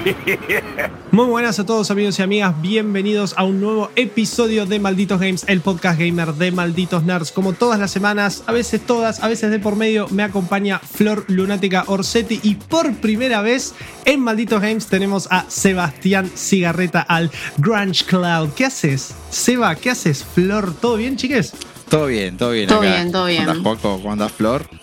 Muy 1.10 1.26
buenas 1.26 1.58
a 1.58 1.66
todos 1.66 1.90
amigos 1.90 2.18
y 2.18 2.22
amigas, 2.22 2.60
bienvenidos 2.62 3.34
a 3.36 3.44
un 3.44 3.60
nuevo 3.60 3.90
episodio 3.96 4.64
de 4.64 4.78
Malditos 4.78 5.20
Games, 5.20 5.44
el 5.46 5.60
podcast 5.60 5.98
gamer 5.98 6.34
de 6.34 6.52
Malditos 6.52 7.02
Nerds. 7.02 7.32
Como 7.32 7.52
todas 7.52 7.78
las 7.78 7.90
semanas, 7.90 8.42
a 8.46 8.52
veces 8.52 8.80
todas, 8.86 9.22
a 9.22 9.28
veces 9.28 9.50
de 9.50 9.58
por 9.58 9.76
medio, 9.76 10.08
me 10.08 10.22
acompaña 10.22 10.78
Flor 10.78 11.24
Lunática 11.28 11.84
Orsetti 11.86 12.40
y 12.42 12.54
por 12.54 12.94
primera 12.96 13.42
vez 13.42 13.74
en 14.04 14.20
Malditos 14.20 14.62
Games 14.62 14.86
tenemos 14.86 15.28
a 15.30 15.44
Sebastián 15.48 16.30
Cigarreta 16.34 17.00
al 17.02 17.30
Grunge 17.58 18.04
Cloud. 18.06 18.50
¿Qué 18.56 18.64
haces? 18.64 19.14
Seba, 19.30 19.74
¿qué 19.74 19.90
haces? 19.90 20.24
Flor, 20.24 20.74
¿todo 20.74 20.96
bien, 20.96 21.16
chiques? 21.16 21.52
Todo 21.88 22.06
bien, 22.06 22.36
todo 22.36 22.52
bien. 22.52 22.68
Todo 22.68 22.80
acá. 22.80 22.94
bien, 22.94 23.12
todo 23.12 23.26
bien. 23.26 23.44
¿Cómo 23.44 23.50
andás, 23.50 23.62
Joaco? 23.62 24.02
¿Cómo 24.02 24.28
Flor? 24.28 24.79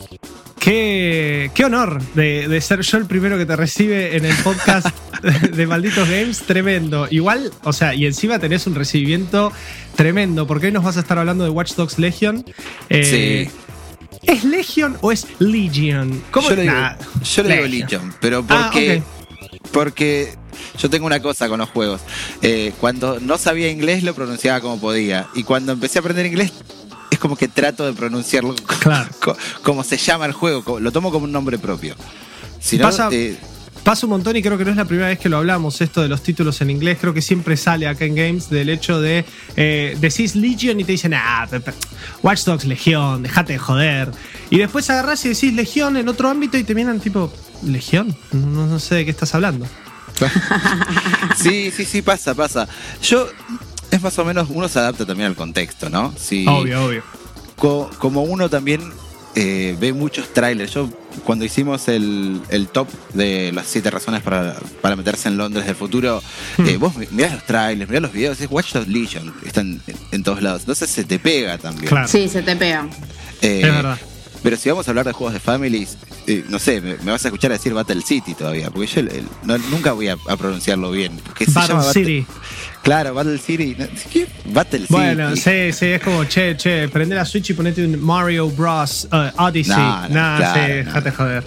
Qué, 0.68 1.50
qué 1.54 1.64
honor 1.64 2.02
de, 2.14 2.50
de 2.50 2.60
ser 2.60 2.82
yo 2.82 2.98
el 2.98 3.06
primero 3.06 3.38
que 3.38 3.46
te 3.46 3.56
recibe 3.56 4.18
en 4.18 4.26
el 4.26 4.36
podcast 4.44 4.88
de 5.54 5.66
Malditos 5.66 6.10
Games. 6.10 6.42
Tremendo. 6.42 7.08
Igual, 7.10 7.54
o 7.64 7.72
sea, 7.72 7.96
y 7.96 8.06
encima 8.06 8.38
tenés 8.38 8.68
un 8.68 8.76
recibimiento 8.76 9.54
tremendo, 9.96 10.46
porque 10.46 10.66
hoy 10.66 10.74
nos 10.74 10.84
vas 10.84 10.98
a 10.98 11.00
estar 11.00 11.18
hablando 11.18 11.46
de 11.46 11.52
Watch 11.52 11.76
Dogs 11.76 11.98
Legion. 12.00 12.44
Eh, 12.90 13.48
sí. 13.50 13.58
¿Es 14.24 14.44
Legion 14.44 14.98
o 15.00 15.14
es 15.14 15.28
Legion? 15.40 16.22
¿Cómo? 16.32 16.50
Yo 16.50 16.56
le 16.58 16.62
digo, 16.64 16.74
Nah, 16.74 16.96
yo 17.24 17.44
le 17.44 17.56
digo 17.56 17.68
Legion. 17.68 18.14
Pero 18.20 18.46
Ah, 18.50 18.70
porque, 18.70 19.04
porque 19.72 20.34
yo 20.78 20.90
tengo 20.90 21.06
una 21.06 21.22
cosa 21.22 21.48
con 21.48 21.60
los 21.60 21.70
juegos. 21.70 22.02
Eh, 22.42 22.74
cuando 22.82 23.22
no 23.22 23.38
sabía 23.38 23.70
inglés 23.72 24.04
lo 24.04 24.14
pronunciaba 24.14 24.60
como 24.60 24.82
podía. 24.82 25.28
Y 25.34 25.44
cuando 25.44 25.72
empecé 25.72 26.00
a 26.00 26.02
aprender 26.02 26.26
inglés 26.26 26.52
es 27.12 27.20
como 27.20 27.36
que 27.36 27.48
trato 27.48 27.86
de 27.86 27.94
pronunciarlo 27.94 28.56
Claro. 28.80 29.10
co- 29.22 29.38
como 29.64 29.84
se 29.84 29.98
llama 29.98 30.26
el 30.26 30.34
juego. 30.34 30.80
Lo 30.80 30.92
tomo 30.92 31.12
como 31.12 31.26
un 31.26 31.32
nombre 31.32 31.58
propio. 31.58 31.96
Si 32.60 32.78
no, 32.78 32.84
Pasa- 32.84 33.10
eh, 33.12 33.38
Pasa 33.84 34.06
un 34.06 34.10
montón 34.10 34.36
y 34.36 34.42
creo 34.42 34.58
que 34.58 34.66
no 34.66 34.72
es 34.72 34.76
la 34.76 34.84
primera 34.84 35.08
vez 35.08 35.18
que 35.18 35.30
lo 35.30 35.38
hablamos, 35.38 35.80
esto 35.80 36.02
de 36.02 36.10
los 36.10 36.22
títulos 36.22 36.60
en 36.60 36.70
inglés. 36.72 36.98
Creo 37.00 37.14
que 37.14 37.22
siempre 37.22 37.56
sale 37.56 37.88
acá 37.88 38.04
en 38.04 38.16
Games 38.16 38.50
del 38.50 38.68
hecho 38.70 39.00
de 39.00 39.24
eh, 39.56 39.96
decís 40.02 40.36
Legion 40.36 40.78
y 40.82 40.84
te 40.84 40.92
dicen, 40.92 41.14
ah, 41.14 41.48
Watch 42.22 42.44
Dogs 42.44 42.66
Legión, 42.66 43.24
dejate 43.24 43.54
de 43.54 43.60
joder. 43.60 44.12
Y 44.50 44.58
después 44.58 44.90
agarrás 44.90 45.24
y 45.26 45.30
decís 45.30 45.54
Legión 45.54 45.96
en 45.96 46.10
otro 46.10 46.28
ámbito 46.28 46.58
y 46.58 46.66
te 46.66 46.76
miran 46.76 47.00
tipo, 47.00 47.32
¿Legión? 47.64 48.14
No, 48.34 48.66
no 48.68 48.78
sé 48.80 48.96
de 48.96 49.06
qué 49.06 49.12
estás 49.12 49.34
hablando. 49.36 49.66
sí, 51.42 51.72
sí, 51.72 51.86
sí, 51.86 52.02
pasa, 52.02 52.34
pasa. 52.36 52.68
Yo, 53.02 53.28
es 53.92 54.02
más 54.02 54.18
o 54.20 54.26
menos, 54.26 54.48
uno 54.50 54.68
se 54.68 54.80
adapta 54.80 55.06
también 55.06 55.28
al 55.30 55.36
contexto, 55.36 55.90
¿no? 55.90 56.14
Si, 56.18 56.46
Obvio, 56.48 56.86
obvio. 56.86 57.04
co- 57.56 57.90
como 57.98 58.24
uno 58.24 58.50
también 58.50 58.82
eh, 59.36 59.78
ve 59.80 59.94
muchos 59.94 60.34
trailers. 60.34 60.74
Yo, 60.74 60.90
cuando 61.24 61.46
hicimos 61.46 61.88
el, 61.90 62.42
el 62.50 62.68
top 62.70 62.88
de 63.14 63.52
las 63.54 63.68
siete 63.68 63.92
razones 63.92 64.22
para, 64.24 64.56
para 64.82 64.96
meterse 64.96 65.28
en 65.30 65.38
Londres 65.38 65.66
del 65.68 65.76
futuro, 65.76 66.22
Hmm. 66.58 66.68
eh, 66.68 66.78
vos 66.78 66.96
mi- 66.96 67.08
mirás 67.12 67.34
los 67.34 67.46
trailers, 67.46 67.88
mirás 67.90 68.02
los 68.02 68.14
videos, 68.14 68.42
es 68.42 68.48
Watch 68.50 68.74
Dogs 68.74 68.88
Legion, 68.88 69.34
están 69.46 69.80
en, 69.86 69.96
en 70.12 70.24
todos 70.24 70.42
lados. 70.42 70.62
Entonces 70.62 70.90
se 70.90 71.04
te 71.04 71.20
pega 71.20 71.58
también. 71.60 71.88
Claro. 71.88 72.08
Sí, 72.08 72.28
se 72.28 72.42
te 72.42 72.56
pega. 72.56 72.88
Eh, 73.42 73.62
Es 73.64 73.72
verdad. 73.72 73.98
Pero 74.44 74.56
si 74.56 74.70
vamos 74.70 74.88
a 74.88 74.92
hablar 74.92 75.06
de 75.06 75.14
juegos 75.14 75.34
de 75.34 75.40
families, 75.40 75.98
eh, 76.28 76.46
no 76.48 76.60
sé, 76.60 76.80
me, 76.80 76.96
me 76.98 77.12
vas 77.12 77.26
a 77.26 77.28
escuchar 77.28 77.52
decir 77.52 77.74
Battle 77.74 78.02
City 78.02 78.34
todavía, 78.36 78.70
porque 78.70 78.88
yo 78.88 79.00
el- 79.02 79.08
el- 79.10 79.28
no- 79.44 79.58
nunca 79.58 79.94
voy 79.94 80.08
a, 80.10 80.16
a 80.28 80.38
pronunciarlo 80.38 80.92
bien. 80.92 81.18
porque 81.24 81.46
se 81.46 81.52
Battle 81.52 81.74
llama 81.74 81.86
Battle- 81.86 82.06
City. 82.06 82.28
Claro, 82.88 83.14
Battle 83.14 83.38
City. 83.38 83.76
¿qué? 84.14 84.28
Battle 84.46 84.86
Bueno, 84.88 85.36
City. 85.36 85.42
sí, 85.42 85.74
sí, 85.74 85.86
es 85.88 86.02
como, 86.02 86.24
che, 86.24 86.56
che, 86.56 86.88
prende 86.88 87.16
la 87.16 87.26
Switch 87.26 87.50
y 87.50 87.54
ponete 87.54 87.84
un 87.86 88.00
Mario 88.02 88.50
Bros. 88.50 89.10
uh, 89.12 89.44
Odyssey. 89.44 89.76
No, 89.76 90.02
no, 90.04 90.08
Nah, 90.08 90.38
claro, 90.38 90.62
sí, 90.64 90.70
no. 90.70 90.78
déjate 90.86 91.12
joder. 91.12 91.44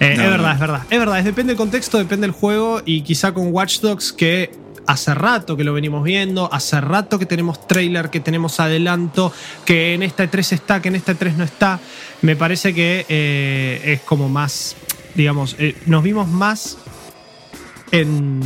Eh, 0.00 0.12
es 0.12 0.18
verdad, 0.18 0.52
es 0.52 0.60
verdad. 0.60 0.82
Es 0.90 0.98
verdad, 0.98 1.18
es 1.18 1.24
depende 1.24 1.52
del 1.52 1.56
contexto, 1.56 1.96
depende 1.96 2.26
del 2.26 2.32
juego 2.36 2.82
y 2.84 3.00
quizá 3.00 3.32
con 3.32 3.54
Watch 3.54 3.80
Dogs 3.80 4.12
que 4.12 4.50
hace 4.86 5.14
rato 5.14 5.56
que 5.56 5.64
lo 5.64 5.72
venimos 5.72 6.04
viendo, 6.04 6.52
hace 6.52 6.78
rato 6.82 7.18
que 7.18 7.24
tenemos 7.24 7.66
trailer, 7.66 8.10
que 8.10 8.20
tenemos 8.20 8.60
adelanto, 8.60 9.32
que 9.64 9.94
en 9.94 10.02
esta 10.02 10.30
E3 10.30 10.52
está, 10.52 10.82
que 10.82 10.88
en 10.88 10.96
esta 10.96 11.14
E3 11.14 11.36
no 11.36 11.44
está. 11.44 11.80
Me 12.20 12.36
parece 12.36 12.74
que 12.74 13.06
eh, 13.08 13.80
es 13.94 14.00
como 14.02 14.28
más, 14.28 14.76
digamos, 15.14 15.56
eh, 15.58 15.74
nos 15.86 16.02
vimos 16.02 16.28
más 16.28 16.76
en 17.92 18.40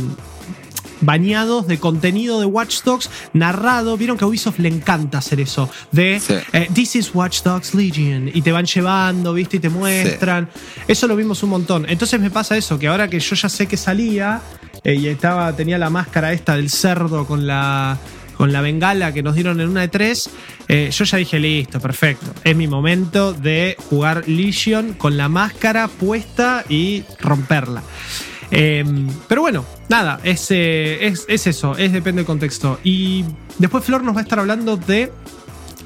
bañados 1.01 1.67
de 1.67 1.79
contenido 1.79 2.39
de 2.39 2.45
Watch 2.45 2.83
Dogs 2.83 3.09
narrado. 3.33 3.97
Vieron 3.97 4.17
que 4.17 4.23
a 4.23 4.27
Ubisoft 4.27 4.59
le 4.59 4.69
encanta 4.69 5.17
hacer 5.17 5.39
eso. 5.39 5.69
De 5.91 6.19
Sí. 6.19 6.35
eh, 6.53 6.67
This 6.73 6.95
is 6.95 7.11
Watch 7.13 7.41
Dogs 7.43 7.73
Legion. 7.73 8.29
Y 8.33 8.41
te 8.41 8.51
van 8.51 8.65
llevando, 8.65 9.33
¿viste? 9.33 9.57
Y 9.57 9.59
te 9.59 9.69
muestran. 9.69 10.49
Eso 10.87 11.07
lo 11.07 11.15
vimos 11.15 11.43
un 11.43 11.49
montón. 11.49 11.85
Entonces 11.89 12.19
me 12.19 12.29
pasa 12.31 12.55
eso, 12.57 12.79
que 12.79 12.87
ahora 12.87 13.07
que 13.09 13.19
yo 13.19 13.35
ya 13.35 13.49
sé 13.49 13.67
que 13.67 13.77
salía 13.77 14.41
eh, 14.83 14.95
y 14.95 15.07
estaba, 15.07 15.53
tenía 15.55 15.77
la 15.77 15.89
máscara 15.89 16.33
esta 16.33 16.55
del 16.55 16.69
cerdo 16.69 17.25
con 17.25 17.45
la. 17.47 17.97
Con 18.37 18.51
la 18.51 18.61
bengala 18.61 19.13
que 19.13 19.21
nos 19.21 19.35
dieron 19.35 19.61
en 19.61 19.69
una 19.69 19.81
de 19.81 19.87
tres, 19.87 20.27
eh, 20.67 20.89
yo 20.91 21.05
ya 21.05 21.19
dije, 21.19 21.37
listo, 21.39 21.79
perfecto. 21.79 22.33
Es 22.43 22.55
mi 22.55 22.65
momento 22.67 23.33
de 23.33 23.77
jugar 23.87 24.27
Legion 24.27 24.93
con 24.93 25.15
la 25.15 25.29
máscara 25.29 25.87
puesta 25.87 26.63
y 26.67 27.03
romperla. 27.19 27.83
Eh, 28.51 28.83
pero 29.27 29.41
bueno, 29.41 29.65
nada, 29.89 30.19
es, 30.23 30.47
eh, 30.51 31.05
es, 31.07 31.25
es 31.29 31.47
eso, 31.47 31.77
es 31.77 31.93
depende 31.93 32.19
del 32.19 32.25
contexto. 32.25 32.79
Y 32.83 33.23
después 33.57 33.83
Flor 33.83 34.03
nos 34.03 34.15
va 34.15 34.19
a 34.19 34.23
estar 34.23 34.39
hablando 34.39 34.75
de 34.77 35.11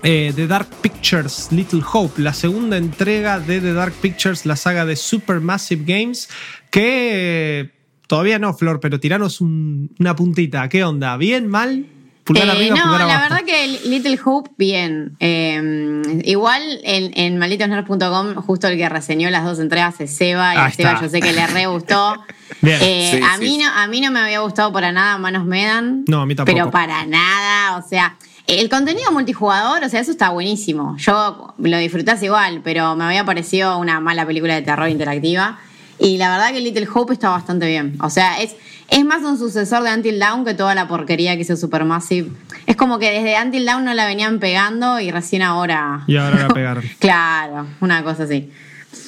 eh, 0.04 0.34
The 0.36 0.48
Dark 0.48 0.68
Pictures 0.82 1.50
Little 1.52 1.82
Hope, 1.94 2.22
la 2.22 2.34
segunda 2.34 2.78
entrega 2.78 3.40
de 3.40 3.62
The 3.62 3.74
Dark 3.74 3.94
Pictures, 4.02 4.46
la 4.46 4.56
saga 4.56 4.86
de 4.86 4.96
Supermassive 4.96 5.84
Games, 5.86 6.28
que 6.72 7.60
eh, 7.62 7.72
todavía 8.08 8.40
no, 8.40 8.54
Flor, 8.54 8.80
pero 8.80 9.00
tiranos 9.00 9.42
un- 9.42 9.92
una 10.00 10.16
puntita. 10.16 10.68
¿Qué 10.70 10.84
onda? 10.84 11.18
¿Bien? 11.18 11.48
¿Mal? 11.48 11.86
Pulgar 12.24 12.48
Eh, 12.48 12.52
arriba, 12.52 12.76
no, 12.84 12.98
la 12.98 13.20
verdad 13.22 13.44
que 13.46 13.80
Little 13.86 14.20
Hope, 14.26 14.50
bien. 14.58 15.16
Eh, 15.20 16.02
igual 16.24 16.64
en, 16.84 17.12
en 17.16 17.38
malditosnerds.com, 17.38 18.34
justo 18.36 18.68
el 18.68 18.78
que 18.78 18.90
reseñó 18.90 19.30
las 19.30 19.44
dos 19.44 19.60
entregas 19.60 20.02
es 20.02 20.16
Seba, 20.16 20.56
y 20.56 20.58
Ahí 20.58 20.68
a 20.68 20.72
Seba 20.72 20.90
está. 20.94 21.06
yo 21.06 21.10
sé 21.12 21.20
que 21.22 21.32
le 21.34 21.46
re 21.46 21.68
gustó. 21.68 22.16
Bien. 22.62 22.78
Eh, 22.82 23.10
Sí, 23.16 23.22
a, 23.24 23.38
sí, 23.38 23.44
mí. 23.44 23.58
No, 23.58 23.70
a 23.72 23.88
mí 23.88 24.02
no 24.02 24.12
me 24.12 24.20
había 24.20 24.40
gustado 24.40 24.72
para 24.72 24.92
nada 24.92 25.18
Manos 25.18 25.46
Medan. 25.46 26.04
No, 26.08 26.22
a 26.22 26.26
mí 26.26 26.36
tampoco. 26.36 26.56
Pero 26.56 26.72
para 26.72 27.06
nada, 27.06 27.78
o 27.78 27.88
sea, 27.88 28.18
el 28.48 28.70
contenido 28.70 29.12
multijugador, 29.12 29.84
o 29.84 29.90
sea, 29.90 30.00
eso 30.00 30.12
está 30.12 30.30
buenísimo. 30.30 30.96
Yo 30.98 31.54
lo 31.58 31.78
disfrutás 31.78 32.22
igual, 32.24 32.62
pero 32.64 32.96
me 32.96 33.04
había 33.06 33.24
parecido 33.26 33.78
una 33.78 34.00
mala 34.00 34.26
película 34.26 34.56
de 34.56 34.62
terror 34.62 34.90
interactiva. 34.90 35.60
Y 35.98 36.18
la 36.18 36.30
verdad 36.30 36.52
que 36.52 36.60
Little 36.60 36.88
Hope 36.94 37.14
está 37.14 37.30
bastante 37.30 37.68
bien. 37.68 37.98
O 38.02 38.10
sea, 38.10 38.42
es, 38.42 38.56
es 38.90 39.06
más 39.06 39.24
un 39.24 39.38
sucesor 39.38 39.82
de 39.84 39.94
Until 39.94 40.20
Dawn 40.20 40.44
que 40.46 40.54
toda 40.54 40.76
la 40.76 40.88
porquería 40.88 41.36
que 41.36 41.42
hizo 41.44 41.56
Supermassive. 41.56 42.30
Es 42.68 42.76
como 42.76 43.00
que 43.00 43.12
desde 43.12 43.42
Until 43.42 43.66
Dawn 43.66 43.86
no 43.86 43.94
la 43.94 44.06
venían 44.06 44.40
pegando 44.40 45.00
y 45.00 45.10
recién 45.10 45.42
ahora. 45.42 46.04
Y 46.08 46.18
ahora 46.18 46.48
la 46.48 46.48
pegaron. 46.54 46.84
claro, 47.00 47.68
una 47.80 48.04
cosa 48.04 48.24
así. 48.24 48.52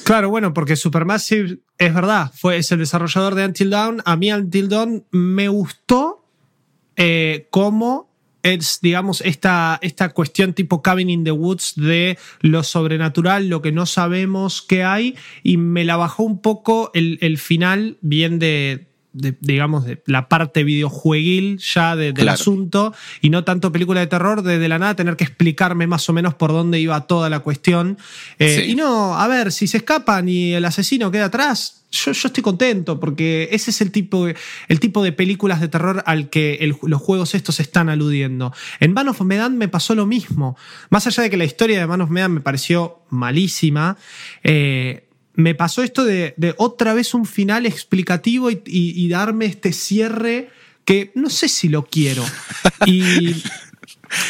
Claro, 0.04 0.30
bueno, 0.30 0.54
porque 0.54 0.76
Supermassive 0.76 1.58
es 1.76 1.94
verdad, 1.94 2.32
fue, 2.34 2.56
es 2.56 2.72
el 2.72 2.78
desarrollador 2.78 3.34
de 3.34 3.44
Until 3.44 3.70
Dawn. 3.70 4.02
A 4.04 4.16
mí 4.16 4.32
Until 4.32 4.68
Dawn 4.68 5.04
me 5.10 5.48
gustó 5.48 6.24
eh, 6.96 7.46
cómo 7.50 8.08
es, 8.42 8.80
digamos, 8.80 9.20
esta, 9.20 9.78
esta 9.82 10.10
cuestión 10.10 10.54
tipo 10.54 10.82
Cabin 10.82 11.10
in 11.10 11.24
the 11.24 11.32
Woods 11.32 11.74
de 11.76 12.18
lo 12.40 12.62
sobrenatural, 12.62 13.48
lo 13.48 13.62
que 13.62 13.72
no 13.72 13.86
sabemos 13.86 14.62
qué 14.62 14.84
hay, 14.84 15.16
y 15.42 15.56
me 15.56 15.84
la 15.84 15.96
bajó 15.96 16.22
un 16.22 16.40
poco 16.40 16.90
el, 16.94 17.18
el 17.20 17.38
final 17.38 17.98
bien 18.00 18.38
de, 18.38 18.87
de, 19.12 19.36
digamos, 19.40 19.84
de 19.84 20.02
la 20.06 20.28
parte 20.28 20.64
videojueguil 20.64 21.58
ya 21.58 21.96
de- 21.96 22.12
del 22.12 22.14
Claro. 22.24 22.32
asunto 22.34 22.94
y 23.20 23.30
no 23.30 23.42
tanto 23.44 23.72
película 23.72 24.00
de 24.00 24.06
terror, 24.06 24.42
de, 24.42 24.58
de 24.58 24.68
la 24.68 24.78
nada 24.78 24.94
tener 24.96 25.16
que 25.16 25.24
explicarme 25.24 25.86
más 25.86 26.08
o 26.08 26.12
menos 26.12 26.34
por 26.34 26.52
dónde 26.52 26.78
iba 26.78 27.00
toda 27.06 27.28
la 27.30 27.40
cuestión. 27.40 27.98
Eh, 28.38 28.62
Sí. 28.64 28.72
Y 28.72 28.74
no, 28.76 29.18
a 29.18 29.26
ver, 29.28 29.50
si 29.52 29.66
se 29.66 29.78
escapan 29.78 30.28
y 30.28 30.52
el 30.52 30.64
asesino 30.64 31.10
queda 31.10 31.26
atrás, 31.26 31.74
yo, 31.90 32.12
yo 32.12 32.26
estoy 32.28 32.42
contento 32.42 33.00
porque 33.00 33.48
ese 33.50 33.70
es 33.70 33.80
el 33.80 33.90
tipo, 33.90 34.26
de- 34.26 34.36
el 34.68 34.78
tipo 34.78 35.02
de 35.02 35.12
películas 35.12 35.60
de 35.60 35.68
terror 35.68 36.02
al 36.06 36.28
que 36.28 36.56
el- 36.60 36.76
los 36.82 37.00
juegos 37.00 37.34
estos 37.34 37.60
están 37.60 37.88
aludiendo. 37.88 38.52
En 38.78 38.92
Man 38.92 39.08
of 39.08 39.20
Medan 39.22 39.56
me 39.56 39.68
pasó 39.68 39.94
lo 39.94 40.04
mismo. 40.06 40.56
Más 40.90 41.06
allá 41.06 41.22
de 41.22 41.30
que 41.30 41.38
la 41.38 41.44
historia 41.44 41.78
de 41.80 41.86
Man 41.86 42.02
of 42.02 42.10
Medan 42.10 42.32
me 42.32 42.40
pareció 42.40 43.00
malísima, 43.08 43.96
eh, 44.44 45.07
me 45.38 45.54
pasó 45.54 45.82
esto 45.84 46.04
de, 46.04 46.34
de 46.36 46.52
otra 46.58 46.94
vez 46.94 47.14
un 47.14 47.24
final 47.24 47.64
explicativo 47.64 48.50
y, 48.50 48.60
y- 48.66 48.90
y 49.04 49.08
darme 49.08 49.46
este 49.46 49.72
cierre 49.72 50.50
que 50.84 51.12
no 51.14 51.30
sé 51.30 51.48
si 51.48 51.68
lo 51.68 51.84
quiero. 51.86 52.24
Y 52.86 53.36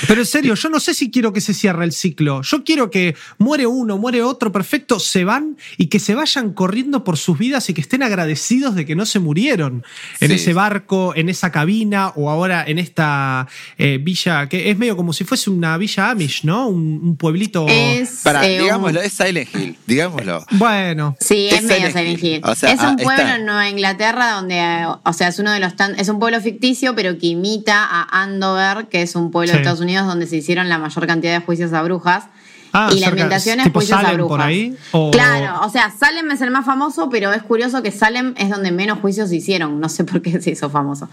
Pero 0.06 0.20
en 0.22 0.26
serio, 0.26 0.54
yo 0.54 0.68
no 0.68 0.80
sé 0.80 0.94
si 0.94 1.10
quiero 1.10 1.32
que 1.32 1.40
se 1.40 1.54
cierre 1.54 1.84
el 1.84 1.92
ciclo. 1.92 2.42
Yo 2.42 2.64
quiero 2.64 2.90
que 2.90 3.14
muere 3.38 3.66
uno, 3.66 3.98
muere 3.98 4.22
otro, 4.22 4.52
perfecto, 4.52 4.98
se 5.00 5.24
van 5.24 5.56
y 5.76 5.86
que 5.86 5.98
se 5.98 6.14
vayan 6.14 6.52
corriendo 6.52 7.04
por 7.04 7.16
sus 7.16 7.38
vidas 7.38 7.68
y 7.70 7.74
que 7.74 7.80
estén 7.80 8.02
agradecidos 8.02 8.74
de 8.74 8.84
que 8.86 8.94
no 8.96 9.06
se 9.06 9.18
murieron 9.18 9.84
en 10.20 10.28
Sí. 10.28 10.34
ese 10.34 10.52
barco, 10.52 11.12
en 11.16 11.28
esa 11.28 11.50
cabina 11.52 12.08
o 12.16 12.30
ahora 12.30 12.64
en 12.66 12.78
esta 12.78 13.46
eh, 13.78 13.98
villa, 14.00 14.48
que 14.48 14.70
es 14.70 14.78
medio 14.78 14.96
como 14.96 15.12
si 15.12 15.24
fuese 15.24 15.50
una 15.50 15.76
villa 15.78 16.10
Amish, 16.10 16.44
¿no? 16.44 16.68
Un, 16.68 17.00
un 17.02 17.16
pueblito. 17.16 17.66
Es, 17.68 18.20
Para, 18.24 18.46
eh, 18.46 18.60
digámoslo, 18.60 19.00
es 19.00 19.12
Silent 19.12 19.54
Hill, 19.54 19.76
digámoslo. 19.86 20.44
Bueno, 20.52 21.16
Sí, 21.20 21.48
es, 21.48 21.54
Es 21.58 21.62
medio 21.64 21.88
Silent 21.88 22.22
Hill. 22.22 22.34
Hill. 22.36 22.40
O 22.44 22.54
sea, 22.54 22.72
es 22.72 22.80
ah, 22.80 22.90
un 22.90 22.96
pueblo 22.96 23.22
está. 23.22 23.36
en 23.36 23.46
Nueva 23.46 23.68
Inglaterra 23.68 24.32
donde, 24.32 24.86
o 25.04 25.12
sea, 25.12 25.28
es 25.28 25.38
uno 25.38 25.52
de 25.52 25.60
los 25.60 25.76
tan- 25.76 25.98
es 25.98 26.08
un 26.08 26.18
pueblo 26.18 26.40
ficticio, 26.40 26.94
pero 26.94 27.18
que 27.18 27.28
imita 27.28 27.84
a 27.84 28.22
Andover, 28.22 28.88
que 28.88 29.02
es 29.02 29.14
un 29.14 29.30
pueblo 29.30 29.52
Sí. 29.54 29.62
Estados 29.68 29.80
Unidos 29.80 30.06
donde 30.06 30.26
se 30.26 30.36
hicieron 30.36 30.68
la 30.68 30.78
mayor 30.78 31.06
cantidad 31.06 31.38
de 31.38 31.44
juicios 31.44 31.72
a 31.72 31.82
brujas. 31.82 32.24
Ah, 32.70 32.90
y 32.94 33.00
la 33.00 33.08
ambientación 33.08 33.60
es 33.60 33.64
tipo 33.64 33.78
juicios 33.80 33.98
a 33.98 34.02
Salem 34.02 34.16
brujas. 34.18 34.36
por 34.36 34.40
ahí, 34.46 34.76
o- 34.92 35.10
Claro, 35.10 35.60
o 35.66 35.70
sea, 35.70 35.90
Salem 35.90 36.30
es 36.30 36.42
el 36.42 36.50
más 36.50 36.66
famoso, 36.66 37.08
pero 37.08 37.32
es 37.32 37.42
curioso 37.42 37.82
que 37.82 37.90
Salem 37.90 38.34
es 38.36 38.50
donde 38.50 38.72
menos 38.72 38.98
juicios 38.98 39.30
se 39.30 39.36
hicieron. 39.36 39.80
No 39.80 39.88
sé 39.88 40.04
por 40.04 40.20
qué 40.20 40.38
se 40.42 40.50
hizo 40.50 40.68
famoso. 40.68 41.08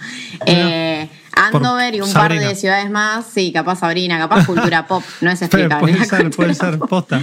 Eh, 0.46 1.07
Andover 1.36 1.94
y 1.96 2.02
un 2.02 2.12
par 2.14 2.32
de 2.40 2.56
ciudades 2.56 2.90
más, 2.90 3.26
sí, 3.34 3.52
capaz 3.52 3.80
Sabrina, 3.80 4.18
capaz 4.18 4.46
cultura 4.46 4.88
pop, 4.88 5.04
no 5.22 5.30
es 5.32 5.42
explicable. 5.42 5.94
puede 5.94 6.06
ser, 6.06 6.30
puede 6.32 6.54
ser, 6.56 6.80
posta. 6.80 7.22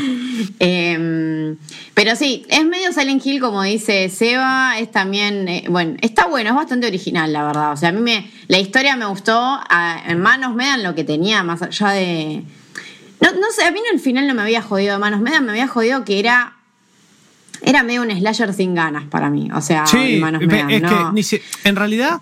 Eh, 0.61 1.56
pero 1.94 2.17
sí, 2.17 2.44
es 2.49 2.64
medio 2.64 2.93
Silent 2.93 3.25
Hill, 3.25 3.41
como 3.41 3.62
dice 3.62 4.09
Seba, 4.09 4.79
es 4.79 4.91
también, 4.91 5.49
eh, 5.49 5.64
bueno, 5.69 5.97
está 6.00 6.26
bueno, 6.26 6.50
es 6.50 6.56
bastante 6.56 6.87
original, 6.87 7.32
la 7.32 7.44
verdad. 7.44 7.73
O 7.73 7.76
sea, 7.76 7.91
a 7.91 7.93
mí 7.93 8.00
me, 8.00 8.31
la 8.49 8.59
historia 8.59 8.97
me 8.97 9.06
gustó, 9.06 9.35
a- 9.38 10.03
en 10.06 10.20
manos 10.20 10.55
me 10.55 10.67
dan 10.67 10.82
lo 10.82 10.94
que 10.94 11.05
tenía, 11.05 11.43
más 11.43 11.62
allá 11.62 11.88
de... 11.91 12.43
No, 13.20 13.31
no 13.32 13.47
sé, 13.55 13.65
a 13.65 13.70
mí 13.70 13.79
en 13.88 13.94
el 13.97 14.00
final 14.00 14.26
no 14.26 14.35
me 14.35 14.43
había 14.43 14.62
jodido 14.62 14.94
de 14.94 14.99
manos 14.99 15.20
me 15.20 15.31
dan, 15.31 15.44
me 15.44 15.53
había 15.53 15.69
jodido 15.69 16.05
que 16.05 16.19
era... 16.19 16.55
Era 17.65 17.85
medio 17.85 18.03
un 18.03 18.11
slasher 18.11 18.53
sin 18.53 18.75
ganas 18.75 19.05
para 19.05 19.31
mí, 19.31 19.49
o 19.55 19.61
sea, 19.61 19.87
Sí, 19.87 20.15
en 20.15 20.20
manos 20.20 20.41
ve- 20.41 20.47
me 20.49 20.58
dan, 20.58 20.70
es 20.70 20.82
¿no? 20.82 21.15
que 21.15 21.43
en 21.62 21.76
realidad, 21.76 22.20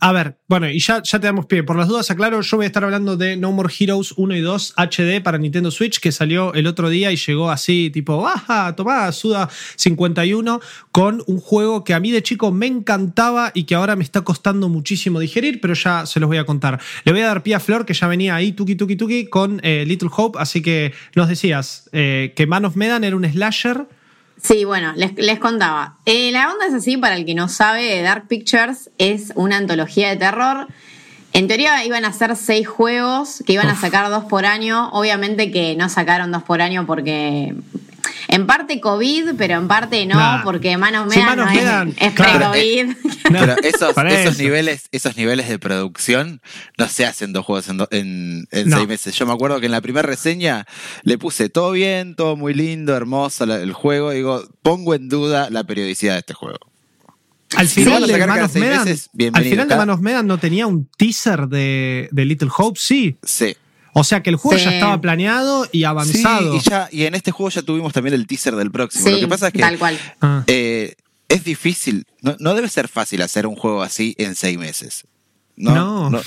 a 0.00 0.12
ver, 0.12 0.38
bueno, 0.48 0.68
y 0.68 0.78
ya, 0.78 1.02
ya 1.02 1.18
te 1.18 1.26
damos 1.26 1.46
pie. 1.46 1.62
Por 1.62 1.76
las 1.76 1.88
dudas, 1.88 2.10
aclaro, 2.10 2.40
yo 2.40 2.56
voy 2.56 2.64
a 2.64 2.66
estar 2.68 2.84
hablando 2.84 3.16
de 3.16 3.36
No 3.36 3.52
More 3.52 3.72
Heroes 3.76 4.14
1 4.16 4.36
y 4.36 4.40
2 4.40 4.74
HD 4.76 5.22
para 5.22 5.38
Nintendo 5.38 5.70
Switch, 5.70 5.98
que 6.00 6.12
salió 6.12 6.54
el 6.54 6.66
otro 6.66 6.88
día 6.88 7.10
y 7.10 7.16
llegó 7.16 7.50
así, 7.50 7.90
tipo, 7.90 8.20
baja, 8.22 8.74
tomá, 8.76 9.10
suda 9.12 9.48
51, 9.76 10.60
con 10.92 11.22
un 11.26 11.40
juego 11.40 11.84
que 11.84 11.94
a 11.94 12.00
mí 12.00 12.10
de 12.10 12.22
chico 12.22 12.52
me 12.52 12.66
encantaba 12.66 13.50
y 13.54 13.64
que 13.64 13.74
ahora 13.74 13.96
me 13.96 14.04
está 14.04 14.22
costando 14.22 14.68
muchísimo 14.68 15.20
digerir, 15.20 15.60
pero 15.60 15.74
ya 15.74 16.06
se 16.06 16.20
los 16.20 16.28
voy 16.28 16.38
a 16.38 16.44
contar. 16.44 16.80
Le 17.04 17.12
voy 17.12 17.22
a 17.22 17.26
dar 17.26 17.42
pie 17.42 17.56
a 17.56 17.60
Flor, 17.60 17.84
que 17.84 17.94
ya 17.94 18.06
venía 18.06 18.34
ahí, 18.34 18.52
tuki, 18.52 18.76
tuki, 18.76 18.96
tuki, 18.96 19.26
con 19.26 19.60
eh, 19.62 19.84
Little 19.86 20.10
Hope, 20.16 20.38
así 20.40 20.62
que 20.62 20.92
nos 21.14 21.28
decías 21.28 21.88
eh, 21.92 22.32
que 22.36 22.46
Man 22.46 22.64
of 22.64 22.76
Medan 22.76 23.04
era 23.04 23.16
un 23.16 23.24
slasher. 23.24 23.86
Sí, 24.42 24.64
bueno, 24.64 24.92
les, 24.96 25.14
les 25.16 25.38
contaba. 25.38 25.96
Eh, 26.06 26.30
la 26.32 26.52
onda 26.52 26.66
es 26.66 26.74
así, 26.74 26.96
para 26.96 27.16
el 27.16 27.24
que 27.24 27.34
no 27.34 27.48
sabe, 27.48 28.00
Dark 28.02 28.28
Pictures 28.28 28.90
es 28.98 29.32
una 29.34 29.56
antología 29.56 30.08
de 30.10 30.16
terror. 30.16 30.68
En 31.32 31.46
teoría 31.48 31.84
iban 31.84 32.04
a 32.04 32.12
ser 32.12 32.34
seis 32.36 32.66
juegos 32.66 33.42
que 33.46 33.52
iban 33.52 33.68
a 33.68 33.76
sacar 33.76 34.08
dos 34.08 34.24
por 34.24 34.46
año. 34.46 34.88
Obviamente 34.90 35.50
que 35.50 35.76
no 35.76 35.88
sacaron 35.88 36.32
dos 36.32 36.42
por 36.42 36.62
año 36.62 36.86
porque. 36.86 37.54
En 38.30 38.46
parte 38.46 38.78
COVID, 38.80 39.30
pero 39.38 39.54
en 39.54 39.68
parte 39.68 40.04
no, 40.04 40.14
Nah. 40.16 40.42
porque 40.44 40.76
Manos 40.76 41.12
Sí, 41.12 41.18
Manos 41.20 41.46
no 41.46 41.52
Medan, 41.54 41.88
es, 41.88 41.96
es 42.08 42.12
claro. 42.12 42.50
pre-COVID. 42.52 42.86
No, 43.30 43.40
Pero 43.40 43.56
esos, 43.62 43.94
para 43.94 44.12
esos 44.12 44.34
eso. 44.34 44.42
niveles, 44.42 44.88
esos 44.92 45.16
niveles 45.16 45.48
de 45.48 45.58
producción 45.58 46.40
no 46.76 46.88
se 46.88 47.06
hacen 47.06 47.32
dos 47.32 47.46
juegos 47.46 47.68
en, 47.70 47.78
do- 47.78 47.88
en, 47.90 48.46
en 48.50 48.68
No. 48.68 48.76
seis 48.76 48.88
meses. 48.88 49.14
Yo 49.14 49.24
me 49.26 49.32
acuerdo 49.32 49.60
que 49.60 49.66
en 49.66 49.72
la 49.72 49.80
primera 49.80 50.06
reseña 50.06 50.66
le 51.04 51.16
puse 51.18 51.48
todo 51.48 51.72
bien, 51.72 52.14
todo 52.16 52.36
muy 52.36 52.52
lindo, 52.54 52.94
hermoso 52.94 53.46
la- 53.46 53.56
el 53.62 53.72
juego. 53.72 54.10
Digo, 54.10 54.44
pongo 54.62 54.94
en 54.94 55.08
duda 55.08 55.48
la 55.50 55.64
periodicidad 55.64 56.12
de 56.14 56.18
este 56.20 56.34
juego. 56.34 56.58
Al 57.56 57.66
final, 57.66 58.02
de 58.06 58.12
sacar 58.12 58.28
Man 58.28 58.36
cada 58.36 58.46
of 58.46 58.52
seis 58.52 58.62
Medan, 58.64 58.84
meses, 58.84 59.10
al 59.32 59.42
final 59.44 59.66
de 59.68 59.74
Cada- 59.74 59.86
Man 59.86 59.90
of 59.90 60.00
Medan 60.00 60.26
no 60.26 60.36
tenía 60.36 60.66
un 60.66 60.86
teaser 60.98 61.48
de, 61.48 62.10
de 62.12 62.24
Little 62.26 62.50
Hope, 62.54 62.78
sí. 62.78 63.16
Sí. 63.22 63.56
O 63.94 64.04
sea 64.04 64.22
que 64.22 64.30
el 64.30 64.36
juego 64.36 64.58
Sí. 64.58 64.64
ya 64.64 64.72
estaba 64.72 65.00
planeado 65.00 65.66
y 65.72 65.84
avanzado. 65.84 66.52
Sí, 66.52 66.58
y, 66.66 66.70
ya, 66.70 66.88
y 66.92 67.04
en 67.04 67.14
este 67.14 67.30
juego 67.30 67.50
ya 67.50 67.62
tuvimos 67.62 67.92
también 67.92 68.14
el 68.14 68.26
teaser 68.26 68.54
del 68.56 68.70
próximo. 68.70 69.08
Lo 69.08 69.14
Sí, 69.16 69.20
que 69.20 69.28
pasa 69.28 69.46
es 69.48 69.52
que 69.52 69.58
tal 69.60 69.78
cual. 69.78 69.98
Ah. 70.20 70.44
eh, 70.46 70.94
es 71.28 71.44
difícil, 71.44 72.04
no, 72.22 72.36
no 72.38 72.54
debe 72.54 72.68
ser 72.68 72.88
fácil 72.88 73.20
hacer 73.22 73.46
un 73.46 73.56
juego 73.56 73.82
así 73.82 74.14
en 74.18 74.34
seis 74.34 74.58
meses. 74.58 75.04
No, 75.56 75.74
No. 75.74 76.10
no. 76.10 76.20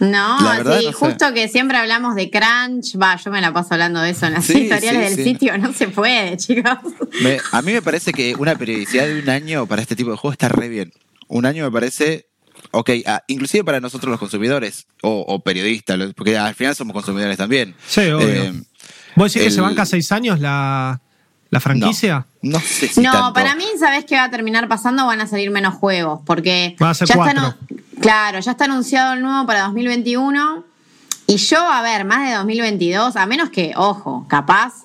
No, 0.00 0.40
La 0.40 0.56
verdad, 0.56 0.80
sí, 0.80 0.86
no 0.86 0.92
sé. 0.92 0.98
justo 0.98 1.32
que 1.32 1.48
siempre 1.48 1.78
hablamos 1.78 2.16
de 2.16 2.28
crunch. 2.28 2.96
Va, 3.00 3.16
yo 3.16 3.30
me 3.30 3.40
la 3.40 3.52
paso 3.52 3.68
hablando 3.74 4.00
de 4.00 4.10
eso 4.10 4.26
en 4.26 4.32
las 4.34 4.44
Sí, 4.44 4.62
historiales 4.62 5.10
sí, 5.10 5.16
del 5.16 5.24
sí. 5.24 5.24
sitio. 5.32 5.56
No 5.56 5.72
se 5.72 5.86
puede, 5.88 6.36
chicos. 6.36 6.78
Me- 7.22 7.38
a 7.52 7.62
mí 7.62 7.72
me 7.72 7.80
parece 7.80 8.12
que 8.12 8.34
una 8.34 8.56
periodicidad 8.56 9.06
de 9.06 9.20
un 9.20 9.28
año 9.30 9.66
para 9.66 9.82
este 9.82 9.94
tipo 9.94 10.10
de 10.10 10.16
juego 10.16 10.32
está 10.32 10.48
re 10.48 10.68
bien. 10.68 10.92
Un 11.28 11.46
año 11.46 11.64
me 11.64 11.70
parece, 11.70 12.26
ok, 12.74 12.90
ah, 13.06 13.22
inclusive 13.28 13.64
para 13.64 13.80
nosotros 13.80 14.10
los 14.10 14.18
consumidores 14.20 14.86
o, 15.02 15.24
o 15.26 15.40
periodistas, 15.42 15.98
los- 15.98 16.14
porque 16.14 16.36
al 16.36 16.54
final 16.54 16.74
somos 16.74 16.92
consumidores 16.92 17.36
también. 17.36 17.74
Sí, 17.86 18.00
obvio. 18.10 18.26
Eh, 18.28 18.52
¿Vos 19.16 19.32
decís 19.32 19.46
que 19.48 19.50
se 19.54 19.60
banca 19.60 19.86
seis 19.86 20.10
años 20.12 20.40
la, 20.40 21.00
la 21.50 21.60
franquicia? 21.60 22.26
No, 22.42 22.58
no 22.58 22.60
sé 22.60 22.88
si 22.88 23.00
No, 23.00 23.12
tanto. 23.12 23.32
para 23.32 23.54
mí, 23.54 23.64
¿sabes 23.78 24.04
qué 24.04 24.16
va 24.16 24.24
a 24.24 24.30
terminar 24.30 24.66
pasando? 24.68 25.06
Van 25.06 25.20
a 25.20 25.26
salir 25.26 25.50
menos 25.50 25.74
juegos, 25.74 26.20
porque 26.26 26.76
Van 26.78 26.90
a 26.90 26.94
ser 26.94 27.08
ya 27.08 27.14
está, 27.14 27.24
cuatro. 27.34 27.42
anu- 27.42 28.00
claro, 28.00 28.40
ya 28.40 28.50
está 28.50 28.64
anunciado 28.64 29.14
el 29.14 29.22
nuevo 29.22 29.46
para 29.46 29.62
2021. 29.62 30.64
Y 31.26 31.36
yo, 31.38 31.58
a 31.66 31.80
ver, 31.80 32.04
más 32.04 32.28
de 32.28 32.34
2022, 32.34 33.16
a 33.16 33.24
menos 33.26 33.48
que, 33.50 33.72
ojo, 33.76 34.26
capaz, 34.28 34.83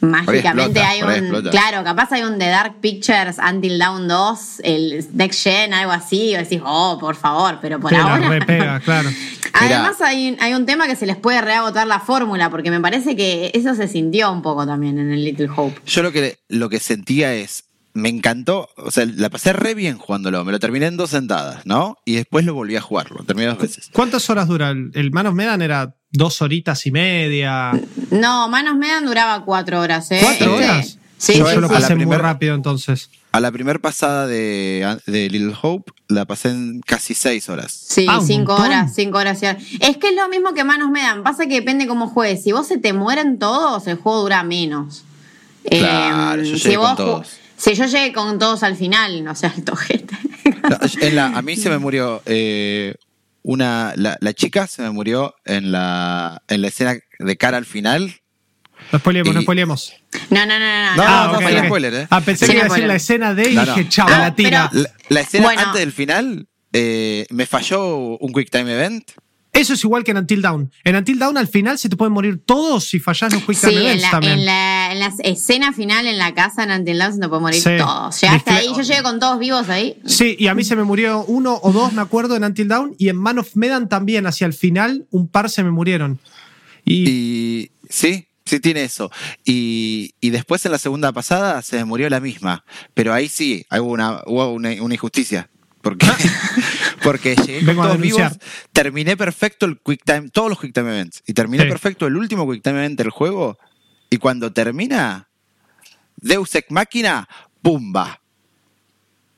mágicamente 0.00 0.80
hay 0.80 1.02
un. 1.02 1.42
Claro, 1.50 1.82
capaz 1.84 2.12
hay 2.12 2.22
un 2.22 2.38
The 2.38 2.48
Dark 2.48 2.80
Pictures 2.80 3.36
Until 3.38 3.78
Dawn 3.78 4.08
2, 4.08 4.60
el 4.64 5.06
Next 5.14 5.42
Gen, 5.42 5.74
algo 5.74 5.92
así, 5.92 6.30
y 6.30 6.36
decís, 6.36 6.60
oh, 6.64 6.98
por 7.00 7.16
favor, 7.16 7.58
pero 7.60 7.80
por 7.80 7.92
la 7.92 8.02
ahora. 8.02 8.28
repega, 8.28 8.80
claro. 8.80 9.10
Además, 9.52 10.00
hay, 10.00 10.36
hay 10.40 10.54
un 10.54 10.66
tema 10.66 10.86
que 10.86 10.96
se 10.96 11.06
les 11.06 11.16
puede 11.16 11.40
reagotar 11.40 11.86
la 11.86 12.00
fórmula, 12.00 12.50
porque 12.50 12.70
me 12.70 12.80
parece 12.80 13.16
que 13.16 13.50
eso 13.54 13.74
se 13.74 13.88
sintió 13.88 14.32
un 14.32 14.42
poco 14.42 14.66
también 14.66 14.98
en 14.98 15.12
el 15.12 15.24
Little 15.24 15.48
Hope. 15.54 15.80
Yo 15.86 16.02
lo 16.02 16.12
que, 16.12 16.38
lo 16.48 16.68
que 16.68 16.78
sentía 16.78 17.34
es, 17.34 17.64
me 17.94 18.08
encantó, 18.08 18.68
o 18.76 18.90
sea, 18.90 19.06
la 19.06 19.30
pasé 19.30 19.52
re 19.52 19.74
bien 19.74 19.98
jugándolo, 19.98 20.44
me 20.44 20.52
lo 20.52 20.60
terminé 20.60 20.86
en 20.86 20.96
dos 20.96 21.10
sentadas, 21.10 21.66
¿no? 21.66 21.96
Y 22.04 22.16
después 22.16 22.44
lo 22.44 22.54
volví 22.54 22.76
a 22.76 22.80
jugar, 22.80 23.10
lo 23.10 23.24
terminé 23.24 23.48
dos 23.48 23.58
veces. 23.58 23.90
¿Cuántas 23.92 24.30
horas 24.30 24.46
dura? 24.48 24.70
El, 24.70 24.90
el 24.94 25.10
Man 25.10 25.26
of 25.26 25.34
Medan 25.34 25.62
era 25.62 25.97
dos 26.12 26.40
horitas 26.42 26.86
y 26.86 26.90
media. 26.90 27.72
No, 28.10 28.48
Manos 28.48 28.76
Medan 28.76 29.04
duraba 29.06 29.44
cuatro 29.44 29.80
horas, 29.80 30.10
¿eh? 30.10 30.20
¿Cuatro 30.22 30.54
Este- 30.54 30.64
horas? 30.70 30.98
Sí, 31.20 31.34
yo 31.36 31.46
sí, 31.48 31.54
yo 31.56 31.60
lo 31.60 31.68
sí. 31.68 31.74
A 31.74 31.78
la 31.80 31.80
pasé 31.88 31.94
muy 31.96 32.16
rápido 32.16 32.54
entonces. 32.54 33.10
A 33.32 33.40
la 33.40 33.50
primer 33.50 33.80
pasada 33.80 34.26
de, 34.28 34.98
de 35.06 35.28
Little 35.28 35.52
Hope 35.60 35.92
la 36.06 36.24
pasé 36.26 36.50
en 36.50 36.80
casi 36.80 37.12
seis 37.14 37.48
horas. 37.48 37.72
Sí, 37.72 38.06
Ah, 38.08 38.20
cinco 38.24 38.52
montón. 38.52 38.66
horas, 38.68 38.92
cinco 38.94 39.18
horas. 39.18 39.42
Es 39.42 39.96
que 39.96 40.08
es 40.10 40.14
lo 40.14 40.28
mismo 40.28 40.54
que 40.54 40.62
Manos 40.62 40.90
Medan. 40.90 41.24
Pasa 41.24 41.46
que 41.46 41.54
depende 41.54 41.88
cómo 41.88 42.06
juegues. 42.08 42.44
Si 42.44 42.52
vos 42.52 42.68
se 42.68 42.78
te 42.78 42.92
mueren 42.92 43.38
todos, 43.40 43.86
el 43.88 43.96
juego 43.96 44.20
dura 44.22 44.44
menos. 44.44 45.02
Claro, 45.68 46.42
yo 46.42 46.54
llegué 46.54 46.76
con 46.76 46.82
vos 46.84 46.92
ju- 46.92 46.96
todos. 46.96 47.28
Si 47.56 47.74
yo 47.74 47.84
llegué 47.86 48.12
con 48.12 48.38
todos 48.38 48.62
al 48.62 48.76
final, 48.76 49.24
no 49.24 49.34
sé, 49.34 49.50
el 49.56 49.64
tojete. 49.64 50.16
No, 50.70 50.78
en 51.00 51.16
la- 51.16 51.26
a 51.26 51.42
mí 51.42 51.56
se 51.56 51.68
me 51.68 51.78
murió 51.78 52.22
eh, 52.26 52.94
una. 53.48 53.92
La, 53.96 54.16
la 54.20 54.32
chica 54.34 54.66
se 54.66 54.82
me 54.82 54.90
murió 54.90 55.34
en 55.44 55.72
la, 55.72 56.42
en 56.48 56.60
la 56.62 56.68
escena 56.68 56.96
de 57.18 57.36
cara 57.36 57.56
al 57.56 57.64
final. 57.64 58.14
No 58.92 58.98
spoilemos, 58.98 59.34
no 59.34 59.40
Y- 59.40 59.42
spoilemos. 59.44 59.94
No, 60.30 60.46
no, 60.46 60.58
no, 60.58 60.58
no. 60.58 60.90
No, 60.90 60.96
no, 60.96 61.02
Ah, 61.06 61.28
no, 61.32 61.38
ok, 61.38 61.42
fue 61.42 61.58
ok. 61.58 61.64
spoiler, 61.66 61.94
¿eh? 61.94 62.06
Ah, 62.10 62.20
pensé 62.20 62.46
Sí, 62.46 62.52
que 62.52 62.58
iba 62.58 62.66
a 62.66 62.68
no 62.68 62.74
decir 62.74 62.88
la 62.88 62.94
escena 62.94 63.34
de 63.34 63.50
y 63.50 63.54
No, 63.54 63.64
no. 63.64 63.74
dije, 63.74 63.88
chao, 63.88 64.06
Ah, 64.10 64.18
la 64.18 64.34
tira. 64.34 64.68
pero- 64.70 64.82
La, 64.84 64.90
la 65.08 65.20
escena 65.20 65.44
Bueno. 65.46 65.62
antes 65.62 65.80
del 65.80 65.92
final 65.92 66.46
eh, 66.72 67.26
me 67.30 67.46
falló 67.46 67.96
un 68.18 68.32
Quick 68.32 68.50
Time 68.50 68.72
Event. 68.72 69.10
Eso 69.58 69.74
es 69.74 69.82
igual 69.84 70.04
que 70.04 70.12
en 70.12 70.18
Until 70.18 70.40
Down. 70.40 70.70
En 70.84 70.94
Until 70.96 71.18
Down 71.18 71.36
al 71.36 71.48
final 71.48 71.78
se 71.78 71.88
te 71.88 71.96
pueden 71.96 72.12
morir 72.12 72.40
todos 72.44 72.84
si 72.84 73.00
fallás 73.00 73.32
los 73.32 73.42
Quick 73.42 73.58
Time 73.60 73.72
Sí, 73.72 73.86
en 73.86 74.00
la, 74.00 74.10
también. 74.10 74.32
en, 74.38 74.44
la, 74.46 74.92
en 74.92 75.00
la 75.00 75.12
escena 75.24 75.72
final 75.72 76.06
en 76.06 76.16
la 76.16 76.32
casa 76.34 76.62
en 76.62 76.70
Until 76.70 76.96
Dawn 76.98 77.14
se 77.14 77.20
te 77.20 77.28
puede 77.28 77.42
morir 77.42 77.60
Sí. 77.60 77.70
todos. 77.78 78.20
Llegaste 78.20 78.50
ahí, 78.50 78.68
yo 78.68 78.82
llegué 78.82 79.02
con 79.02 79.18
todos 79.18 79.38
vivos 79.38 79.68
ahí. 79.68 80.00
Sí, 80.06 80.36
y 80.38 80.46
a 80.46 80.54
mí 80.54 80.62
se 80.64 80.76
me 80.76 80.84
murió 80.84 81.24
uno 81.26 81.58
o 81.62 81.72
dos, 81.72 81.92
me 81.92 82.00
acuerdo, 82.02 82.36
en 82.36 82.44
Until 82.44 82.68
Down. 82.68 82.94
Y 82.98 83.08
en 83.08 83.16
Man 83.16 83.38
of 83.38 83.56
Medan 83.56 83.88
también, 83.88 84.26
hacia 84.26 84.46
el 84.46 84.52
final, 84.52 85.06
un 85.10 85.26
par 85.28 85.50
se 85.50 85.64
me 85.64 85.70
murieron. 85.70 86.20
Y, 86.84 87.08
Y 87.08 87.70
sí, 87.90 88.28
sí 88.46 88.60
tiene 88.60 88.84
eso. 88.84 89.10
Y, 89.44 90.14
y 90.20 90.30
después 90.30 90.64
en 90.66 90.72
la 90.72 90.78
segunda 90.78 91.12
pasada 91.12 91.60
se 91.62 91.76
me 91.78 91.84
murió 91.84 92.08
la 92.08 92.20
misma. 92.20 92.64
Pero 92.94 93.12
ahí 93.12 93.28
sí, 93.28 93.66
hubo 93.72 93.90
una, 93.92 94.22
hubo 94.26 94.52
una, 94.52 94.70
una 94.80 94.94
injusticia. 94.94 95.50
Porque, 95.80 96.06
porque 97.02 97.36
llegué 97.36 97.58
con 97.58 97.66
Vengo 97.66 97.82
todos 97.84 98.00
vivos, 98.00 98.32
terminé 98.72 99.16
perfecto 99.16 99.66
el 99.66 99.78
quick 99.80 100.02
time, 100.04 100.28
todos 100.30 100.50
los 100.50 100.60
quick 100.60 100.72
time 100.72 100.90
events. 100.90 101.22
Y 101.26 101.32
terminé 101.34 101.64
Sí. 101.64 101.68
perfecto 101.68 102.06
el 102.06 102.16
último 102.16 102.50
quick 102.50 102.62
time 102.62 102.78
event 102.78 102.98
del 102.98 103.10
juego. 103.10 103.58
Y 104.10 104.16
cuando 104.16 104.52
termina, 104.52 105.28
Deus 106.16 106.54
Ex 106.54 106.70
Máquina, 106.70 107.28
¡pumba! 107.62 108.20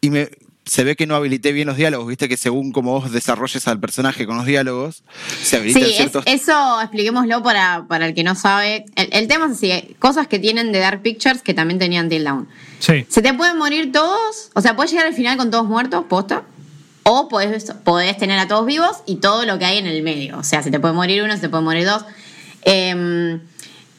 Y 0.00 0.10
me 0.10 0.30
se 0.70 0.84
ve 0.84 0.94
que 0.94 1.04
no 1.04 1.16
habilité 1.16 1.50
bien 1.52 1.66
los 1.66 1.76
diálogos, 1.76 2.06
viste 2.06 2.28
que 2.28 2.36
según 2.36 2.70
como 2.70 2.92
vos 2.92 3.10
desarrolles 3.10 3.66
al 3.66 3.80
personaje 3.80 4.24
con 4.24 4.36
los 4.36 4.46
diálogos, 4.46 5.02
se 5.42 5.56
habilitan 5.56 5.82
Sí, 5.82 5.90
es- 5.90 5.96
ciertos... 5.96 6.22
eso 6.26 6.80
expliquémoslo 6.80 7.42
para, 7.42 7.86
para 7.88 8.06
el 8.06 8.14
que 8.14 8.22
no 8.22 8.36
sabe. 8.36 8.84
El, 8.94 9.08
el 9.10 9.26
tema 9.26 9.46
es 9.46 9.52
así, 9.52 9.96
cosas 9.98 10.28
que 10.28 10.38
tienen 10.38 10.70
de 10.70 10.78
Dark 10.78 11.02
Pictures 11.02 11.42
que 11.42 11.54
también 11.54 11.80
tenían 11.80 12.08
Till 12.08 12.22
Down. 12.22 12.48
Sí. 12.78 13.04
Se 13.08 13.20
te 13.20 13.34
pueden 13.34 13.58
morir 13.58 13.90
todos, 13.90 14.50
o 14.54 14.60
sea, 14.60 14.76
puedes 14.76 14.92
llegar 14.92 15.06
al 15.08 15.14
final 15.14 15.36
con 15.36 15.50
todos 15.50 15.66
muertos, 15.66 16.04
posta. 16.08 16.44
O 17.02 17.28
podés, 17.28 17.72
podés 17.82 18.16
tener 18.18 18.38
a 18.38 18.46
todos 18.46 18.64
vivos 18.66 18.98
y 19.06 19.16
todo 19.16 19.46
lo 19.46 19.58
que 19.58 19.64
hay 19.64 19.78
en 19.78 19.86
el 19.86 20.02
medio. 20.02 20.38
O 20.38 20.44
sea, 20.44 20.62
se 20.62 20.70
te 20.70 20.78
puede 20.78 20.94
morir 20.94 21.22
uno, 21.24 21.34
se 21.34 21.40
te 21.40 21.48
puede 21.48 21.64
morir 21.64 21.84
dos. 21.86 22.04
Eh, 22.62 23.40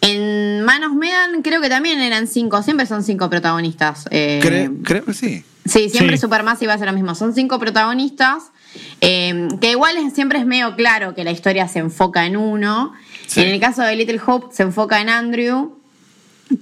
en 0.01 0.61
Manos 0.63 0.93
Medan 0.93 1.41
creo 1.41 1.61
que 1.61 1.69
también 1.69 1.99
eran 1.99 2.27
cinco, 2.27 2.63
siempre 2.63 2.85
son 2.85 3.03
cinco 3.03 3.29
protagonistas. 3.29 4.05
Eh, 4.11 4.39
Creo, 4.41 4.71
creo 4.83 5.03
que 5.05 5.13
sí. 5.13 5.43
Sí, 5.65 5.89
siempre 5.89 6.17
Sí. 6.17 6.21
Supermassive 6.21 6.67
va 6.69 6.73
a 6.73 6.77
ser 6.77 6.87
lo 6.87 6.93
mismo. 6.93 7.13
Son 7.15 7.33
cinco 7.35 7.59
protagonistas, 7.59 8.51
eh, 8.99 9.47
que 9.61 9.71
igual 9.71 9.95
es- 9.97 10.13
siempre 10.13 10.39
es 10.39 10.45
medio 10.45 10.75
claro 10.75 11.13
que 11.13 11.23
la 11.23 11.31
historia 11.31 11.67
se 11.67 11.79
enfoca 11.79 12.25
en 12.25 12.35
uno. 12.37 12.93
Sí. 13.27 13.41
En 13.41 13.49
el 13.49 13.59
caso 13.59 13.81
de 13.83 13.95
Little 13.95 14.19
Hope 14.25 14.47
se 14.55 14.63
enfoca 14.63 14.99
en 15.01 15.09
Andrew, 15.09 15.77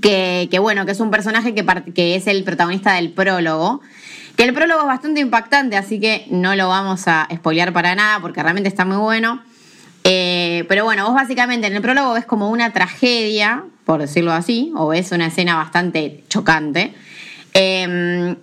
que, 0.01 0.47
que 0.51 0.59
bueno, 0.59 0.85
que 0.85 0.91
es 0.91 0.99
un 0.99 1.09
personaje 1.11 1.55
que, 1.55 2.15
es 2.15 2.27
el 2.27 2.43
protagonista 2.43 2.93
del 2.93 3.11
prólogo. 3.11 3.81
Que 4.35 4.43
el 4.43 4.53
prólogo 4.53 4.81
es 4.81 4.87
bastante 4.87 5.19
impactante, 5.21 5.75
así 5.77 5.99
que 5.99 6.25
no 6.29 6.55
lo 6.55 6.67
vamos 6.69 7.07
a 7.07 7.27
spoilear 7.33 7.73
para 7.73 7.95
nada, 7.95 8.19
porque 8.21 8.41
realmente 8.43 8.69
está 8.69 8.85
muy 8.85 8.97
bueno. 8.97 9.41
Eh, 10.03 10.65
pero 10.69 10.83
bueno, 10.85 11.05
vos 11.05 11.13
básicamente 11.15 11.67
en 11.67 11.75
el 11.75 11.81
prólogo 11.81 12.13
ves 12.13 12.25
como 12.25 12.49
una 12.49 12.71
tragedia, 12.71 13.63
por 13.85 13.99
decirlo 13.99 14.31
así, 14.31 14.71
o 14.75 14.87
ves 14.89 15.11
una 15.11 15.25
escena 15.27 15.55
bastante 15.55 16.23
chocante. 16.29 16.93
Eh, 17.53 18.35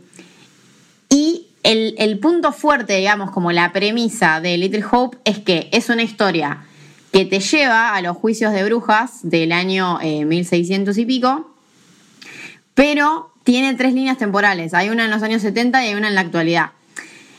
y 1.16 1.46
el, 1.62 1.94
el 1.96 2.18
punto 2.18 2.52
fuerte, 2.52 2.94
digamos, 2.94 3.30
como 3.30 3.50
la 3.50 3.72
premisa 3.72 4.42
de 4.42 4.58
Little 4.58 4.84
Hope 4.90 5.16
es 5.24 5.38
que 5.38 5.70
es 5.72 5.88
una 5.88 6.02
historia 6.02 6.66
que 7.10 7.24
te 7.24 7.40
lleva 7.40 7.94
a 7.94 8.02
los 8.02 8.18
juicios 8.18 8.52
de 8.52 8.62
brujas 8.64 9.20
del 9.22 9.52
año 9.52 9.98
eh, 10.02 10.26
1600 10.26 10.98
y 10.98 11.06
pico, 11.06 11.54
pero 12.74 13.32
tiene 13.44 13.72
tres 13.74 13.94
líneas 13.94 14.18
temporales. 14.18 14.74
Hay 14.74 14.90
una 14.90 15.06
en 15.06 15.10
los 15.10 15.22
años 15.22 15.40
70 15.40 15.82
y 15.82 15.88
hay 15.88 15.94
una 15.94 16.08
en 16.08 16.16
la 16.16 16.20
actualidad. 16.20 16.72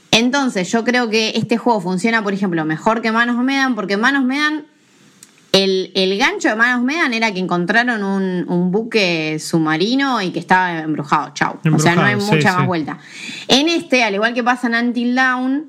Entonces, 0.10 0.72
yo 0.72 0.84
creo 0.84 1.12
que 1.12 1.34
este 1.36 1.58
juego 1.58 1.80
funciona, 1.80 2.24
por 2.24 2.34
ejemplo, 2.34 2.66
mejor 2.66 3.04
que 3.04 3.12
Manos 3.12 3.38
Medan, 3.44 3.76
porque 3.76 3.96
Manos 3.96 4.26
Medan, 4.26 4.66
el, 5.64 5.92
el 5.96 6.18
gancho 6.18 6.50
de 6.50 6.56
Manos 6.56 6.84
Medan 6.84 7.14
era 7.14 7.32
que 7.32 7.40
encontraron 7.40 8.04
un, 8.04 8.46
un 8.48 8.72
buque 8.72 9.38
submarino 9.40 10.22
y 10.22 10.32
que 10.32 10.40
estaba 10.40 10.80
embrujado. 10.80 11.32
Chau. 11.34 11.60
o 11.74 11.80
sea, 11.80 11.96
no 11.96 12.04
hay 12.04 12.20
sí, 12.20 12.32
mucha 12.32 12.52
más 12.54 12.62
sí. 12.62 12.68
vuelta. 12.68 12.98
En 13.48 13.68
este, 13.70 14.04
al 14.04 14.14
igual 14.16 14.34
que 14.34 14.44
pasa 14.44 14.68
en 14.68 14.76
Until 14.76 15.16
Dawn, 15.16 15.66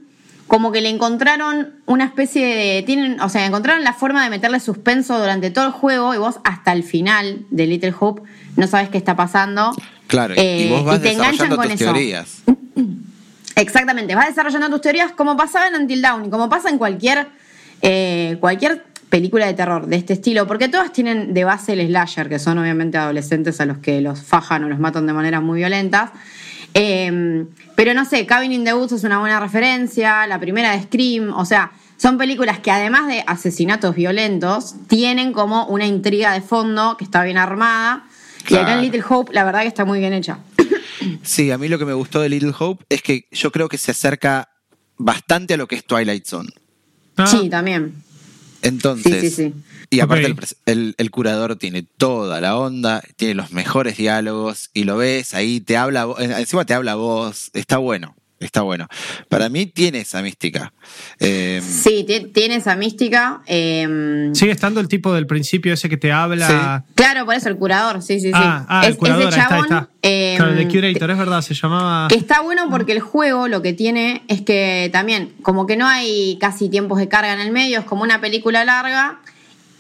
como 0.47 0.73
que 0.73 0.81
le 0.81 0.89
encontraron 0.89 1.75
una 1.87 2.05
especie 2.05 2.45
de. 2.47 2.83
Tienen, 2.83 3.21
o 3.21 3.29
sea, 3.29 3.45
encontraron 3.47 3.85
la 3.85 3.93
forma 3.93 4.25
de 4.25 4.31
meterle 4.31 4.61
suspenso 4.61 5.19
durante 5.19 5.51
todo 5.51 5.67
el 5.67 5.73
juego 5.73 6.15
y 6.15 6.19
vos 6.19 6.37
hasta 6.45 6.73
el 6.73 6.83
final 6.85 7.45
de 7.51 7.67
Little 7.67 7.95
Hope 8.01 8.23
no 8.57 8.67
sabes 8.67 8.89
qué 8.89 8.99
está 8.99 9.15
pasando. 9.15 9.73
Claro, 10.07 10.35
y- 10.35 10.39
Eh, 10.39 10.67
y 10.67 10.71
vos 10.71 10.85
vas 10.85 10.99
y 10.99 11.03
te 11.03 11.13
enganchan 11.13 11.33
desarrollando 11.51 11.57
con 11.57 11.65
tus 11.71 11.75
eso. 11.81 11.85
teorías. 11.93 12.43
Exactamente, 13.57 14.15
vas 14.15 14.29
desarrollando 14.29 14.71
tus 14.71 14.81
teorías 14.81 15.13
como 15.13 15.37
pasaba 15.37 15.67
en 15.69 15.75
Until 15.75 16.01
Dawn 16.01 16.27
y 16.27 16.31
como 16.31 16.49
pasa 16.49 16.71
en 16.71 16.79
cualquier, 16.79 17.27
eh, 17.83 18.37
cualquier 18.41 18.85
película 19.09 19.47
de 19.47 19.55
terror 19.55 19.87
de 19.87 19.97
este 19.97 20.15
estilo, 20.15 20.47
porque 20.47 20.69
todas 20.69 20.93
tienen 20.93 21.35
de 21.35 21.45
base 21.45 21.73
el 21.73 21.87
slasher, 21.87 22.29
que 22.29 22.39
son 22.39 22.59
obviamente 22.59 22.99
adolescentes 22.99 23.61
a 23.61 23.67
los 23.67 23.79
que 23.79 24.01
los 24.01 24.23
fajan 24.23 24.65
o 24.65 24.69
los 24.69 24.79
matan 24.79 25.07
de 25.07 25.13
maneras 25.13 25.43
muy 25.43 25.59
violentas. 25.59 26.11
Eh, 26.75 27.45
pero 27.75 27.95
no 27.95 28.05
sé, 28.05 28.27
Cabin 28.27 28.53
in 28.53 28.65
the 28.65 28.75
Woods 28.75 28.93
es 28.93 29.05
una 29.05 29.19
buena 29.19 29.41
referencia, 29.41 30.27
la 30.27 30.39
primera 30.39 30.73
de 30.73 30.83
Scream, 30.83 31.33
o 31.33 31.45
sea, 31.45 31.73
son 31.97 32.17
películas 32.17 32.61
que 32.61 32.71
además 32.71 33.09
de 33.09 33.25
asesinatos 33.27 33.95
violentos, 33.95 34.77
tienen 34.87 35.33
como 35.33 35.67
una 35.67 35.87
intriga 35.87 36.33
de 36.33 36.41
fondo 36.41 36.97
que 36.97 37.05
está 37.05 37.25
bien 37.25 37.37
armada. 37.39 38.07
Y 38.49 38.55
acá 38.55 38.75
en. 38.75 38.83
Little 38.83 39.03
Hope, 39.09 39.33
la 39.35 39.45
verdad 39.45 39.63
que 39.63 39.69
está 39.69 39.85
muy 39.85 39.99
bien 39.99 40.13
hecha. 40.13 40.39
Sí, 41.23 41.51
a 41.51 41.59
mí 41.59 41.69
lo 41.69 41.79
que 41.79 41.85
me 41.85 41.95
gustó 41.95 42.21
de 42.21 42.29
Little 42.29 42.53
Hope 42.59 42.85
es 42.89 43.03
que 43.03 43.29
yo 43.31 43.53
creo 43.53 43.69
que 43.69 43.79
se 43.79 43.93
acerca 43.93 44.49
bastante 44.97 45.55
a 45.55 45.57
lo 45.57 45.67
que 45.69 45.77
es 45.77 45.85
Twilight 45.85 46.27
Zone. 46.27 46.51
Ah, 47.17 47.27
Sí, 47.27 47.49
también. 47.49 47.95
Entonces, 48.63 49.21
Sí, 49.21 49.31
sí, 49.31 49.37
sí. 49.51 49.55
y 49.91 50.01
aparte 50.01 50.27
el 50.27 50.37
el, 50.67 50.95
el 50.99 51.11
curador 51.11 51.57
tiene 51.57 51.83
toda 51.83 52.41
la 52.41 52.57
onda, 52.57 53.03
tiene 53.17 53.35
los 53.35 53.53
mejores 53.53 53.97
diálogos 53.97 54.71
y 54.75 54.85
lo 54.85 54.97
ves 54.97 55.35
ahí, 55.35 55.61
te 55.61 55.77
habla, 55.77 56.07
eh, 56.19 56.35
encima 56.39 56.65
te 56.65 56.75
habla 56.75 56.97
vos, 56.97 57.51
está 57.55 57.79
bueno, 57.79 58.17
está 58.41 58.63
bueno. 58.63 58.87
Para 59.29 59.49
mí 59.49 59.67
tiene 59.67 60.01
esa 60.01 60.23
mística. 60.23 60.73
Eh, 61.21 61.61
Sí, 61.67 62.05
ti- 62.07 62.31
tiene 62.33 62.57
esa 62.57 62.77
mística. 62.77 63.41
eh, 63.47 64.31
Sigue 64.33 64.53
estando 64.53 64.81
el 64.81 64.89
tipo 64.89 65.13
del 65.13 65.27
principio 65.27 65.73
ese 65.75 65.89
que 65.89 65.97
te 65.97 66.13
habla. 66.13 66.85
Claro, 66.95 67.25
por 67.27 67.35
eso 67.35 67.49
el 67.49 67.57
curador, 67.57 68.03
sí, 68.03 68.21
sí, 68.21 68.29
sí. 68.29 68.33
Ah, 68.35 68.65
ah, 68.69 68.81
Es- 68.85 68.91
el 68.91 68.97
curador, 68.97 69.29
ese 69.29 69.35
ahí 69.37 69.43
está, 69.43 69.49
chabón, 69.49 69.65
está. 69.65 69.89
eh, 70.03 70.35
claro, 70.37 70.53
el 70.53 70.59
de 70.59 70.69
Curator, 70.69 71.11
es 71.11 71.19
verdad, 71.19 71.41
se 71.43 71.55
llamaba. 71.55 72.09
Que 72.09 72.17
está 72.17 72.41
bueno 72.41 72.69
porque 72.71 72.93
el 72.93 73.01
juego 73.01 73.49
lo 73.49 73.63
que 73.63 73.73
tiene 73.73 74.23
es 74.29 74.43
que 74.43 74.89
también, 74.93 75.33
como 75.43 75.67
que 75.67 75.77
no 75.77 75.87
hay 75.87 76.39
casi 76.41 76.69
tiempos 76.69 76.99
de 76.99 77.09
carga 77.09 77.33
en 77.33 77.41
el 77.41 77.51
medio, 77.51 77.81
es 77.81 77.85
como 77.85 78.03
una 78.03 78.21
película 78.21 78.65
larga. 78.65 79.21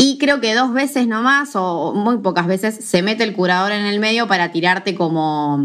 Y 0.00 0.16
creo 0.18 0.40
que 0.40 0.54
dos 0.54 0.72
veces 0.72 1.08
nomás, 1.08 1.50
o 1.54 1.92
muy 1.92 2.18
pocas 2.18 2.46
veces, 2.46 2.84
se 2.84 3.02
mete 3.02 3.24
el 3.24 3.32
curador 3.32 3.72
en 3.72 3.84
el 3.84 3.98
medio 3.98 4.28
para 4.28 4.52
tirarte 4.52 4.94
como 4.94 5.60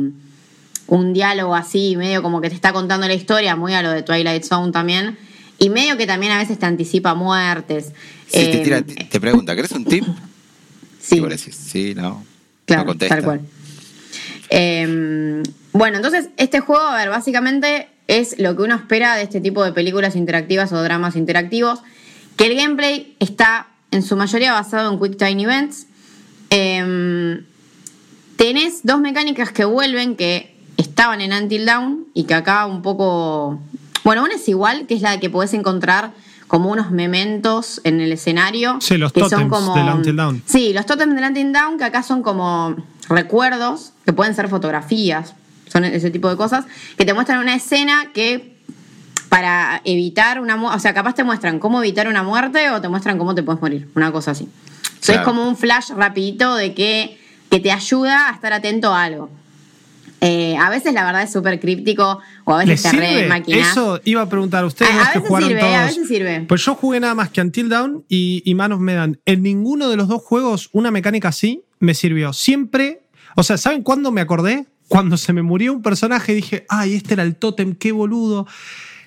un 0.88 1.14
diálogo 1.14 1.56
así, 1.56 1.96
medio 1.96 2.22
como 2.22 2.42
que 2.42 2.50
te 2.50 2.56
está 2.56 2.74
contando 2.74 3.08
la 3.08 3.14
historia, 3.14 3.56
muy 3.56 3.74
a 3.74 3.82
lo 3.82 3.92
de 3.92 4.04
Twilight 4.04 4.44
Zone 4.44 4.72
también. 4.72 5.18
Y 5.60 5.70
medio 5.70 5.98
que 5.98 6.06
también 6.08 6.32
a 6.34 6.38
veces 6.40 6.60
te 6.60 6.66
anticipa 6.66 7.14
muertes. 7.16 7.94
te, 8.32 8.60
Eh, 8.62 8.64
tira- 8.64 8.82
te 8.84 9.20
pregunta, 9.20 9.56
¿querés 9.56 9.72
un 9.72 9.86
tip? 9.86 10.04
sí. 11.00 11.18
Y 11.18 11.20
vos 11.20 11.30
le 11.30 11.38
decís, 11.38 11.56
sí, 11.56 11.94
no. 11.96 12.24
Claro, 12.66 12.84
no 12.84 12.88
contesta. 12.88 13.16
tal 13.16 13.24
cual. 13.24 13.42
Eh, 14.50 15.44
bueno, 15.72 15.98
entonces 15.98 16.30
este 16.38 16.60
juego, 16.60 16.84
a 16.84 16.96
ver, 16.98 17.10
básicamente 17.10 17.88
es 18.08 18.38
lo 18.40 18.56
que 18.56 18.64
uno 18.64 18.76
espera 18.76 19.16
de 19.16 19.24
este 19.24 19.40
tipo 19.42 19.64
de 19.64 19.72
películas 19.72 20.16
interactivas 20.16 20.72
o 20.74 20.82
dramas 20.84 21.16
interactivos, 21.16 21.80
que 22.36 22.46
el 22.48 22.56
gameplay 22.56 23.16
está 23.20 23.68
en 23.92 24.04
su 24.04 24.16
mayoría 24.16 24.54
basado 24.54 24.92
en 24.92 25.00
Quick 25.00 25.18
Time 25.18 25.44
Events. 25.44 25.88
Eh, 26.50 27.42
tenés 28.36 28.82
dos 28.84 29.00
mecánicas 29.00 29.52
que 29.52 29.66
vuelven, 29.66 30.16
que 30.16 30.53
estaban 30.94 31.22
en 31.22 31.34
Until 31.34 31.66
Dawn 31.66 32.06
y 32.14 32.26
que 32.26 32.36
acá 32.36 32.68
un 32.68 32.84
poco... 32.84 33.60
Bueno, 34.04 34.24
una 34.24 34.36
es 34.36 34.48
igual, 34.48 34.86
que 34.86 34.94
es 34.94 35.02
la 35.02 35.20
que 35.20 35.28
podés 35.30 35.56
encontrar 35.56 36.12
como 36.48 36.70
unos 36.70 36.92
mementos 36.92 37.82
en 37.84 38.00
el 38.00 38.12
escenario. 38.12 38.78
Sí, 38.80 38.98
los 38.98 39.12
que 39.12 39.22
tótems 39.22 39.74
del 39.74 39.90
Until 39.90 40.16
Dawn. 40.16 40.44
Sí, 40.46 40.72
los 40.72 40.86
totems 40.86 41.16
del 41.16 41.24
Until 41.24 41.52
Dawn, 41.52 41.80
que 41.80 41.86
acá 41.86 42.04
son 42.04 42.22
como 42.22 42.76
recuerdos, 43.10 43.94
que 44.06 44.14
pueden 44.14 44.36
ser 44.36 44.50
fotografías, 44.50 45.34
son 45.68 45.84
ese 45.84 46.12
tipo 46.12 46.30
de 46.30 46.38
cosas, 46.38 46.66
que 46.96 47.06
te 47.06 47.14
muestran 47.16 47.40
una 47.40 47.56
escena 47.56 48.12
que 48.14 48.56
para 49.30 49.82
evitar 49.86 50.40
una 50.40 50.58
muerte, 50.58 50.78
o 50.78 50.80
sea, 50.80 50.94
capaz 50.94 51.16
te 51.16 51.24
muestran 51.24 51.58
cómo 51.58 51.82
evitar 51.82 52.08
una 52.08 52.22
muerte 52.22 52.70
o 52.70 52.82
te 52.82 52.88
muestran 52.88 53.18
cómo 53.18 53.34
te 53.34 53.42
puedes 53.42 53.60
morir, 53.64 53.90
una 53.96 54.12
cosa 54.12 54.32
así. 54.32 54.44
Entonces 54.44 55.06
Claro. 55.08 55.22
es 55.22 55.26
como 55.26 55.48
un 55.50 55.58
flash 55.58 55.90
rapidito 55.90 56.54
de 56.56 56.76
que, 56.76 57.18
que 57.50 57.60
te 57.60 57.72
ayuda 57.72 58.30
a 58.30 58.34
estar 58.34 58.54
atento 58.54 58.94
a 58.94 59.04
algo. 59.04 59.32
Eh, 60.26 60.56
a 60.58 60.70
veces 60.70 60.94
la 60.94 61.04
verdad 61.06 61.24
es 61.24 61.32
súper 61.34 61.60
críptico 61.60 62.20
o 62.46 62.54
a 62.56 62.64
¿Le 62.64 62.72
veces 62.72 62.92
te 62.92 62.98
re. 62.98 63.44
Eso 63.48 64.00
iba 64.06 64.22
a 64.22 64.30
preguntar 64.30 64.64
a 64.64 64.68
ustedes 64.68 64.92
A- 64.92 64.96
a 64.96 64.98
dos 65.00 65.08
que 65.14 65.18
veces 65.20 65.28
jugaron 65.28 65.50
sirve, 65.50 65.62
todos. 65.62 65.76
a 65.76 65.86
veces 65.86 66.08
sirve. 66.08 66.46
Pues 66.48 66.64
yo 66.66 66.76
jugué 66.76 67.00
nada 67.00 67.14
más 67.16 67.30
que 67.30 67.42
Until 67.42 67.70
Dawn 67.70 68.06
y, 68.08 68.42
y 68.46 68.56
Man 68.56 68.72
of 68.72 68.80
Medan. 68.80 69.20
En 69.26 69.44
ninguno 69.44 69.90
de 69.90 69.98
los 69.98 70.08
dos 70.08 70.22
juegos 70.22 70.70
una 70.72 70.92
mecánica 70.92 71.28
así 71.30 71.64
me 71.80 71.94
sirvió. 71.94 72.32
Siempre, 72.34 73.02
o 73.36 73.44
sea, 73.44 73.58
¿saben 73.58 73.84
cuándo 73.84 74.12
me 74.12 74.22
acordé? 74.22 74.66
Cuando 74.88 75.18
se 75.18 75.34
me 75.34 75.42
murió 75.42 75.74
un 75.74 75.82
personaje 75.82 76.32
y 76.32 76.36
dije, 76.36 76.66
ay, 76.70 76.94
este 76.96 77.16
era 77.16 77.24
el 77.24 77.36
tótem, 77.36 77.74
qué 77.76 77.92
boludo. 77.92 78.48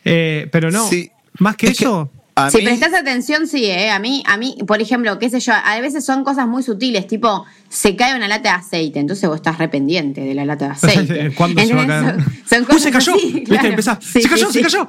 Eh, 0.05 0.49
pero 0.53 0.71
no, 0.71 0.87
Sí. 0.89 1.11
más 1.39 1.57
que 1.57 1.69
Es 1.69 1.79
que 1.79 1.85
eso, 1.85 2.11
a 2.37 2.51
si 2.51 2.59
mí- 2.59 2.65
prestas 2.65 2.95
atención, 2.95 3.47
sí, 3.49 3.65
¿eh? 3.65 3.91
A 3.91 3.99
mí, 3.99 4.23
a 4.27 4.37
mí, 4.37 4.57
por 4.67 4.81
ejemplo, 4.81 5.19
qué 5.19 5.29
sé 5.31 5.41
yo, 5.41 5.53
a 5.55 5.81
veces 5.81 6.05
son 6.05 6.23
cosas 6.23 6.47
muy 6.47 6.63
sutiles, 6.63 7.07
tipo, 7.07 7.45
se 7.69 7.97
cae 7.97 8.15
una 8.15 8.29
lata 8.29 8.51
de 8.51 8.55
aceite, 8.57 9.01
entonces 9.01 9.29
vos 9.29 9.37
estás 9.37 9.59
rependiente 9.59 10.21
de 10.21 10.35
la 10.35 10.45
lata 10.45 10.67
de 10.67 10.71
aceite. 10.73 11.35
¿Cuándo 11.35 11.61
se 11.63 11.75
va 11.75 11.83
a 11.83 11.87
caer? 11.87 12.15
Son, 12.49 12.65
son 12.67 12.67
¡Uy, 12.77 12.81
se 12.81 12.91
cayó! 12.91 13.15
así, 13.15 13.25
¿Viste? 13.27 13.43
claro. 13.45 13.69
Empezás, 13.69 13.99
Sí, 14.05 14.23
¡Se 14.23 14.29
cayó, 14.29 14.47
sí, 14.47 14.53
se 14.53 14.59
sí. 14.59 14.63
cayó! 14.77 14.87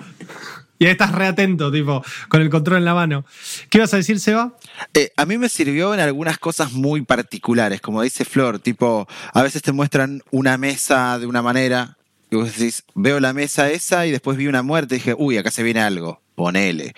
Y 0.79 0.85
ahí 0.85 0.91
estás 0.91 1.11
reatento, 1.11 1.71
tipo, 1.71 2.03
con 2.29 2.39
el 2.41 2.51
control 2.51 2.77
en 2.77 2.85
la 2.85 2.93
mano. 2.93 3.25
¿Qué 3.71 3.79
ibas 3.79 3.91
a 3.95 3.97
decir, 3.97 4.19
Seba? 4.19 4.53
Eh, 4.93 5.11
a 5.17 5.25
mí 5.25 5.39
me 5.39 5.49
sirvió 5.49 5.91
en 5.95 5.99
algunas 6.01 6.37
cosas 6.37 6.73
muy 6.73 7.01
particulares, 7.01 7.81
como 7.81 8.03
dice 8.03 8.25
Flor, 8.25 8.59
tipo, 8.59 9.07
a 9.33 9.41
veces 9.41 9.63
te 9.63 9.71
muestran 9.71 10.21
una 10.29 10.57
mesa 10.59 11.17
de 11.17 11.25
una 11.25 11.41
manera, 11.41 11.97
y 12.29 12.35
vos 12.35 12.55
decís, 12.55 12.83
veo 12.93 13.19
la 13.19 13.33
mesa 13.33 13.71
esa 13.71 14.05
y 14.05 14.11
después 14.11 14.37
vi 14.37 14.45
una 14.45 14.61
muerte 14.61 14.95
y 14.95 14.97
dije, 14.99 15.15
uy, 15.17 15.37
acá 15.37 15.49
se 15.49 15.63
viene 15.63 15.79
algo, 15.79 16.21
ponele. 16.35 16.93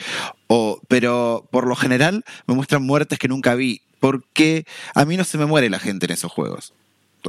O, 0.51 0.81
pero 0.87 1.47
por 1.51 1.67
lo 1.67 1.75
general 1.75 2.25
me 2.47 2.55
muestran 2.55 2.81
muertes 2.83 3.19
que 3.19 3.27
nunca 3.27 3.53
vi, 3.53 3.81
porque 3.99 4.65
a 4.95 5.05
mí 5.05 5.15
no 5.15 5.23
se 5.23 5.37
me 5.37 5.45
muere 5.45 5.69
la 5.69 5.77
gente 5.79 6.07
en 6.07 6.13
esos 6.13 6.31
juegos. 6.31 6.73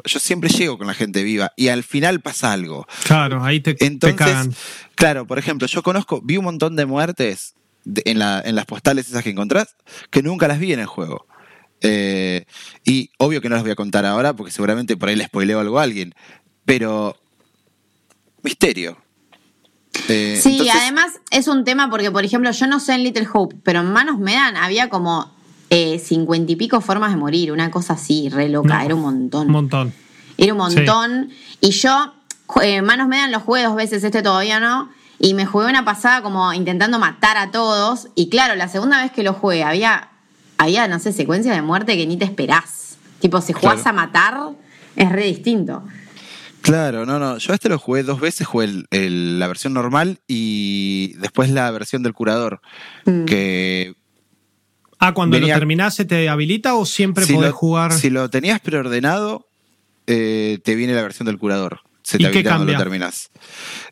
yo 0.04 0.18
siempre 0.20 0.48
llego 0.48 0.78
con 0.78 0.86
la 0.86 0.94
gente 0.94 1.22
viva 1.22 1.52
y 1.56 1.68
al 1.68 1.82
final 1.82 2.20
pasa 2.20 2.52
algo. 2.52 2.86
Claro, 3.04 3.42
ahí 3.44 3.60
te, 3.60 3.74
te 3.74 3.86
Entonces, 3.86 4.16
cagan. 4.16 4.54
claro, 4.94 5.26
por 5.26 5.38
ejemplo, 5.38 5.66
yo 5.66 5.82
conozco, 5.82 6.20
vi 6.22 6.36
un 6.38 6.44
montón 6.44 6.76
de 6.76 6.86
muertes 6.86 7.54
de- 7.84 8.02
en, 8.06 8.18
la- 8.20 8.40
en 8.44 8.54
las 8.54 8.66
postales 8.66 9.08
esas 9.08 9.22
que 9.24 9.30
encontrás 9.30 9.74
que 10.10 10.22
nunca 10.22 10.46
las 10.48 10.58
vi 10.60 10.72
en 10.72 10.80
el 10.80 10.86
juego. 10.86 11.26
Eh, 11.82 12.44
y 12.84 13.10
obvio 13.18 13.40
que 13.42 13.48
no 13.48 13.54
las 13.56 13.64
voy 13.64 13.72
a 13.72 13.76
contar 13.76 14.06
ahora 14.06 14.32
porque 14.34 14.52
seguramente 14.52 14.96
por 14.96 15.08
ahí 15.08 15.16
le 15.16 15.24
spoileo 15.26 15.60
algo 15.60 15.78
a 15.78 15.82
alguien. 15.82 16.14
Pero. 16.64 17.16
Misterio. 18.42 18.96
Eh, 20.08 20.38
Sí, 20.42 20.52
entonces- 20.52 20.76
además 20.80 21.20
es 21.30 21.48
un 21.48 21.64
tema 21.64 21.90
porque, 21.90 22.10
por 22.10 22.24
ejemplo, 22.24 22.50
yo 22.50 22.66
no 22.66 22.80
sé 22.80 22.94
en 22.94 23.02
Little 23.04 23.26
Hope, 23.32 23.56
pero 23.62 23.80
en 23.80 23.92
Manos 23.92 24.18
me 24.18 24.34
dan 24.34 24.56
había 24.56 24.88
como 24.88 25.30
eh, 25.72 26.00
cincuenta 26.00 26.50
y 26.50 26.56
pico 26.56 26.80
formas 26.80 27.10
de 27.12 27.16
morir, 27.16 27.52
una 27.52 27.70
cosa 27.70 27.92
así, 27.92 28.28
re 28.28 28.48
loca, 28.48 28.78
No, 28.78 28.84
era 28.84 28.94
un 28.96 29.02
montón. 29.02 29.46
Un 29.46 29.52
montón. 29.52 29.94
Era 30.36 30.52
un 30.52 30.58
montón. 30.58 31.30
Y 31.60 31.70
yo, 31.70 32.12
eh, 32.62 32.82
Manos 32.82 33.06
me 33.06 33.18
dan 33.18 33.30
los 33.30 33.42
jugué 33.44 33.62
dos 33.62 33.76
veces, 33.76 34.02
este 34.02 34.22
todavía 34.22 34.58
no. 34.58 34.90
Y 35.20 35.34
me 35.34 35.46
jugué 35.46 35.66
una 35.66 35.84
pasada 35.84 36.22
como 36.22 36.52
intentando 36.54 36.98
matar 36.98 37.36
a 37.36 37.50
todos. 37.52 38.08
Y 38.16 38.30
claro, 38.30 38.56
la 38.56 38.66
segunda 38.68 39.00
vez 39.02 39.12
que 39.12 39.22
lo 39.22 39.32
jugué 39.34 39.62
había, 39.62 40.08
había 40.58 40.88
no 40.88 40.98
sé, 40.98 41.12
secuencias 41.12 41.54
de 41.54 41.62
muerte 41.62 41.96
que 41.96 42.06
ni 42.06 42.16
te 42.16 42.24
esperás. 42.24 42.96
Tipo, 43.20 43.40
si 43.40 43.52
jugás 43.52 43.82
Claro. 43.82 43.90
a 43.90 43.92
matar, 44.06 44.40
es 44.96 45.12
re 45.12 45.24
distinto. 45.26 45.84
Claro, 46.62 47.06
no, 47.06 47.18
no. 47.18 47.38
Yo 47.38 47.52
este 47.54 47.68
lo 47.68 47.78
jugué 47.78 48.02
dos 48.02 48.20
veces, 48.20 48.46
jugué 48.46 48.66
el- 48.66 48.86
el- 48.90 49.38
la 49.38 49.48
versión 49.48 49.72
normal 49.72 50.18
y 50.28 51.14
después 51.18 51.50
la 51.50 51.70
versión 51.70 52.02
del 52.02 52.12
curador. 52.14 52.60
Mm. 53.06 53.24
Que 53.24 53.94
Ah, 55.02 55.14
cuando 55.14 55.38
Venía- 55.38 55.54
lo 55.54 55.60
terminás, 55.60 55.94
¿se 55.94 56.04
te 56.04 56.28
habilita 56.28 56.74
o 56.74 56.84
siempre 56.84 57.24
si 57.24 57.32
podés 57.32 57.52
lo, 57.52 57.56
jugar? 57.56 57.92
si 57.94 58.10
lo 58.10 58.28
tenías 58.28 58.60
preordenado, 58.60 59.48
eh, 60.06 60.58
te 60.62 60.74
viene 60.74 60.92
la 60.92 61.00
versión 61.00 61.24
del 61.24 61.38
curador. 61.38 61.80
Se 62.02 62.16
¿Y 62.16 62.18
te 62.18 62.24
qué 62.24 62.26
habilita 62.28 62.50
cuando 62.50 62.64
lo 62.66 62.72
cambia? 62.72 62.84
terminas. 62.84 63.30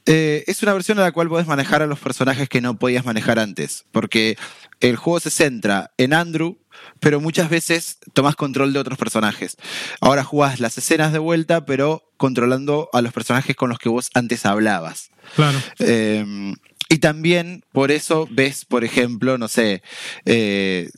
Eh, 0.05 0.45
es 0.47 0.63
una 0.63 0.75
versión 0.75 0.99
en 0.99 1.05
la 1.05 1.13
cual 1.13 1.29
podés 1.31 1.47
manejar 1.47 1.81
a 1.81 1.87
los 1.87 1.99
personajes 1.99 2.51
que 2.51 2.61
no 2.61 2.79
podías 2.79 3.07
manejar 3.07 3.39
antes. 3.39 3.87
Porque 3.91 4.37
el 4.81 4.97
juego 4.97 5.19
se 5.21 5.31
centra 5.31 5.93
en 5.97 6.13
Andrew, 6.13 6.59
pero 7.00 7.21
muchas 7.21 7.50
veces 7.50 7.99
tomas 8.12 8.37
control 8.37 8.73
de 8.73 8.78
otros 8.78 8.99
personajes. 8.99 9.57
Ahora 10.00 10.25
jugás 10.25 10.61
las 10.61 10.78
escenas 10.78 11.12
de 11.12 11.19
vuelta, 11.19 11.64
pero 11.64 12.05
controlando 12.17 12.88
a 12.93 13.02
los 13.02 13.12
personajes 13.12 13.57
con 13.57 13.69
los 13.69 13.78
que 13.78 13.88
vos 13.88 14.11
antes 14.14 14.47
hablabas. 14.47 15.11
Claro. 15.37 15.59
Eh, 15.78 16.55
y 16.88 16.99
también 16.99 17.64
por 17.73 17.90
eso 17.90 18.26
ves, 18.31 18.64
por 18.64 18.83
ejemplo, 18.85 19.37
no 19.37 19.49
sé, 19.49 19.83
eh, 20.25 20.88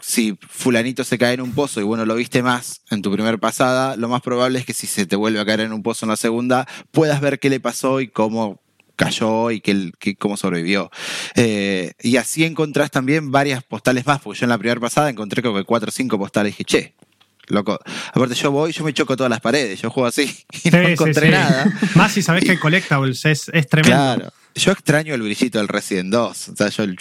si 0.00 0.38
fulanito 0.48 1.04
se 1.04 1.18
cae 1.18 1.34
en 1.34 1.40
un 1.40 1.52
pozo 1.52 1.80
y 1.80 1.84
bueno, 1.84 2.06
lo 2.06 2.14
viste 2.14 2.42
más 2.42 2.82
en 2.90 3.02
tu 3.02 3.12
primer 3.12 3.38
pasada, 3.38 3.96
lo 3.96 4.08
más 4.08 4.22
probable 4.22 4.58
es 4.58 4.66
que 4.66 4.72
si 4.72 4.86
se 4.86 5.06
te 5.06 5.16
vuelve 5.16 5.40
a 5.40 5.44
caer 5.44 5.60
en 5.60 5.72
un 5.72 5.82
pozo 5.82 6.06
en 6.06 6.10
la 6.10 6.16
segunda, 6.16 6.66
puedas 6.90 7.20
ver 7.20 7.38
qué 7.38 7.50
le 7.50 7.60
pasó 7.60 8.00
y 8.00 8.08
cómo 8.08 8.60
cayó 8.96 9.50
y 9.50 9.60
qué, 9.60 9.92
qué- 9.98 10.16
cómo 10.16 10.36
sobrevivió. 10.36 10.90
Eh, 11.34 11.92
y 12.02 12.16
así 12.16 12.44
encontrás 12.44 12.90
también 12.90 13.30
varias 13.30 13.62
postales 13.62 14.06
más, 14.06 14.20
porque 14.20 14.40
yo 14.40 14.44
en 14.46 14.50
la 14.50 14.58
primera 14.58 14.80
pasada 14.80 15.10
encontré 15.10 15.42
creo 15.42 15.54
que 15.54 15.64
cuatro 15.64 15.88
o 15.88 15.92
cinco 15.92 16.18
postales 16.18 16.50
y 16.50 16.52
dije, 16.52 16.64
che, 16.64 16.94
loco. 17.48 17.78
Aparte 18.12 18.34
yo 18.34 18.50
voy, 18.50 18.72
yo 18.72 18.84
me 18.84 18.92
choco 18.92 19.16
todas 19.16 19.30
las 19.30 19.40
paredes, 19.40 19.80
yo 19.80 19.90
juego 19.90 20.06
así 20.08 20.24
y 20.64 20.70
no 20.70 20.78
Sí, 20.84 20.92
encontré 20.92 21.26
sí. 21.26 21.32
nada. 21.32 21.72
Más 21.94 22.12
si 22.12 22.22
sabés 22.22 22.44
que 22.44 22.52
hay 22.52 22.56
collectables, 22.58 23.24
es, 23.24 23.48
es 23.52 23.68
tremendo. 23.68 23.96
Claro. 23.96 24.32
Yo 24.54 24.72
extraño 24.72 25.14
el 25.14 25.20
brillito 25.22 25.58
del 25.58 25.68
Resident 25.68 26.10
2. 26.10 26.48
O 26.48 26.56
sea, 26.56 26.68
yo 26.70 26.82
el- 26.84 26.98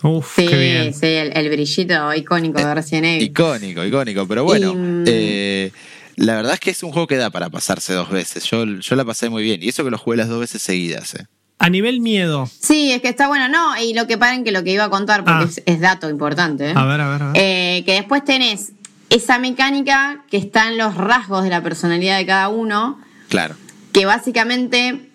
Uf, 0.00 0.34
Sí, 0.36 0.46
qué 0.46 0.56
bien. 0.58 0.94
sí, 0.94 1.06
el, 1.06 1.36
el 1.36 1.48
brillito 1.48 2.14
icónico 2.14 2.60
de 2.60 2.72
Resident 2.74 3.04
Evil. 3.06 3.22
icónico, 3.24 3.84
icónico. 3.84 4.28
Pero 4.28 4.44
bueno, 4.44 4.72
Y, 4.72 4.76
mm, 4.76 5.04
eh, 5.06 5.72
la 6.18 6.34
verdad 6.36 6.54
es 6.54 6.60
que 6.60 6.70
es 6.70 6.82
un 6.82 6.92
juego 6.92 7.06
que 7.06 7.16
da 7.16 7.30
para 7.30 7.48
pasarse 7.50 7.92
dos 7.94 8.10
veces. 8.10 8.44
Yo, 8.44 8.64
yo 8.64 8.96
la 8.96 9.04
pasé 9.04 9.28
muy 9.30 9.42
bien. 9.42 9.62
Y 9.62 9.68
eso 9.68 9.84
que 9.84 9.90
lo 9.90 9.98
jugué 9.98 10.16
las 10.16 10.28
dos 10.28 10.40
veces 10.40 10.62
seguidas. 10.62 11.14
eh. 11.14 11.26
A 11.60 11.70
nivel 11.70 12.00
miedo. 12.00 12.48
Sí, 12.60 12.92
es 12.92 13.02
que 13.02 13.08
está 13.08 13.26
bueno. 13.28 13.48
No, 13.48 13.76
y 13.82 13.92
lo 13.94 14.06
que 14.06 14.16
paren 14.18 14.44
que 14.44 14.52
lo 14.52 14.62
que 14.62 14.72
iba 14.72 14.84
a 14.84 14.90
contar, 14.90 15.24
porque 15.24 15.44
Ah. 15.44 15.48
es, 15.48 15.62
es 15.66 15.80
dato 15.80 16.08
importante. 16.08 16.70
¿eh? 16.70 16.74
A 16.76 16.84
ver, 16.84 17.00
a 17.00 17.08
ver, 17.08 17.22
a 17.22 17.32
ver. 17.32 17.42
Eh, 17.42 17.82
que 17.84 17.92
después 17.94 18.24
tenés 18.24 18.72
esa 19.10 19.38
mecánica 19.38 20.24
que 20.30 20.36
está 20.36 20.68
en 20.68 20.76
los 20.78 20.94
rasgos 20.94 21.42
de 21.42 21.50
la 21.50 21.62
personalidad 21.62 22.18
de 22.18 22.26
cada 22.26 22.48
uno, 22.48 23.00
Claro. 23.28 23.56
que 23.92 24.04
básicamente 24.06 25.08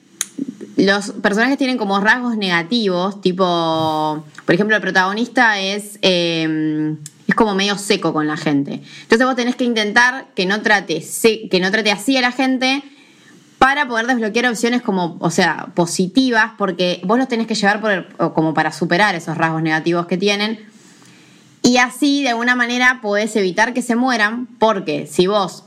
los 0.76 1.12
personajes 1.22 1.58
tienen 1.58 1.78
como 1.78 2.00
rasgos 2.00 2.36
negativos, 2.36 3.22
tipo, 3.22 4.26
por 4.46 4.56
ejemplo, 4.56 4.76
el 4.76 4.82
protagonista 4.82 5.60
es, 5.62 6.00
eh, 6.02 6.96
es 7.34 7.36
como 7.36 7.56
medio 7.56 7.78
seco 7.78 8.13
con 8.13 8.28
la 8.28 8.38
gente. 8.38 8.82
Entonces 9.02 9.26
vos 9.26 9.36
tenés 9.36 9.56
que 9.56 9.63
intentar 9.63 10.28
que 10.36 10.46
no 10.46 10.62
trate, 10.62 11.04
que 11.50 11.60
no 11.60 11.72
trate 11.72 11.91
así 11.91 12.15
a 12.15 12.22
la 12.22 12.32
gente 12.32 12.84
para 13.58 13.88
poder 13.88 14.08
desbloquear 14.08 14.48
opciones 14.48 14.82
como, 14.82 15.17
o 15.19 15.30
sea, 15.32 15.67
positivas, 15.74 16.52
porque 16.58 17.02
vos 17.04 17.17
los 17.17 17.28
tenés 17.28 17.48
que 17.48 17.56
llevar 17.56 17.82
por 17.82 17.91
el- 17.91 18.08
como 18.34 18.54
para 18.54 18.72
superar 18.72 19.15
esos 19.15 19.38
rasgos 19.38 19.62
negativos 19.63 20.06
que 20.06 20.17
tienen. 20.17 20.60
Y 21.63 21.78
así, 21.78 22.22
de 22.24 22.30
alguna 22.30 22.56
manera, 22.56 23.00
podés 23.02 23.36
evitar 23.36 23.74
que 23.74 23.82
se 23.82 23.96
mueran, 23.96 24.48
porque 24.60 25.08
si 25.08 25.28
vos, 25.28 25.63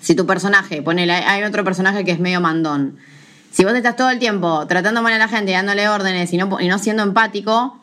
si 0.00 0.14
tu 0.14 0.26
personaje, 0.26 0.82
ponele, 0.82 1.14
hay 1.14 1.42
otro 1.42 1.64
personaje 1.64 2.04
que 2.04 2.12
es 2.12 2.20
medio 2.20 2.40
mandón, 2.40 2.98
si 3.50 3.64
vos 3.64 3.72
estás 3.74 3.96
todo 3.96 4.10
el 4.10 4.18
tiempo 4.18 4.66
tratando 4.66 5.00
mal 5.02 5.14
a 5.14 5.18
la 5.18 5.28
gente, 5.28 5.52
dándole 5.52 5.88
órdenes 5.88 6.32
y 6.32 6.36
no, 6.36 6.60
y 6.60 6.68
no 6.68 6.78
siendo 6.78 7.02
empático, 7.02 7.80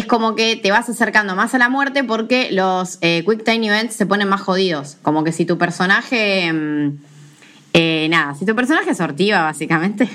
es 0.00 0.06
como 0.06 0.34
que 0.34 0.56
te 0.56 0.70
vas 0.70 0.88
acercando 0.88 1.36
más 1.36 1.54
a 1.54 1.58
la 1.58 1.68
muerte 1.68 2.04
porque 2.04 2.48
los 2.50 2.98
eh, 3.02 3.22
Quick 3.26 3.44
Time 3.44 3.66
Events 3.66 3.94
se 3.94 4.06
ponen 4.06 4.28
más 4.28 4.40
jodidos. 4.40 4.96
Como 5.02 5.24
que 5.24 5.32
si 5.32 5.44
tu 5.44 5.58
personaje. 5.58 6.52
mm, 6.52 6.98
eh, 7.72 8.08
nada, 8.10 8.34
si 8.34 8.44
tu 8.44 8.56
personaje 8.56 8.90
es 8.90 8.96
sortiva, 8.96 9.42
básicamente. 9.42 10.08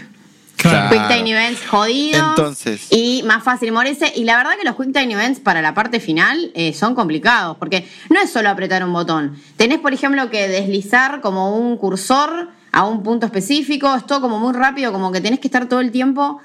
Claro. 0.57 0.89
Quick 0.89 1.07
Time 1.07 1.31
Events 1.31 1.67
jodidos. 1.67 2.29
Entonces. 2.29 2.87
Y 2.89 3.23
más 3.23 3.43
fácil 3.43 3.71
morirse. 3.71 4.11
Y 4.15 4.23
la 4.23 4.37
verdad 4.37 4.53
que 4.59 4.65
los 4.65 4.75
Quick 4.75 4.91
Time 4.91 5.13
Events 5.13 5.39
para 5.39 5.61
la 5.61 5.73
parte 5.73 5.99
final 5.99 6.51
eh, 6.55 6.73
son 6.73 6.95
complicados. 6.95 7.57
Porque 7.57 7.87
no 8.09 8.19
es 8.19 8.31
solo 8.31 8.49
apretar 8.49 8.83
un 8.83 8.91
botón. 8.91 9.37
Tenés, 9.57 9.79
por 9.79 9.93
ejemplo, 9.93 10.29
que 10.31 10.47
deslizar 10.47 11.21
como 11.21 11.55
un 11.55 11.77
cursor 11.77 12.49
a 12.71 12.85
un 12.85 13.03
punto 13.03 13.27
específico. 13.27 13.93
Es 13.95 14.05
todo 14.05 14.21
como 14.21 14.39
muy 14.39 14.53
rápido. 14.53 14.91
Como 14.91 15.11
que 15.11 15.21
tenés 15.21 15.39
que 15.39 15.47
estar 15.47 15.67
todo 15.69 15.79
el 15.79 15.91
tiempo 15.91 16.41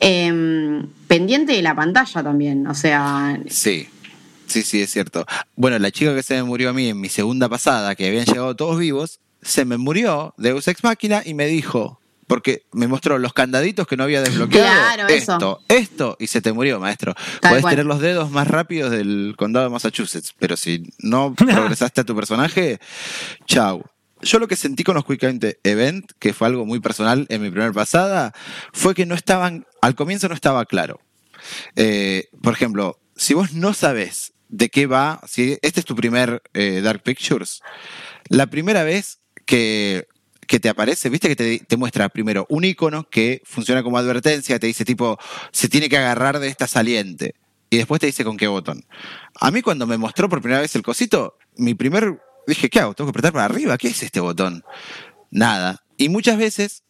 eh, 0.00 0.82
pendiente 1.06 1.52
de 1.52 1.62
la 1.62 1.74
pantalla 1.74 2.22
también. 2.22 2.66
O 2.66 2.74
sea. 2.74 3.38
Sí. 3.48 3.88
Sí, 4.46 4.62
sí, 4.62 4.82
es 4.82 4.90
cierto. 4.90 5.24
Bueno, 5.56 5.78
la 5.78 5.90
chica 5.90 6.14
que 6.14 6.22
se 6.22 6.34
me 6.34 6.42
murió 6.42 6.70
a 6.70 6.72
mí 6.72 6.88
en 6.88 7.00
mi 7.00 7.08
segunda 7.08 7.48
pasada, 7.48 7.94
que 7.94 8.06
habían 8.06 8.26
llegado 8.26 8.54
todos 8.54 8.78
vivos, 8.78 9.20
se 9.42 9.64
me 9.64 9.78
murió 9.78 10.34
de 10.36 10.50
Ex 10.50 10.84
Máquina 10.84 11.22
y 11.24 11.34
me 11.34 11.46
dijo, 11.46 11.98
porque 12.26 12.66
me 12.72 12.86
mostró 12.86 13.18
los 13.18 13.32
candaditos 13.32 13.86
que 13.86 13.96
no 13.96 14.04
había 14.04 14.22
desbloqueado. 14.22 14.66
Claro, 14.66 15.08
eso. 15.08 15.32
esto, 15.34 15.60
esto, 15.68 16.16
y 16.18 16.26
se 16.26 16.40
te 16.40 16.52
murió, 16.52 16.80
maestro. 16.80 17.14
Tal 17.40 17.50
Podés 17.50 17.62
cual. 17.62 17.72
tener 17.72 17.86
los 17.86 18.00
dedos 18.00 18.30
más 18.30 18.48
rápidos 18.48 18.90
del 18.90 19.34
condado 19.36 19.66
de 19.66 19.70
Massachusetts, 19.72 20.34
pero 20.38 20.56
si 20.56 20.82
no 20.98 21.34
progresaste 21.36 22.02
a 22.02 22.04
tu 22.04 22.14
personaje, 22.14 22.78
chau. 23.46 23.84
Yo 24.24 24.38
lo 24.38 24.48
que 24.48 24.56
sentí 24.56 24.84
con 24.84 24.94
los 24.94 25.04
Quick 25.04 25.22
Event, 25.62 26.12
que 26.18 26.32
fue 26.32 26.48
algo 26.48 26.64
muy 26.64 26.80
personal 26.80 27.26
en 27.28 27.42
mi 27.42 27.50
primera 27.50 27.72
pasada, 27.72 28.32
fue 28.72 28.94
que 28.94 29.06
no 29.06 29.14
estaban, 29.14 29.66
al 29.80 29.94
comienzo 29.94 30.28
no 30.28 30.34
estaba 30.34 30.64
claro. 30.64 31.00
Eh, 31.76 32.28
por 32.42 32.54
ejemplo, 32.54 32.98
si 33.16 33.34
vos 33.34 33.52
no 33.52 33.74
sabés 33.74 34.32
de 34.48 34.68
qué 34.68 34.86
va, 34.86 35.20
si 35.26 35.58
este 35.62 35.80
es 35.80 35.86
tu 35.86 35.94
primer 35.94 36.42
eh, 36.54 36.80
Dark 36.82 37.02
Pictures, 37.02 37.60
la 38.28 38.46
primera 38.46 38.82
vez 38.82 39.20
que, 39.46 40.06
que 40.46 40.60
te 40.60 40.68
aparece, 40.68 41.10
viste 41.10 41.28
que 41.28 41.36
te, 41.36 41.58
te 41.58 41.76
muestra 41.76 42.08
primero 42.08 42.46
un 42.48 42.64
icono 42.64 43.08
que 43.08 43.42
funciona 43.44 43.82
como 43.82 43.98
advertencia, 43.98 44.58
te 44.58 44.66
dice 44.66 44.84
tipo, 44.84 45.18
se 45.52 45.68
tiene 45.68 45.88
que 45.88 45.98
agarrar 45.98 46.38
de 46.38 46.48
esta 46.48 46.66
saliente. 46.66 47.34
Y 47.70 47.78
después 47.78 48.00
te 48.00 48.06
dice 48.06 48.24
con 48.24 48.36
qué 48.36 48.46
botón. 48.46 48.84
A 49.40 49.50
mí 49.50 49.60
cuando 49.60 49.86
me 49.86 49.98
mostró 49.98 50.28
por 50.28 50.40
primera 50.40 50.60
vez 50.60 50.76
el 50.76 50.82
cosito, 50.82 51.36
mi 51.56 51.74
primer, 51.74 52.20
dije, 52.46 52.68
¿qué 52.68 52.80
hago? 52.80 52.94
¿Tengo 52.94 53.08
que 53.08 53.10
apretar 53.10 53.32
para 53.32 53.44
arriba? 53.44 53.78
¿Qué 53.78 53.88
es 53.88 54.02
este 54.02 54.20
botón? 54.20 54.64
Nada. 55.30 55.82
Y 55.96 56.08
muchas 56.08 56.38
veces 56.38 56.82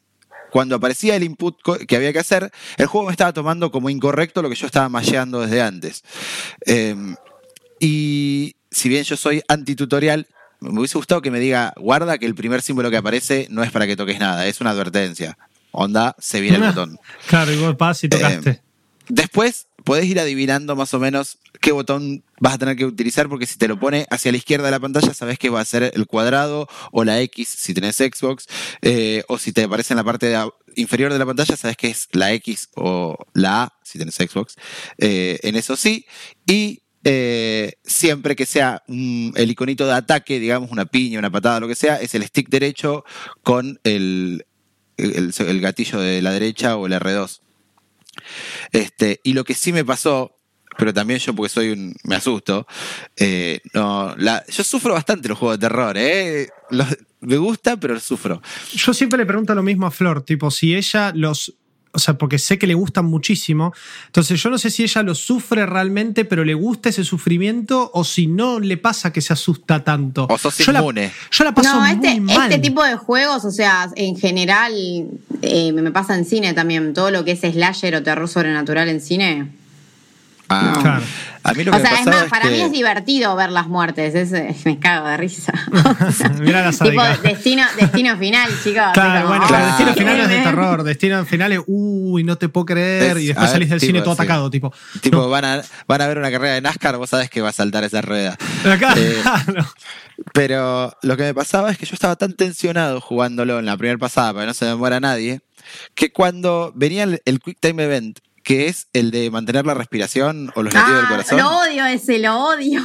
cuando 0.50 0.76
aparecía 0.76 1.16
el 1.16 1.24
input 1.24 1.56
que 1.86 1.96
había 1.96 2.12
que 2.12 2.20
hacer, 2.20 2.52
el 2.76 2.86
juego 2.86 3.08
me 3.08 3.12
estaba 3.12 3.32
tomando 3.32 3.72
como 3.72 3.90
incorrecto 3.90 4.40
lo 4.40 4.48
que 4.48 4.54
yo 4.54 4.66
estaba 4.66 4.88
masheando 4.88 5.40
desde 5.40 5.60
antes. 5.60 6.04
Eh, 6.64 6.94
y 7.80 8.54
si 8.70 8.88
bien 8.88 9.02
yo 9.02 9.16
soy 9.16 9.42
antitutorial, 9.48 10.28
me 10.60 10.78
hubiese 10.78 10.96
gustado 10.96 11.22
que 11.22 11.32
me 11.32 11.40
diga, 11.40 11.72
guarda 11.76 12.18
que 12.18 12.26
el 12.26 12.36
primer 12.36 12.62
símbolo 12.62 12.90
que 12.90 12.96
aparece 12.96 13.48
no 13.50 13.64
es 13.64 13.72
para 13.72 13.86
que 13.86 13.96
toques 13.96 14.20
nada, 14.20 14.46
es 14.46 14.60
una 14.60 14.70
advertencia. 14.70 15.36
Onda, 15.72 16.14
se 16.20 16.40
viene 16.40 16.58
el 16.58 16.62
botón. 16.62 16.98
Claro, 17.26 17.50
vos 17.58 17.76
vas 17.76 18.04
y 18.04 18.08
tocaste. 18.08 18.50
Eh, 18.50 18.60
Después 19.08 19.66
podés 19.84 20.06
ir 20.06 20.18
adivinando 20.18 20.76
más 20.76 20.94
o 20.94 20.98
menos 20.98 21.38
qué 21.64 21.72
botón 21.72 22.22
vas 22.40 22.55
a 22.55 22.59
tener 22.59 22.77
que 22.77 22.85
utilizar, 22.85 23.27
porque 23.31 23.46
si 23.46 23.57
te 23.57 23.68
lo 23.68 23.81
pone 23.81 24.07
hacia 24.11 24.31
la 24.31 24.37
izquierda 24.37 24.66
de 24.66 24.70
la 24.70 24.81
pantalla, 24.81 25.14
sabes 25.14 25.38
que 25.38 25.48
va 25.48 25.61
a 25.61 25.64
ser 25.64 25.90
el 25.94 26.07
cuadrado 26.07 26.68
o 26.92 27.05
la 27.05 27.20
X 27.22 27.48
si 27.48 27.72
tenés 27.72 27.96
Xbox, 27.96 28.46
eh, 28.83 29.24
o 29.29 29.38
si 29.38 29.53
te 29.53 29.62
aparece 29.64 29.94
en 29.94 29.96
la 29.96 30.05
parte 30.05 30.35
inferior 30.77 31.11
de 31.11 31.18
la 31.18 31.24
pantalla, 31.24 31.57
sabes 31.57 31.79
que 31.79 31.88
es 31.88 32.09
la 32.12 32.33
X 32.35 32.68
o 32.77 33.16
la 33.33 33.62
A 33.62 33.72
si 33.83 33.98
tenés 33.98 34.14
Xbox. 34.16 34.57
Eh, 34.98 35.38
en 35.42 35.57
eso 35.57 35.74
sí. 35.77 36.05
Y 36.46 36.83
eh, 37.03 37.72
siempre 37.83 38.37
que 38.37 38.44
sea 38.44 38.83
un- 38.87 39.33
el 39.35 39.50
iconito 39.50 39.87
de 39.87 39.92
ataque, 39.94 40.38
digamos 40.38 40.70
una 40.70 40.85
piña, 40.85 41.18
una 41.18 41.31
patada, 41.31 41.61
lo 41.61 41.68
que 41.68 41.74
sea, 41.74 41.96
es 41.96 42.14
el 42.14 42.24
stick 42.24 42.50
derecho 42.50 43.05
con 43.42 43.81
el, 43.85 44.44
el, 44.98 45.33
el 45.38 45.61
gatillo 45.62 45.98
de 45.98 46.20
la 46.20 46.33
derecha 46.33 46.77
o 46.77 46.87
el 46.87 46.92
R2. 46.92 47.40
Este, 48.72 49.20
y 49.24 49.33
lo 49.33 49.44
que 49.44 49.55
sí 49.55 49.72
me 49.72 49.85
pasó, 49.85 50.37
pero 50.78 50.92
también 50.92 51.18
yo 51.20 51.34
porque 51.34 51.48
soy 51.50 51.70
un, 51.70 51.94
me 52.04 52.16
asusto, 52.16 52.66
eh, 53.16 53.60
no, 53.72 54.14
la, 54.16 54.44
yo 54.46 54.64
sufro 54.64 54.94
bastante 54.94 55.28
los 55.28 55.38
juegos 55.38 55.58
de 55.58 55.66
terror, 55.68 55.96
¿eh? 55.96 56.48
Los- 56.70 56.96
me 57.20 57.37
gusta, 57.38 57.78
pero 57.78 57.98
sufro. 58.00 58.42
Yo 58.74 58.92
siempre 58.92 59.18
le 59.18 59.24
pregunto 59.24 59.54
lo 59.54 59.62
mismo 59.62 59.87
a 59.87 59.90
Flor, 59.90 60.22
tipo, 60.22 60.50
si 60.50 60.74
ella 60.74 61.10
los. 61.14 61.54
O 61.96 61.98
sea, 62.00 62.18
porque 62.18 62.40
sé 62.40 62.58
que 62.58 62.66
le 62.66 62.74
gustan 62.74 63.04
muchísimo. 63.04 63.72
Entonces, 64.06 64.42
yo 64.42 64.50
no 64.50 64.58
sé 64.58 64.68
si 64.68 64.82
ella 64.82 65.04
los 65.04 65.20
sufre 65.20 65.64
realmente, 65.64 66.24
pero 66.24 66.44
le 66.44 66.52
gusta 66.52 66.88
ese 66.88 67.04
sufrimiento, 67.04 67.88
o 67.94 68.02
si 68.02 68.26
no 68.26 68.58
le 68.58 68.76
pasa 68.76 69.12
que 69.12 69.20
se 69.20 69.32
asusta 69.32 69.84
tanto. 69.84 70.26
O 70.28 70.37
sos 70.37 70.58
yo 70.58 70.72
la, 70.72 70.80
yo 70.82 71.44
la 71.44 71.54
paso 71.54 71.72
No, 71.74 71.80
muy 71.82 71.90
este, 71.92 72.20
mal. 72.20 72.50
este 72.50 72.58
tipo 72.60 72.82
de 72.82 72.96
juegos, 72.96 73.44
o 73.44 73.50
sea, 73.52 73.88
en 73.94 74.16
general, 74.16 74.72
eh, 75.40 75.72
me 75.72 75.92
pasa 75.92 76.16
en 76.18 76.24
cine 76.24 76.52
también. 76.52 76.92
Todo 76.94 77.12
lo 77.12 77.24
que 77.24 77.30
es 77.30 77.40
slasher 77.40 77.94
o 77.94 78.02
terror 78.02 78.28
sobrenatural 78.28 78.88
en 78.88 79.00
cine. 79.00 79.52
Ah, 80.48 80.78
Claro. 80.80 81.02
A 81.46 81.52
mí 81.52 81.62
lo 81.62 81.72
O 81.76 81.78
sea, 81.78 81.90
me 81.92 82.00
es 82.00 82.07
más, 82.07 82.24
para 82.30 82.44
que- 82.46 82.52
mí 82.52 82.61
es 82.62 82.72
divertido 82.72 83.37
ver 83.37 83.50
las 83.50 83.66
muertes. 83.66 84.14
es, 84.14 84.33
eh, 84.33 84.54
me 84.64 84.78
cago 84.78 85.09
de 85.09 85.16
risa. 85.18 85.52
Mirá 86.40 86.62
la 86.62 86.70
tipo 86.72 87.02
destino, 87.22 87.62
destino 87.78 88.16
final, 88.16 88.48
chicos. 88.62 88.83
Claro, 88.94 89.14
Como, 89.14 89.28
bueno, 89.28 89.44
oh, 89.44 89.48
Claro. 89.48 89.66
Destino 89.66 89.92
Final 89.94 90.20
es 90.20 90.28
de 90.30 90.38
terror. 90.38 90.83
Destino 90.85 91.24
Final 91.26 91.52
es, 91.52 91.61
uy, 91.66 92.24
no 92.24 92.37
te 92.37 92.48
puedo 92.48 92.64
creer. 92.64 93.18
Es- 93.18 93.22
y 93.24 93.26
después 93.26 93.44
ver, 93.46 93.52
salís 93.52 93.68
del 93.68 93.78
tipo, 93.80 93.87
cine 93.90 94.00
todo 94.00 94.14
sí. 94.14 94.22
atacado, 94.22 94.48
tipo. 94.50 94.72
Tipo, 95.02 95.28
van, 95.28 95.44
a, 95.44 95.62
van 95.87 96.00
a 96.00 96.07
ver 96.07 96.16
una 96.16 96.30
carrera 96.30 96.54
de 96.54 96.61
NASCAR, 96.62 96.96
vos 96.96 97.11
sabés 97.11 97.28
que 97.28 97.42
va 97.42 97.50
a 97.50 97.52
saltar 97.52 97.85
esa 97.85 98.00
rueda. 98.00 98.38
Acá, 98.70 98.94
Eh. 98.96 99.22
Pero 100.33 100.96
lo 101.02 101.16
que 101.16 101.24
me 101.24 101.35
pasaba 101.35 101.70
es 101.70 101.78
que 101.78 101.87
yo 101.87 101.94
estaba 101.94 102.16
tan 102.16 102.33
tensionado 102.35 103.00
jugándolo 103.00 103.59
en 103.59 103.66
la 103.66 103.76
primera 103.76 103.98
pasada 103.98 104.33
para 104.33 104.44
que 104.44 104.46
no 104.48 104.54
se 104.54 104.64
me 104.66 104.76
muera 104.76 105.00
nadie, 105.00 105.40
que 105.94 106.12
cuando 106.12 106.72
venía 106.74 107.02
el, 107.04 107.20
el 107.24 107.40
Quick 107.40 107.59
Time 107.61 107.83
Event, 107.85 108.18
que 108.44 108.68
es 108.68 108.87
el 108.92 109.11
de 109.11 109.30
mantener 109.33 109.66
la 109.66 109.74
respiración 109.74 110.52
o 110.54 110.62
los 110.62 110.72
latidos 110.72 110.96
del 110.98 111.07
Ah, 111.07 111.09
corazón, 111.09 111.38
lo 111.38 111.48
odio 111.59 111.87
ese, 111.87 112.18
lo 112.20 112.38
odio. 112.38 112.80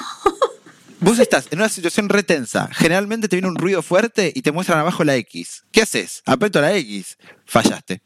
vos 1.02 1.20
estás 1.20 1.48
en 1.52 1.60
una 1.60 1.70
situación 1.70 2.10
retensa. 2.10 2.70
Generalmente 2.74 3.28
te 3.28 3.36
viene 3.36 3.48
un 3.48 3.56
ruido 3.56 3.82
fuerte 3.82 4.32
y 4.34 4.42
te 4.42 4.52
muestran 4.52 4.80
abajo 4.80 5.04
la 5.04 5.16
X. 5.18 5.64
¿Qué 5.72 5.82
haces? 5.82 6.22
Aprieto 6.26 6.60
la 6.62 6.74
X. 6.76 7.18
Fallaste. 7.46 8.02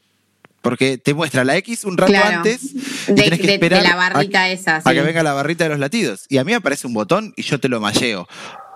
Porque 0.62 0.98
te 0.98 1.14
muestra 1.14 1.44
la 1.44 1.58
X 1.58 1.84
un 1.84 1.98
rato 1.98 2.12
Claro. 2.14 2.38
antes 2.38 2.64
y 2.74 2.78
De- 3.14 3.24
tenés 3.24 3.40
que 3.40 3.48
de- 3.48 3.48
de 3.48 3.54
esperar 3.56 3.84
la 3.84 3.96
barrita 3.96 4.42
a, 4.44 4.50
esa, 4.50 4.76
a 4.78 4.82
sí. 4.82 4.90
que 4.92 5.02
venga 5.02 5.22
la 5.22 5.34
barrita 5.34 5.66
de 5.66 5.72
los 5.72 5.80
latidos. 5.80 6.26
Y 6.30 6.38
a 6.38 6.44
mí 6.46 6.52
me 6.52 6.56
aparece 6.58 6.88
un 6.88 6.94
botón 6.94 7.34
y 7.36 7.42
yo 7.44 7.60
te 7.60 7.68
lo 7.70 7.80
malleo. 7.82 8.28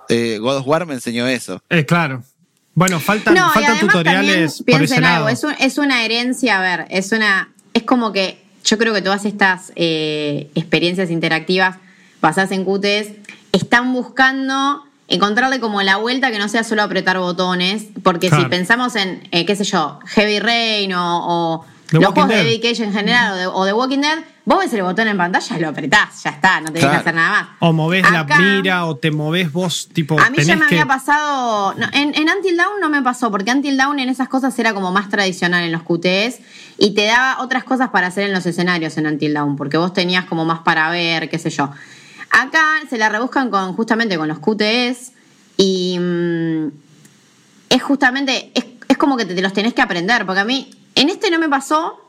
Eh, 0.09 0.37
God 0.39 0.57
of 0.57 0.67
War 0.67 0.85
me 0.85 0.93
enseñó 0.95 1.27
eso. 1.27 1.61
Eh, 1.69 1.85
claro. 1.85 2.23
Bueno, 2.73 2.99
faltan, 2.99 3.33
No, 3.33 3.47
y 3.49 3.53
faltan 3.53 3.71
además 3.75 3.79
tutoriales 3.93 4.57
también 4.57 4.77
por 4.77 4.83
ese 4.83 5.01
lado. 5.01 5.15
algo. 5.25 5.29
Es, 5.29 5.43
un- 5.43 5.55
es 5.59 5.77
una 5.77 6.03
herencia, 6.05 6.59
a 6.59 6.61
ver, 6.61 6.87
es 6.89 7.11
una. 7.11 7.53
Es 7.73 7.83
como 7.83 8.11
que 8.11 8.37
yo 8.67 8.77
creo 8.77 8.93
que 8.93 9.01
todas 9.01 9.23
estas 9.23 9.71
eh, 9.75 10.51
experiencias 10.55 11.09
interactivas 11.09 11.77
basadas 12.21 12.51
en 12.51 12.65
QTs 12.65 13.11
están 13.53 13.93
buscando 13.93 14.83
encontrarle 15.07 15.61
como 15.61 15.81
la 15.81 15.95
vuelta 15.95 16.31
que 16.31 16.37
no 16.37 16.49
sea 16.49 16.65
solo 16.65 16.83
apretar 16.83 17.17
botones. 17.17 17.85
Porque 18.03 18.29
si 18.29 18.43
pensamos 18.45 18.97
en, 18.97 19.25
eh, 19.31 19.45
qué 19.45 19.55
sé 19.55 19.63
yo, 19.63 19.99
Heavy 20.07 20.39
Rain 20.39 20.93
o, 20.93 21.65
los 21.91 22.05
juegos 22.07 22.27
de 22.27 22.43
Dead. 22.43 22.61
Cage 22.61 22.83
en 22.83 22.91
general 22.91 23.33
o 23.33 23.35
de, 23.37 23.47
o 23.47 23.63
de 23.63 23.71
Walking 23.71 23.99
Dead, 23.99 24.19
vos 24.49 24.59
ves 24.59 24.71
el 24.73 24.81
botón 24.81 25.09
en 25.09 25.17
pantalla 25.17 25.57
y 25.57 25.59
lo 25.59 25.67
apretás, 25.67 26.23
ya 26.23 26.29
está, 26.29 26.61
no 26.61 26.67
tenés 26.67 26.81
Claro. 26.83 26.93
que 26.95 26.99
hacer 27.01 27.15
nada 27.15 27.29
más. 27.29 27.49
O 27.59 27.73
movés 27.73 28.05
Acá- 28.05 28.39
la 28.39 28.45
mira 28.55 28.85
o 28.85 28.95
te 28.95 29.11
movés 29.11 29.51
vos, 29.51 29.89
tipo. 29.91 30.17
a 30.19 30.29
mí 30.29 30.37
ya 30.41 30.55
me 30.55 30.67
que- 30.67 30.75
había 30.75 30.85
pasado. 30.85 31.73
no, 31.73 31.85
en, 31.91 32.15
en 32.15 32.29
Until 32.29 32.55
Dawn 32.55 32.79
no 32.79 32.89
me 32.89 33.01
pasó, 33.01 33.29
porque 33.29 33.51
Until 33.51 33.75
Dawn 33.75 33.99
en 33.99 34.07
esas 34.09 34.29
cosas 34.29 34.57
era 34.57 34.73
como 34.73 34.91
más 34.93 35.09
tradicional 35.09 35.63
en 35.65 35.71
los 35.73 35.83
QTEs 35.83 36.39
y 36.77 36.95
te 36.95 37.05
daba 37.05 37.41
otras 37.41 37.65
cosas 37.65 37.89
para 37.89 38.07
hacer 38.07 38.23
en 38.27 38.33
los 38.33 38.45
escenarios 38.45 38.97
en 38.97 39.07
Until 39.07 39.33
Dawn, 39.33 39.57
porque 39.57 39.75
vos 39.77 39.91
tenías 39.93 40.23
como 40.25 40.45
más 40.45 40.59
para 40.59 40.89
ver, 40.91 41.29
qué 41.29 41.37
sé 41.39 41.49
yo. 41.49 41.69
Acá 42.31 42.61
se 42.89 42.97
la 42.97 43.09
rebuscan 43.09 43.49
con, 43.49 43.73
justamente 43.73 44.17
con 44.17 44.27
los 44.29 44.39
QTEs 44.39 45.11
y 45.57 45.97
mm, 45.99 46.67
es 47.69 47.83
justamente. 47.83 48.51
Es, 48.55 48.65
es 48.87 48.97
como 48.97 49.17
que 49.17 49.25
te, 49.25 49.35
te 49.35 49.41
los 49.41 49.51
tenés 49.51 49.73
que 49.73 49.81
aprender, 49.81 50.25
porque 50.25 50.39
a 50.41 50.45
mí 50.45 50.71
en 50.95 51.09
este 51.09 51.29
no 51.31 51.37
me 51.39 51.49
pasó, 51.49 51.99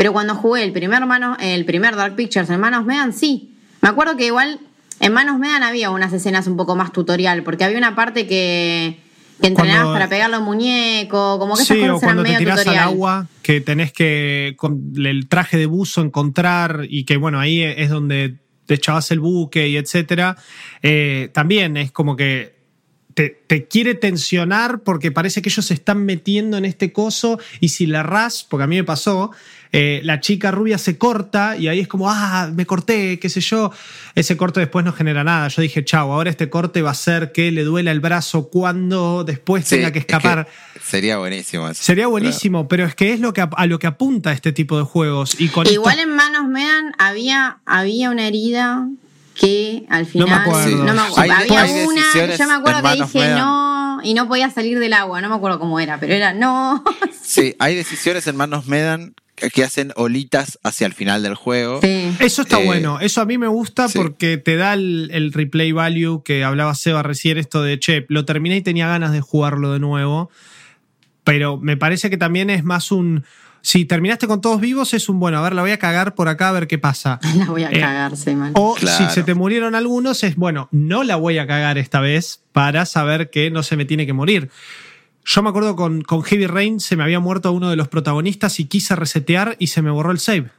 pero 0.00 0.14
cuando 0.14 0.34
jugué 0.34 0.64
el 0.64 0.72
primer, 0.72 1.04
Manos- 1.04 1.36
el 1.40 1.66
primer 1.66 1.94
Dark 1.94 2.16
Pictures 2.16 2.48
en 2.48 2.58
Manos 2.58 2.86
Medan, 2.86 3.12
sí. 3.12 3.50
Me 3.82 3.90
acuerdo 3.90 4.16
que 4.16 4.24
igual 4.24 4.58
en 4.98 5.12
Manos 5.12 5.38
Medan 5.38 5.62
había 5.62 5.90
unas 5.90 6.10
escenas 6.14 6.46
un 6.46 6.56
poco 6.56 6.74
más 6.74 6.90
tutorial, 6.90 7.42
porque 7.42 7.64
había 7.64 7.76
una 7.76 7.94
parte 7.94 8.26
que, 8.26 8.96
que 9.42 9.46
entrenabas 9.46 9.82
Cuando- 9.82 9.92
para 9.92 10.08
pegarle 10.08 10.36
a 10.36 10.38
un 10.38 10.46
muñeco, 10.46 11.38
como 11.38 11.54
que 11.54 11.64
esas 11.64 11.76
Sí, 11.76 11.82
o 11.84 11.92
cosas 11.92 12.02
eran 12.04 12.16
te 12.16 12.22
medio 12.22 12.38
tirás 12.38 12.58
al 12.60 12.64
tutorial. 12.64 12.84
agua, 12.88 13.26
que 13.42 13.60
tenés 13.60 13.92
que 13.92 14.54
con 14.56 14.92
el 14.96 15.28
traje 15.28 15.58
de 15.58 15.66
buzo 15.66 16.00
encontrar 16.00 16.86
y 16.88 17.04
que 17.04 17.18
bueno, 17.18 17.38
ahí 17.38 17.62
es 17.62 17.90
donde 17.90 18.36
te 18.64 18.74
echabas 18.76 19.10
el 19.10 19.20
buque 19.20 19.68
y 19.68 19.76
etcétera. 19.76 20.38
Eh, 20.82 21.28
también 21.34 21.76
es 21.76 21.92
como 21.92 22.16
que 22.16 22.58
te, 23.12 23.28
te 23.28 23.66
quiere 23.66 23.94
tensionar 23.96 24.80
porque 24.82 25.10
parece 25.10 25.42
que 25.42 25.48
ellos 25.50 25.66
se 25.66 25.74
están 25.74 26.04
metiendo 26.06 26.56
en 26.56 26.64
este 26.64 26.90
coso 26.92 27.38
y 27.58 27.68
si 27.70 27.84
la 27.86 28.02
ras, 28.02 28.46
porque 28.48 28.64
a 28.64 28.66
mí 28.66 28.76
me 28.76 28.84
pasó, 28.84 29.32
eh, 29.72 30.00
la 30.02 30.18
chica 30.20 30.50
rubia 30.50 30.78
se 30.78 30.98
corta 30.98 31.56
y 31.56 31.68
ahí 31.68 31.78
es 31.80 31.86
como, 31.88 32.10
ah, 32.10 32.50
me 32.54 32.66
corté, 32.66 33.18
qué 33.20 33.28
sé 33.28 33.40
yo. 33.40 33.72
Ese 34.16 34.36
corte 34.36 34.58
después 34.60 34.84
no 34.84 34.92
genera 34.92 35.22
nada. 35.22 35.46
Yo 35.48 35.62
dije, 35.62 35.84
chau, 35.84 36.12
ahora 36.12 36.28
este 36.30 36.50
corte 36.50 36.82
va 36.82 36.88
a 36.88 36.92
hacer 36.92 37.30
que 37.32 37.52
le 37.52 37.62
duela 37.62 37.92
el 37.92 38.00
brazo 38.00 38.48
cuando 38.48 39.22
después 39.24 39.64
Sí, 39.66 39.76
tenga 39.76 39.92
que 39.92 40.00
es 40.00 40.04
escapar. 40.06 40.48
sería 40.84 41.18
buenísimo 41.18 41.68
eso. 41.68 41.82
Sería 41.82 42.08
buenísimo, 42.08 42.66
pero 42.66 42.84
es 42.84 42.94
que 42.96 43.12
es 43.12 43.20
lo 43.20 43.32
que 43.32 43.42
a, 43.42 43.50
a 43.56 43.66
lo 43.66 43.78
que 43.78 43.86
apunta 43.86 44.32
este 44.32 44.52
tipo 44.52 44.76
de 44.76 44.84
juegos. 44.84 45.40
Y 45.40 45.48
con 45.48 45.66
Igual 45.68 45.98
esto- 45.98 46.08
en 46.10 46.16
Manos 46.16 46.48
Medan 46.48 46.92
había, 46.98 47.58
había 47.64 48.10
una 48.10 48.26
herida 48.26 48.88
que 49.38 49.84
al 49.88 50.02
No 50.02 50.08
final. 50.08 50.28
me 50.28 50.34
acuerdo. 50.34 50.68
Sí. 50.68 50.74
no 50.74 50.92
me 50.94 51.00
acu- 51.00 51.14
Hay- 51.16 51.30
había 51.30 51.62
hay 51.62 51.86
una, 51.86 52.36
yo 52.36 52.46
me 52.48 52.54
acuerdo 52.54 52.82
que 52.82 52.96
dije 53.02 53.18
Medan. 53.20 53.38
no 53.38 54.00
y 54.02 54.14
no 54.14 54.26
podía 54.28 54.50
salir 54.50 54.78
del 54.78 54.92
agua, 54.94 55.20
no 55.20 55.28
me 55.28 55.34
acuerdo 55.36 55.58
cómo 55.60 55.78
era, 55.78 56.00
pero 56.00 56.12
era 56.14 56.32
no. 56.34 56.82
Sí, 57.22 57.54
hay 57.58 57.76
decisiones 57.76 58.26
en 58.26 58.36
Manos 58.36 58.66
Medan 58.66 59.14
que- 59.52 59.64
hacen 59.64 59.92
olitas 59.96 60.58
hacia 60.62 60.86
el 60.86 60.92
final 60.94 61.22
del 61.22 61.34
juego. 61.34 61.80
Sí. 61.82 62.12
Eso 62.20 62.42
está 62.42 62.60
Eh, 62.60 62.66
bueno, 62.66 63.00
eso 63.00 63.20
a 63.20 63.24
mí 63.24 63.38
me 63.38 63.48
gusta 63.48 63.88
sí. 63.88 63.98
porque 63.98 64.36
te 64.38 64.56
da 64.56 64.74
el, 64.74 65.10
el 65.12 65.32
replay 65.32 65.72
value 65.72 66.22
que 66.24 66.44
hablaba 66.44 66.74
Seba 66.74 67.02
recién, 67.02 67.38
esto 67.38 67.62
de, 67.62 67.78
che, 67.78 68.06
lo 68.08 68.24
terminé 68.24 68.56
y 68.56 68.62
tenía 68.62 68.86
ganas 68.88 69.12
de 69.12 69.20
jugarlo 69.20 69.72
de 69.72 69.80
nuevo, 69.80 70.30
pero 71.24 71.56
me 71.58 71.76
parece 71.76 72.10
que 72.10 72.16
también 72.16 72.50
es 72.50 72.64
más 72.64 72.90
un, 72.90 73.24
si 73.62 73.84
terminaste 73.84 74.26
con 74.26 74.40
todos 74.40 74.60
vivos, 74.60 74.94
es 74.94 75.08
un, 75.08 75.20
bueno, 75.20 75.38
a 75.38 75.42
ver, 75.42 75.54
la 75.54 75.62
voy 75.62 75.70
a 75.70 75.78
cagar 75.78 76.14
por 76.14 76.28
acá 76.28 76.48
a 76.48 76.52
ver 76.52 76.66
qué 76.66 76.78
pasa. 76.78 77.20
La 77.36 77.44
voy 77.46 77.62
a 77.64 77.70
Eh, 77.70 77.78
cagar, 77.80 78.16
sí. 78.16 78.34
O 78.54 78.74
Claro. 78.74 79.06
si 79.08 79.14
se 79.14 79.22
te 79.22 79.34
murieron 79.34 79.74
algunos, 79.74 80.24
es 80.24 80.36
bueno, 80.36 80.68
no 80.72 81.04
la 81.04 81.16
voy 81.16 81.38
a 81.38 81.46
cagar 81.46 81.76
esta 81.78 82.00
vez 82.00 82.42
para 82.52 82.86
saber 82.86 83.28
que 83.30 83.50
no 83.50 83.62
se 83.62 83.76
me 83.76 83.84
tiene 83.84 84.06
que 84.06 84.12
morir. 84.14 84.50
Yo 85.32 85.44
me 85.44 85.50
acuerdo 85.50 85.76
con, 85.76 86.02
con 86.02 86.24
Heavy 86.24 86.48
Rain, 86.48 86.80
se 86.80 86.96
me 86.96 87.04
había 87.04 87.20
muerto 87.20 87.52
uno 87.52 87.70
de 87.70 87.76
los 87.76 87.86
protagonistas 87.86 88.58
y 88.58 88.64
quise 88.64 88.96
resetear 88.96 89.54
y 89.60 89.68
se 89.68 89.80
me 89.80 89.88
borró 89.88 90.10
el 90.10 90.18
save. 90.18 90.50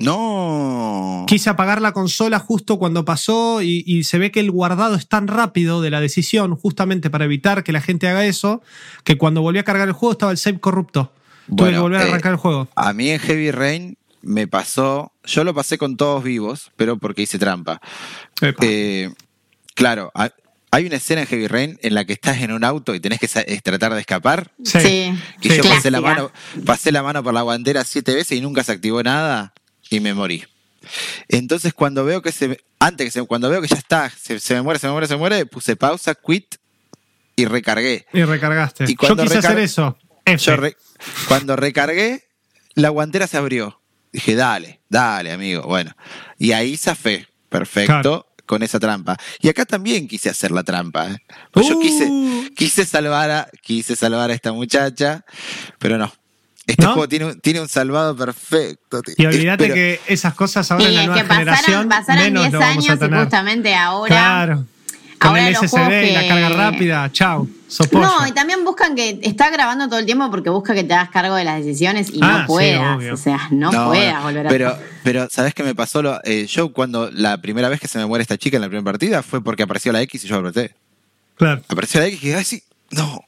No. 0.00 1.24
Quise 1.28 1.50
apagar 1.50 1.80
la 1.80 1.92
consola 1.92 2.40
justo 2.40 2.80
cuando 2.80 3.04
pasó 3.04 3.62
y, 3.62 3.84
y 3.86 4.02
se 4.02 4.18
ve 4.18 4.32
que 4.32 4.40
el 4.40 4.50
guardado 4.50 4.96
es 4.96 5.06
tan 5.06 5.28
rápido 5.28 5.82
de 5.82 5.90
la 5.90 6.00
decisión, 6.00 6.56
justamente 6.56 7.10
para 7.10 7.26
evitar 7.26 7.62
que 7.62 7.70
la 7.70 7.80
gente 7.80 8.08
haga 8.08 8.26
eso, 8.26 8.60
que 9.04 9.16
cuando 9.16 9.40
volví 9.40 9.60
a 9.60 9.62
cargar 9.62 9.86
el 9.86 9.94
juego 9.94 10.10
estaba 10.14 10.32
el 10.32 10.38
save 10.38 10.58
corrupto. 10.58 11.12
Tuve 11.46 11.56
que 11.56 11.62
Bueno, 11.62 11.82
volver 11.82 12.00
a 12.00 12.04
eh, 12.06 12.08
arrancar 12.08 12.32
el 12.32 12.38
juego. 12.38 12.66
A 12.74 12.92
mí 12.92 13.10
en 13.10 13.20
Heavy 13.20 13.52
Rain 13.52 13.98
me 14.22 14.48
pasó, 14.48 15.12
yo 15.22 15.44
lo 15.44 15.54
pasé 15.54 15.78
con 15.78 15.96
todos 15.96 16.24
vivos, 16.24 16.72
pero 16.74 16.96
porque 16.96 17.22
hice 17.22 17.38
trampa. 17.38 17.80
Eh, 18.42 19.12
claro, 19.76 20.10
hay 20.70 20.86
una 20.86 20.96
escena 20.96 21.22
en 21.22 21.26
Heavy 21.26 21.46
Rain 21.46 21.78
en 21.82 21.94
la 21.94 22.04
que 22.04 22.12
estás 22.12 22.38
en 22.42 22.52
un 22.52 22.62
auto 22.64 22.94
y 22.94 23.00
tenés 23.00 23.18
que 23.20 23.28
tratar 23.62 23.94
de 23.94 24.00
escapar. 24.00 24.52
Sí. 24.64 24.80
Sí. 24.80 25.12
Y 25.42 25.50
Sí. 25.50 25.56
yo 25.56 25.62
pasé 25.64 25.90
la, 25.90 26.00
mano, 26.00 26.30
pasé 26.66 26.92
la 26.92 27.02
mano 27.02 27.22
por 27.22 27.32
la 27.34 27.42
guantera 27.42 27.84
siete 27.84 28.14
veces 28.14 28.36
y 28.38 28.40
nunca 28.40 28.62
se 28.64 28.72
activó 28.72 29.02
nada 29.02 29.54
y 29.90 30.00
me 30.00 30.14
morí. 30.14 30.44
Entonces 31.28 31.74
cuando 31.74 32.04
veo 32.04 32.22
que 32.22 32.32
se 32.32 32.60
antes 32.80 33.06
que 33.06 33.10
se, 33.10 33.22
cuando 33.24 33.50
veo 33.50 33.60
que 33.60 33.68
ya 33.68 33.76
está, 33.76 34.10
se, 34.10 34.38
se 34.40 34.54
me 34.54 34.62
muere, 34.62 34.78
se 34.78 34.86
me 34.86 34.92
muere, 34.92 35.06
se 35.08 35.14
me 35.14 35.18
muere, 35.18 35.46
puse 35.46 35.74
pausa, 35.76 36.14
quit 36.14 36.54
y 37.34 37.44
recargué. 37.46 38.06
Y 38.12 38.22
recargaste. 38.22 38.84
y 38.84 38.88
Yo 39.00 39.16
quise 39.16 39.34
recar- 39.36 39.38
hacer 39.38 39.58
eso. 39.58 39.98
F. 40.24 40.38
Yo 40.44 40.56
re- 40.56 40.76
cuando 41.26 41.56
recargué, 41.56 42.28
la 42.74 42.90
guantera 42.90 43.26
se 43.26 43.36
abrió. 43.36 43.80
Dije, 44.12 44.34
dale, 44.36 44.80
dale, 44.88 45.32
amigo. 45.32 45.62
Bueno, 45.62 45.94
y 46.38 46.52
ahí 46.52 46.76
zafé. 46.76 47.26
Perfecto. 47.48 47.86
Claro. 47.92 48.26
Con 48.48 48.62
esa 48.64 48.80
trampa. 48.80 49.16
Y 49.40 49.48
acá 49.50 49.64
también 49.66 50.08
quise 50.08 50.30
hacer 50.30 50.50
la 50.50 50.64
trampa. 50.64 51.10
¿eh? 51.10 51.18
Pues 51.52 51.68
yo 51.68 51.76
Uh. 51.76 51.80
quise, 51.80 52.10
quise 52.56 52.84
salvar 52.86 53.30
a, 53.30 53.48
quise 53.62 53.94
salvar 53.94 54.30
a 54.30 54.34
esta 54.34 54.52
muchacha, 54.52 55.22
pero 55.78 55.98
no. 55.98 56.10
Este 56.66 56.82
¿No? 56.84 56.94
juego 56.94 57.08
tiene, 57.08 57.24
un- 57.26 57.40
tiene 57.40 57.60
un 57.60 57.68
salvado 57.68 58.16
perfecto. 58.16 59.02
Y 59.16 59.26
olvídate 59.26 59.64
Pero- 59.64 59.74
que 59.74 60.00
esas 60.06 60.34
cosas 60.34 60.70
ahora 60.70 60.84
Y 60.84 60.88
en 60.88 60.94
la 60.96 61.06
nueva 61.06 61.20
que 61.22 61.28
pasaron, 61.28 61.46
generación 61.54 61.88
pasaron 61.88 62.22
menos 62.24 62.42
10 62.44 62.52
lo 62.54 62.58
vamos 62.58 62.88
a 62.88 62.92
años 62.92 63.10
y 63.10 63.14
justamente 63.14 63.74
ahora. 63.74 64.08
Claro. 64.08 64.64
Con 65.18 65.30
ahora 65.30 65.46
el 65.48 65.52
los 65.54 65.62
SSD 65.62 65.70
juegos 65.70 66.04
y 66.08 66.12
la 66.12 66.20
que- 66.22 66.28
carga 66.28 66.48
rápida, 66.50 67.12
chao. 67.12 67.48
Soporte. 67.66 68.06
No, 68.06 68.26
y 68.26 68.32
también 68.32 68.64
buscan 68.64 68.94
que 68.94 69.18
está 69.22 69.50
grabando 69.50 69.88
todo 69.88 69.98
el 69.98 70.06
tiempo 70.06 70.30
porque 70.30 70.48
busca 70.48 70.74
que 70.74 70.84
te 70.84 70.94
hagas 70.94 71.10
cargo 71.10 71.34
de 71.34 71.44
las 71.44 71.58
decisiones 71.64 72.08
y 72.10 72.20
Ah, 72.22 72.28
no 72.32 72.38
sí, 72.40 72.44
puedas. 72.46 73.12
o 73.12 73.16
sea, 73.16 73.48
no, 73.50 73.70
puedas 73.88 74.22
volver 74.22 74.46
a 74.46 74.50
pero, 74.50 74.78
pero, 75.02 75.28
¿sabes 75.30 75.52
qué 75.54 75.62
me 75.62 75.74
pasó? 75.74 76.00
Lo- 76.02 76.18
eh, 76.24 76.46
yo 76.46 76.72
cuando 76.72 77.10
la 77.10 77.36
primera 77.42 77.68
vez 77.68 77.78
que 77.80 77.88
se 77.88 77.98
me 77.98 78.06
muere 78.06 78.22
esta 78.22 78.38
chica 78.38 78.56
en 78.56 78.62
la 78.62 78.68
primera 78.68 78.84
partida 78.84 79.22
fue 79.22 79.42
porque 79.44 79.64
apareció 79.64 79.92
la 79.92 80.00
X 80.02 80.24
y 80.24 80.28
yo 80.28 80.36
apreté. 80.36 80.74
Claro. 81.36 81.62
Apareció 81.68 82.00
la 82.00 82.06
X 82.06 82.18
y 82.22 82.26
dije, 82.26 82.36
ay, 82.38 82.44
sí, 82.44 82.62
no. 82.90 83.20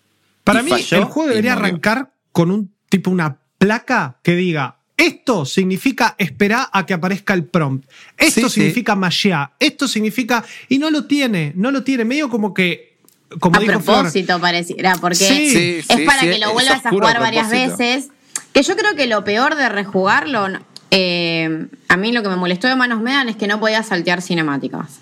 Para 0.44 0.61
Y 0.61 0.64
mí, 0.64 0.70
falló 0.70 0.96
el 0.96 1.05
juego 1.05 1.29
debería 1.29 1.53
arrancar 1.53 2.11
con 2.33 2.50
un 2.50 2.72
tipo, 2.88 3.11
una 3.11 3.37
placa 3.59 4.16
que 4.22 4.37
diga. 4.37 4.76
Esto 5.01 5.45
significa 5.47 6.15
esperar 6.19 6.69
a 6.73 6.85
que 6.85 6.95
aparezca 6.95 7.33
el 7.35 7.45
prompt. 7.45 7.89
Esto 8.17 8.43
Sí, 8.43 8.47
sí. 8.49 8.51
significa 8.61 8.95
mashear. 8.95 9.51
Esto 9.59 9.89
significa. 9.89 10.45
Y 10.69 10.79
no 10.79 10.91
lo 10.91 11.07
tiene, 11.07 11.53
no 11.57 11.71
lo 11.71 11.83
tiene. 11.83 12.05
Medio 12.05 12.29
como 12.29 12.53
que. 12.55 12.97
Como 13.39 13.57
a 13.57 13.61
dijo 13.61 13.81
Flor, 13.81 13.97
propósito 14.03 14.41
pareciera, 14.41 14.97
porque 15.01 15.15
Sí. 15.17 15.51
Sí, 15.51 15.77
es 15.79 15.87
sí, 15.87 16.05
para 16.05 16.21
sí, 16.21 16.31
que 16.31 16.39
lo 16.39 16.53
vuelvas 16.53 16.85
a 16.85 16.91
jugar 16.91 17.17
a 17.17 17.21
varias 17.21 17.49
veces. 17.49 18.09
Que 18.53 18.63
yo 18.63 18.77
creo 18.77 18.95
que 18.97 19.07
lo 19.07 19.23
peor 19.25 19.55
de 19.55 19.69
rejugarlo, 19.69 20.49
eh, 20.91 21.67
a 21.89 21.97
mí 21.97 22.11
lo 22.13 22.23
que 22.23 22.29
me 22.29 22.37
molestó 22.37 22.67
de 22.67 22.75
Manos 22.77 23.01
Medan 23.01 23.29
es 23.29 23.37
que 23.37 23.47
no 23.47 23.61
podías 23.61 23.87
saltear 23.87 24.21
cinemáticas. 24.21 24.99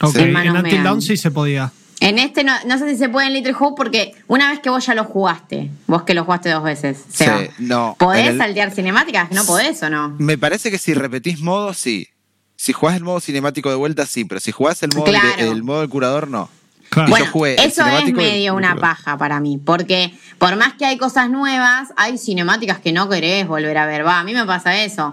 Ok, 0.00 0.14
Sí. 0.16 0.22
en 0.22 0.32
Manos 0.32 0.56
Until. 0.62 0.82
Dawn 0.82 1.02
sí 1.02 1.16
se 1.16 1.30
podía. 1.30 1.70
En 2.00 2.18
este 2.18 2.44
no, 2.44 2.52
no 2.66 2.78
sé 2.78 2.90
si 2.90 2.96
se 2.96 3.08
puede 3.08 3.28
en 3.28 3.34
Little 3.34 3.54
Hope 3.58 3.74
porque 3.76 4.14
una 4.26 4.50
vez 4.50 4.60
que 4.60 4.68
vos 4.70 4.84
ya 4.84 4.94
lo 4.94 5.04
jugaste, 5.04 5.70
vos 5.86 6.02
que 6.02 6.12
lo 6.14 6.24
jugaste 6.24 6.50
dos 6.50 6.62
veces, 6.62 6.98
Seba, 7.08 7.38
Sí, 7.40 7.48
no, 7.60 7.96
¿podés 7.98 8.28
el- 8.28 8.38
saltear 8.38 8.70
cinemáticas? 8.72 9.30
¿No 9.30 9.44
podés 9.44 9.82
o 9.82 9.90
no? 9.90 10.10
Me 10.18 10.36
parece 10.36 10.70
que 10.70 10.78
si 10.78 10.92
repetís 10.94 11.40
modo, 11.40 11.72
sí. 11.72 12.08
Si 12.56 12.72
jugás 12.72 12.96
el 12.96 13.04
modo 13.04 13.20
cinemático 13.20 13.68
de 13.70 13.76
vuelta, 13.76 14.06
sí, 14.06 14.24
pero 14.24 14.40
si 14.40 14.52
jugás 14.52 14.82
el 14.82 14.90
modo, 14.94 15.04
Claro. 15.06 15.36
de- 15.36 15.48
el 15.50 15.62
modo 15.62 15.80
del 15.80 15.88
curador, 15.88 16.28
no. 16.28 16.48
Claro. 16.90 17.08
Bueno, 17.10 17.26
eso 17.58 17.86
es 17.86 18.12
medio 18.12 18.54
una 18.54 18.76
paja 18.76 19.16
para 19.18 19.40
mí, 19.40 19.58
porque 19.58 20.14
por 20.38 20.54
más 20.56 20.74
que 20.74 20.84
hay 20.86 20.96
cosas 20.96 21.28
nuevas, 21.28 21.88
hay 21.96 22.18
cinemáticas 22.18 22.78
que 22.78 22.92
no 22.92 23.08
querés 23.08 23.48
volver 23.48 23.76
a 23.78 23.86
ver. 23.86 24.06
Va, 24.06 24.20
a 24.20 24.24
mí 24.24 24.32
me 24.32 24.44
pasa 24.46 24.80
eso. 24.84 25.12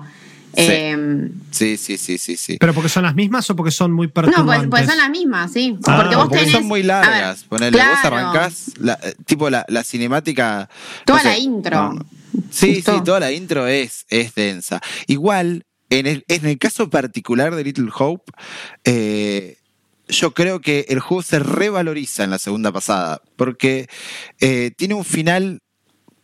Sí. 0.55 0.63
Eh, 0.67 1.29
Sí, 1.51 1.77
sí, 1.77 1.97
sí, 1.97 2.17
sí, 2.17 2.35
sí. 2.37 2.57
¿Pero 2.59 2.73
porque 2.73 2.89
son 2.89 3.03
las 3.03 3.15
mismas 3.15 3.49
o 3.49 3.55
porque 3.55 3.71
son 3.71 3.91
muy 3.91 4.07
no, 4.07 4.13
perturbantes? 4.13 4.67
pues, 4.67 4.69
pues 4.69 4.85
son 4.87 4.97
las 4.97 5.09
mismas, 5.09 5.51
sí. 5.51 5.77
Ah, 5.85 5.97
porque 6.01 6.15
vos 6.15 6.25
porque 6.25 6.39
tenés. 6.39 6.53
son 6.53 6.65
muy 6.65 6.79
ver, 6.81 6.87
largas. 6.87 7.43
Ponele, 7.43 7.77
vos 7.77 7.85
claro. 8.01 8.15
arrancás, 8.17 8.71
la- 8.79 8.99
eh, 9.03 9.13
tipo 9.25 9.49
la, 9.49 9.65
la 9.69 9.83
cinemática. 9.83 10.69
Toda 11.05 11.19
no 11.23 11.29
la 11.29 11.35
sé, 11.35 11.41
intro. 11.41 11.93
no. 11.93 12.05
Sí, 12.49 12.75
Justo. 12.75 12.95
sí, 12.97 13.03
toda 13.03 13.19
la 13.19 13.31
intro 13.31 13.67
es, 13.67 14.05
es 14.09 14.33
densa. 14.35 14.81
Igual, 15.07 15.63
en 15.89 16.07
el, 16.07 16.23
en 16.27 16.45
el 16.45 16.57
caso 16.57 16.89
particular 16.89 17.53
de 17.55 17.63
Little 17.63 17.89
Hope, 17.97 18.31
eh, 18.85 19.57
yo 20.07 20.33
creo 20.33 20.59
que 20.61 20.85
el 20.89 20.99
juego 20.99 21.21
se 21.23 21.39
revaloriza 21.39 22.23
en 22.23 22.29
la 22.31 22.39
segunda 22.39 22.71
pasada, 22.71 23.21
porque 23.35 23.87
eh, 24.39 24.71
tiene 24.75 24.93
un 24.93 25.05
final 25.05 25.59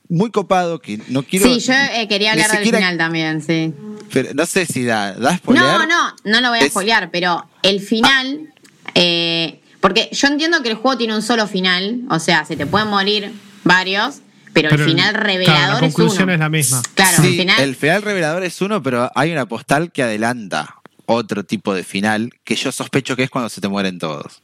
muy 0.10 0.32
copado 0.32 0.80
que 0.80 1.00
no 1.10 1.24
quiero. 1.24 1.46
Sí, 1.46 1.60
yo 1.60 1.74
eh, 1.74 2.08
quería 2.08 2.32
hablar 2.32 2.48
del 2.50 2.58
siquiera- 2.58 2.78
final 2.80 2.98
también, 2.98 3.42
sí. 3.42 3.74
pero 4.14 4.34
no 4.34 4.46
sé 4.46 4.66
si 4.66 4.84
da, 4.86 5.14
da 5.14 5.36
spoiler. 5.38 5.64
No, 5.64 5.86
no, 5.86 6.16
no 6.24 6.42
lo 6.42 6.50
voy 6.50 6.60
a 6.60 6.62
Es- 6.62 6.70
spoilear, 6.72 7.10
pero 7.12 7.46
el 7.64 7.80
final. 7.82 8.54
eh, 8.96 9.62
porque 9.82 10.10
yo 10.12 10.28
entiendo 10.28 10.64
que 10.64 10.70
el 10.70 10.76
juego 10.76 10.98
tiene 10.98 11.16
un 11.16 11.22
solo 11.22 11.46
final, 11.48 12.02
o 12.10 12.20
sea, 12.20 12.46
se 12.46 12.56
te 12.58 12.66
pueden 12.66 12.88
morir 12.88 13.32
varios, 13.64 14.22
pero, 14.54 14.70
Pero 14.70 14.84
el 14.84 14.90
final 14.90 15.12
claro, 15.12 15.24
revelador 15.26 15.82
la 15.82 15.88
es 15.88 15.94
conclusión 15.94 16.24
uno. 16.24 16.34
es 16.34 16.40
la 16.40 16.50
misma. 16.50 16.82
Claro, 16.96 17.22
Sí, 17.22 17.28
el 17.28 17.36
final. 17.40 17.62
el 17.62 17.76
final 17.76 18.02
revelador 18.02 18.44
es 18.44 18.60
uno, 18.62 18.82
pero 18.82 19.12
hay 19.14 19.32
una 19.32 19.46
postal 19.46 19.92
que 19.92 20.02
adelanta 20.04 20.76
otro 21.06 21.44
tipo 21.46 21.74
de 21.76 21.84
final 21.84 22.34
que 22.44 22.56
yo 22.56 22.72
sospecho 22.72 23.16
que 23.16 23.24
es 23.24 23.30
cuando 23.30 23.50
se 23.50 23.62
te 23.62 23.68
mueren 23.68 24.00
todos. 24.00 24.42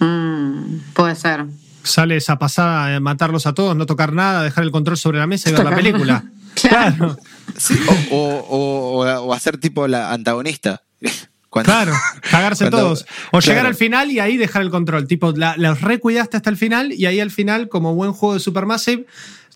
Mm, 0.00 0.78
puede 0.94 1.14
ser. 1.14 1.44
Sale 1.84 2.16
esa 2.16 2.38
pasada 2.38 2.88
de 2.88 2.98
matarlos 3.00 3.46
a 3.46 3.54
todos, 3.54 3.76
no 3.76 3.86
tocar 3.86 4.12
nada, 4.12 4.42
dejar 4.42 4.64
el 4.64 4.70
control 4.72 4.96
sobre 4.96 5.18
la 5.18 5.26
mesa 5.28 5.50
y 5.50 5.52
ver 5.52 5.64
la 5.64 5.76
película. 5.76 6.24
Claro. 6.54 6.94
claro. 6.96 7.16
Sí, 7.58 7.76
o, 8.10 8.16
o- 8.16 9.00
o- 9.02 9.20
o 9.24 9.34
hacer 9.34 9.58
tipo 9.58 9.88
la 9.88 10.12
antagonista. 10.12 10.82
Cuando- 11.50 11.70
Claro, 11.72 11.92
cagarse 12.30 12.64
cuando- 12.64 12.78
todos. 12.78 13.06
O 13.32 13.40
llegar 13.40 13.66
al 13.66 13.74
final 13.74 14.10
y 14.12 14.18
ahí 14.20 14.36
dejar 14.36 14.62
el 14.62 14.70
control. 14.70 15.06
Tipo, 15.08 15.32
la, 15.32 15.56
los 15.56 15.80
recuidaste 15.80 16.36
hasta 16.36 16.50
el 16.50 16.56
final 16.56 16.92
y 16.92 17.06
ahí 17.06 17.18
al 17.20 17.30
final, 17.32 17.68
como 17.68 17.94
buen 17.94 18.12
juego 18.12 18.34
de 18.34 18.40
Supermassive, 18.40 19.06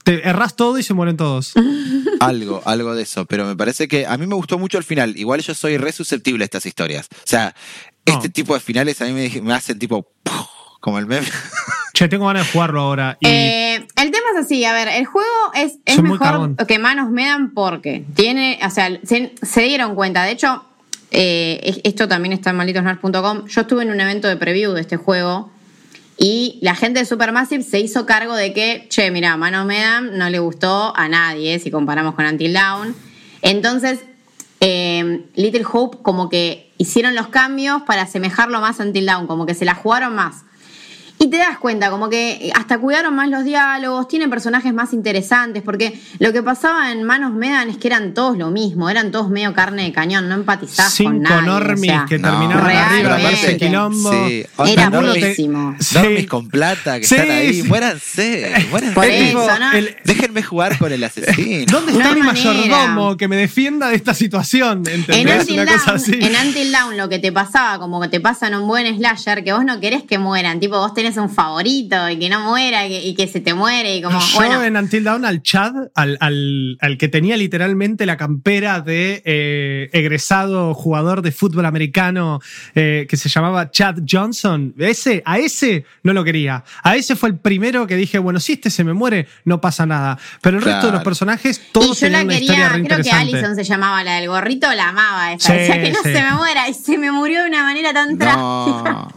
te 0.04 0.28
erras 0.28 0.54
todo 0.56 0.78
y 0.78 0.82
se 0.82 0.92
mueren 0.94 1.16
todos. 1.16 1.52
Algo, 2.20 2.62
algo 2.64 2.94
de 2.96 3.02
eso. 3.04 3.26
Pero 3.26 3.46
me 3.46 3.54
parece 3.56 3.86
que 3.86 4.04
a 4.06 4.16
mí 4.18 4.26
me 4.26 4.34
gustó 4.34 4.58
mucho 4.58 4.76
el 4.78 4.84
final. 4.84 5.16
Igual 5.16 5.40
yo 5.40 5.54
soy 5.54 5.76
re 5.76 5.92
susceptible 5.92 6.42
a 6.42 6.46
estas 6.46 6.66
historias. 6.66 7.06
O 7.12 7.16
sea, 7.26 7.54
este 8.04 8.26
No. 8.28 8.32
tipo 8.32 8.54
de 8.54 8.60
finales 8.60 9.00
a 9.02 9.04
mí 9.04 9.12
me, 9.12 9.40
me 9.40 9.54
hacen 9.54 9.78
tipo 9.78 10.10
como 10.80 10.98
el 10.98 11.06
meme. 11.06 11.28
Che, 11.98 12.06
tengo 12.08 12.26
ganas 12.28 12.46
de 12.46 12.52
jugarlo 12.52 12.80
ahora. 12.82 13.16
Y 13.18 13.26
Eh, 13.26 13.74
el 13.96 14.10
tema 14.12 14.24
es 14.36 14.44
así, 14.44 14.64
a 14.64 14.72
ver, 14.72 14.86
el 14.86 15.04
juego 15.04 15.26
es, 15.54 15.78
es 15.84 15.96
mejor 16.00 16.54
que 16.68 16.78
manos 16.78 17.10
me 17.10 17.26
dan 17.26 17.50
porque 17.54 18.04
tiene, 18.14 18.56
o 18.64 18.70
sea, 18.70 18.88
se, 19.02 19.34
se 19.42 19.62
dieron 19.62 19.96
cuenta. 19.96 20.22
De 20.22 20.30
hecho, 20.30 20.64
eh, 21.10 21.58
es- 21.64 21.80
esto 21.82 22.06
también 22.06 22.32
está 22.34 22.50
en 22.50 22.56
malditosnerds.com. 22.56 23.46
Yo 23.48 23.62
estuve 23.62 23.82
en 23.82 23.90
un 23.90 24.00
evento 24.00 24.28
de 24.28 24.36
preview 24.36 24.74
de 24.74 24.82
este 24.82 24.96
juego 24.96 25.50
y 26.16 26.60
la 26.62 26.76
gente 26.76 27.00
de 27.00 27.04
Supermassive 27.04 27.64
se 27.64 27.80
hizo 27.80 28.06
cargo 28.06 28.36
de 28.36 28.52
que, 28.52 28.86
che, 28.88 29.10
mira, 29.10 29.36
Manos 29.36 29.66
Medan 29.66 30.16
no 30.18 30.30
le 30.30 30.38
gustó 30.38 30.96
a 30.96 31.08
nadie 31.08 31.58
si 31.58 31.72
comparamos 31.72 32.14
con 32.14 32.26
Until 32.26 32.52
Dawn. 32.52 32.94
Entonces, 33.42 34.04
eh, 34.60 35.24
Little 35.34 35.64
Hope 35.72 35.98
como 36.02 36.28
que 36.28 36.70
hicieron 36.78 37.16
los 37.16 37.26
cambios 37.26 37.82
para 37.82 38.02
asemejarlo 38.02 38.60
más 38.60 38.78
a 38.78 38.84
Until 38.84 39.06
Dawn, 39.06 39.26
como 39.26 39.46
que 39.46 39.54
se 39.54 39.64
la 39.64 39.74
jugaron 39.74 40.14
más. 40.14 40.44
Y 41.20 41.26
te 41.30 41.36
das 41.36 41.58
cuenta, 41.58 41.90
como 41.90 42.08
que 42.08 42.52
hasta 42.54 42.78
cuidaron 42.78 43.12
más 43.14 43.28
los 43.28 43.42
diálogos, 43.44 44.06
tienen 44.06 44.30
personajes 44.30 44.72
más 44.72 44.92
interesantes, 44.92 45.64
porque 45.64 45.98
lo 46.20 46.32
que 46.32 46.44
pasaba 46.44 46.92
en 46.92 47.02
Manos 47.02 47.32
Medan 47.34 47.68
es 47.70 47.76
que 47.76 47.88
eran 47.88 48.14
todos 48.14 48.38
lo 48.38 48.50
mismo, 48.50 48.88
eran 48.88 49.10
todos 49.10 49.28
medio 49.28 49.52
carne 49.52 49.82
de 49.82 49.92
cañón, 49.92 50.28
no 50.28 50.36
empatizás 50.36 50.86
con 50.96 51.14
cinco 51.14 51.18
nadie. 51.28 51.46
normies 51.46 51.90
o 51.90 51.94
sea, 51.94 52.06
que 52.08 52.18
No, 52.18 52.28
terminaban 52.28 52.64
realmente. 52.66 53.08
arriba 53.12 53.28
de 53.30 53.34
ese 53.34 53.56
quilombo. 53.56 54.12
Sí, 54.28 54.46
Era 54.66 54.90
normis- 54.90 55.10
buenísimo. 55.18 55.76
Sí. 55.80 55.94
normis 55.98 56.26
con 56.28 56.48
plata 56.48 57.00
que 57.00 57.06
Sí, 57.06 57.14
están 57.16 57.30
ahí. 57.32 57.54
sí. 57.54 57.62
Muéranse, 57.64 58.52
muéranse. 58.70 58.94
Por 58.94 59.04
Es 59.06 59.26
tipo, 59.28 59.42
eso, 59.42 59.58
¿no? 59.58 59.72
el- 59.72 59.96
Déjenme 60.04 60.42
jugar 60.44 60.78
con 60.78 60.92
el 60.92 61.02
asesino. 61.02 61.64
¿Dónde 61.72 61.92
está 61.92 62.14
mi 62.14 62.20
manera. 62.22 62.52
mayordomo 62.52 63.16
que 63.16 63.26
me 63.26 63.36
defienda 63.36 63.88
de 63.88 63.96
esta 63.96 64.14
situación? 64.14 64.84
En. 64.86 65.00
Until, 65.00 65.60
Una 65.60 65.72
cosa 65.72 65.84
Dawn, 65.86 65.96
así. 65.96 66.12
en 66.20 66.46
Until 66.46 66.70
Dawn 66.72 66.96
lo 66.96 67.08
que 67.08 67.18
te 67.18 67.32
pasaba, 67.32 67.78
como 67.80 68.00
que 68.00 68.08
te 68.08 68.20
pasa 68.20 68.46
en 68.46 68.54
un 68.54 68.68
buen 68.68 68.86
slasher, 68.96 69.42
que 69.42 69.52
vos 69.52 69.64
no 69.64 69.80
querés 69.80 70.04
que 70.04 70.18
mueran, 70.18 70.60
tipo 70.60 70.78
vos 70.78 70.94
tenés 70.94 71.07
un 71.16 71.30
favorito 71.30 72.08
y 72.10 72.18
que 72.18 72.28
no 72.28 72.40
muera 72.40 72.86
y 72.86 72.90
que, 72.90 73.06
y 73.08 73.14
que 73.14 73.26
se 73.26 73.40
te 73.40 73.54
muere 73.54 73.96
y 73.96 74.02
como, 74.02 74.18
Yo 74.32 74.36
bueno, 74.36 74.62
en 74.62 74.76
Until 74.76 75.04
Dawn 75.04 75.24
al 75.24 75.42
Chad, 75.42 75.72
al, 75.94 76.16
al- 76.20 76.76
al 76.80 76.98
que 76.98 77.08
tenía 77.08 77.36
literalmente 77.36 78.04
la 78.06 78.16
campera 78.16 78.80
de 78.80 79.22
eh, 79.24 79.90
egresado 79.92 80.74
jugador 80.74 81.22
de 81.22 81.32
fútbol 81.32 81.66
americano 81.66 82.40
eh, 82.74 83.06
que 83.08 83.16
se 83.16 83.28
llamaba 83.28 83.70
Chad 83.70 83.98
Johnson, 84.08 84.74
ese, 84.78 85.22
a 85.24 85.38
ese 85.38 85.84
no 86.02 86.12
lo 86.12 86.24
quería. 86.24 86.64
A 86.82 86.96
ese 86.96 87.16
fue 87.16 87.28
el 87.30 87.36
primero 87.38 87.86
que 87.86 87.96
dije, 87.96 88.18
bueno, 88.18 88.40
si 88.40 88.52
este 88.54 88.70
se 88.70 88.84
me 88.84 88.92
muere, 88.92 89.26
no 89.44 89.60
pasa 89.60 89.86
nada. 89.86 90.18
Pero 90.42 90.58
el 90.58 90.62
resto 90.64 90.86
de 90.86 90.92
los 90.92 90.98
Claro. 90.98 91.04
personajes, 91.04 91.60
todos 91.72 92.00
yo 92.00 92.08
la 92.08 92.18
tenían 92.18 92.24
una 92.26 92.34
historia 92.38 92.68
quería, 92.70 92.78
re 92.78 92.84
creo 92.84 93.02
que. 93.02 93.10
Alison 93.10 93.54
se 93.54 93.64
llamaba 93.64 94.02
la 94.04 94.14
del 94.16 94.28
gorrito, 94.28 94.72
la 94.74 94.88
amaba 94.88 95.32
esa. 95.32 95.52
Sí, 95.52 95.58
Decía 95.58 95.82
que 95.82 95.90
no 95.90 95.98
sí. 96.02 96.12
se 96.12 96.22
me 96.22 96.32
muera 96.32 96.68
y 96.68 96.74
se 96.74 96.98
me 96.98 97.12
murió 97.12 97.42
de 97.42 97.48
una 97.48 97.62
manera 97.62 97.92
tan 97.92 98.18
trágica. 98.18 99.08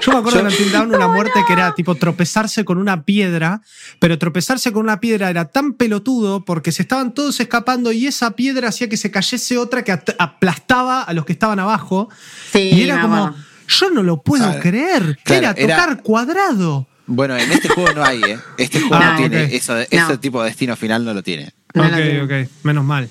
Yo 0.00 0.12
me 0.12 0.18
acuerdo 0.18 0.40
en 0.40 0.46
Until 0.46 0.72
Dawn 0.72 0.94
una 0.94 1.08
muerte 1.08 1.40
que 1.46 1.52
era 1.52 1.74
tipo 1.74 1.94
tropezarse 1.94 2.64
con 2.64 2.78
una 2.78 3.04
piedra, 3.04 3.60
pero 3.98 4.18
tropezarse 4.18 4.72
con 4.72 4.82
una 4.82 5.00
piedra 5.00 5.30
era 5.30 5.44
tan 5.46 5.74
pelotudo 5.74 6.44
porque 6.44 6.72
se 6.72 6.82
estaban 6.82 7.14
todos 7.14 7.38
escapando 7.40 7.92
y 7.92 8.06
esa 8.06 8.32
piedra 8.32 8.68
hacía 8.68 8.88
que 8.88 8.96
se 8.96 9.10
cayese 9.10 9.58
otra 9.58 9.84
que 9.84 9.92
aplastaba 10.18 11.02
a 11.02 11.12
los 11.12 11.24
que 11.24 11.32
estaban 11.32 11.58
abajo. 11.60 12.08
Sí, 12.52 12.70
y 12.72 12.82
era 12.82 13.00
como, 13.02 13.34
yo 13.68 13.90
no 13.90 14.02
lo 14.02 14.22
puedo 14.22 14.44
Claro. 14.44 14.60
creer. 14.60 15.18
Claro, 15.24 15.38
era 15.42 15.54
era- 15.56 15.76
tocar 15.76 16.02
cuadrado. 16.02 16.88
Bueno, 17.06 17.36
en 17.36 17.50
este 17.50 17.68
juego 17.68 17.92
no 17.92 18.04
hay, 18.04 18.22
¿eh? 18.22 18.38
Este 18.58 18.80
juego 18.80 18.94
Ah, 18.96 19.10
no 19.12 19.16
tiene 19.18 19.44
ok. 19.44 19.50
eso, 19.52 19.76
ese 19.78 20.18
tipo 20.18 20.40
de 20.42 20.48
destino 20.48 20.76
final 20.76 21.04
no 21.04 21.12
lo 21.12 21.22
tiene. 21.22 21.52
No 21.74 21.82
ok, 21.84 22.24
ok, 22.24 22.48
menos 22.64 22.84
mal. 22.84 23.08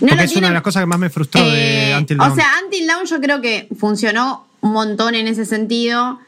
No 0.00 0.08
porque 0.08 0.24
es 0.24 0.30
tiene- 0.30 0.38
una 0.38 0.48
de 0.48 0.54
las 0.54 0.62
cosas 0.62 0.82
que 0.82 0.86
más 0.86 0.98
me 0.98 1.10
frustró 1.10 1.42
de 1.48 1.90
Eh, 1.92 1.96
Until 1.96 2.16
Dawn. 2.18 2.32
O 2.32 2.34
sea, 2.34 2.46
Until 2.64 2.86
Dawn 2.86 3.06
yo 3.06 3.20
creo 3.20 3.40
que 3.40 3.68
funcionó 3.78 4.46
un 4.60 4.72
montón 4.72 5.14
en 5.14 5.26
ese 5.28 5.44
sentido. 5.44 6.18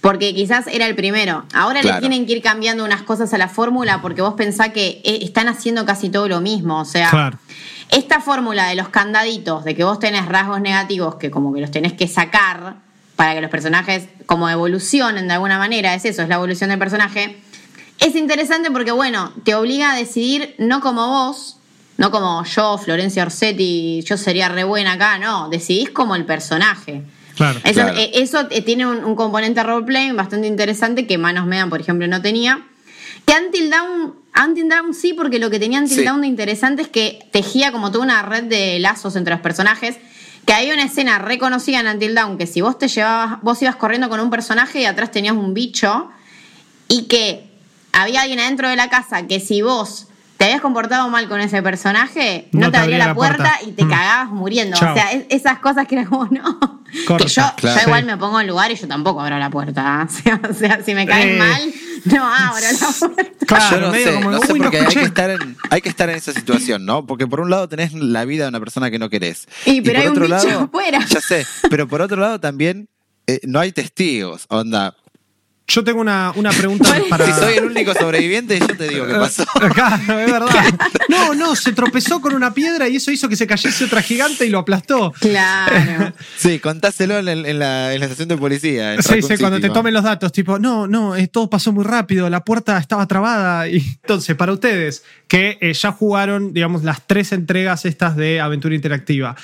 Porque 0.00 0.34
quizás 0.34 0.66
era 0.66 0.86
el 0.88 0.96
primero. 0.96 1.44
Ahora 1.54 1.80
Claro. 1.80 1.96
le 1.98 2.00
tienen 2.00 2.26
que 2.26 2.32
ir 2.32 2.42
cambiando 2.42 2.84
unas 2.84 3.02
cosas 3.02 3.32
a 3.34 3.38
la 3.38 3.46
fórmula 3.48 4.02
porque 4.02 4.20
vos 4.20 4.34
pensás 4.34 4.70
que 4.70 5.00
eh, 5.04 5.20
están 5.22 5.46
haciendo 5.46 5.86
casi 5.86 6.08
todo 6.10 6.26
lo 6.26 6.40
mismo. 6.40 6.80
O 6.80 6.84
sea, 6.84 7.08
Claro. 7.08 7.38
esta 7.88 8.20
fórmula 8.20 8.66
de 8.66 8.74
los 8.74 8.88
candaditos, 8.88 9.62
de 9.64 9.76
que 9.76 9.84
vos 9.84 10.00
tenés 10.00 10.26
rasgos 10.26 10.60
negativos 10.60 11.14
que 11.16 11.30
como 11.30 11.54
que 11.54 11.60
los 11.60 11.70
tenés 11.70 11.92
que 11.92 12.08
sacar 12.08 12.74
para 13.14 13.34
que 13.36 13.42
los 13.42 13.50
personajes 13.50 14.08
como 14.26 14.48
evolucionen 14.48 15.28
de 15.28 15.34
alguna 15.34 15.56
manera, 15.58 15.94
es 15.94 16.04
eso, 16.04 16.22
es 16.22 16.28
la 16.28 16.34
evolución 16.34 16.70
del 16.70 16.80
personaje. 16.80 17.36
Es 18.02 18.14
interesante 18.16 18.70
porque, 18.70 18.92
bueno, 18.92 19.32
te 19.44 19.54
obliga 19.54 19.92
a 19.92 19.96
decidir 19.96 20.54
no 20.58 20.80
como 20.80 21.06
vos, 21.08 21.56
no 21.98 22.10
como 22.10 22.44
yo, 22.44 22.78
Florencia 22.78 23.22
Orsetti, 23.22 24.02
yo 24.02 24.16
sería 24.16 24.48
re 24.48 24.64
buena 24.64 24.92
acá, 24.92 25.18
no, 25.18 25.48
decidís 25.48 25.90
como 25.90 26.14
el 26.16 26.24
personaje. 26.24 27.02
Claro. 27.36 27.60
Eso, 27.64 27.80
Claro. 27.80 27.96
eh, 27.98 28.10
eso, 28.14 28.46
eh, 28.50 28.60
tiene 28.62 28.86
un, 28.86 29.04
un 29.04 29.14
componente 29.16 29.62
roleplay 29.62 30.12
bastante 30.12 30.46
interesante 30.46 31.06
que 31.06 31.16
Manos 31.18 31.46
Medan, 31.46 31.70
por 31.70 31.80
ejemplo, 31.80 32.06
no 32.06 32.20
tenía. 32.20 32.66
Que 33.24 33.34
Until 33.34 33.70
Dawn, 33.70 34.14
Until 34.46 34.68
Dawn 34.68 34.94
sí, 34.94 35.12
porque 35.14 35.38
lo 35.38 35.48
que 35.48 35.58
tenía 35.58 35.78
Until 35.78 35.98
Sí. 35.98 36.04
Dawn 36.04 36.20
de 36.22 36.26
interesante 36.26 36.82
es 36.82 36.88
que 36.88 37.26
tejía 37.30 37.72
como 37.72 37.90
toda 37.92 38.04
una 38.04 38.22
red 38.22 38.44
de 38.44 38.78
lazos 38.80 39.16
entre 39.16 39.32
los 39.34 39.40
personajes. 39.42 39.96
Que 40.44 40.52
había 40.54 40.74
una 40.74 40.82
escena 40.82 41.18
reconocida 41.20 41.80
en 41.80 41.86
Until 41.86 42.14
Dawn 42.16 42.36
que 42.36 42.46
si 42.48 42.60
vos 42.60 42.76
te 42.78 42.88
llevabas, 42.88 43.40
vos 43.42 43.62
ibas 43.62 43.76
corriendo 43.76 44.08
con 44.08 44.18
un 44.18 44.28
personaje 44.28 44.80
y 44.80 44.86
atrás 44.86 45.12
tenías 45.12 45.36
un 45.36 45.54
bicho 45.54 46.10
y 46.88 47.04
que 47.04 47.48
había 47.92 48.22
alguien 48.22 48.40
adentro 48.40 48.68
de 48.68 48.76
la 48.76 48.88
casa 48.90 49.26
que 49.26 49.40
si 49.40 49.62
vos 49.62 50.08
te 50.38 50.46
habías 50.46 50.60
comportado 50.60 51.08
mal 51.08 51.28
con 51.28 51.40
ese 51.40 51.62
personaje, 51.62 52.48
no, 52.50 52.72
te 52.72 52.76
abría 52.78 52.98
la 52.98 53.14
puerta, 53.14 53.60
y 53.64 53.72
te 53.72 53.84
Mm. 53.84 53.90
cagabas 53.90 54.30
muriendo. 54.30 54.76
Chao. 54.76 54.92
O 54.92 54.96
sea, 54.96 55.12
es- 55.12 55.26
esas 55.28 55.60
cosas 55.60 55.86
que 55.86 55.94
era 55.94 56.04
como, 56.06 56.24
no. 56.32 56.82
Corta. 57.06 57.24
Que 57.24 57.30
yo, 57.30 57.42
Claro. 57.56 57.80
yo 57.80 57.86
igual 57.86 58.04
me 58.04 58.16
pongo 58.16 58.40
en 58.40 58.48
lugar 58.48 58.70
y 58.72 58.74
yo 58.74 58.88
tampoco 58.88 59.20
abro 59.20 59.38
la 59.38 59.50
puerta. 59.50 60.06
O 60.08 60.12
sea, 60.12 60.40
o 60.50 60.52
sea, 60.52 60.82
si 60.84 60.94
me 60.94 61.06
caen 61.06 61.36
Eh. 61.36 61.38
mal, 61.38 61.72
no 62.06 62.24
abro 62.26 62.60
la 62.80 62.88
puerta. 63.14 63.46
Claro, 63.46 63.76
Yo 63.76 63.80
no 63.86 63.92
medio 63.92 64.06
sé, 64.08 64.14
como, 64.14 64.30
no 64.32 64.40
sé 64.40 64.52
"Uy, 64.52 64.58
no 64.58 64.64
porque 64.64 64.76
hay 64.78 64.82
escuché". 64.82 65.00
que, 65.00 65.06
estar 65.06 65.30
en, 65.30 65.56
hay 65.70 65.80
que 65.80 65.88
estar 65.88 66.10
en 66.10 66.16
esa 66.16 66.32
situación, 66.32 66.84
¿no? 66.84 67.06
Porque 67.06 67.26
por 67.28 67.38
un 67.40 67.48
lado 67.50 67.68
tenés 67.68 67.92
la 67.94 68.24
vida 68.24 68.44
de 68.44 68.48
una 68.48 68.58
persona 68.60 68.90
que 68.90 68.98
no 68.98 69.08
querés. 69.10 69.46
Y, 69.64 69.80
pero 69.82 69.94
por 69.94 70.00
hay 70.00 70.06
un 70.08 70.12
otro 70.12 70.24
bicho 70.36 70.48
lado, 70.48 70.60
afuera. 70.64 70.98
Ya 71.08 71.20
sé, 71.20 71.46
pero 71.70 71.86
por 71.86 72.00
otro 72.02 72.16
lado 72.20 72.40
también 72.40 72.88
eh, 73.28 73.38
no 73.44 73.60
hay 73.60 73.70
testigos, 73.70 74.46
onda. 74.48 74.96
Yo 75.72 75.82
tengo 75.82 76.02
una, 76.02 76.32
una 76.36 76.50
pregunta 76.50 76.94
para. 77.08 77.24
Si 77.24 77.32
soy 77.32 77.54
el 77.54 77.64
único 77.64 77.94
sobreviviente, 77.94 78.58
yo 78.58 78.66
te 78.76 78.88
digo 78.88 79.06
qué 79.06 79.14
pasó. 79.14 79.44
Claro, 79.72 80.18
es 80.20 80.30
verdad. 80.30 80.78
No, 81.08 81.34
no, 81.34 81.56
se 81.56 81.72
tropezó 81.72 82.20
con 82.20 82.34
una 82.34 82.52
piedra 82.52 82.88
y 82.88 82.96
eso 82.96 83.10
hizo 83.10 83.26
que 83.28 83.36
se 83.36 83.46
cayese 83.46 83.84
otra 83.84 84.02
gigante 84.02 84.44
y 84.44 84.50
lo 84.50 84.58
aplastó. 84.58 85.12
Claro. 85.18 86.12
Sí, 86.36 86.58
contáselo 86.58 87.18
en, 87.18 87.24
la, 87.58 87.92
en 87.94 88.00
la 88.00 88.06
estación 88.06 88.28
de 88.28 88.36
policía. 88.36 88.94
en 88.94 89.02
Sí, 89.02 89.14
Raccoon 89.14 89.30
sí, 89.30 89.38
cuando 89.38 89.60
te 89.60 89.70
tomen 89.70 89.94
los 89.94 90.02
datos, 90.02 90.32
tipo, 90.32 90.58
no, 90.58 90.86
no, 90.86 91.14
eh, 91.14 91.28
todo 91.28 91.48
pasó 91.48 91.72
muy 91.72 91.84
rápido, 91.84 92.28
la 92.28 92.44
puerta 92.44 92.76
estaba 92.78 93.06
trabada. 93.06 93.68
Y 93.68 93.76
entonces, 94.02 94.34
para 94.36 94.52
ustedes, 94.52 95.04
que 95.28 95.58
eh, 95.60 95.72
ya 95.72 95.92
jugaron, 95.92 96.52
digamos, 96.52 96.82
las 96.82 97.06
tres 97.06 97.32
entregas 97.32 97.84
estas 97.84 98.16
de 98.16 98.40
aventura 98.40 98.74
interactiva. 98.74 99.36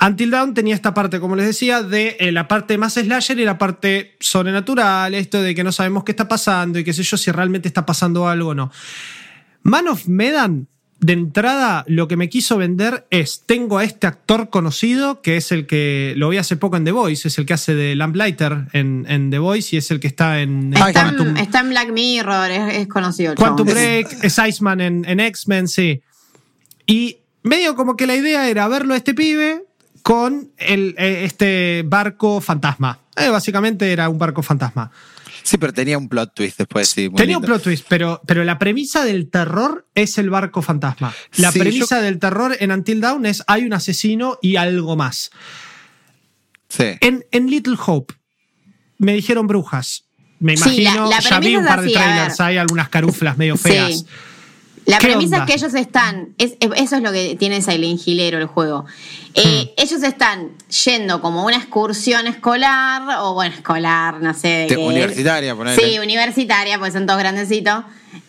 Until 0.00 0.30
Dawn 0.30 0.54
tenía 0.54 0.74
esta 0.74 0.92
parte, 0.92 1.20
como 1.20 1.36
les 1.36 1.46
decía, 1.46 1.82
de 1.82 2.16
eh, 2.20 2.32
la 2.32 2.48
parte 2.48 2.76
más 2.78 2.94
slasher 2.94 3.38
y 3.38 3.44
la 3.44 3.58
parte 3.58 4.16
sobrenatural, 4.20 5.14
esto 5.14 5.40
de 5.40 5.54
que 5.54 5.64
no 5.64 5.72
sabemos 5.72 6.04
qué 6.04 6.12
está 6.12 6.28
pasando 6.28 6.78
y 6.78 6.84
qué 6.84 6.92
sé 6.92 7.02
yo, 7.02 7.16
si 7.16 7.30
realmente 7.30 7.68
está 7.68 7.86
pasando 7.86 8.28
algo 8.28 8.50
o 8.50 8.54
no. 8.54 8.70
Man 9.62 9.88
of 9.88 10.06
Medan, 10.06 10.68
de 11.00 11.12
entrada, 11.12 11.84
lo 11.88 12.08
que 12.08 12.16
me 12.16 12.28
quiso 12.28 12.58
vender 12.58 13.06
es: 13.10 13.42
tengo 13.46 13.78
a 13.78 13.84
este 13.84 14.06
actor 14.06 14.50
conocido, 14.50 15.22
que 15.22 15.36
es 15.36 15.50
el 15.50 15.66
que 15.66 16.14
lo 16.16 16.28
vi 16.28 16.38
hace 16.38 16.56
poco 16.56 16.76
en 16.76 16.84
The 16.84 16.92
Voice, 16.92 17.28
es 17.28 17.38
el 17.38 17.46
que 17.46 17.54
hace 17.54 17.74
de 17.74 17.96
Lamplighter 17.96 18.66
en, 18.72 19.06
en 19.08 19.30
The 19.30 19.38
Voice 19.38 19.76
y 19.76 19.78
es 19.78 19.90
el 19.90 20.00
que 20.00 20.06
está 20.08 20.40
en, 20.40 20.72
Está, 20.72 20.88
en, 20.88 20.94
Quantum, 20.94 21.36
está 21.36 21.60
en 21.60 21.70
Black 21.70 21.90
Mirror, 21.90 22.50
es, 22.50 22.74
es 22.76 22.88
conocido. 22.88 23.34
Quantum. 23.34 23.66
Break, 23.66 24.24
es 24.24 24.38
Iceman 24.38 24.80
en, 24.80 25.04
en 25.06 25.20
X-Men, 25.20 25.68
sí. 25.68 26.02
Y 26.86 27.18
medio 27.42 27.74
como 27.74 27.96
que 27.96 28.06
la 28.06 28.14
idea 28.14 28.48
era 28.48 28.68
verlo 28.68 28.94
a 28.94 28.96
este 28.96 29.14
pibe 29.14 29.64
con 30.06 30.52
el, 30.56 30.94
eh, 30.98 31.24
este 31.24 31.82
barco 31.84 32.40
fantasma. 32.40 33.00
Eh, 33.16 33.28
básicamente 33.28 33.90
era 33.90 34.08
un 34.08 34.18
barco 34.18 34.40
fantasma. 34.40 34.88
Sí, 35.42 35.58
pero 35.58 35.72
tenía 35.72 35.98
un 35.98 36.08
plot 36.08 36.32
twist 36.32 36.58
después, 36.58 36.88
sí. 36.88 37.08
muy 37.08 37.16
Tenía 37.16 37.38
un 37.38 37.42
plot 37.44 37.60
twist, 37.64 37.84
pero, 37.88 38.20
pero 38.24 38.44
la 38.44 38.56
premisa 38.56 39.04
del 39.04 39.28
terror 39.28 39.84
es 39.96 40.16
el 40.18 40.30
barco 40.30 40.62
fantasma. 40.62 41.12
La 41.38 41.50
Sí, 41.50 41.58
premisa 41.58 42.00
del 42.00 42.20
terror 42.20 42.56
en 42.60 42.70
Until 42.70 43.00
Dawn 43.00 43.26
es 43.26 43.42
hay 43.48 43.64
un 43.64 43.72
asesino 43.72 44.38
y 44.40 44.54
algo 44.54 44.94
más. 44.94 45.32
Sí. 46.68 46.84
En, 47.00 47.24
en 47.32 47.48
Little 47.50 47.76
Hope 47.84 48.14
me 48.98 49.12
dijeron 49.14 49.48
brujas. 49.48 50.04
Me 50.38 50.56
Sí, 50.56 50.82
la- 50.82 50.90
imagino, 50.92 51.10
la 51.10 51.18
ya 51.18 51.40
vi 51.40 51.56
un 51.56 51.66
par 51.66 51.80
de 51.82 51.90
trailers, 51.90 52.40
hay 52.40 52.58
algunas 52.58 52.88
caruflas 52.90 53.36
medio 53.36 53.56
feas. 53.56 54.04
La 54.86 54.98
¿Qué 54.98 55.08
premisa 55.08 55.40
onda? 55.40 55.44
es 55.44 55.50
que 55.60 55.66
ellos 55.66 55.74
están, 55.74 56.28
es- 56.38 56.56
eso 56.60 56.96
es 56.96 57.02
lo 57.02 57.12
que 57.12 57.36
tiene 57.38 57.60
Silent 57.60 58.00
Hillero 58.06 58.38
el 58.38 58.46
juego. 58.46 58.86
Eh, 59.34 59.64
Hmm. 59.76 59.82
Ellos 59.82 60.02
están 60.02 60.52
yendo 60.84 61.20
como 61.20 61.44
una 61.44 61.56
excursión 61.56 62.26
escolar, 62.26 63.02
o 63.20 63.34
bueno, 63.34 63.54
escolar, 63.54 64.20
no 64.22 64.32
sé. 64.32 64.48
de 64.48 64.66
Te- 64.68 64.76
qué. 64.76 64.80
universitaria, 64.86 65.54
ponele. 65.54 65.76
Sí, 65.82 65.98
universitaria, 65.98 66.78
porque 66.78 66.92
son 66.92 67.06
todos 67.06 67.18
grandecitos. 67.18 67.84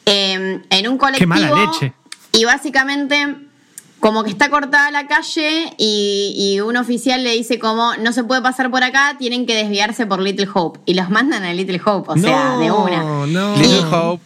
eh, 0.06 0.62
en 0.70 0.88
un 0.90 0.98
colectivo. 0.98 1.30
mala 1.30 1.52
leche. 1.66 1.94
Y 2.34 2.46
básicamente, 2.46 3.36
como 4.00 4.24
que 4.24 4.30
está 4.30 4.50
cortada 4.50 4.90
la 4.92 5.06
calle 5.08 5.74
y, 5.78 6.34
y 6.56 6.60
un 6.62 6.78
oficial 6.78 7.24
le 7.24 7.32
dice 7.34 7.60
como, 7.60 7.96
no 7.98 8.14
se 8.14 8.24
puede 8.24 8.42
pasar 8.42 8.70
por 8.72 8.84
acá, 8.84 9.16
tienen 9.20 9.46
que 9.46 9.56
desviarse 9.56 10.06
por 10.06 10.22
Little 10.22 10.48
Hope. 10.54 10.80
Y 10.86 10.94
los 10.94 11.10
mandan 11.10 11.44
a 11.44 11.54
Little 11.54 11.82
Hope, 11.86 12.12
o 12.12 12.18
sea, 12.18 12.58
de 12.58 12.72
una. 12.72 13.04
no. 13.28 13.56
Little 13.58 13.84
Hope. 13.92 14.24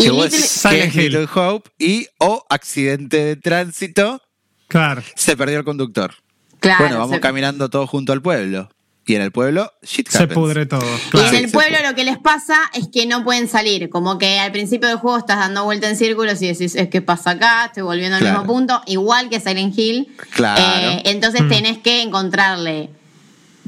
Y 0.00 0.04
Que 0.04 0.10
vos 0.10 0.30
Silent 0.32 0.94
Hill. 0.94 1.02
Little 1.12 1.28
Hope 1.34 1.70
y 1.78 2.06
o 2.18 2.44
accidente 2.50 3.24
de 3.24 3.36
tránsito, 3.36 4.20
Claro. 4.68 5.02
se 5.14 5.36
perdió 5.36 5.58
el 5.58 5.64
conductor. 5.64 6.14
Claro, 6.60 6.84
bueno, 6.84 6.98
vamos 6.98 7.14
se- 7.16 7.20
caminando 7.20 7.70
todos 7.70 7.88
junto 7.88 8.12
al 8.12 8.20
pueblo. 8.22 8.68
Y 9.06 9.14
en 9.16 9.22
el 9.22 9.32
pueblo, 9.32 9.72
shit 9.82 10.08
Se 10.08 10.18
happens. 10.18 10.34
pudre 10.34 10.66
todo. 10.66 10.84
Y 11.14 11.18
en 11.18 11.34
el 11.46 11.50
pueblo 11.50 11.78
lo 11.84 11.96
que 11.96 12.04
les 12.04 12.18
pasa 12.18 12.56
es 12.74 12.86
que 12.92 13.06
no 13.06 13.24
pueden 13.24 13.48
salir. 13.48 13.88
Como 13.90 14.18
que 14.18 14.38
al 14.38 14.52
principio 14.52 14.88
del 14.88 14.98
juego 14.98 15.18
estás 15.18 15.38
dando 15.38 15.64
vuelta 15.64 15.88
en 15.88 15.96
círculos 15.96 16.40
y 16.42 16.46
decís, 16.48 16.76
es 16.76 16.88
que 16.90 17.02
pasa 17.02 17.30
acá, 17.30 17.64
estoy 17.64 17.82
volviendo 17.82 18.16
al 18.16 18.22
Claro. 18.22 18.40
mismo 18.40 18.52
punto. 18.54 18.82
Igual 18.86 19.28
que 19.28 19.40
Silent 19.40 19.76
Hill. 19.76 20.14
Claro. 20.34 20.62
Eh, 20.62 21.02
entonces 21.06 21.42
Mm. 21.42 21.48
tenés 21.48 21.78
que 21.78 22.02
encontrarle. 22.02 22.90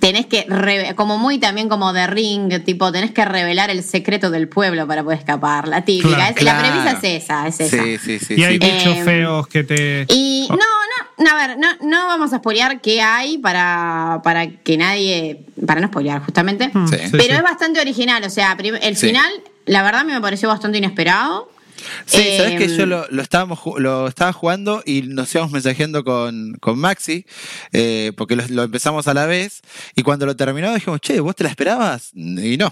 Tenés 0.02 0.26
que, 0.26 0.48
como 0.96 1.16
muy 1.16 1.38
también 1.38 1.68
como 1.68 1.92
de 1.92 2.08
Ring, 2.08 2.64
tipo, 2.64 2.90
tenés 2.90 3.12
que 3.12 3.24
revelar 3.24 3.70
el 3.70 3.84
secreto 3.84 4.30
del 4.32 4.48
pueblo 4.48 4.84
para 4.88 5.04
poder 5.04 5.20
escapar. 5.20 5.68
La 5.68 5.84
típica. 5.84 6.16
Claro. 6.16 6.34
Es- 6.36 6.42
La 6.42 6.58
premisa 6.58 6.90
es 7.00 7.22
esa, 7.22 7.46
es 7.46 7.60
esa. 7.60 7.84
Sí, 7.84 7.98
sí, 7.98 8.18
sí. 8.18 8.34
Y 8.36 8.42
hay 8.42 8.54
sí. 8.54 8.58
bichos 8.58 8.96
Eh, 8.96 9.04
feos 9.04 9.46
que 9.46 9.62
te. 9.62 10.06
Y 10.08 10.48
Oh. 10.50 10.54
no, 10.54 10.58
no, 10.58 11.24
no, 11.24 11.30
a 11.30 11.46
ver, 11.46 11.56
no, 11.56 11.68
no 11.88 12.06
vamos 12.08 12.32
a 12.32 12.38
spoilear 12.38 12.80
qué 12.80 13.00
hay 13.00 13.38
para, 13.38 14.22
para 14.24 14.48
que 14.50 14.76
nadie, 14.76 15.44
para 15.64 15.80
no 15.80 15.86
spoilear 15.86 16.20
justamente. 16.24 16.72
Mm, 16.74 16.88
Sí. 16.88 16.96
Pero 17.12 17.22
sí. 17.22 17.30
es 17.30 17.42
bastante 17.44 17.80
original, 17.80 18.24
o 18.24 18.30
sea, 18.30 18.56
el 18.60 18.96
Sí. 18.96 19.06
final, 19.06 19.30
la 19.66 19.84
verdad, 19.84 20.04
me 20.04 20.20
pareció 20.20 20.48
bastante 20.48 20.78
inesperado. 20.78 21.48
Sí, 22.06 22.22
sabes 22.36 22.52
Eh, 22.52 22.56
que 22.58 22.76
yo 22.76 22.86
lo, 22.86 23.06
lo 23.10 23.22
estábamos 23.22 23.60
lo 23.78 24.06
estaba 24.08 24.32
jugando 24.32 24.82
y 24.86 25.02
nos 25.02 25.34
íbamos 25.34 25.52
mensajeando 25.52 26.04
con, 26.04 26.54
con 26.60 26.78
Maxi, 26.78 27.24
eh, 27.72 28.12
porque 28.16 28.36
lo, 28.36 28.44
lo 28.48 28.62
empezamos 28.64 29.08
a 29.08 29.14
la 29.14 29.26
vez, 29.26 29.62
y 29.96 30.02
cuando 30.02 30.26
lo 30.26 30.36
terminó 30.36 30.72
dijimos, 30.74 31.00
che, 31.00 31.20
¿vos 31.20 31.34
te 31.36 31.44
la 31.44 31.50
esperabas? 31.50 32.10
Y 32.14 32.56
no, 32.56 32.70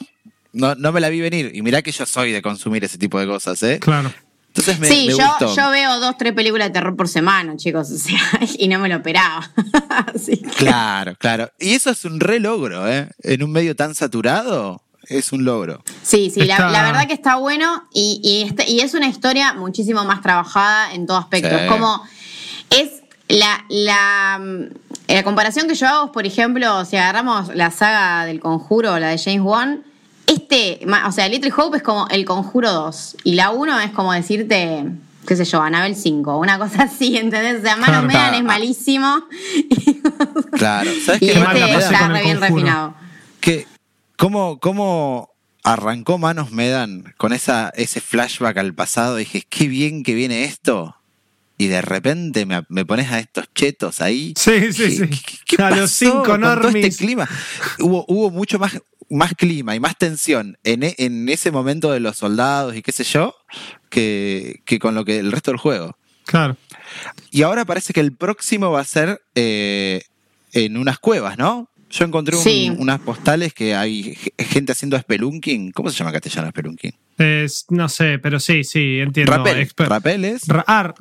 no, 0.52 0.74
no 0.74 0.92
me 0.92 1.00
la 1.00 1.08
vi 1.08 1.20
venir. 1.20 1.50
Y 1.54 1.62
mirá 1.62 1.82
que 1.82 1.92
yo 1.92 2.06
soy 2.06 2.32
de 2.32 2.42
consumir 2.42 2.84
ese 2.84 2.98
tipo 2.98 3.18
de 3.20 3.26
cosas, 3.26 3.62
¿eh? 3.62 3.78
Claro. 3.80 4.12
Entonces 4.48 4.80
me, 4.80 4.88
sí, 4.88 5.06
me 5.06 5.12
yo, 5.16 5.18
gustó. 5.38 5.54
yo 5.54 5.70
veo 5.70 6.00
dos, 6.00 6.16
tres 6.18 6.32
películas 6.32 6.68
de 6.68 6.72
terror 6.72 6.96
por 6.96 7.06
semana, 7.06 7.56
chicos, 7.56 7.88
o 7.92 7.96
sea, 7.96 8.18
y 8.58 8.66
no 8.66 8.80
me 8.80 8.88
lo 8.88 8.96
esperaba. 8.96 9.48
Así 10.12 10.38
que- 10.38 10.48
Claro, 10.48 11.14
claro. 11.16 11.52
Y 11.60 11.70
eso 11.74 11.90
es 11.90 12.04
un 12.04 12.18
re 12.18 12.40
logro, 12.40 12.90
¿eh? 12.90 13.08
En 13.22 13.44
un 13.44 13.52
medio 13.52 13.76
tan 13.76 13.94
saturado, 13.94 14.82
es 15.10 15.32
un 15.32 15.44
logro. 15.44 15.82
Sí, 16.02 16.30
sí, 16.32 16.40
la, 16.44 16.54
Está- 16.54 16.70
la 16.70 16.82
verdad 16.84 17.06
que 17.06 17.12
está 17.14 17.36
bueno 17.36 17.84
y, 17.92 18.20
y, 18.24 18.42
este- 18.48 18.70
y 18.70 18.80
es 18.80 18.94
una 18.94 19.08
historia 19.08 19.52
muchísimo 19.52 20.04
más 20.04 20.22
trabajada 20.22 20.94
en 20.94 21.06
todo 21.06 21.18
aspecto. 21.18 21.50
Sí. 21.50 21.56
Es 21.64 21.70
como, 21.70 22.02
es 22.70 22.90
la, 23.28 23.64
la, 23.68 24.38
mm, 24.40 25.12
la 25.12 25.22
comparación 25.22 25.68
que 25.68 25.74
yo 25.74 25.86
hago, 25.88 26.12
por 26.12 26.26
ejemplo, 26.26 26.84
si 26.84 26.96
agarramos 26.96 27.54
la 27.54 27.70
saga 27.70 28.24
del 28.24 28.40
conjuro, 28.40 28.98
la 28.98 29.08
de 29.08 29.18
James 29.18 29.42
Wan, 29.42 29.82
este, 30.26 30.80
o 31.06 31.12
sea, 31.12 31.28
Little 31.28 31.52
Hope 31.56 31.78
es 31.78 31.82
como 31.82 32.06
el 32.08 32.24
conjuro 32.24 32.72
2 32.72 33.16
y 33.24 33.34
la 33.34 33.50
1 33.50 33.80
es 33.80 33.90
como 33.90 34.12
decirte, 34.12 34.84
qué 35.26 35.34
sé 35.36 35.44
yo, 35.44 35.60
Anabel 35.60 35.96
5, 35.96 36.38
una 36.38 36.56
cosa 36.58 36.82
así, 36.84 37.16
¿entendés? 37.16 37.58
O 37.58 37.62
sea, 37.62 37.74
Manos 37.76 37.88
Claro. 37.88 38.06
Medan 38.06 38.34
es 38.34 38.44
malísimo 38.44 39.24
Claro. 40.52 40.90
¿Sabes 41.04 41.22
y 41.22 41.26
qué? 41.26 41.32
Este 41.32 41.78
está 41.78 42.08
re 42.08 42.22
bien 42.22 42.40
refinado. 42.40 42.94
que 43.40 43.66
cómo, 44.20 44.60
cómo 44.60 45.30
arrancó 45.64 46.18
Manos 46.18 46.52
Medan 46.52 47.14
con 47.16 47.32
esa, 47.32 47.70
ese 47.74 48.00
flashback 48.02 48.58
al 48.58 48.74
pasado. 48.74 49.16
Dije, 49.16 49.44
qué 49.48 49.66
bien 49.66 50.02
que 50.02 50.14
viene 50.14 50.44
esto. 50.44 50.94
Y 51.56 51.66
de 51.68 51.82
repente 51.82 52.44
me, 52.46 52.62
me 52.68 52.84
pones 52.86 53.10
a 53.10 53.18
estos 53.18 53.46
chetos 53.54 54.00
ahí. 54.00 54.34
Sí, 54.36 54.72
sí, 54.72 54.82
¿Qué- 54.84 54.90
sí. 54.90 55.08
qué- 55.08 55.56
qué 55.56 55.62
A 55.62 55.70
los 55.70 55.90
cinco 55.90 56.22
con 56.24 56.40
todo 56.42 56.56
normies. 56.56 56.84
este 56.86 57.04
clima? 57.04 57.28
Hubo, 57.78 58.04
hubo 58.08 58.30
mucho 58.30 58.58
más, 58.58 58.78
más 59.10 59.32
clima 59.34 59.74
y 59.74 59.80
más 59.80 59.96
tensión 59.98 60.58
en, 60.64 60.82
e- 60.82 60.94
en 60.98 61.28
ese 61.28 61.50
momento 61.50 61.90
de 61.92 62.00
los 62.00 62.16
soldados 62.18 62.76
y 62.76 62.82
qué 62.82 62.92
sé 62.92 63.04
yo, 63.04 63.34
que, 63.90 64.62
que 64.66 64.78
con 64.78 64.94
lo 64.94 65.04
que 65.04 65.18
el 65.18 65.32
resto 65.32 65.50
del 65.50 65.58
juego. 65.58 65.96
Claro. 66.26 66.56
Y 67.30 67.42
ahora 67.42 67.64
parece 67.64 67.92
que 67.92 68.00
el 68.00 68.12
próximo 68.14 68.70
va 68.70 68.80
a 68.80 68.84
ser 68.84 69.20
eh, 69.34 70.02
en 70.52 70.76
unas 70.76 70.98
cuevas, 70.98 71.36
¿no? 71.38 71.68
Yo 71.90 72.04
encontré 72.04 72.36
un- 72.36 72.42
Sí. 72.42 72.72
unas 72.78 73.00
postales 73.00 73.52
que 73.52 73.74
hay 73.74 74.14
ge- 74.14 74.32
gente 74.44 74.72
haciendo 74.72 74.98
spelunking. 74.98 75.72
¿Cómo 75.72 75.90
se 75.90 75.98
llama 75.98 76.10
en 76.10 76.14
castellano 76.14 76.48
spelunking? 76.50 76.92
Es- 77.18 77.66
no 77.68 77.88
sé, 77.88 78.18
pero 78.18 78.38
sí, 78.40 78.62
sí, 78.64 79.00
entiendo. 79.00 79.32
Rappel. 79.32 79.58
Exper- 79.58 79.88
¿Rappel 79.88 80.24
es? 80.24 80.46
Ra- 80.46 80.64
ah, 80.66 80.94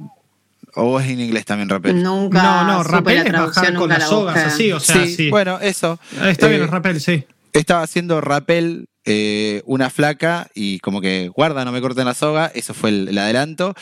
¿O 0.76 1.00
es 1.00 1.10
en 1.10 1.20
inglés 1.20 1.46
también 1.46 1.68
rappel? 1.70 2.02
Nunca. 2.02 2.42
no, 2.44 2.64
no, 2.64 2.84
la 2.84 3.14
es 3.14 3.32
bajar 3.32 3.74
con 3.74 3.90
las 3.90 4.00
la 4.00 4.06
sogas 4.06 4.38
así, 4.38 4.72
o 4.72 4.80
sea, 4.80 5.04
sí, 5.06 5.16
sí. 5.16 5.30
bueno, 5.30 5.60
eso. 5.60 6.00
Está 6.24 6.48
bien 6.48 6.62
Eh, 6.62 6.64
el 6.66 6.70
rappel, 6.70 7.02
sí. 7.02 7.24
Estaba 7.54 7.82
haciendo 7.82 8.22
rappel 8.22 8.88
eh, 9.06 9.64
una 9.66 9.90
flaca 9.90 10.48
y 10.54 10.78
como 10.80 11.02
que 11.02 11.30
guarda, 11.30 11.66
no 11.66 11.72
me 11.72 11.82
corten 11.82 12.06
la 12.06 12.14
soga. 12.14 12.52
Eso 12.54 12.76
fue 12.76 12.92
el, 12.92 13.08
el 13.08 13.18
adelanto. 13.18 13.74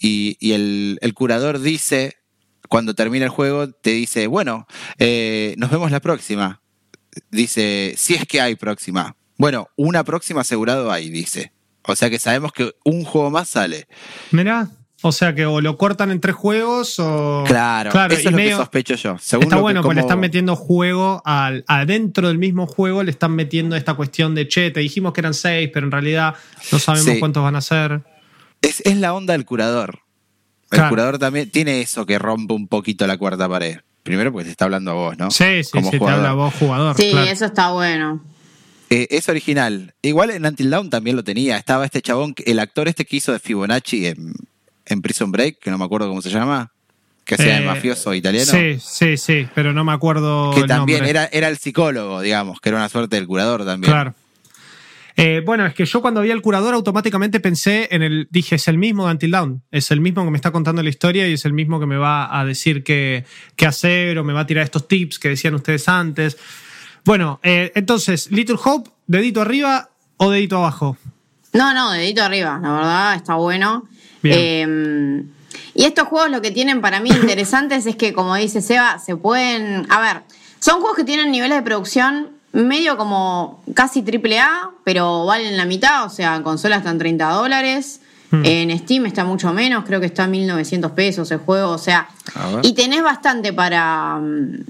Y, 0.00 0.36
y 0.38 0.52
el, 0.52 0.98
el 1.00 1.14
curador 1.14 1.58
dice, 1.60 2.14
cuando 2.68 2.94
termina 2.94 3.24
el 3.24 3.30
juego, 3.30 3.68
te 3.70 3.90
dice, 3.90 4.26
bueno, 4.26 4.66
eh, 4.98 5.54
nos 5.58 5.70
vemos 5.70 5.90
la 5.90 6.00
próxima. 6.00 6.60
Dice, 7.30 7.94
si 7.96 8.14
es 8.14 8.26
que 8.26 8.40
hay 8.40 8.56
próxima. 8.56 9.16
Bueno, 9.38 9.68
una 9.76 10.04
próxima 10.04 10.42
asegurado 10.42 10.90
hay, 10.92 11.08
dice. 11.10 11.52
O 11.82 11.94
sea 11.96 12.10
que 12.10 12.18
sabemos 12.18 12.52
que 12.52 12.72
un 12.84 13.04
juego 13.04 13.30
más 13.30 13.48
sale. 13.48 13.86
Mirá, 14.32 14.68
o 15.02 15.12
sea 15.12 15.34
que 15.34 15.46
o 15.46 15.60
lo 15.60 15.76
cortan 15.78 16.10
en 16.10 16.20
tres 16.20 16.34
juegos 16.34 16.98
o. 16.98 17.44
Claro, 17.46 17.90
eso 17.90 18.12
y 18.12 18.16
es 18.16 18.24
lo 18.24 18.30
medio- 18.32 18.50
que 18.50 18.56
sospecho 18.56 18.94
yo. 18.96 19.16
Según 19.18 19.44
Está 19.44 19.56
bueno, 19.56 19.82
porque 19.82 19.94
le 19.94 20.00
como- 20.00 20.08
están 20.10 20.20
metiendo 20.20 20.56
juego 20.56 21.22
al, 21.24 21.64
adentro 21.68 22.28
del 22.28 22.38
mismo 22.38 22.66
juego, 22.66 23.02
le 23.02 23.10
están 23.10 23.32
metiendo 23.34 23.76
esta 23.76 23.94
cuestión 23.94 24.34
de 24.34 24.48
che, 24.48 24.70
te 24.70 24.80
dijimos 24.80 25.12
que 25.12 25.20
eran 25.20 25.34
seis, 25.34 25.70
pero 25.72 25.86
en 25.86 25.92
realidad 25.92 26.34
no 26.72 26.78
sabemos 26.78 27.12
Sí. 27.14 27.18
cuántos 27.20 27.42
van 27.42 27.56
a 27.56 27.60
ser. 27.60 28.02
Es, 28.62 28.80
es 28.84 28.96
la 28.96 29.14
onda 29.14 29.32
del 29.34 29.44
curador. 29.44 30.00
El 30.70 30.78
Claro. 30.78 30.88
curador 30.90 31.18
también 31.18 31.50
tiene 31.50 31.80
eso 31.80 32.06
que 32.06 32.18
rompe 32.18 32.54
un 32.54 32.66
poquito 32.68 33.06
la 33.06 33.16
cuarta 33.18 33.48
pared. 33.48 33.78
Primero 34.02 34.30
porque 34.32 34.44
te 34.46 34.50
está 34.50 34.64
hablando 34.66 34.90
a 34.92 34.94
vos, 34.94 35.18
¿no? 35.18 35.30
Sí, 35.30 35.62
sí, 35.64 35.70
Como 35.72 35.86
sí, 35.86 35.92
te 35.92 35.98
jugador. 35.98 36.20
habla 36.20 36.32
vos, 36.34 36.54
jugador. 36.54 36.96
Sí, 36.96 37.10
claro. 37.10 37.30
eso 37.30 37.44
está 37.44 37.70
bueno. 37.72 38.22
Eh, 38.90 39.08
es 39.10 39.28
original. 39.28 39.94
Igual 40.02 40.30
en 40.30 40.46
Until 40.46 40.70
Dawn 40.70 40.90
también 40.90 41.16
lo 41.16 41.24
tenía. 41.24 41.56
Estaba 41.56 41.84
este 41.84 42.02
chabón, 42.02 42.34
el 42.44 42.58
actor 42.60 42.86
este 42.88 43.04
que 43.04 43.16
hizo 43.16 43.32
de 43.32 43.40
Fibonacci 43.40 44.06
en, 44.06 44.32
en 44.84 45.02
Prison 45.02 45.32
Break, 45.32 45.58
que 45.60 45.70
no 45.70 45.78
me 45.78 45.84
acuerdo 45.84 46.08
cómo 46.08 46.22
se 46.22 46.30
llama, 46.30 46.70
que 47.24 47.34
hacía 47.34 47.56
el 47.58 47.64
Eh, 47.64 47.66
mafioso 47.66 48.14
italiano. 48.14 48.46
Sí, 48.52 48.78
sí, 48.80 49.16
sí, 49.16 49.48
pero 49.56 49.72
no 49.72 49.82
me 49.82 49.92
acuerdo. 49.92 50.52
que 50.54 50.60
el 50.60 50.66
también 50.68 50.98
nombre. 50.98 51.10
era, 51.10 51.24
era 51.32 51.48
el 51.48 51.58
psicólogo, 51.58 52.20
digamos, 52.20 52.60
que 52.60 52.68
era 52.68 52.78
una 52.78 52.88
suerte 52.88 53.16
del 53.16 53.26
curador 53.26 53.64
también. 53.64 53.92
Claro. 53.92 54.14
Eh, 55.18 55.42
bueno, 55.44 55.64
es 55.64 55.74
que 55.74 55.86
yo 55.86 56.02
cuando 56.02 56.20
vi 56.20 56.30
al 56.30 56.42
curador 56.42 56.74
automáticamente 56.74 57.40
pensé 57.40 57.88
en 57.90 58.02
el. 58.02 58.28
Dije, 58.30 58.56
es 58.56 58.68
el 58.68 58.76
mismo 58.76 59.06
de 59.06 59.12
Until 59.12 59.30
Dawn. 59.30 59.62
Es 59.70 59.90
el 59.90 60.02
mismo 60.02 60.22
que 60.24 60.30
me 60.30 60.36
está 60.36 60.50
contando 60.50 60.82
la 60.82 60.90
historia 60.90 61.26
y 61.26 61.32
es 61.32 61.46
el 61.46 61.54
mismo 61.54 61.80
que 61.80 61.86
me 61.86 61.96
va 61.96 62.38
a 62.38 62.44
decir 62.44 62.84
qué, 62.84 63.24
qué 63.56 63.66
hacer 63.66 64.18
o 64.18 64.24
me 64.24 64.34
va 64.34 64.40
a 64.40 64.46
tirar 64.46 64.64
estos 64.64 64.86
tips 64.86 65.18
que 65.18 65.30
decían 65.30 65.54
ustedes 65.54 65.88
antes. 65.88 66.36
Bueno, 67.04 67.40
eh, 67.42 67.72
entonces, 67.74 68.30
Little 68.30 68.58
Hope, 68.62 68.90
dedito 69.06 69.40
arriba 69.40 69.88
o 70.18 70.30
dedito 70.30 70.58
abajo. 70.58 70.98
No, 71.54 71.72
no, 71.72 71.92
dedito 71.92 72.22
arriba, 72.22 72.58
la 72.62 72.72
verdad, 72.72 73.14
está 73.14 73.36
bueno. 73.36 73.88
Eh, 74.22 75.24
y 75.74 75.84
estos 75.84 76.08
juegos 76.08 76.30
lo 76.30 76.42
que 76.42 76.50
tienen 76.50 76.82
para 76.82 77.00
mí 77.00 77.08
interesantes 77.22 77.86
es 77.86 77.96
que, 77.96 78.12
como 78.12 78.34
dice 78.34 78.60
Seba, 78.60 78.98
se 78.98 79.16
pueden. 79.16 79.86
A 79.90 80.00
ver, 80.00 80.22
son 80.58 80.80
juegos 80.80 80.96
que 80.96 81.04
tienen 81.04 81.30
niveles 81.30 81.56
de 81.56 81.62
producción 81.62 82.35
medio 82.64 82.96
como 82.96 83.62
casi 83.74 84.02
triple 84.02 84.38
A, 84.40 84.70
pero 84.84 85.26
valen 85.26 85.56
la 85.56 85.64
mitad, 85.64 86.04
o 86.04 86.10
sea, 86.10 86.36
en 86.36 86.42
consola 86.42 86.76
están 86.76 86.98
30 86.98 87.28
dólares. 87.30 88.00
Hmm. 88.30 88.42
En 88.44 88.78
Steam 88.78 89.06
está 89.06 89.24
mucho 89.24 89.52
menos, 89.52 89.84
creo 89.84 90.00
que 90.00 90.06
está 90.06 90.24
a 90.24 90.26
1900 90.26 90.90
pesos 90.92 91.30
el 91.30 91.38
juego, 91.38 91.70
o 91.70 91.78
sea, 91.78 92.08
y 92.62 92.72
tenés 92.74 93.02
bastante 93.02 93.52
para. 93.52 94.16
mm, 94.16 94.64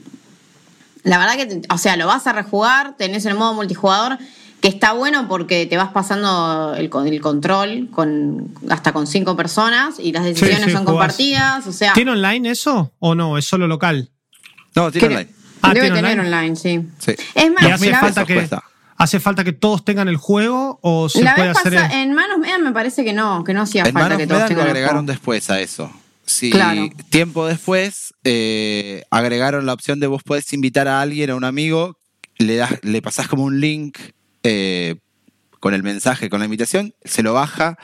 La 1.04 1.18
verdad 1.18 1.36
que, 1.36 1.62
o 1.72 1.78
sea, 1.78 1.96
lo 1.96 2.06
vas 2.06 2.26
a 2.26 2.32
rejugar, 2.32 2.96
tenés 2.98 3.24
el 3.26 3.34
modo 3.34 3.54
multijugador, 3.54 4.18
que 4.60 4.68
está 4.68 4.92
bueno 4.92 5.28
porque 5.28 5.64
te 5.66 5.76
vas 5.76 5.90
pasando 5.92 6.74
el, 6.76 6.90
con- 6.90 7.06
el 7.06 7.20
control 7.20 7.88
con 7.92 8.48
hasta 8.68 8.92
con 8.92 9.06
cinco 9.06 9.36
personas 9.36 10.00
y 10.00 10.10
las 10.12 10.24
decisiones 10.24 10.64
sí, 10.64 10.70
son 10.72 10.84
jugás. 10.84 10.86
compartidas, 11.14 11.66
o 11.66 11.72
sea, 11.72 11.92
¿Tiene 11.92 12.10
online 12.10 12.50
eso 12.50 12.92
o 12.98 13.14
no? 13.14 13.38
¿Es 13.38 13.46
solo 13.46 13.66
local? 13.68 14.10
No, 14.74 14.90
tiene 14.90 15.06
creo- 15.06 15.18
online. 15.20 15.35
Ah, 15.66 15.74
debe 15.74 15.86
¿tiene 15.86 15.96
tener 16.02 16.18
online? 16.20 16.36
online, 16.36 16.56
sí. 16.56 16.80
Sí. 16.98 17.14
Es 17.34 17.50
más, 17.52 17.62
¿Y 17.62 17.70
hace 17.70 17.94
falta, 17.94 18.24
que, 18.24 18.34
cuesta. 18.34 18.62
¿hace 18.96 19.20
falta 19.20 19.44
que 19.44 19.52
todos 19.52 19.84
tengan 19.84 20.08
el 20.08 20.16
juego 20.16 20.78
o 20.82 21.08
se 21.08 21.22
la 21.22 21.34
puede 21.34 21.48
vez 21.48 21.56
hacer.? 21.58 21.74
en 21.92 22.14
Manos 22.14 22.38
Medan 22.38 22.62
me 22.62 22.72
parece 22.72 23.04
que 23.04 23.12
no, 23.12 23.44
que 23.44 23.52
no 23.54 23.62
hacía 23.62 23.82
En 23.82 23.92
falta 23.92 24.00
Manos 24.00 24.18
que 24.18 24.26
todos 24.26 24.38
Medan 24.40 24.48
lo 24.48 24.48
tengan 24.48 24.64
el 24.66 24.70
agregaron 24.70 24.96
juego. 25.06 25.12
después 25.12 25.50
a 25.50 25.60
eso. 25.60 25.90
Sí, 26.24 26.50
Claro. 26.50 26.88
tiempo 27.08 27.46
después 27.46 28.12
eh, 28.24 29.04
agregaron 29.10 29.64
la 29.64 29.72
opción 29.72 30.00
de 30.00 30.06
vos 30.08 30.22
podés 30.24 30.52
invitar 30.52 30.88
a 30.88 31.00
alguien, 31.00 31.30
a 31.30 31.36
un 31.36 31.44
amigo, 31.44 31.98
le 32.38 32.56
das, 32.56 32.74
le 32.82 33.00
pasás 33.00 33.28
como 33.28 33.44
un 33.44 33.60
link 33.60 33.96
eh, 34.42 34.96
con 35.60 35.72
el 35.74 35.82
mensaje, 35.84 36.28
con 36.28 36.40
la 36.40 36.46
invitación, 36.46 36.94
se 37.04 37.22
lo 37.22 37.32
baja 37.32 37.78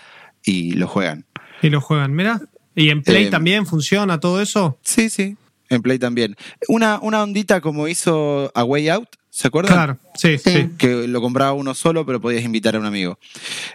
y 0.45 0.73
lo 0.73 0.89
juegan. 0.89 1.25
Y 1.63 1.71
lo 1.71 1.81
juegan, 1.81 2.15
mira. 2.15 2.41
¿Y 2.75 2.91
en 2.91 3.03
Play 3.03 3.27
Eh, 3.27 3.31
también 3.31 3.65
funciona 3.67 4.19
todo 4.19 4.41
eso? 4.43 4.79
Sí, 4.83 5.09
sí, 5.09 5.37
en 5.75 5.83
Play 5.83 5.99
también. 5.99 6.37
Una, 6.69 6.99
una 7.01 7.23
ondita 7.23 7.61
como 7.61 7.89
hizo 7.89 8.51
A 8.55 8.65
Way 8.65 8.89
Out, 8.91 9.09
¿se 9.31 9.49
acuerdan? 9.49 9.75
Claro, 9.75 9.99
sí, 10.15 10.39
Sí. 10.39 10.51
sí. 10.53 10.71
que 10.79 11.09
lo 11.09 11.21
compraba 11.21 11.53
uno 11.53 11.75
solo, 11.75 12.05
pero 12.07 12.21
podías 12.21 12.45
invitar 12.45 12.77
a 12.77 12.79
un 12.79 12.87
amigo. 12.87 13.19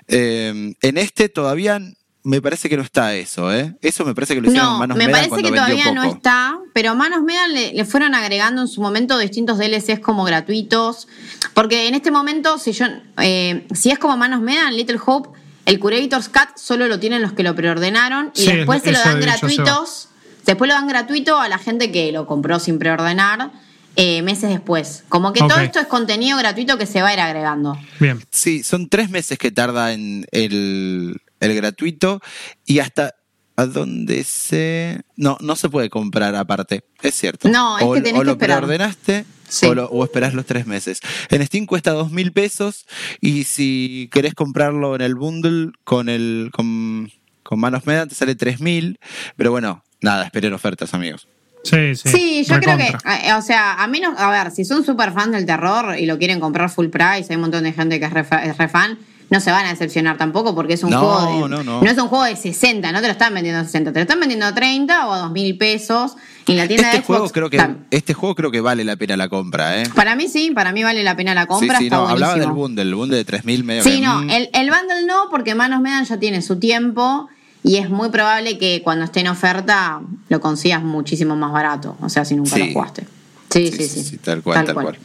Eh, 0.08 0.74
en 0.82 0.98
este 0.98 1.30
todavía 1.30 1.82
me 2.24 2.42
parece 2.42 2.68
que 2.68 2.76
no 2.76 2.84
está 2.84 3.16
eso, 3.16 3.54
¿eh? 3.54 3.76
Eso 3.82 4.04
me 4.04 4.14
parece 4.14 4.36
que 4.36 4.42
lo 4.42 4.48
hicieron 4.50 4.68
en 4.68 4.74
No, 4.74 4.80
Manos 4.80 4.98
me 4.98 5.06
Medan 5.08 5.14
parece 5.14 5.30
cuando 5.30 5.50
que 5.50 5.56
todavía 5.56 5.92
no 5.94 6.04
está, 6.04 6.60
pero 6.74 6.94
Manos 6.94 7.24
Medan 7.24 7.54
le, 7.54 7.72
le 7.74 7.86
fueron 7.86 8.14
agregando 8.16 8.62
en 8.62 8.68
su 8.68 8.82
momento 8.82 9.18
distintos 9.18 9.58
DLCs 9.58 10.00
como 10.02 10.26
gratuitos, 10.26 11.08
porque 11.54 11.88
en 11.88 11.96
este 11.96 12.12
momento, 12.12 12.58
si 12.58 12.74
yo, 12.74 12.86
eh, 13.22 13.66
si 13.74 13.92
es 13.92 14.00
como 14.00 14.18
Manos 14.18 14.42
Medan, 14.42 14.76
Little 14.76 15.00
Hope, 15.06 15.30
el 15.66 15.80
Curator's 15.80 16.28
Cut 16.28 16.58
solo 16.58 16.88
lo 16.88 17.00
tienen 17.00 17.22
los 17.22 17.32
que 17.32 17.44
lo 17.44 17.56
preordenaron 17.56 18.32
y 18.36 18.42
Sí, 18.42 18.52
después 18.58 18.82
se 18.84 18.92
lo 18.92 19.00
dan 19.00 19.22
gratuitos, 19.22 20.10
después 20.48 20.68
lo 20.68 20.74
dan 20.74 20.88
gratuito 20.88 21.40
a 21.40 21.48
la 21.50 21.58
gente 21.58 21.92
que 21.92 22.12
lo 22.12 22.26
compró 22.26 22.60
sin 22.60 22.80
preordenar 22.80 23.52
eh, 23.96 24.22
meses 24.22 24.50
después. 24.50 25.04
Como 25.10 25.34
que 25.34 25.40
todo 25.40 25.60
esto 25.60 25.80
es 25.80 25.88
contenido 25.88 26.38
gratuito 26.38 26.78
que 26.78 26.86
se 26.86 27.02
va 27.02 27.10
a 27.10 27.14
ir 27.14 27.20
agregando. 27.20 27.78
Bien. 28.00 28.20
Sí, 28.32 28.64
son 28.64 28.90
tres 28.90 29.10
meses 29.10 29.38
que 29.38 29.52
tarda 29.52 29.94
en 29.94 30.26
el, 30.32 31.18
el 31.40 31.56
gratuito 31.56 32.22
y 32.66 32.80
hasta 32.80 33.14
a 33.56 33.66
dónde 33.66 34.24
se... 34.24 35.02
No, 35.16 35.36
no 35.42 35.56
se 35.56 35.68
puede 35.70 35.90
comprar 35.90 36.36
aparte, 36.36 36.84
es 37.02 37.16
cierto. 37.16 37.50
No, 37.50 37.80
es 37.80 37.86
o, 37.86 37.94
que 37.94 38.02
tenés 38.02 38.18
o 38.18 38.22
que 38.22 38.26
lo 38.26 38.32
esperar. 38.34 38.58
preordenaste 38.60 39.26
Sí. 39.50 39.66
o, 39.66 39.74
lo- 39.74 39.88
o 39.88 40.04
esperás 40.04 40.34
los 40.36 40.46
tres 40.46 40.68
meses. 40.68 41.00
En 41.30 41.44
Steam 41.44 41.66
cuesta 41.66 41.92
dos 41.92 42.12
mil 42.12 42.34
pesos 42.34 42.86
y 43.22 43.46
si 43.46 44.10
querés 44.12 44.36
comprarlo 44.36 44.94
en 44.94 45.02
el 45.02 45.16
bundle 45.16 45.72
con 45.86 46.10
el 46.10 46.50
con, 46.54 47.10
con 47.44 47.58
Manos 47.60 47.88
Medan 47.88 48.10
te 48.10 48.14
sale 48.16 48.36
tres 48.36 48.60
mil, 48.60 49.00
pero 49.38 49.50
bueno, 49.52 49.84
nada, 50.02 50.24
esperen 50.26 50.54
ofertas 50.54 50.94
amigos. 50.94 51.28
Sí, 51.64 51.96
sí. 51.96 52.10
Sí, 52.10 52.44
yo 52.48 52.60
creo 52.62 52.78
que, 52.78 52.88
eh, 52.88 53.34
o 53.34 53.42
sea, 53.42 53.74
a 53.84 53.88
menos, 53.88 54.18
a 54.18 54.30
ver, 54.30 54.52
si 54.52 54.64
son 54.64 54.86
súper 54.86 55.12
fans 55.12 55.32
del 55.34 55.46
terror 55.46 55.98
y 56.00 56.06
lo 56.06 56.18
quieren 56.18 56.40
comprar 56.40 56.70
full 56.70 56.88
price, 56.88 57.26
hay 57.30 57.36
un 57.36 57.42
montón 57.42 57.64
de 57.64 57.74
gente 57.74 58.00
que 58.00 58.06
es 58.06 58.14
re, 58.14 58.24
fa- 58.24 58.44
es 58.46 58.58
re 58.58 58.70
fan, 58.70 58.98
no 59.30 59.42
se 59.42 59.52
van 59.52 59.66
a 59.66 59.70
decepcionar 59.72 60.18
tampoco 60.18 60.56
porque 60.56 60.76
es 60.76 60.84
un 60.84 60.92
No, 60.92 61.00
juego 61.00 61.26
de, 61.26 61.50
no, 61.50 61.64
no. 61.64 61.82
es 61.84 61.98
un 61.98 62.08
juego 62.08 62.24
de 62.24 62.38
60, 62.38 62.90
no 62.94 63.02
te 63.02 63.08
lo 63.08 63.12
están 63.12 63.34
vendiendo 63.34 63.60
a 63.60 63.66
60, 63.66 63.92
te 63.92 64.00
lo 64.00 64.04
están 64.04 64.20
vendiendo 64.22 64.46
a 64.46 64.56
30 64.56 65.08
o 65.08 65.12
a 65.12 65.18
2 65.18 65.32
mil 65.32 65.58
pesos 65.58 66.16
y 66.46 66.54
en 66.54 66.58
la 66.60 66.68
tienda 66.70 66.88
Este 66.88 66.98
de 67.00 67.04
Xbox. 67.04 67.18
juego 67.20 67.30
creo 67.32 67.50
que 67.50 67.58
tam- 67.60 67.78
este 67.92 68.14
juego 68.14 68.36
creo 68.36 68.52
que 68.52 68.62
vale 68.62 68.86
la 68.86 68.96
pena 68.96 69.18
la 69.18 69.28
compra, 69.28 69.82
¿eh? 69.82 69.90
Para 69.94 70.16
mí 70.16 70.30
sí, 70.30 70.52
para 70.52 70.72
mí 70.72 70.84
vale 70.84 71.04
la 71.04 71.18
pena 71.18 71.34
la 71.34 71.48
compra, 71.48 71.76
sí, 71.80 71.80
sí, 71.80 71.84
está 71.88 71.98
no, 71.98 72.08
hablaba 72.08 72.36
del 72.36 72.52
bundle, 72.52 72.84
el 72.84 72.96
bundle 72.96 73.18
de 73.18 73.26
3000 73.26 73.66
medio 73.66 73.84
Sí, 73.84 73.96
que, 74.00 74.02
no, 74.02 74.22
mm, 74.22 74.30
el, 74.30 74.50
el 74.54 74.70
bundle 74.70 75.06
no, 75.06 75.24
porque 75.30 75.54
Manos 75.56 75.82
Medan 75.82 76.06
ya 76.06 76.18
tiene 76.18 76.42
su 76.42 76.58
tiempo 76.60 77.28
y 77.68 77.78
es 77.78 77.90
muy 77.90 78.10
probable 78.10 78.58
que 78.58 78.82
cuando 78.84 79.06
esté 79.06 79.20
en 79.20 79.28
oferta 79.28 80.02
lo 80.30 80.40
consigas 80.40 80.82
muchísimo 80.84 81.36
más 81.36 81.52
barato, 81.52 81.98
o 82.02 82.10
sea, 82.10 82.26
si 82.26 82.36
nunca 82.36 82.56
Sí. 82.56 82.68
lo 82.68 82.74
jugaste. 82.74 83.06
Sí, 83.50 83.72
sí, 83.72 83.88
sí. 83.88 84.18
tal 84.18 84.42
cual, 84.44 84.66
tal, 84.66 84.74
cual. 84.76 84.98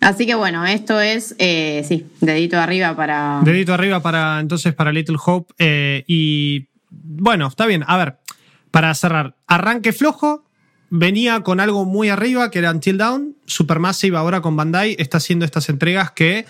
Así 0.00 0.26
que 0.26 0.34
bueno, 0.34 0.64
esto 0.66 1.00
es, 1.00 1.34
eh, 1.38 1.84
sí, 1.88 2.06
dedito 2.20 2.58
arriba 2.58 2.94
para... 2.94 3.40
Dedito 3.42 3.72
arriba 3.74 4.00
para 4.00 4.40
entonces 4.40 4.74
para 4.74 4.92
Little 4.92 5.16
Hope. 5.24 5.52
eh, 5.58 6.04
y 6.06 6.68
bueno, 6.90 7.46
está 7.48 7.66
bien. 7.66 7.84
A 7.86 7.96
ver, 7.96 8.16
para 8.70 8.94
cerrar, 8.94 9.36
arranque 9.46 9.92
flojo. 9.92 10.44
Venía 10.88 11.40
con 11.40 11.58
algo 11.60 11.84
muy 11.84 12.10
arriba, 12.10 12.50
que 12.50 12.60
era 12.60 12.70
Until 12.70 12.96
Down. 12.98 13.36
Supermassive 13.46 14.16
ahora 14.16 14.40
con 14.40 14.54
Bandai 14.54 14.94
está 14.98 15.16
haciendo 15.18 15.44
estas 15.44 15.68
entregas 15.68 16.12
que 16.12 16.46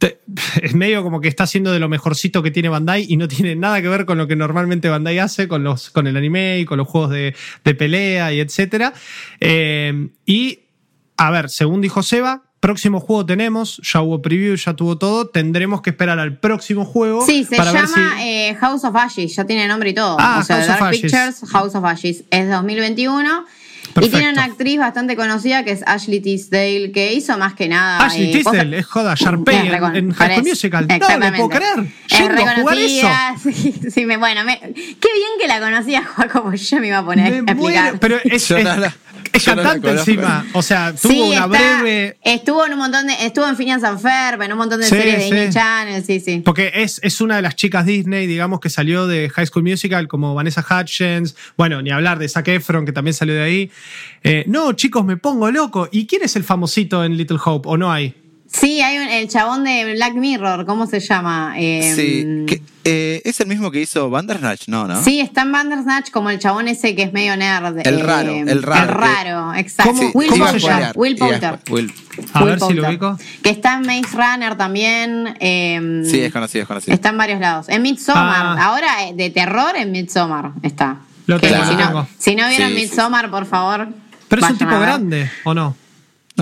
te- 0.00 0.18
es 0.62 0.74
medio 0.74 1.04
como 1.04 1.20
que 1.20 1.28
está 1.28 1.44
haciendo 1.44 1.70
de 1.70 1.78
lo 1.78 1.88
mejorcito 1.88 2.42
que 2.42 2.50
tiene 2.50 2.68
Bandai 2.68 3.06
y 3.08 3.16
no 3.16 3.28
tiene 3.28 3.54
nada 3.54 3.80
que 3.80 3.88
ver 3.88 4.04
con 4.06 4.18
lo 4.18 4.26
que 4.26 4.34
normalmente 4.34 4.88
Bandai 4.88 5.20
hace 5.20 5.46
con, 5.46 5.62
los, 5.62 5.90
con 5.90 6.08
el 6.08 6.16
anime 6.16 6.58
y 6.58 6.64
con 6.64 6.78
los 6.78 6.88
juegos 6.88 7.10
de, 7.10 7.36
de 7.64 7.74
pelea 7.76 8.32
y 8.32 8.40
etcétera. 8.40 8.92
Eh, 9.38 10.08
y 10.26 10.60
a 11.16 11.30
ver, 11.30 11.50
según 11.50 11.80
dijo 11.80 12.02
Seba, 12.02 12.42
próximo 12.60 13.00
juego 13.00 13.24
tenemos, 13.26 13.80
ya 13.84 14.00
hubo 14.00 14.20
preview, 14.22 14.54
ya 14.56 14.74
tuvo 14.74 14.98
todo, 14.98 15.28
tendremos 15.28 15.82
que 15.82 15.90
esperar 15.90 16.18
al 16.18 16.38
próximo 16.38 16.84
juego. 16.84 17.24
Sí, 17.24 17.44
se 17.44 17.56
para 17.56 17.72
ver 17.72 17.82
llama 17.86 18.14
si- 18.16 18.22
eh, 18.22 18.56
House 18.60 18.84
of 18.84 18.96
Ashes, 18.96 19.34
ya 19.36 19.44
tiene 19.44 19.66
nombre 19.68 19.90
y 19.90 19.94
todo. 19.94 20.16
Ah, 20.18 20.38
o 20.40 20.44
sea, 20.44 20.56
House 20.56 20.66
Dark 20.68 20.82
of 20.82 20.88
Ashes. 20.88 21.00
Pictures, 21.02 21.50
House 21.52 21.74
of 21.74 21.84
Ashes. 21.84 22.24
Es 22.30 22.48
2021. 22.50 23.44
Y 24.00 24.08
tiene 24.08 24.30
una 24.32 24.44
actriz 24.44 24.78
bastante 24.78 25.16
conocida 25.16 25.64
que 25.64 25.72
es 25.72 25.82
Ashley 25.86 26.20
Tisdale, 26.20 26.92
que 26.92 27.12
hizo 27.14 27.36
más 27.38 27.54
que 27.54 27.68
nada. 27.68 28.04
Ashley 28.04 28.30
eh, 28.30 28.32
Tisdale, 28.38 28.78
es 28.78 28.86
joda, 28.86 29.14
Sharpay 29.18 29.68
en, 29.68 29.96
en 29.96 30.12
High 30.12 30.32
School 30.34 30.48
Musical. 30.48 30.86
No, 31.00 31.18
no 31.30 31.32
puedo 31.36 31.48
creer. 31.48 31.86
Es 32.08 32.28
reconocida. 32.28 33.34
Sí, 33.42 33.74
sí, 33.90 34.06
me, 34.06 34.16
bueno, 34.16 34.44
me- 34.44 34.58
qué 34.60 34.72
bien 34.74 35.32
que 35.40 35.48
la 35.48 35.60
conocía 35.60 36.04
Juan 36.04 36.28
como 36.28 36.54
yo 36.54 36.80
me 36.80 36.88
iba 36.88 36.98
a 36.98 37.04
poner 37.04 37.42
Me 37.42 37.50
a 37.50 37.54
explicar. 37.54 37.82
muero, 37.84 37.98
pero 38.00 38.16
es, 38.24 38.50
es- 38.50 38.66
es 39.32 39.44
cantante 39.44 39.90
encima. 39.90 40.46
O 40.52 40.62
sea, 40.62 40.92
tuvo 40.94 41.12
Sí, 41.12 41.20
una 41.20 41.34
está- 41.36 41.46
breve. 41.46 42.16
Estuvo 42.22 42.66
en 42.66 42.72
un 42.72 42.78
montón 42.78 43.06
de. 43.06 43.14
Estuvo 43.24 43.46
en 43.48 43.56
Phineas 43.56 43.82
and 43.84 44.00
Ferb, 44.00 44.42
en 44.42 44.52
un 44.52 44.58
montón 44.58 44.80
de 44.80 44.86
Sí, 44.86 44.90
series 44.96 45.18
de. 45.18 45.24
Disney 45.24 45.50
Channel, 45.50 46.04
sí, 46.04 46.20
sí. 46.20 46.42
Porque 46.44 46.70
es, 46.74 47.00
es 47.02 47.20
una 47.20 47.36
de 47.36 47.42
las 47.42 47.56
chicas 47.56 47.86
Disney, 47.86 48.26
digamos, 48.26 48.60
que 48.60 48.70
salió 48.70 49.06
de 49.06 49.28
High 49.30 49.46
School 49.46 49.64
Musical, 49.64 50.08
como 50.08 50.34
Vanessa 50.34 50.64
Hudgens. 50.68 51.36
Bueno, 51.56 51.82
ni 51.82 51.90
hablar 51.90 52.18
de 52.18 52.28
Zac 52.28 52.48
Efron, 52.48 52.86
que 52.86 52.92
también 52.92 53.14
salió 53.14 53.34
de 53.34 53.42
ahí. 53.42 53.70
Eh, 54.22 54.44
no, 54.46 54.72
chicos, 54.72 55.04
me 55.04 55.16
pongo 55.16 55.50
loco. 55.50 55.88
¿Y 55.90 56.06
quién 56.06 56.22
es 56.22 56.36
el 56.36 56.44
famosito 56.44 57.04
en 57.04 57.16
Little 57.16 57.38
Hope? 57.44 57.68
¿O 57.68 57.76
no 57.76 57.90
hay? 57.92 58.14
Sí, 58.52 58.80
hay 58.80 58.98
un- 58.98 59.08
el 59.08 59.28
chabón 59.28 59.62
de 59.64 59.92
Black 59.94 60.14
Mirror, 60.14 60.66
¿cómo 60.66 60.86
se 60.86 60.98
llama? 60.98 61.54
Eh, 61.56 61.92
Sí, 61.94 62.46
que, 62.46 62.62
eh, 62.84 63.22
es 63.24 63.38
el 63.40 63.46
mismo 63.46 63.70
que 63.70 63.80
hizo 63.80 64.10
Bandersnatch, 64.10 64.66
¿no? 64.66 64.88
¿no? 64.88 65.00
Sí, 65.04 65.20
está 65.20 65.42
en 65.42 65.52
Bandersnatch 65.52 66.10
como 66.10 66.30
el 66.30 66.40
chabón 66.40 66.66
ese 66.66 66.96
que 66.96 67.02
es 67.04 67.12
medio 67.12 67.36
nerd. 67.36 67.78
eh, 67.78 67.82
El 67.84 68.00
raro, 68.00 68.30
el 68.32 68.62
raro, 68.62 68.82
El 68.82 68.88
raro, 68.88 69.54
exacto. 69.54 69.92
¿Cómo- 69.92 70.10
Will 70.14 70.30
cómo 70.30 70.46
se 70.46 70.50
Poulter. 70.52 70.68
llama? 70.70 70.92
Will 70.96 71.16
Poulter. 71.16 71.58
Will- 71.70 71.92
A 72.32 72.40
Will 72.40 72.48
ver 72.50 72.60
si 72.60 72.74
lo 72.74 72.88
ubico. 72.88 73.18
Que 73.42 73.50
está 73.50 73.74
en 73.74 73.82
Maze 73.82 74.16
Runner 74.16 74.56
también. 74.56 75.36
eh, 75.38 76.02
Sí, 76.04 76.20
es 76.20 76.32
conocido, 76.32 76.62
es 76.62 76.68
conocido. 76.68 76.92
Está 76.94 77.10
en 77.10 77.18
varios 77.18 77.38
lados. 77.40 77.68
En 77.68 77.82
Midsommar. 77.82 78.58
Ah. 78.58 78.64
Ahora 78.64 79.04
eh, 79.08 79.12
de 79.14 79.30
terror 79.30 79.76
en 79.76 79.92
Midsommar 79.92 80.50
está. 80.62 80.96
Lo 81.26 81.38
Que 81.38 81.48
tengo, 81.48 81.64
si, 81.66 81.70
no, 81.76 81.86
tengo. 81.86 82.08
si 82.18 82.34
no 82.34 82.48
vieron 82.48 82.70
Sí. 82.70 82.74
Midsommar, 82.74 83.30
por 83.30 83.46
favor. 83.46 83.88
Pero 84.26 84.44
es 84.44 84.50
un 84.50 84.58
tipo 84.58 84.78
grande, 84.80 85.30
¿o 85.44 85.54
no? 85.54 85.76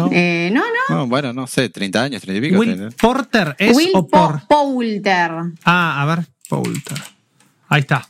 ¿No? 0.06 0.10
Eh, 0.12 0.50
no, 0.52 0.60
no. 0.88 0.96
No, 0.96 1.06
bueno, 1.06 1.32
no 1.32 1.46
sé, 1.46 1.68
30 1.68 2.02
años, 2.02 2.22
30 2.22 2.38
y 2.46 2.48
pico. 2.50 2.60
Will. 2.60 2.94
Porter 3.00 3.54
es 3.58 3.76
Will 3.76 3.90
o 3.94 4.06
Po- 4.06 4.28
por. 4.28 4.46
Poulter. 4.48 5.30
Ah, 5.64 6.02
a 6.02 6.06
ver, 6.06 6.26
Poulter. 6.48 6.98
Ahí 7.68 7.80
está. 7.80 8.08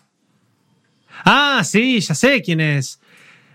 Ah, 1.25 1.63
sí, 1.65 2.01
ya 2.01 2.15
sé 2.15 2.43
quién 2.43 2.61
es. 2.61 3.01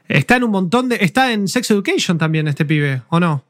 Está 0.08 0.36
en 0.36 0.44
un 0.44 0.52
montón 0.52 0.90
de. 0.90 0.98
Está 1.02 1.32
en 1.32 1.48
Sex 1.48 1.72
Education 1.72 2.18
también, 2.18 2.48
este 2.48 2.66
pibe, 2.66 3.02
¿o 3.10 3.20
no? 3.20 3.44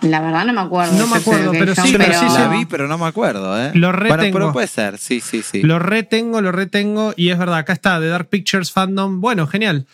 La 0.00 0.20
verdad 0.20 0.44
no 0.44 0.52
me 0.52 0.60
acuerdo. 0.60 0.92
No 0.98 1.06
me 1.06 1.16
acuerdo, 1.18 1.52
pero 1.52 1.74
sí, 1.74 1.94
pero 1.96 2.12
sí, 2.18 2.26
la 2.36 2.48
vi, 2.48 2.64
pero 2.66 2.88
no 2.88 2.98
me 2.98 3.06
acuerdo, 3.06 3.58
¿eh? 3.62 3.70
Lo 3.74 3.88
Bueno, 3.92 4.16
retengo. 4.16 4.38
pero 4.38 4.52
puede 4.52 4.66
ser, 4.66 4.98
sí, 4.98 5.20
sí, 5.20 5.42
sí. 5.42 5.62
Lo 5.62 5.78
retengo, 5.78 6.40
lo 6.42 6.52
retengo. 6.52 7.14
Y 7.16 7.30
es 7.30 7.38
verdad, 7.38 7.58
acá 7.58 7.72
está, 7.74 8.00
The 8.00 8.08
Dark 8.08 8.28
Pictures 8.28 8.72
Fandom. 8.72 9.20
Bueno, 9.20 9.46
genial. 9.46 9.86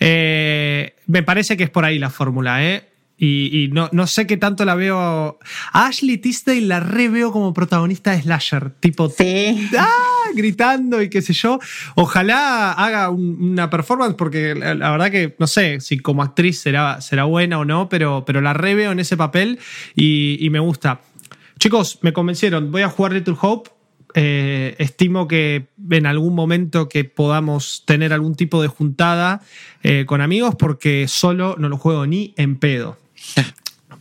Eh, 0.00 0.94
me 1.06 1.22
parece 1.22 1.56
que 1.56 1.64
es 1.64 1.70
por 1.70 1.84
ahí 1.84 1.98
la 1.98 2.08
fórmula, 2.08 2.64
¿eh? 2.64 2.88
Y, 3.20 3.64
y 3.64 3.68
no, 3.68 3.88
no 3.92 4.06
sé 4.06 4.26
qué 4.28 4.36
tanto 4.36 4.64
la 4.64 4.76
veo. 4.76 5.38
A 5.72 5.86
Ashley 5.86 6.18
Tisdale 6.18 6.60
la 6.60 6.78
re 6.80 7.08
veo 7.08 7.32
como 7.32 7.52
protagonista 7.52 8.12
de 8.12 8.22
Slasher. 8.22 8.70
Tipo, 8.80 9.10
Sí. 9.10 9.68
¡ah! 9.76 9.88
gritando 10.34 11.02
y 11.02 11.08
qué 11.10 11.20
sé 11.22 11.32
yo. 11.32 11.58
Ojalá 11.96 12.72
haga 12.72 13.10
un- 13.10 13.38
una 13.52 13.70
performance, 13.70 14.14
porque 14.14 14.54
la, 14.54 14.74
la 14.74 14.90
verdad 14.92 15.10
que 15.10 15.34
no 15.38 15.46
sé 15.46 15.80
si 15.80 15.98
como 15.98 16.22
actriz 16.22 16.60
será, 16.60 17.00
será 17.00 17.24
buena 17.24 17.58
o 17.58 17.64
no, 17.64 17.88
pero, 17.88 18.24
pero 18.26 18.40
la 18.40 18.52
re 18.52 18.74
veo 18.74 18.92
en 18.92 19.00
ese 19.00 19.16
papel 19.16 19.58
y, 19.96 20.36
y 20.40 20.50
me 20.50 20.58
gusta. 20.60 21.00
Chicos, 21.58 21.98
me 22.02 22.12
convencieron. 22.12 22.70
Voy 22.70 22.82
a 22.82 22.88
jugar 22.88 23.12
Little 23.12 23.34
Hope. 23.40 23.70
Eh, 24.14 24.74
estimo 24.78 25.28
que 25.28 25.66
en 25.90 26.06
algún 26.06 26.34
momento 26.34 26.88
que 26.88 27.04
podamos 27.04 27.82
tener 27.86 28.12
algún 28.14 28.34
tipo 28.36 28.62
de 28.62 28.68
juntada 28.68 29.42
eh, 29.82 30.04
con 30.06 30.20
amigos, 30.22 30.54
porque 30.58 31.06
solo 31.08 31.56
no 31.58 31.68
lo 31.68 31.76
juego 31.76 32.06
ni 32.06 32.32
en 32.36 32.56
pedo. 32.58 32.96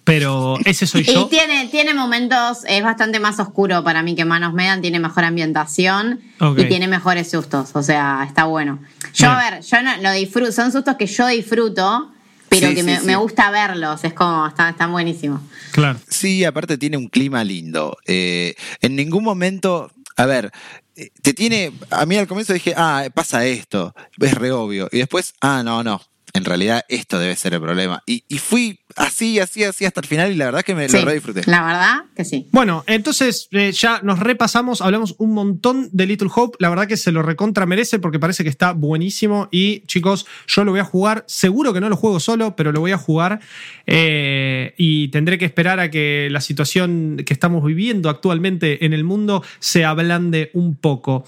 Pero 0.08 0.58
ese 0.64 0.88
soy 0.88 1.04
yo. 1.04 1.26
Y 1.26 1.30
tiene, 1.30 1.68
tiene 1.68 1.94
momentos, 1.94 2.60
es 2.66 2.82
bastante 2.82 3.20
más 3.20 3.40
oscuro 3.42 3.84
para 3.84 4.04
mí 4.04 4.16
que 4.16 4.24
Manos 4.24 4.54
Medan, 4.54 4.82
tiene 4.82 5.00
mejor 5.00 5.26
ambientación 5.26 6.22
y 6.56 6.64
tiene 6.66 6.88
mejores 6.88 7.30
sustos, 7.30 7.72
o 7.74 7.84
sea, 7.84 8.24
está 8.26 8.46
bueno. 8.46 8.80
Yo, 9.14 9.30
a 9.30 9.38
ver, 9.38 9.62
yo 9.64 9.82
no, 9.82 9.98
lo 9.98 10.12
disfruto, 10.14 10.54
son 10.54 10.72
sustos 10.72 10.96
que 10.96 11.08
yo 11.08 11.28
disfruto, 11.28 12.10
pero 12.48 12.70
Sí, 12.70 12.76
que 12.76 12.82
sí, 12.82 12.86
me, 12.86 13.00
sí. 13.02 13.06
me 13.06 13.18
gusta 13.18 13.52
verlos, 13.52 14.02
es 14.06 14.14
como, 14.14 14.48
están, 14.48 14.70
están 14.70 14.94
buenísimos. 14.94 15.42
Claro. 15.72 16.00
Sí, 16.08 16.46
aparte 16.46 16.78
tiene 16.78 16.96
un 16.96 17.10
clima 17.10 17.44
lindo. 17.44 17.98
Eh, 18.06 18.56
en 18.82 18.96
ningún 18.96 19.26
momento, 19.26 19.92
a 20.16 20.26
ver, 20.26 20.52
eh, 20.96 21.10
te 21.22 21.34
tiene, 21.34 21.74
a 21.92 22.06
mí 22.06 22.16
al 22.16 22.28
comienzo 22.28 22.54
dije, 22.54 22.74
ah, 22.78 23.08
pasa 23.14 23.46
esto, 23.46 23.94
es 24.22 24.34
re 24.34 24.54
obvio. 24.54 24.88
Y 24.90 25.00
después, 25.00 25.34
ah, 25.42 25.64
no, 25.66 25.84
no, 25.84 26.02
en 26.38 26.46
realidad 26.46 26.86
esto 26.90 27.20
debe 27.20 27.36
ser 27.36 27.54
el 27.54 27.62
problema. 27.62 28.02
Y, 28.06 28.24
y 28.28 28.38
fui 28.38 28.80
así, 28.96 29.40
así, 29.40 29.64
así 29.64 29.86
hasta 29.86 30.00
el 30.02 30.08
final 30.08 30.32
y 30.32 30.36
la 30.36 30.46
verdad 30.46 30.62
que 30.64 30.74
me 30.74 30.88
Sí, 30.90 30.98
lo 31.00 31.06
re 31.06 31.14
disfruté. 31.16 31.42
la 31.46 31.64
verdad 31.66 31.96
que 32.16 32.26
sí. 32.26 32.48
Bueno, 32.52 32.84
entonces 32.88 33.48
eh, 33.52 33.72
ya 33.72 34.00
nos 34.04 34.20
repasamos, 34.20 34.82
hablamos 34.82 35.16
un 35.20 35.34
montón 35.34 35.90
de 35.92 36.06
Little 36.08 36.30
Hope. 36.34 36.58
La 36.60 36.70
verdad 36.70 36.88
que 36.88 36.98
se 36.98 37.12
lo 37.12 37.22
recontra 37.22 37.66
merece 37.66 38.00
porque 38.00 38.20
parece 38.20 38.44
que 38.44 38.50
está 38.50 38.72
buenísimo. 38.72 39.50
Y 39.52 39.82
chicos, 39.88 40.26
yo 40.48 40.64
lo 40.64 40.72
voy 40.72 40.80
a 40.80 40.84
jugar. 40.86 41.24
Seguro 41.28 41.74
que 41.74 41.82
no 41.82 41.90
lo 41.90 41.96
juego 41.98 42.20
solo, 42.20 42.56
pero 42.56 42.72
lo 42.72 42.80
voy 42.80 42.92
a 42.92 42.98
jugar. 42.98 43.40
Eh, 43.86 44.74
y 44.78 45.10
tendré 45.10 45.38
que 45.38 45.46
esperar 45.46 45.80
a 45.80 45.90
que 45.92 46.28
la 46.32 46.42
situación 46.42 47.22
que 47.26 47.34
estamos 47.34 47.64
viviendo 47.64 48.10
actualmente 48.10 48.86
en 48.86 48.94
el 48.94 49.04
mundo 49.04 49.44
se 49.60 49.86
ablande 49.86 50.52
un 50.54 50.76
poco. 50.76 51.26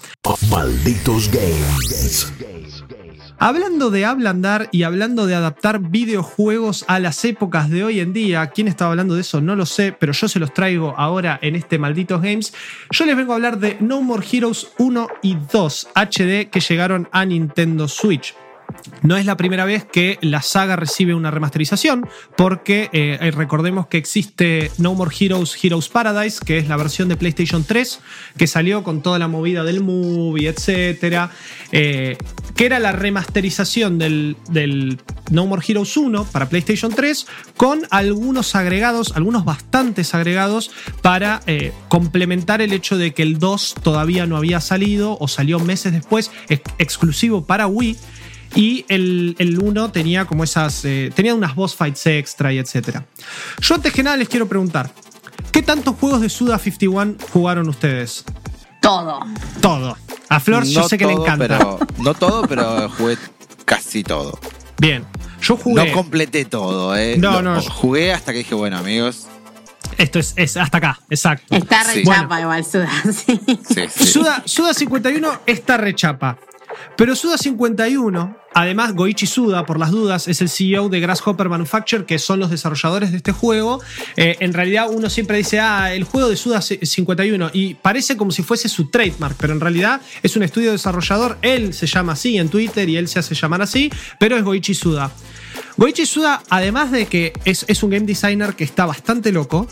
Malditos 0.50 1.30
Games. 1.30 2.32
Hablando 3.42 3.90
de 3.90 4.04
ablandar 4.04 4.68
y 4.70 4.82
hablando 4.82 5.26
de 5.26 5.34
adaptar 5.34 5.80
videojuegos 5.80 6.84
a 6.88 6.98
las 6.98 7.24
épocas 7.24 7.70
de 7.70 7.82
hoy 7.82 7.98
en 8.00 8.12
día, 8.12 8.46
¿quién 8.48 8.68
estaba 8.68 8.90
hablando 8.90 9.14
de 9.14 9.22
eso? 9.22 9.40
No 9.40 9.56
lo 9.56 9.64
sé, 9.64 9.96
pero 9.98 10.12
yo 10.12 10.28
se 10.28 10.38
los 10.38 10.52
traigo 10.52 10.92
ahora 10.98 11.38
en 11.40 11.56
este 11.56 11.78
Malditos 11.78 12.20
Games. 12.20 12.52
Yo 12.90 13.06
les 13.06 13.16
vengo 13.16 13.32
a 13.32 13.36
hablar 13.36 13.58
de 13.58 13.78
No 13.80 14.02
More 14.02 14.26
Heroes 14.30 14.72
1 14.76 15.08
y 15.22 15.38
2 15.50 15.88
HD 15.94 16.50
que 16.50 16.60
llegaron 16.60 17.08
a 17.12 17.24
Nintendo 17.24 17.88
Switch. 17.88 18.34
No 19.02 19.16
es 19.16 19.26
la 19.26 19.36
primera 19.36 19.64
vez 19.64 19.84
que 19.84 20.18
la 20.20 20.42
saga 20.42 20.76
recibe 20.76 21.14
una 21.14 21.30
remasterización, 21.30 22.08
porque 22.36 22.88
eh, 22.92 23.30
recordemos 23.34 23.86
que 23.86 23.98
existe 23.98 24.70
No 24.78 24.94
More 24.94 25.14
Heroes 25.18 25.56
Heroes 25.62 25.88
Paradise, 25.88 26.40
que 26.44 26.58
es 26.58 26.68
la 26.68 26.76
versión 26.76 27.08
de 27.08 27.16
PlayStation 27.16 27.64
3, 27.64 28.00
que 28.36 28.46
salió 28.46 28.82
con 28.82 29.02
toda 29.02 29.18
la 29.18 29.28
movida 29.28 29.64
del 29.64 29.80
movie, 29.80 30.48
etcétera, 30.48 31.30
eh, 31.72 32.16
que 32.54 32.66
era 32.66 32.78
la 32.78 32.92
remasterización 32.92 33.98
del, 33.98 34.36
No 35.30 35.46
More 35.46 35.62
Heroes 35.66 35.96
1 35.96 36.24
para 36.26 36.48
PlayStation 36.48 36.92
3, 36.92 37.26
con 37.56 37.82
algunos 37.90 38.54
agregados, 38.54 39.12
algunos 39.16 39.44
bastantes 39.44 40.14
agregados, 40.14 40.70
para 41.02 41.40
eh, 41.46 41.72
complementar 41.88 42.60
el 42.62 42.72
hecho 42.72 42.98
de 42.98 43.12
que 43.14 43.22
el 43.22 43.38
2 43.38 43.76
todavía 43.82 44.26
no 44.26 44.36
había 44.36 44.60
salido 44.60 45.16
o 45.20 45.28
salió 45.28 45.58
meses 45.60 45.92
después, 45.92 46.30
ex- 46.48 46.62
exclusivo 46.78 47.44
para 47.44 47.66
Wii. 47.66 47.96
Y 48.54 48.84
el, 48.88 49.36
el 49.38 49.58
1 49.58 49.92
tenía 49.92 50.24
como 50.24 50.42
esas. 50.44 50.84
eh, 50.84 51.10
tenía 51.14 51.34
unas 51.34 51.54
boss 51.54 51.76
fights 51.76 52.06
extra 52.06 52.52
y 52.52 52.58
etcétera. 52.58 53.04
Yo 53.60 53.74
antes 53.76 53.92
que 53.92 54.02
nada 54.02 54.16
les 54.16 54.28
quiero 54.28 54.48
preguntar: 54.48 54.90
¿qué 55.52 55.62
tantos 55.62 55.94
juegos 55.96 56.20
de 56.20 56.28
Suda 56.28 56.58
51 56.58 57.14
jugaron 57.32 57.68
ustedes? 57.68 58.24
Todo. 58.82 59.20
Todo. 59.60 59.96
A 60.28 60.40
Flor 60.40 60.64
yo 60.64 60.80
No 60.82 60.88
sé 60.88 60.96
que 60.98 61.06
le 61.06 61.12
encanta. 61.12 61.46
Pero, 61.46 61.78
no 61.98 62.14
todo, 62.14 62.46
pero 62.48 62.88
jugué 62.90 63.16
casi 63.64 64.02
todo. 64.02 64.38
Bien. 64.78 65.04
Yo 65.42 65.56
jugué. 65.56 65.86
No 65.86 65.92
completé 65.94 66.44
todo, 66.44 66.96
¿eh? 66.96 67.16
No, 67.18 67.40
Lo- 67.42 67.54
no. 67.54 67.62
Jugué 67.62 68.12
hasta 68.12 68.32
que 68.32 68.38
dije, 68.38 68.54
bueno, 68.54 68.78
amigos. 68.78 69.26
Esto 69.98 70.18
es, 70.18 70.34
es 70.36 70.56
hasta 70.56 70.78
acá, 70.78 71.00
exacto. 71.10 71.54
Está 71.54 71.84
Sí. 71.84 71.98
rechapa 72.04 72.40
igual, 72.40 72.64
Suda, 72.64 72.88
sí. 73.04 73.40
Sí, 73.46 73.58
sí. 73.94 74.06
Suda, 74.06 74.42
Suda 74.46 74.72
51 74.72 75.40
está 75.46 75.76
rechapa. 75.76 76.38
Pero 76.96 77.16
Suda 77.16 77.38
51, 77.38 78.36
además 78.54 78.94
Goichi 78.94 79.26
Suda, 79.26 79.64
por 79.64 79.78
las 79.78 79.90
dudas, 79.90 80.28
es 80.28 80.40
el 80.40 80.48
CEO 80.48 80.88
de 80.88 81.00
Grasshopper 81.00 81.48
Manufacture, 81.48 82.04
que 82.04 82.18
son 82.18 82.40
los 82.40 82.50
desarrolladores 82.50 83.10
de 83.10 83.18
este 83.18 83.32
juego. 83.32 83.80
Eh, 84.16 84.36
en 84.40 84.52
realidad 84.52 84.88
uno 84.90 85.08
siempre 85.08 85.38
dice, 85.38 85.60
ah, 85.60 85.94
el 85.94 86.04
juego 86.04 86.28
de 86.28 86.36
Suda 86.36 86.60
51, 86.60 87.50
y 87.52 87.74
parece 87.74 88.16
como 88.16 88.30
si 88.30 88.42
fuese 88.42 88.68
su 88.68 88.90
trademark, 88.90 89.36
pero 89.38 89.52
en 89.52 89.60
realidad 89.60 90.00
es 90.22 90.36
un 90.36 90.42
estudio 90.42 90.72
desarrollador, 90.72 91.38
él 91.42 91.72
se 91.74 91.86
llama 91.86 92.12
así 92.12 92.38
en 92.38 92.48
Twitter 92.48 92.88
y 92.88 92.96
él 92.96 93.08
se 93.08 93.18
hace 93.18 93.34
llamar 93.34 93.62
así, 93.62 93.90
pero 94.18 94.36
es 94.36 94.44
Goichi 94.44 94.74
Suda. 94.74 95.10
Goichi 95.76 96.06
Suda, 96.06 96.42
además 96.50 96.90
de 96.90 97.06
que 97.06 97.32
es, 97.44 97.64
es 97.68 97.82
un 97.82 97.90
game 97.90 98.06
designer 98.06 98.54
que 98.54 98.64
está 98.64 98.86
bastante 98.86 99.32
loco, 99.32 99.66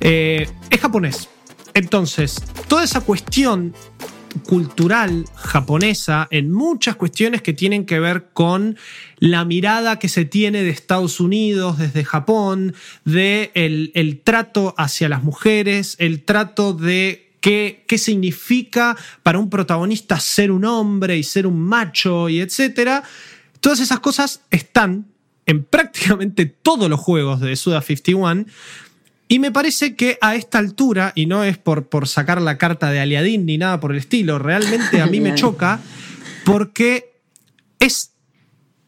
eh, 0.00 0.48
es 0.70 0.80
japonés. 0.80 1.28
Entonces, 1.74 2.42
toda 2.66 2.84
esa 2.84 3.00
cuestión 3.00 3.74
cultural 4.44 5.24
japonesa 5.34 6.28
en 6.30 6.52
muchas 6.52 6.96
cuestiones 6.96 7.42
que 7.42 7.52
tienen 7.52 7.86
que 7.86 8.00
ver 8.00 8.28
con 8.32 8.76
la 9.18 9.44
mirada 9.44 9.98
que 9.98 10.08
se 10.08 10.24
tiene 10.24 10.62
de 10.62 10.70
Estados 10.70 11.20
Unidos 11.20 11.78
desde 11.78 12.04
Japón, 12.04 12.74
de 13.04 13.50
el, 13.54 13.92
el 13.94 14.20
trato 14.20 14.74
hacia 14.78 15.08
las 15.08 15.22
mujeres, 15.22 15.96
el 15.98 16.24
trato 16.24 16.72
de 16.72 17.32
qué, 17.40 17.84
qué 17.86 17.98
significa 17.98 18.96
para 19.22 19.38
un 19.38 19.50
protagonista 19.50 20.20
ser 20.20 20.50
un 20.50 20.64
hombre 20.64 21.16
y 21.16 21.22
ser 21.22 21.46
un 21.46 21.60
macho 21.60 22.28
y 22.28 22.40
etcétera. 22.40 23.02
Todas 23.60 23.80
esas 23.80 24.00
cosas 24.00 24.42
están 24.50 25.06
en 25.48 25.64
prácticamente 25.64 26.46
todos 26.46 26.90
los 26.90 27.00
juegos 27.00 27.40
de 27.40 27.56
Suda 27.56 27.80
51. 27.80 28.44
Y 29.28 29.38
me 29.38 29.52
parece 29.52 29.94
que 29.94 30.16
a 30.22 30.34
esta 30.36 30.58
altura, 30.58 31.12
y 31.14 31.26
no 31.26 31.44
es 31.44 31.58
por, 31.58 31.88
por 31.88 32.08
sacar 32.08 32.40
la 32.40 32.56
carta 32.56 32.90
de 32.90 32.98
Aliadín 32.98 33.44
ni 33.44 33.58
nada 33.58 33.78
por 33.78 33.92
el 33.92 33.98
estilo, 33.98 34.38
realmente 34.38 35.02
a 35.02 35.06
mí 35.06 35.20
me 35.20 35.34
choca 35.36 35.80
porque 36.44 37.20
es, 37.78 38.14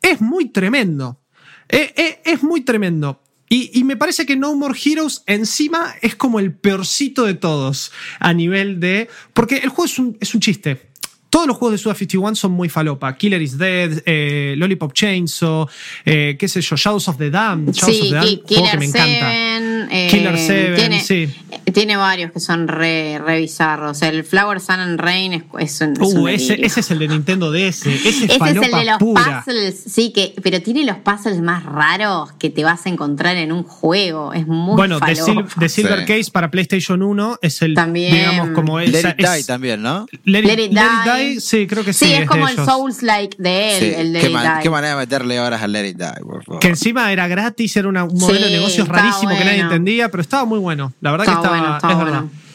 es 0.01 0.21
muy 0.23 0.49
tremendo. 0.49 1.21
Es, 1.69 1.93
es, 1.95 2.17
es 2.25 2.43
muy 2.43 2.63
tremendo. 2.63 3.23
Y, 3.51 3.79
y, 3.79 3.85
me 3.85 3.97
parece 3.97 4.27
que 4.27 4.37
No 4.37 4.55
More 4.55 4.79
Heroes 4.83 5.25
encima 5.27 5.95
es 6.01 6.15
como 6.15 6.39
el 6.39 6.55
peorcito 6.55 7.25
de 7.25 7.35
todos 7.35 7.91
a 8.21 8.33
nivel 8.33 8.79
de... 8.79 9.09
Porque 9.35 9.57
el 9.57 9.71
juego 9.71 9.87
es 9.87 9.99
un, 9.99 10.17
es 10.21 10.35
un 10.35 10.41
chiste. 10.41 10.90
Todos 11.31 11.47
los 11.47 11.57
juegos 11.57 11.73
de 11.73 11.79
Suda 11.79 11.95
51 11.95 12.35
son 12.35 12.53
muy 12.53 12.69
falopa. 12.69 13.17
Killer 13.17 13.41
is 13.41 13.57
Dead, 13.57 14.03
eh, 14.05 14.55
Lollipop 14.59 14.93
Chainsaw, 14.93 15.69
eh, 16.05 16.37
qué 16.39 16.49
sé 16.49 16.61
yo, 16.61 16.77
Shadows 16.77 17.07
of 17.09 17.17
the 17.19 17.31
Damned. 17.31 17.73
Shadows 17.73 17.97
sí, 17.97 18.03
of 18.03 18.09
the 18.09 18.15
Damned, 18.17 18.41
Killer 18.45 18.47
juego 18.63 18.71
que 18.73 18.79
me 18.79 18.85
encanta. 18.87 19.31
Seven, 19.31 19.89
eh, 19.93 20.09
Killer 20.11 20.39
7, 20.39 20.75
tiene, 20.77 21.01
sí. 21.01 21.29
Tiene 21.73 21.97
varios 21.97 22.33
que 22.33 22.41
son 22.41 22.67
re, 22.67 23.19
re 23.25 23.39
bizarros. 23.41 24.03
El 24.03 24.25
Flower 24.25 24.61
Sun 24.61 24.81
and 24.81 25.01
Rain 25.01 25.33
es, 25.35 25.43
es 25.61 25.81
un. 25.81 25.93
es 25.93 25.99
Uh, 26.01 26.23
un 26.23 26.29
ese, 26.29 26.65
ese 26.67 26.81
es 26.81 26.91
el 26.91 26.99
de 26.99 27.09
Nintendo 27.09 27.53
DS. 27.53 27.87
Ese 27.87 27.95
es 27.95 28.07
Ese 28.23 28.25
es 28.33 28.39
falopa 28.39 28.67
el 28.67 28.73
de 28.73 28.85
los 28.91 28.99
pura. 28.99 29.43
puzzles, 29.45 29.85
sí, 29.87 30.13
que, 30.13 30.35
pero 30.43 30.61
tiene 30.63 30.85
los 30.85 30.97
puzzles 30.99 31.41
más 31.41 31.63
raros 31.65 32.33
que 32.41 32.51
te 32.51 32.65
vas 32.65 32.87
a 32.87 32.89
encontrar 32.89 33.37
en 33.37 33.53
un 33.53 33.63
juego. 33.63 34.33
Es 34.33 34.47
muy 34.49 34.75
Bueno, 34.75 34.99
The, 34.99 35.15
falopa. 35.15 35.43
Sil- 35.49 35.59
The 35.61 35.69
Silver 35.69 36.01
Sí. 36.01 36.07
Case 36.07 36.31
para 36.33 36.51
PlayStation 36.51 37.03
1 37.03 37.39
es 37.41 37.63
el, 37.63 37.75
También. 37.75 38.13
digamos, 38.17 38.49
como 38.51 38.81
es, 38.81 38.91
Let 38.91 39.01
It 39.11 39.15
es- 39.19 39.33
Die 39.37 39.45
también, 39.45 39.81
¿no? 39.83 40.07
Let, 40.25 40.43
Let 40.43 40.53
It 40.65 40.73
Let 40.73 40.81
Die. 41.05 41.20
Die, 41.21 41.41
sí, 41.41 41.67
creo 41.67 41.85
que 41.85 41.93
sí. 41.93 42.07
Sí, 42.07 42.13
es, 42.15 42.21
de 42.21 42.27
como 42.27 42.47
el 42.49 42.55
ellos. 42.55 42.67
Souls-like 42.67 43.37
de 43.39 43.73
él, 43.73 43.79
Sí. 43.81 43.93
el 44.01 44.13
de 44.13 44.21
¿Qué, 44.21 44.29
Let 44.29 44.31
It 44.31 44.35
man- 44.35 44.55
Die. 44.57 44.63
qué 44.63 44.71
manera 44.71 44.95
de 44.95 45.01
meterle 45.01 45.41
horas 45.41 45.63
al 45.63 45.73
Let 45.73 45.89
It 45.89 45.97
Die, 45.97 46.21
por 46.25 46.45
favor. 46.45 46.61
Que 46.61 46.69
encima 46.69 47.13
era 47.13 47.29
gratis, 47.29 47.77
era 47.77 47.89
una- 47.89 48.05
un 48.05 48.19
modelo 48.19 48.39
Sí, 48.39 48.45
de 48.45 48.51
negocios 48.59 48.89
rarísimo 48.89 49.31
que 49.31 49.45
nadie 49.45 49.59
bueno. 49.59 49.63
entendía, 49.71 50.09
pero 50.11 50.21
estaba 50.23 50.45
muy 50.45 50.59
bueno. 50.59 50.93
La 51.01 51.11
verdad 51.13 51.27
Estaba 51.27 51.41
que 51.43 51.47
estaba, 51.47 51.61
bueno, 51.63 51.77
estaba 51.77 51.93
es 51.93 51.99
bueno. 51.99 52.13
verdad. 52.13 52.50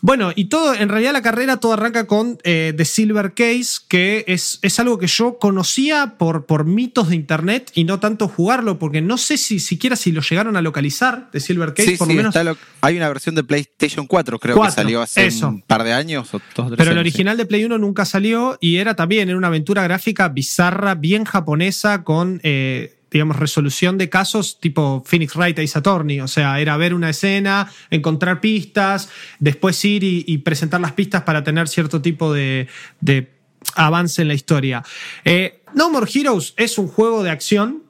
Bueno, 0.00 0.32
y 0.34 0.46
todo, 0.46 0.74
en 0.74 0.88
realidad 0.88 1.12
la 1.12 1.22
carrera 1.22 1.56
todo 1.58 1.72
arranca 1.72 2.06
con 2.06 2.38
eh, 2.44 2.72
The 2.76 2.84
Silver 2.84 3.32
Case, 3.34 3.80
que 3.88 4.24
es, 4.28 4.58
es 4.62 4.78
algo 4.80 4.98
que 4.98 5.06
yo 5.06 5.38
conocía 5.38 6.14
por, 6.18 6.46
por 6.46 6.64
mitos 6.64 7.08
de 7.08 7.16
internet 7.16 7.70
y 7.74 7.84
no 7.84 7.98
tanto 8.00 8.28
jugarlo, 8.28 8.78
porque 8.78 9.00
no 9.00 9.18
sé 9.18 9.36
si 9.36 9.58
siquiera 9.60 9.96
si 9.96 10.12
lo 10.12 10.20
llegaron 10.22 10.56
a 10.56 10.62
localizar, 10.62 11.28
The 11.32 11.40
Silver 11.40 11.74
Case, 11.74 11.90
Sí, 11.92 11.96
por 11.96 12.06
sí, 12.08 12.14
lo 12.14 12.18
menos. 12.18 12.34
lo- 12.44 12.56
hay 12.82 12.96
una 12.96 13.08
versión 13.08 13.34
de 13.34 13.42
PlayStation 13.44 14.06
4, 14.06 14.38
creo 14.38 14.60
que 14.60 14.70
salió 14.70 15.00
hace 15.02 15.26
eso. 15.26 15.48
un 15.48 15.62
par 15.62 15.82
de 15.84 15.92
años 15.92 16.32
o 16.34 16.38
dos, 16.54 16.66
tres 16.68 16.76
Pero 16.78 16.92
el 16.92 16.98
original 16.98 17.36
de 17.36 17.46
Play 17.46 17.64
1 17.64 17.78
nunca 17.78 18.04
salió 18.04 18.58
y 18.60 18.76
era 18.76 18.94
también 18.94 19.28
era 19.28 19.36
una 19.38 19.48
aventura 19.48 19.82
gráfica 19.82 20.28
bizarra, 20.28 20.94
bien 20.94 21.24
japonesa, 21.24 22.04
con, 22.04 22.40
eh, 22.42 22.92
digamos, 23.10 23.36
resolución 23.36 23.98
de 23.98 24.08
casos 24.08 24.58
tipo 24.60 25.02
Phoenix 25.06 25.34
Wright 25.36 25.58
Ace 25.58 25.78
Attorney. 25.78 26.20
O 26.20 26.28
sea, 26.28 26.60
era 26.60 26.76
ver 26.76 26.94
una 26.94 27.10
escena, 27.10 27.70
encontrar 27.90 28.40
pistas, 28.40 29.08
después 29.38 29.84
ir 29.84 30.04
y, 30.04 30.24
y 30.26 30.38
presentar 30.38 30.80
las 30.80 30.92
pistas 30.92 31.22
para 31.22 31.44
tener 31.44 31.68
cierto 31.68 32.02
tipo 32.02 32.32
de, 32.32 32.68
de 33.00 33.36
avance 33.74 34.22
en 34.22 34.28
la 34.28 34.34
historia. 34.34 34.82
Eh, 35.24 35.62
no 35.74 35.90
More 35.90 36.10
Heroes 36.12 36.54
es 36.56 36.78
un 36.78 36.88
juego 36.88 37.22
de 37.22 37.30
acción 37.30 37.84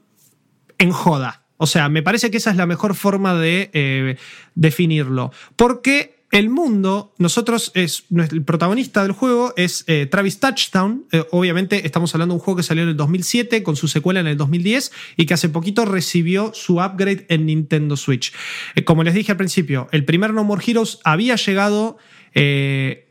en 0.79 0.91
joda. 0.91 1.43
O 1.59 1.67
sea, 1.67 1.89
me 1.89 2.03
parece 2.03 2.31
que 2.31 2.37
esa 2.37 2.51
es 2.51 2.57
la 2.57 2.67
mejor 2.67 2.95
forma 2.95 3.35
de 3.35 3.71
eh, 3.73 4.17
definirlo. 4.55 5.33
Porque 5.57 6.16
el 6.33 6.51
mundo, 6.51 7.15
nosotros, 7.19 7.71
es 7.75 8.05
el 8.11 8.43
protagonista 8.43 9.03
del 9.03 9.13
juego 9.13 9.55
es 9.57 9.85
eh, 9.87 10.07
Travis 10.07 10.41
Touchdown. 10.41 11.05
Eh, 11.13 11.25
obviamente 11.31 11.87
estamos 11.87 12.15
hablando 12.15 12.35
de 12.35 12.41
un 12.41 12.45
juego 12.45 12.57
que 12.57 12.63
salió 12.65 12.83
en 12.83 12.91
el 12.91 12.97
2007 12.97 13.63
con 13.63 13.77
su 13.77 13.87
secuela 13.87 14.21
en 14.21 14.27
el 14.27 14.37
2010 14.37 14.93
y 15.17 15.27
que 15.27 15.35
hace 15.35 15.49
poquito 15.49 15.85
recibió 15.85 16.53
su 16.53 16.81
upgrade 16.81 17.27
en 17.29 17.47
Nintendo 17.47 17.97
Switch. 17.97 18.33
Eh, 18.75 18.83
como 18.85 19.05
les 19.05 19.15
dije 19.15 19.31
al 19.31 19.39
principio, 19.39 19.89
el 19.93 20.05
primer 20.05 20.35
No 20.35 20.43
More 20.43 20.63
Heroes 20.67 20.99
había 21.05 21.37
llegado, 21.37 21.99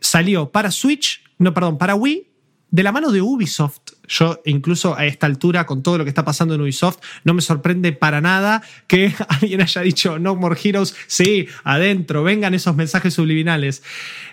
salió 0.02 0.52
para 0.52 0.70
Switch, 0.70 1.24
no, 1.40 1.54
perdón, 1.54 1.80
para 1.80 1.96
Wii 1.96 2.28
de 2.76 2.84
la 2.84 2.92
mano 2.92 3.10
de 3.10 3.22
Ubisoft, 3.22 3.94
yo 4.06 4.42
incluso 4.44 4.98
a 4.98 5.06
esta 5.06 5.28
altura, 5.28 5.66
con 5.66 5.82
todo 5.82 5.98
lo 5.98 6.04
que 6.04 6.10
está 6.10 6.26
pasando 6.26 6.56
en 6.56 6.62
Ubisoft, 6.62 6.98
no 7.24 7.34
me 7.34 7.42
sorprende 7.42 7.94
para 7.94 8.20
nada 8.20 8.62
que 8.88 9.16
alguien 9.30 9.62
haya 9.62 9.82
dicho 9.82 10.20
No 10.20 10.36
More 10.36 10.60
Heroes, 10.62 10.94
sí, 11.08 11.48
adentro, 11.64 12.24
vengan 12.24 12.54
esos 12.54 12.76
mensajes 12.76 13.14
subliminales. 13.14 13.82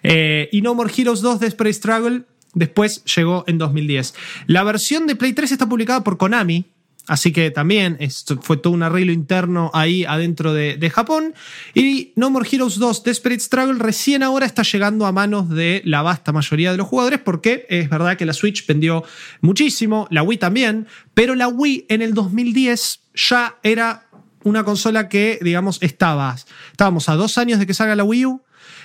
Eh, 0.03 0.49
y 0.51 0.61
No 0.61 0.75
More 0.75 0.93
Heroes 0.93 1.21
2 1.21 1.39
Desperate 1.39 1.73
Struggle 1.73 2.23
después 2.53 3.05
llegó 3.05 3.45
en 3.47 3.59
2010. 3.59 4.15
La 4.49 4.65
versión 4.65 5.07
de 5.07 5.15
Play 5.15 5.35
3 5.35 5.53
está 5.53 5.69
publicada 5.69 6.03
por 6.03 6.19
Konami, 6.19 6.65
Así 7.09 7.33
que 7.33 7.51
también 7.51 7.97
esto 7.99 8.39
fue 8.41 8.57
todo 8.57 8.73
un 8.73 8.85
arreglo 8.85 9.11
interno 9.13 9.73
ahí 9.75 10.05
adentro 10.05 10.55
de, 10.55 10.91
Japón. 10.91 11.35
Y 11.75 12.13
No 12.15 12.31
More 12.31 12.49
Heroes 12.51 12.79
2 12.79 13.03
Desperate 13.03 13.41
Struggle 13.41 13.79
recién 13.79 14.23
ahora 14.23 14.47
está 14.47 14.63
llegando 14.63 15.07
a 15.07 15.13
manos 15.13 15.49
de 15.49 15.83
la 15.85 16.03
vasta 16.03 16.33
mayoría 16.33 16.71
de 16.71 16.79
los 16.79 16.87
jugadores 16.87 17.19
porque 17.19 17.67
es 17.69 17.91
verdad 17.91 18.17
que 18.17 18.25
la 18.25 18.33
Switch 18.33 18.67
vendió 18.67 19.05
muchísimo, 19.41 20.07
la 20.11 20.23
Wii 20.23 20.39
también, 20.39 20.87
pero 21.15 21.35
la 21.35 21.49
Wii 21.49 21.87
en 21.89 22.03
el 22.03 22.15
2010 22.15 23.01
ya 23.15 23.57
era 23.63 24.07
una 24.45 24.65
consola 24.65 25.09
que, 25.09 25.39
digamos, 25.43 25.79
estaba. 25.83 26.37
Estábamos 26.71 27.09
a 27.09 27.17
dos 27.17 27.37
años 27.39 27.59
de 27.59 27.67
que 27.67 27.75
salga 27.75 27.97
la 27.97 28.05
Wii 28.05 28.27
U. 28.27 28.43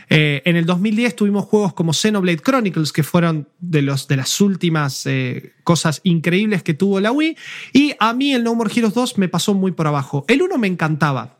Eh, 0.09 0.41
en 0.45 0.55
el 0.55 0.65
2010 0.65 1.15
tuvimos 1.15 1.45
juegos 1.45 1.73
como 1.73 1.93
Xenoblade 1.93 2.39
Chronicles, 2.39 2.93
que 2.93 3.03
fueron 3.03 3.47
de, 3.59 3.81
los, 3.81 4.07
de 4.07 4.17
las 4.17 4.39
últimas 4.41 5.05
eh, 5.05 5.53
cosas 5.63 6.01
increíbles 6.03 6.63
que 6.63 6.73
tuvo 6.73 6.99
la 6.99 7.11
Wii. 7.11 7.37
Y 7.73 7.93
a 7.99 8.13
mí 8.13 8.33
el 8.33 8.43
No 8.43 8.55
More 8.55 8.71
Heroes 8.73 8.93
2 8.93 9.17
me 9.17 9.27
pasó 9.27 9.53
muy 9.53 9.71
por 9.71 9.87
abajo. 9.87 10.25
El 10.27 10.41
1 10.41 10.57
me 10.57 10.67
encantaba. 10.67 11.36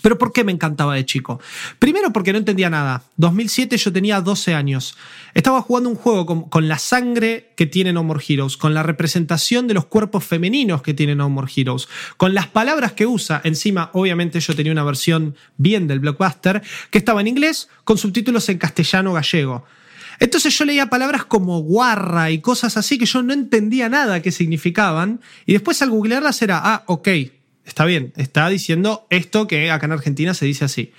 ¿Pero 0.00 0.18
por 0.18 0.32
qué 0.32 0.42
me 0.42 0.52
encantaba 0.52 0.94
de 0.94 1.04
chico? 1.04 1.40
Primero 1.78 2.12
porque 2.12 2.32
no 2.32 2.38
entendía 2.38 2.70
nada. 2.70 3.02
2007 3.16 3.76
yo 3.76 3.92
tenía 3.92 4.20
12 4.20 4.54
años. 4.54 4.96
Estaba 5.34 5.60
jugando 5.60 5.90
un 5.90 5.96
juego 5.96 6.48
con, 6.48 6.68
la 6.68 6.78
sangre 6.78 7.52
que 7.56 7.66
tiene 7.66 7.92
No 7.92 8.02
More 8.02 8.24
Heroes, 8.26 8.56
con 8.56 8.74
la 8.74 8.82
representación 8.82 9.68
de 9.68 9.74
los 9.74 9.86
cuerpos 9.86 10.24
femeninos 10.24 10.82
que 10.82 10.94
tiene 10.94 11.14
No 11.14 11.28
More 11.28 11.50
Heroes, 11.54 11.88
con 12.16 12.34
las 12.34 12.46
palabras 12.46 12.92
que 12.92 13.06
usa. 13.06 13.40
Encima, 13.44 13.90
obviamente 13.92 14.40
yo 14.40 14.54
tenía 14.54 14.72
una 14.72 14.84
versión 14.84 15.36
bien 15.56 15.86
del 15.86 16.00
blockbuster 16.00 16.62
que 16.90 16.98
estaba 16.98 17.20
en 17.20 17.28
inglés 17.28 17.68
con 17.84 17.98
subtítulos 17.98 18.48
en 18.48 18.58
castellano 18.58 19.12
gallego. 19.12 19.64
Entonces 20.18 20.56
yo 20.56 20.64
leía 20.64 20.86
palabras 20.86 21.24
como 21.24 21.60
guarra 21.60 22.30
y 22.30 22.40
cosas 22.40 22.76
así 22.76 22.98
que 22.98 23.06
yo 23.06 23.22
no 23.22 23.32
entendía 23.32 23.88
nada 23.88 24.22
que 24.22 24.30
significaban. 24.30 25.20
Y 25.46 25.52
después 25.52 25.82
al 25.82 25.90
googlearlas 25.90 26.42
era, 26.42 26.60
ah, 26.62 26.84
ok, 26.86 27.08
Está 27.72 27.86
bien, 27.86 28.12
está 28.16 28.50
diciendo 28.50 29.06
esto 29.08 29.46
que 29.46 29.70
acá 29.70 29.86
en 29.86 29.92
Argentina 29.92 30.34
se 30.34 30.44
dice 30.44 30.66
así. 30.66 30.92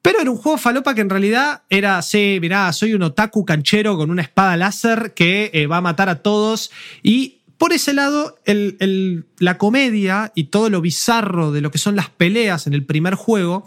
Pero 0.00 0.22
era 0.22 0.30
un 0.30 0.38
juego 0.38 0.56
falopa 0.56 0.94
que 0.94 1.02
en 1.02 1.10
realidad 1.10 1.64
era, 1.68 2.00
sí, 2.00 2.38
mirá, 2.40 2.72
soy 2.72 2.94
un 2.94 3.02
otaku 3.02 3.44
canchero 3.44 3.98
con 3.98 4.10
una 4.10 4.22
espada 4.22 4.56
láser 4.56 5.12
que 5.12 5.50
eh, 5.52 5.66
va 5.66 5.76
a 5.76 5.80
matar 5.82 6.08
a 6.08 6.22
todos. 6.22 6.70
Y 7.02 7.40
por 7.58 7.74
ese 7.74 7.92
lado, 7.92 8.38
la 8.46 9.58
comedia 9.58 10.32
y 10.34 10.44
todo 10.44 10.70
lo 10.70 10.80
bizarro 10.80 11.52
de 11.52 11.60
lo 11.60 11.70
que 11.70 11.76
son 11.76 11.94
las 11.94 12.08
peleas 12.08 12.66
en 12.66 12.72
el 12.72 12.82
primer 12.82 13.14
juego, 13.14 13.66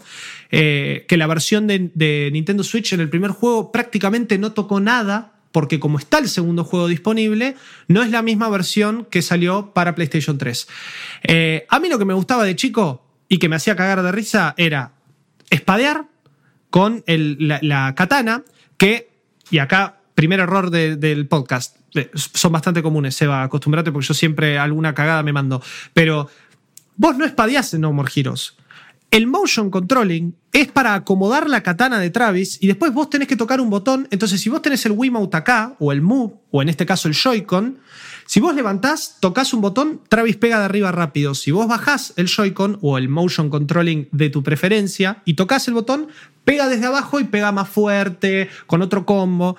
eh, 0.50 1.04
que 1.06 1.16
la 1.16 1.28
versión 1.28 1.68
de 1.68 2.30
Nintendo 2.32 2.64
Switch 2.64 2.92
en 2.92 2.98
el 2.98 3.08
primer 3.08 3.30
juego 3.30 3.70
prácticamente 3.70 4.36
no 4.36 4.50
tocó 4.50 4.80
nada 4.80 5.39
porque 5.52 5.80
como 5.80 5.98
está 5.98 6.18
el 6.18 6.28
segundo 6.28 6.64
juego 6.64 6.88
disponible, 6.88 7.56
no 7.88 8.02
es 8.02 8.10
la 8.10 8.22
misma 8.22 8.48
versión 8.48 9.04
que 9.04 9.22
salió 9.22 9.72
para 9.72 9.94
PlayStation 9.94 10.38
3. 10.38 10.68
Eh, 11.24 11.66
a 11.68 11.80
mí 11.80 11.88
lo 11.88 11.98
que 11.98 12.04
me 12.04 12.14
gustaba 12.14 12.44
de 12.44 12.56
chico 12.56 13.04
y 13.28 13.38
que 13.38 13.48
me 13.48 13.56
hacía 13.56 13.76
cagar 13.76 14.02
de 14.02 14.12
risa 14.12 14.54
era 14.56 14.92
espadear 15.50 16.06
con 16.70 17.02
la, 17.06 17.94
katana, 17.96 18.44
que, 18.76 19.10
y 19.50 19.58
acá, 19.58 20.00
primer 20.14 20.40
error 20.40 20.70
de, 20.70 20.96
del 20.96 21.26
podcast, 21.26 21.76
son 22.14 22.52
bastante 22.52 22.82
comunes, 22.82 23.16
Seba, 23.16 23.42
acostumbrate 23.42 23.90
porque 23.90 24.06
yo 24.06 24.14
siempre 24.14 24.58
alguna 24.58 24.94
cagada 24.94 25.24
me 25.24 25.32
mando, 25.32 25.60
pero 25.92 26.30
vos 26.96 27.16
no 27.16 27.24
espadeás 27.24 27.74
en 27.74 27.80
No 27.80 27.92
More 27.92 28.10
Heroes. 28.14 28.54
El 29.10 29.26
motion 29.26 29.70
controlling 29.70 30.36
es 30.52 30.68
para 30.68 30.94
acomodar 30.94 31.48
la 31.48 31.62
katana 31.62 31.98
de 32.00 32.10
Travis 32.10 32.58
y 32.60 32.66
después 32.66 32.92
vos 32.92 33.08
tenés 33.08 33.28
que 33.28 33.36
tocar 33.36 33.60
un 33.60 33.70
botón. 33.70 34.08
Entonces, 34.10 34.40
si 34.40 34.48
vos 34.48 34.62
tenés 34.62 34.84
el 34.84 34.92
Wiimote 34.92 35.36
acá, 35.36 35.76
o 35.78 35.92
el 35.92 36.02
Move, 36.02 36.34
o 36.50 36.62
en 36.62 36.68
este 36.68 36.86
caso 36.86 37.06
el 37.06 37.14
Joy-Con, 37.14 37.78
si 38.26 38.40
vos 38.40 38.54
levantás, 38.54 39.16
tocas 39.20 39.52
un 39.54 39.60
botón, 39.60 40.00
Travis 40.08 40.36
pega 40.36 40.58
de 40.58 40.64
arriba 40.64 40.90
rápido. 40.90 41.34
Si 41.34 41.50
vos 41.50 41.68
bajás 41.68 42.12
el 42.16 42.26
Joy-Con 42.26 42.78
o 42.82 42.98
el 42.98 43.08
motion 43.08 43.48
controlling 43.48 44.08
de 44.10 44.30
tu 44.30 44.42
preferencia 44.42 45.22
y 45.24 45.34
tocas 45.34 45.68
el 45.68 45.74
botón, 45.74 46.08
pega 46.44 46.68
desde 46.68 46.86
abajo 46.86 47.20
y 47.20 47.24
pega 47.24 47.52
más 47.52 47.68
fuerte, 47.68 48.48
con 48.66 48.82
otro 48.82 49.06
combo. 49.06 49.56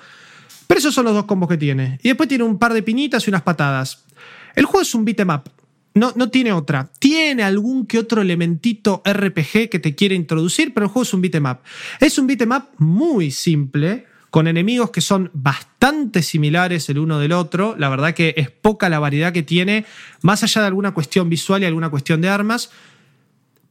Pero 0.66 0.78
esos 0.78 0.94
son 0.94 1.04
los 1.04 1.14
dos 1.14 1.24
combos 1.24 1.48
que 1.48 1.56
tiene. 1.56 1.98
Y 2.02 2.08
después 2.08 2.28
tiene 2.28 2.44
un 2.44 2.58
par 2.58 2.74
de 2.74 2.82
pinitas 2.82 3.26
y 3.26 3.30
unas 3.30 3.42
patadas. 3.42 4.04
El 4.54 4.66
juego 4.66 4.82
es 4.82 4.94
un 4.94 5.04
beat'em 5.04 5.30
up. 5.30 5.61
No, 5.94 6.12
no 6.16 6.30
tiene 6.30 6.52
otra. 6.52 6.90
Tiene 6.98 7.42
algún 7.42 7.86
que 7.86 7.98
otro 7.98 8.22
elementito 8.22 9.02
RPG 9.06 9.68
que 9.70 9.78
te 9.78 9.94
quiere 9.94 10.14
introducir, 10.14 10.72
pero 10.72 10.86
el 10.86 10.92
juego 10.92 11.02
es 11.02 11.14
un 11.14 11.20
beat'em 11.20 11.46
up. 11.46 11.58
Es 12.00 12.18
un 12.18 12.26
beat'em 12.26 12.52
up 12.52 12.64
muy 12.78 13.30
simple, 13.30 14.06
con 14.30 14.48
enemigos 14.48 14.90
que 14.90 15.02
son 15.02 15.30
bastante 15.34 16.22
similares 16.22 16.88
el 16.88 16.98
uno 16.98 17.18
del 17.18 17.32
otro. 17.32 17.76
La 17.78 17.90
verdad 17.90 18.14
que 18.14 18.32
es 18.38 18.50
poca 18.50 18.88
la 18.88 18.98
variedad 18.98 19.32
que 19.32 19.42
tiene, 19.42 19.84
más 20.22 20.42
allá 20.42 20.62
de 20.62 20.68
alguna 20.68 20.94
cuestión 20.94 21.28
visual 21.28 21.62
y 21.62 21.66
alguna 21.66 21.90
cuestión 21.90 22.22
de 22.22 22.30
armas. 22.30 22.70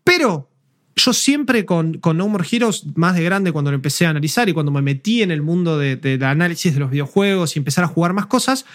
Pero 0.03 0.51
yo 0.95 1.13
siempre 1.13 1.65
con, 1.65 1.95
con, 1.95 2.17
No 2.17 2.27
More 2.27 2.45
Heroes, 2.49 2.85
más 2.95 3.15
de 3.15 3.23
grande 3.23 3.51
cuando 3.51 3.71
lo 3.71 3.75
empecé 3.75 4.05
a 4.05 4.09
analizar 4.11 4.49
y 4.49 4.53
cuando 4.53 4.71
me 4.71 4.83
metí 4.83 5.23
en 5.23 5.31
el 5.31 5.41
mundo 5.41 5.79
del 5.79 6.23
análisis 6.23 6.73
de 6.73 6.79
los 6.79 6.91
videojuegos 6.91 7.55
y 7.55 7.59
empezar 7.59 7.83
a 7.83 7.87
jugar 7.87 8.13
más 8.13 8.27
cosas, 8.27 8.65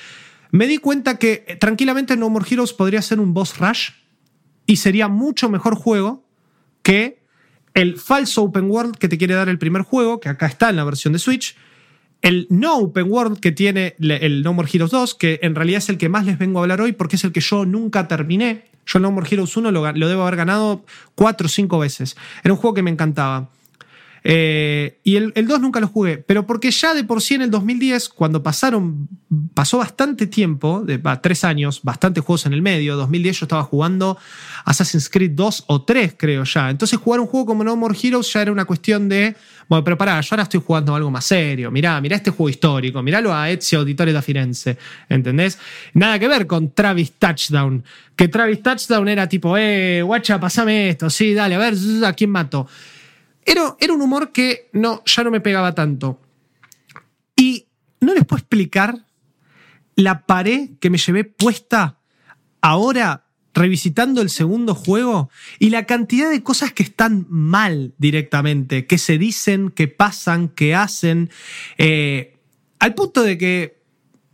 me 0.51 0.67
di 0.67 0.79
cuenta 0.79 1.19
que 1.19 1.45
eh, 1.47 1.57
tranquilamente 1.57 2.17
No 2.17 2.31
More 2.31 2.47
Heroes 2.49 2.73
podría 2.73 3.03
ser 3.03 3.21
un 3.21 3.35
boss 3.35 3.59
rush 3.59 3.91
y 4.67 4.77
sería 4.77 5.09
mucho 5.09 5.49
mejor 5.49 5.75
juego 5.77 6.25
que 6.83 7.23
el 7.75 7.97
falso 7.99 8.43
open 8.43 8.71
world 8.71 8.97
que 8.97 9.09
te 9.09 9.19
quiere 9.19 9.35
dar 9.35 9.49
el 9.49 9.59
primer 9.59 9.83
juego, 9.83 10.19
que 10.19 10.29
acá 10.29 10.47
está 10.47 10.71
en 10.71 10.77
la 10.77 10.85
versión 10.85 11.13
de 11.13 11.19
Switch, 11.19 11.57
el 12.23 12.47
no 12.49 12.79
open 12.79 13.11
world 13.11 13.39
que 13.39 13.53
tiene 13.53 13.95
el 13.99 14.43
No 14.43 14.55
More 14.55 14.69
Heroes 14.73 14.91
2, 14.91 15.15
que 15.15 15.39
en 15.43 15.55
realidad 15.55 15.79
es 15.79 15.89
el 15.89 15.99
que 15.99 16.09
más 16.09 16.25
les 16.25 16.39
vengo 16.39 16.59
a 16.59 16.63
hablar 16.63 16.81
hoy 16.81 16.93
porque 16.93 17.17
es 17.17 17.25
el 17.25 17.33
que 17.33 17.41
yo 17.41 17.67
nunca 17.67 18.09
terminé. 18.09 18.65
Yo 18.87 18.99
No 18.99 19.11
More 19.11 19.29
Heroes 19.31 19.57
1 19.57 19.71
lo, 19.71 19.93
lo 19.93 20.09
debo 20.09 20.23
haber 20.23 20.37
ganado 20.37 20.85
cuatro 21.15 21.47
o 21.47 21.49
cinco 21.49 21.79
veces. 21.79 22.17
Era 22.43 22.55
un 22.55 22.59
juego 22.59 22.75
que 22.75 22.83
me 22.83 22.91
encantaba. 22.91 23.51
Eh, 24.29 24.99
y 25.05 25.15
el, 25.15 25.33
2 25.33 25.61
nunca 25.61 25.79
lo 25.79 25.87
jugué, 25.87 26.19
pero 26.19 26.49
porque 26.49 26.73
ya 26.73 26.95
de 26.95 27.05
por 27.05 27.23
sí 27.23 27.35
en 27.35 27.43
el 27.43 27.51
2010, 27.53 28.09
cuando 28.09 28.43
pasaron, 28.43 29.09
pasó 29.55 29.79
bastante 29.79 30.27
tiempo, 30.27 30.83
de, 30.85 31.01
tres 31.23 31.45
años, 31.45 31.81
bastantes 31.85 32.25
juegos 32.25 32.45
en 32.45 32.53
el 32.53 32.61
medio, 32.61 32.97
2010 32.97 33.39
yo 33.39 33.45
estaba 33.45 33.63
jugando 33.63 34.19
Assassin's 34.65 35.09
Creed 35.09 35.31
2 35.31 35.65
o 35.69 35.83
3 35.83 36.17
creo 36.17 36.43
ya, 36.43 36.71
entonces 36.71 36.99
jugar 36.99 37.21
un 37.21 37.29
juego 37.29 37.47
como 37.47 37.63
No 37.63 37.77
More 37.77 37.97
Heroes 38.03 38.33
ya 38.33 38.43
era 38.43 38.51
una 38.51 38.65
cuestión 38.65 39.09
de, 39.09 39.37
bueno, 39.69 39.85
pero 39.85 39.97
pará, 39.97 40.21
yo 40.21 40.29
ahora 40.33 40.43
estoy 40.43 40.61
jugando 40.61 40.93
algo 40.97 41.09
más 41.09 41.25
serio, 41.25 41.71
mirá, 41.71 42.01
mirá 42.01 42.17
este 42.17 42.33
juego 42.33 42.51
histórico, 42.51 43.01
miralo 43.05 43.33
a 43.33 43.49
Ezio 43.49 43.79
Auditore 43.79 44.13
da 44.13 44.23
Firenze, 44.23 44.77
¿entendés? 45.09 45.57
Nada 45.95 46.19
que 46.19 46.27
ver 46.27 46.49
con 46.49 46.73
Travis 46.73 47.13
Touchdown, 47.13 47.85
que 48.17 48.27
Travis 48.27 48.61
Touchdown 48.61 49.07
era 49.07 49.29
tipo, 49.29 49.57
eh, 49.57 50.03
guacha, 50.03 50.41
pasame 50.41 50.89
esto, 50.89 51.09
sí, 51.11 51.33
dale, 51.33 51.55
a 51.55 51.59
ver, 51.59 51.75
¿a 52.05 52.13
quién 52.13 52.31
mato? 52.31 52.67
Era, 53.47 53.77
un 53.95 54.03
humor 54.03 54.33
que 54.33 54.69
no, 54.73 55.03
ya 55.05 55.23
no 55.23 55.31
me 55.31 55.41
pegaba 55.41 55.75
tanto. 55.75 56.21
Y 57.37 57.69
no 58.01 58.13
les 58.13 58.25
puedo 58.25 58.41
explicar 58.41 59.07
la 59.95 60.27
pared 60.27 60.71
que 60.81 60.91
me 60.91 60.99
llevé 60.99 61.25
puesta 61.25 62.01
ahora 62.61 63.25
revisitando 63.55 64.21
el 64.21 64.29
segundo 64.29 64.75
juego 64.75 65.31
y 65.59 65.71
la 65.71 65.87
cantidad 65.87 66.29
de 66.31 66.43
cosas 66.43 66.73
que 66.73 66.83
están 66.83 67.27
mal 67.31 67.95
directamente, 67.97 68.87
que 68.87 68.99
se 68.99 69.17
dicen, 69.17 69.71
que 69.71 69.89
pasan, 69.89 70.49
que 70.49 70.75
hacen, 70.75 71.31
eh, 71.79 72.37
al 72.79 72.95
punto 72.95 73.23
de 73.23 73.39
que, 73.39 73.81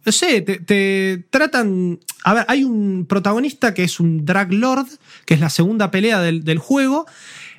no 0.04 0.10
sé, 0.10 0.42
te, 0.42 1.24
tratan... 1.30 2.00
A 2.24 2.34
ver, 2.34 2.44
hay 2.48 2.64
un 2.64 3.06
protagonista 3.08 3.74
que 3.74 3.84
es 3.84 4.00
un 4.00 4.24
Drag 4.24 4.52
Lord, 4.52 4.88
que 5.24 5.34
es 5.34 5.40
la 5.40 5.50
segunda 5.50 5.92
pelea 5.92 6.20
del, 6.20 6.42
del 6.42 6.58
juego, 6.58 7.06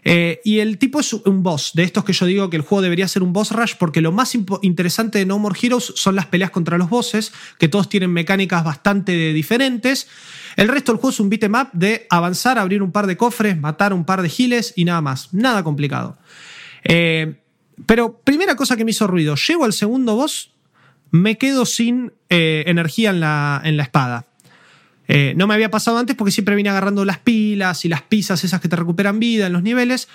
eh, 0.06 0.42
y 0.44 0.60
el 0.60 0.78
tipo 0.78 1.00
es 1.00 1.14
un 1.14 1.44
boss, 1.44 1.72
de 1.74 1.84
estos 1.84 2.04
que 2.04 2.14
yo 2.14 2.26
digo 2.26 2.50
que 2.50 2.58
el 2.58 2.62
juego 2.62 2.82
debería 2.82 3.08
ser 3.08 3.24
un 3.24 3.32
boss 3.32 3.52
rush, 3.52 3.74
porque 3.80 4.02
lo 4.02 4.12
más 4.12 4.36
interesante 4.62 5.20
de 5.20 5.26
No 5.26 5.40
More 5.40 5.58
Heroes 5.62 5.94
son 5.96 6.16
las 6.16 6.26
peleas 6.26 6.52
contra 6.52 6.78
los 6.78 6.90
bosses, 6.90 7.32
que 7.58 7.68
todos 7.68 7.88
tienen 7.90 8.12
mecánicas 8.12 8.64
bastante 8.64 9.34
diferentes. 9.34 10.08
El 10.56 10.68
resto 10.68 10.92
del 10.92 11.00
juego 11.00 11.12
es 11.12 11.20
un 11.20 11.30
beat'em 11.30 11.56
up 11.56 11.70
de 11.74 12.06
avanzar, 12.10 12.60
abrir 12.60 12.84
un 12.84 12.92
par 12.92 13.08
de 13.08 13.18
cofres, 13.18 13.58
matar 13.58 13.94
un 13.94 14.06
par 14.06 14.22
de 14.22 14.30
giles 14.30 14.74
y 14.76 14.86
nada 14.86 15.02
más. 15.02 15.34
Nada 15.34 15.64
complicado. 15.64 16.18
Eh, 16.84 17.36
pero 17.86 18.20
primera 18.20 18.56
cosa 18.56 18.76
que 18.76 18.86
me 18.86 18.92
hizo 18.92 19.08
ruido, 19.08 19.36
llego 19.36 19.66
al 19.66 19.74
segundo 19.74 20.16
boss, 20.16 20.52
me 21.12 21.38
quedo 21.38 21.66
sin 21.66 22.12
eh, 22.30 22.64
energía 22.68 23.12
en 23.12 23.20
la, 23.20 23.62
en 23.64 23.78
la 23.78 23.84
espada. 23.84 24.26
Eh, 25.08 25.34
no 25.36 25.48
me 25.48 25.54
había 25.54 25.70
pasado 25.70 25.98
antes 25.98 26.16
porque 26.16 26.32
siempre 26.32 26.56
vine 26.56 26.70
agarrando 26.70 27.04
las 27.06 27.20
pilas 27.20 27.86
y 27.86 27.90
las 27.90 28.02
pizzas 28.02 28.44
esas 28.44 28.62
que 28.62 28.70
te 28.70 28.76
recuperan 28.76 29.20
vida 29.20 29.48
en 29.48 29.54
los 29.54 29.64
niveles. 29.64 30.08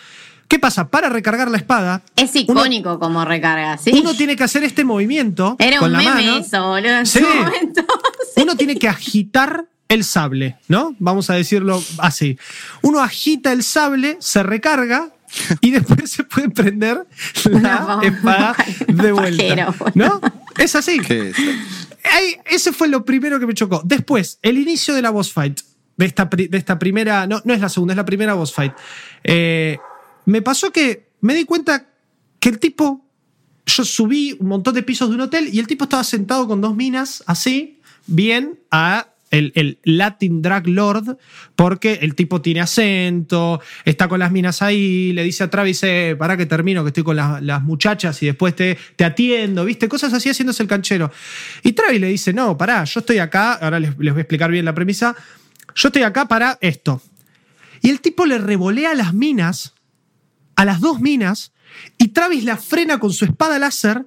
¿Qué 0.48 0.58
pasa? 0.58 0.88
Para 0.88 1.10
recargar 1.10 1.50
la 1.50 1.58
espada. 1.58 2.02
Es 2.16 2.34
icónico 2.34 2.98
como 2.98 3.24
recarga, 3.24 3.76
¿sí? 3.76 3.90
Uno 3.92 4.14
tiene 4.14 4.34
que 4.34 4.44
hacer 4.44 4.64
este 4.64 4.82
movimiento. 4.82 5.56
Era 5.58 5.78
con 5.78 5.88
un 5.88 5.92
la 5.92 5.98
meme 5.98 6.26
mano. 6.26 6.36
eso, 6.38 6.66
boludo, 6.66 6.98
en 6.98 7.06
su 7.06 7.20
momento. 7.20 7.84
Uno 8.36 8.56
tiene 8.56 8.76
que 8.76 8.88
agitar 8.88 9.66
el 9.88 10.04
sable, 10.04 10.56
¿no? 10.68 10.96
Vamos 10.98 11.28
a 11.28 11.34
decirlo 11.34 11.82
así. 11.98 12.38
Uno 12.80 13.00
agita 13.00 13.52
el 13.52 13.62
sable, 13.62 14.16
se 14.20 14.42
recarga 14.42 15.10
y 15.60 15.70
después 15.70 16.10
se 16.10 16.24
puede 16.24 16.48
prender 16.50 17.06
la 17.50 18.00
espada 18.02 18.56
de 18.86 19.12
vuelta. 19.12 19.74
¿No? 19.94 20.20
Es 20.56 20.74
así. 20.74 20.98
¿Qué 21.00 21.30
es? 21.30 21.36
ese 22.46 22.72
fue 22.72 22.88
lo 22.88 23.04
primero 23.04 23.38
que 23.38 23.46
me 23.46 23.54
chocó. 23.54 23.82
Después, 23.84 24.38
el 24.42 24.58
inicio 24.58 24.94
de 24.94 25.02
la 25.02 25.10
boss 25.10 25.32
fight. 25.32 25.60
De 25.96 26.06
esta, 26.06 26.26
de 26.26 26.56
esta 26.56 26.78
primera. 26.78 27.26
No, 27.26 27.42
no 27.44 27.54
es 27.54 27.60
la 27.60 27.68
segunda, 27.68 27.92
es 27.92 27.96
la 27.96 28.04
primera 28.04 28.34
boss 28.34 28.52
fight. 28.52 28.72
Eh, 29.24 29.78
me 30.26 30.42
pasó 30.42 30.70
que 30.72 31.10
me 31.20 31.34
di 31.34 31.44
cuenta 31.44 31.86
que 32.40 32.48
el 32.48 32.58
tipo. 32.58 33.04
Yo 33.66 33.84
subí 33.84 34.34
un 34.40 34.48
montón 34.48 34.74
de 34.74 34.82
pisos 34.82 35.10
de 35.10 35.16
un 35.16 35.20
hotel 35.20 35.50
y 35.52 35.58
el 35.58 35.66
tipo 35.66 35.84
estaba 35.84 36.02
sentado 36.02 36.48
con 36.48 36.62
dos 36.62 36.74
minas, 36.74 37.22
así, 37.26 37.82
bien, 38.06 38.58
a 38.70 39.08
el, 39.30 39.78
Latin 39.84 40.42
Drag 40.42 40.66
Lord, 40.66 41.18
porque 41.56 41.98
el 42.02 42.14
tipo 42.14 42.40
tiene 42.40 42.60
acento, 42.60 43.60
está 43.84 44.08
con 44.08 44.20
las 44.20 44.32
minas 44.32 44.62
ahí, 44.62 45.12
le 45.12 45.22
dice 45.22 45.44
a 45.44 45.50
Travis, 45.50 45.82
eh, 45.82 46.16
para 46.18 46.36
que 46.36 46.46
termino, 46.46 46.82
que 46.82 46.88
estoy 46.88 47.04
con 47.04 47.16
las, 47.16 47.62
muchachas 47.62 48.22
y 48.22 48.26
después 48.26 48.54
te, 48.54 48.78
te, 48.96 49.04
atiendo, 49.04 49.64
¿viste? 49.64 49.88
Cosas 49.88 50.12
así 50.12 50.28
haciéndose 50.28 50.62
el 50.62 50.68
canchero. 50.68 51.10
Y 51.62 51.72
Travis 51.72 52.00
le 52.00 52.08
dice, 52.08 52.32
no, 52.32 52.56
pará, 52.56 52.84
yo 52.84 53.00
estoy 53.00 53.18
acá, 53.18 53.54
ahora 53.54 53.80
les, 53.80 53.90
les 53.98 54.12
voy 54.12 54.20
a 54.20 54.22
explicar 54.22 54.50
bien 54.50 54.64
la 54.64 54.74
premisa, 54.74 55.14
yo 55.74 55.88
estoy 55.88 56.02
acá 56.02 56.26
para 56.26 56.58
esto. 56.60 57.02
Y 57.82 57.90
el 57.90 58.00
tipo 58.00 58.26
le 58.26 58.38
revolea 58.38 58.94
las 58.94 59.14
minas, 59.14 59.74
a 60.56 60.64
las 60.64 60.80
dos 60.80 61.00
minas, 61.00 61.52
y 61.98 62.08
Travis 62.08 62.44
la 62.44 62.56
frena 62.56 62.98
con 62.98 63.12
su 63.12 63.24
espada 63.24 63.58
láser 63.58 64.06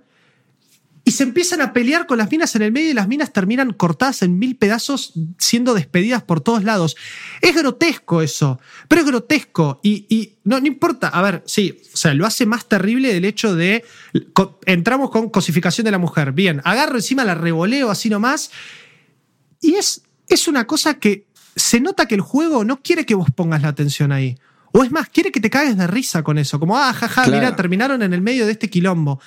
y 1.03 1.11
se 1.11 1.23
empiezan 1.23 1.61
a 1.61 1.73
pelear 1.73 2.05
con 2.05 2.19
las 2.19 2.29
minas 2.29 2.55
en 2.55 2.61
el 2.61 2.71
medio 2.71 2.91
y 2.91 2.93
las 2.93 3.07
minas 3.07 3.33
terminan 3.33 3.73
cortadas 3.73 4.21
en 4.21 4.37
mil 4.37 4.55
pedazos, 4.55 5.13
siendo 5.39 5.73
despedidas 5.73 6.21
por 6.21 6.41
todos 6.41 6.63
lados. 6.63 6.95
Es 7.41 7.55
grotesco 7.55 8.21
eso, 8.21 8.59
pero 8.87 9.01
es 9.01 9.07
grotesco. 9.07 9.79
Y, 9.83 10.37
no, 10.43 10.59
no 10.59 10.67
importa, 10.67 11.07
a 11.07 11.21
ver, 11.23 11.43
sí, 11.47 11.81
o 11.91 11.97
sea, 11.97 12.13
lo 12.13 12.27
hace 12.27 12.45
más 12.45 12.67
terrible 12.67 13.15
el 13.17 13.25
hecho 13.25 13.55
de. 13.55 13.83
Entramos 14.65 15.09
con 15.09 15.29
cosificación 15.29 15.85
de 15.85 15.91
la 15.91 15.97
mujer. 15.97 16.33
Bien, 16.33 16.61
agarro 16.65 16.97
encima, 16.97 17.25
la 17.25 17.35
revoleo 17.35 17.89
así 17.89 18.09
nomás. 18.09 18.51
Y 19.59 19.75
es, 19.75 20.03
es 20.27 20.47
una 20.47 20.67
cosa 20.67 20.99
que 20.99 21.25
se 21.55 21.79
nota 21.79 22.05
que 22.05 22.15
el 22.15 22.21
juego 22.21 22.63
no 22.63 22.81
quiere 22.81 23.05
que 23.05 23.15
vos 23.15 23.29
pongas 23.35 23.63
la 23.63 23.69
atención 23.69 24.11
ahí. 24.11 24.37
O 24.71 24.83
es 24.83 24.91
más, 24.91 25.09
quiere 25.09 25.31
que 25.31 25.41
te 25.41 25.49
cagues 25.49 25.77
de 25.77 25.87
risa 25.87 26.23
con 26.23 26.37
eso. 26.37 26.59
Como, 26.59 26.77
ah, 26.77 26.93
jaja, 26.93 27.25
mira, 27.27 27.55
terminaron 27.55 28.03
en 28.03 28.13
el 28.13 28.21
medio 28.21 28.45
de 28.45 28.53
este 28.53 28.69
quilombo. 28.69 29.19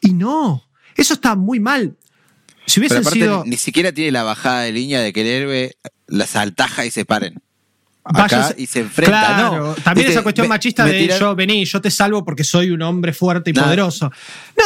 Y 0.00 0.14
no, 0.14 0.67
eso 0.98 1.14
está 1.14 1.34
muy 1.34 1.60
mal. 1.60 1.96
Si 2.66 2.80
hubiesen 2.80 3.04
sido. 3.04 3.44
Ni 3.46 3.56
siquiera 3.56 3.92
tiene 3.92 4.12
la 4.12 4.24
bajada 4.24 4.62
de 4.62 4.72
línea 4.72 5.00
de 5.00 5.12
que 5.12 5.22
el 5.22 5.26
héroe 5.26 5.76
las 6.06 6.36
altaja 6.36 6.84
y 6.84 6.90
se 6.90 7.04
paren. 7.04 7.40
Acá 8.04 8.54
y 8.56 8.66
se 8.66 8.80
enfrenta. 8.80 9.10
Claro, 9.10 9.76
también 9.84 10.10
esa 10.10 10.22
cuestión 10.22 10.48
machista 10.48 10.84
de 10.84 11.08
yo 11.18 11.34
vení, 11.34 11.64
yo 11.64 11.80
te 11.80 11.90
salvo 11.90 12.24
porque 12.24 12.42
soy 12.42 12.70
un 12.70 12.80
hombre 12.82 13.12
fuerte 13.12 13.50
y 13.50 13.52
poderoso. 13.52 14.10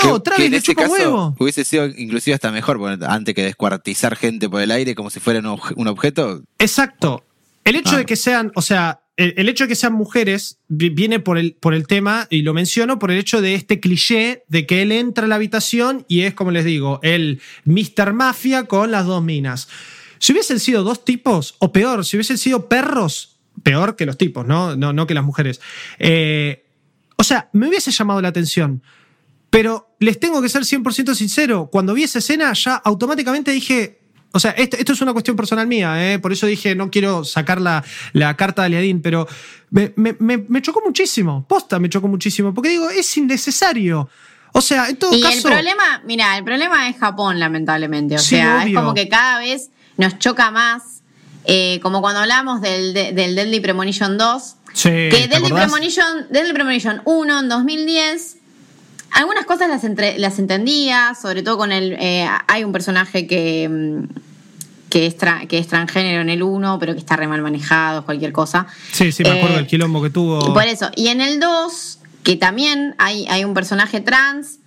No, 0.05 0.21
Travis 0.23 0.51
le 0.51 0.63
chupa 0.63 0.87
huevo. 0.89 1.35
Hubiese 1.39 1.65
sido 1.65 1.87
inclusive 1.87 2.35
hasta 2.35 2.53
mejor, 2.53 2.81
antes 3.07 3.35
que 3.35 3.43
descuartizar 3.43 4.17
gente 4.17 4.49
por 4.49 4.63
el 4.63 4.71
aire 4.71 4.95
como 4.95 5.11
si 5.11 5.19
fuera 5.19 5.41
un, 5.41 5.89
objeto. 5.89 6.43
Exacto. 6.59 7.25
El 7.65 7.77
hecho 7.77 7.97
de 7.97 8.07
que 8.07 8.17
sean, 8.17 8.53
o 8.55 8.63
sea, 8.63 9.02
el, 9.17 9.49
hecho 9.49 9.65
de 9.65 9.69
que 9.69 9.75
sean 9.75 9.93
mujeres 9.93 10.59
viene 10.69 11.21
por 11.21 11.37
el, 11.37 11.55
por 11.55 11.75
el 11.75 11.87
tema, 11.87 12.27
y 12.31 12.43
lo 12.43 12.55
menciono, 12.55 12.99
por 12.99 13.11
el 13.11 13.19
hecho 13.19 13.41
de 13.41 13.55
este 13.55 13.79
cliché 13.79 14.45
de 14.49 14.67
que 14.67 14.83
él 14.83 14.93
entra 14.93 15.27
a 15.27 15.29
la 15.29 15.35
habitación 15.35 16.05
y 16.09 16.23
es, 16.23 16.35
como 16.35 16.51
les 16.51 16.65
digo, 16.65 16.99
el 17.03 17.41
Mr. 17.65 18.15
Mafia 18.15 18.65
con 18.65 18.91
las 18.91 19.07
dos 19.07 19.23
minas. 19.23 19.69
Si 20.19 20.33
hubiesen 20.33 20.61
sido 20.61 20.83
dos 20.83 21.05
tipos, 21.05 21.57
o 21.59 21.73
peor, 21.73 22.05
si 22.05 22.17
hubiesen 22.17 22.39
sido 22.39 22.69
perros, 22.69 23.41
peor 23.63 23.97
que 23.97 24.07
los 24.07 24.17
tipos, 24.17 24.47
no, 24.47 24.77
no, 24.77 24.93
no 24.93 25.07
que 25.07 25.15
las 25.15 25.25
mujeres. 25.25 25.61
Eh, 25.99 26.65
o 27.17 27.25
sea, 27.25 27.51
me 27.53 27.69
hubiese 27.69 27.91
llamado 27.91 28.21
la 28.23 28.29
atención. 28.29 28.83
Pero 29.51 29.95
les 30.01 30.19
tengo 30.19 30.41
que 30.41 30.49
ser 30.49 30.63
100% 30.63 31.15
sincero, 31.15 31.69
cuando 31.71 31.93
vi 31.93 32.05
esa 32.05 32.21
escena 32.21 32.53
ya 32.55 32.77
automáticamente 32.77 33.51
dije, 33.51 34.01
o 34.33 34.41
sea, 34.41 34.53
esto, 34.53 34.93
es 34.93 35.01
una 35.01 35.13
cuestión 35.13 35.37
personal 35.37 35.67
mía, 35.67 36.13
¿eh? 36.13 36.19
por 36.19 36.33
eso 36.33 36.47
dije 36.47 36.75
no 36.75 36.91
quiero 36.91 37.25
sacar 37.25 37.61
la, 37.61 37.85
carta 38.37 38.63
de 38.63 38.67
Aliadín, 38.67 39.03
pero 39.03 39.29
me, 39.71 40.63
chocó 40.63 40.83
muchísimo, 40.85 41.45
posta 41.47 41.79
me 41.79 41.89
chocó 41.89 42.09
muchísimo, 42.09 42.55
porque 42.55 42.71
digo, 42.71 42.89
es 42.91 43.17
innecesario. 43.17 44.09
O 44.55 44.61
sea, 44.61 44.89
en 44.89 44.97
todo 44.97 45.15
y 45.15 45.23
caso. 45.23 45.49
el 45.49 45.55
problema, 45.55 46.03
mira, 46.05 46.37
el 46.37 46.45
problema 46.45 46.89
es 46.89 46.99
Japón, 46.99 47.39
lamentablemente. 47.39 48.17
O 48.17 48.19
sea, 48.19 48.67
es 48.67 48.75
como 48.75 48.93
que 48.93 49.09
cada 49.09 49.39
vez 49.39 49.71
nos 49.97 50.19
choca 50.19 50.51
más. 50.51 51.03
Eh, 51.45 51.81
como 51.83 52.03
cuando 52.03 52.21
hablamos 52.21 52.61
del, 52.61 52.93
del 52.93 53.35
Deadly 53.35 53.61
Premonition 53.61 54.19
2. 54.19 54.57
Sí, 54.75 54.89
que 54.91 55.27
Deadly 55.29 55.51
Premonition, 55.51 56.27
Deadly 56.31 56.53
Premonition 56.53 57.01
1 57.05 57.41
en 57.41 57.49
2010 57.49 58.37
algunas 59.13 59.45
cosas 59.47 59.69
las, 59.69 59.83
las 60.19 60.39
entendía, 60.39 61.17
sobre 61.21 61.43
todo 61.43 61.59
con 61.59 61.73
el. 61.73 61.95
Eh, 61.99 62.29
hay 62.47 62.65
un 62.65 62.73
personaje 62.73 63.27
que. 63.27 63.69
Mm, 63.69 64.33
que 64.91 65.07
es, 65.07 65.17
que 65.49 65.57
es 65.57 65.69
transgénero 65.69 66.21
en 66.21 66.29
el 66.29 66.43
1, 66.43 66.79
pero 66.79 66.93
que 66.93 66.99
está 66.99 67.17
re 67.17 67.27
mal 67.27 67.41
manejado, 67.41 68.05
cualquier 68.05 68.31
cosa. 68.31 68.67
Sí, 68.93 69.11
sí, 69.11 69.23
me 69.23 69.31
acuerdo 69.31 69.57
del 69.57 69.67
quilombo 69.67 70.03
que 70.03 70.11
tuvo. 70.11 70.53
Por 70.53 70.65
eso. 70.65 70.91
Y 70.95 71.09
en 71.09 71.23
el 71.23 71.41
2, 71.41 71.99
que 72.23 72.37
también 72.37 72.95
hay, 72.99 73.25
hay 73.31 73.47
un 73.47 73.55
personaje 73.55 74.03
trans, 74.03 74.59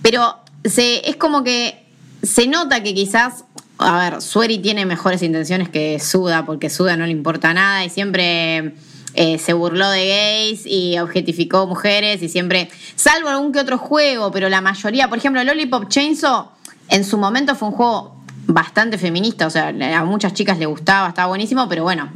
pero 0.00 0.38
se, 0.64 1.06
es 1.06 1.16
como 1.16 1.44
que 1.44 1.84
se 2.22 2.46
nota 2.46 2.82
que 2.82 2.94
quizás 2.94 3.44
a 3.78 4.10
ver, 4.10 4.22
Sueri 4.22 4.58
tiene 4.58 4.86
mejores 4.86 5.22
intenciones 5.22 5.68
que 5.68 5.98
Suda, 6.00 6.46
porque 6.46 6.70
Suda 6.70 6.96
no 6.96 7.04
le 7.06 7.12
importa 7.12 7.52
nada 7.54 7.84
y 7.84 7.90
siempre 7.90 8.74
eh, 9.14 9.38
se 9.38 9.52
burló 9.52 9.88
de 9.90 10.06
gays 10.06 10.62
y 10.66 10.98
objetificó 10.98 11.66
mujeres 11.66 12.22
y 12.22 12.28
siempre, 12.28 12.70
salvo 12.96 13.28
algún 13.28 13.52
que 13.52 13.60
otro 13.60 13.78
juego, 13.78 14.30
pero 14.30 14.48
la 14.48 14.60
mayoría, 14.60 15.08
por 15.08 15.18
ejemplo, 15.18 15.42
Lollipop 15.42 15.88
Chainsaw 15.88 16.50
en 16.88 17.04
su 17.04 17.18
momento 17.18 17.54
fue 17.54 17.68
un 17.68 17.74
juego 17.74 18.16
bastante 18.46 18.98
feminista, 18.98 19.46
o 19.46 19.50
sea, 19.50 19.68
a 19.68 20.04
muchas 20.04 20.34
chicas 20.34 20.58
le 20.58 20.66
gustaba, 20.66 21.08
estaba 21.08 21.28
buenísimo, 21.28 21.68
pero 21.68 21.82
bueno, 21.82 22.10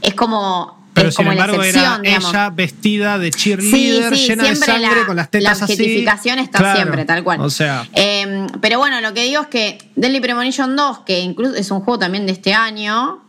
es 0.00 0.14
como 0.14 0.82
pero 0.94 1.10
sin 1.10 1.26
embargo 1.26 1.62
era 1.62 2.00
ella 2.02 2.50
vestida 2.50 3.18
de 3.18 3.30
cheerleader, 3.30 4.12
llena 4.14 4.44
de 4.44 4.56
sangre, 4.56 5.06
con 5.06 5.16
las 5.16 5.30
tetas 5.30 5.58
la 5.58 5.64
objetificación 5.64 6.38
está 6.38 6.74
siempre, 6.74 7.04
tal 7.04 7.24
cual. 7.24 7.40
O 7.40 7.50
sea. 7.50 7.86
Em, 7.92 8.46
pero 8.60 8.78
bueno, 8.78 9.00
lo 9.00 9.14
que 9.14 9.24
digo 9.24 9.42
es 9.42 9.48
que 9.48 9.78
Deadly 9.96 10.20
Premonition 10.20 10.76
2, 10.76 11.00
que 11.00 11.20
incluso 11.20 11.54
es 11.54 11.70
un 11.70 11.80
juego 11.80 11.98
también 11.98 12.26
de 12.26 12.32
este 12.32 12.52
año, 12.52 13.21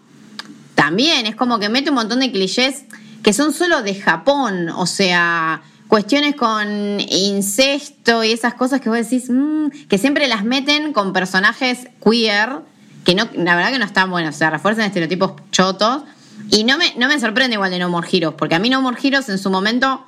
también 0.83 1.25
es 1.27 1.35
como 1.35 1.59
que 1.59 1.69
mete 1.69 1.91
un 1.91 1.95
montón 1.95 2.19
de 2.19 2.29
clichés 2.29 2.83
que 3.23 3.31
son 3.31 3.53
solo 3.53 3.83
de 3.83 3.95
Japón. 3.95 4.67
O 4.67 4.85
sea, 4.85 5.61
cuestiones 5.87 6.35
con 6.35 6.99
incesto 6.99 8.21
y 8.25 8.33
esas 8.33 8.55
cosas 8.55 8.81
que 8.81 8.89
vos 8.89 8.97
decís, 8.97 9.29
mm", 9.29 9.87
que 9.87 9.97
siempre 9.97 10.27
las 10.27 10.43
meten 10.43 10.91
con 10.91 11.13
personajes 11.13 11.87
queer, 12.03 12.49
que 13.05 13.15
no, 13.15 13.29
la 13.33 13.55
verdad 13.55 13.71
que 13.71 13.79
no 13.79 13.85
están 13.85 14.11
buenos, 14.11 14.35
o 14.35 14.37
sea, 14.37 14.49
refuerzan 14.49 14.83
estereotipos 14.83 15.35
chotos 15.51 16.03
y 16.51 16.65
no 16.65 16.77
me, 16.77 16.93
no 16.97 17.07
me 17.07 17.17
sorprende 17.17 17.53
igual 17.53 17.71
de 17.71 17.79
No 17.79 17.87
More 17.87 18.07
Heroes, 18.11 18.35
porque 18.37 18.55
a 18.55 18.59
mí 18.59 18.69
No 18.69 18.81
More 18.81 18.97
Heroes 19.01 19.29
en 19.29 19.37
su 19.37 19.49
momento 19.49 20.05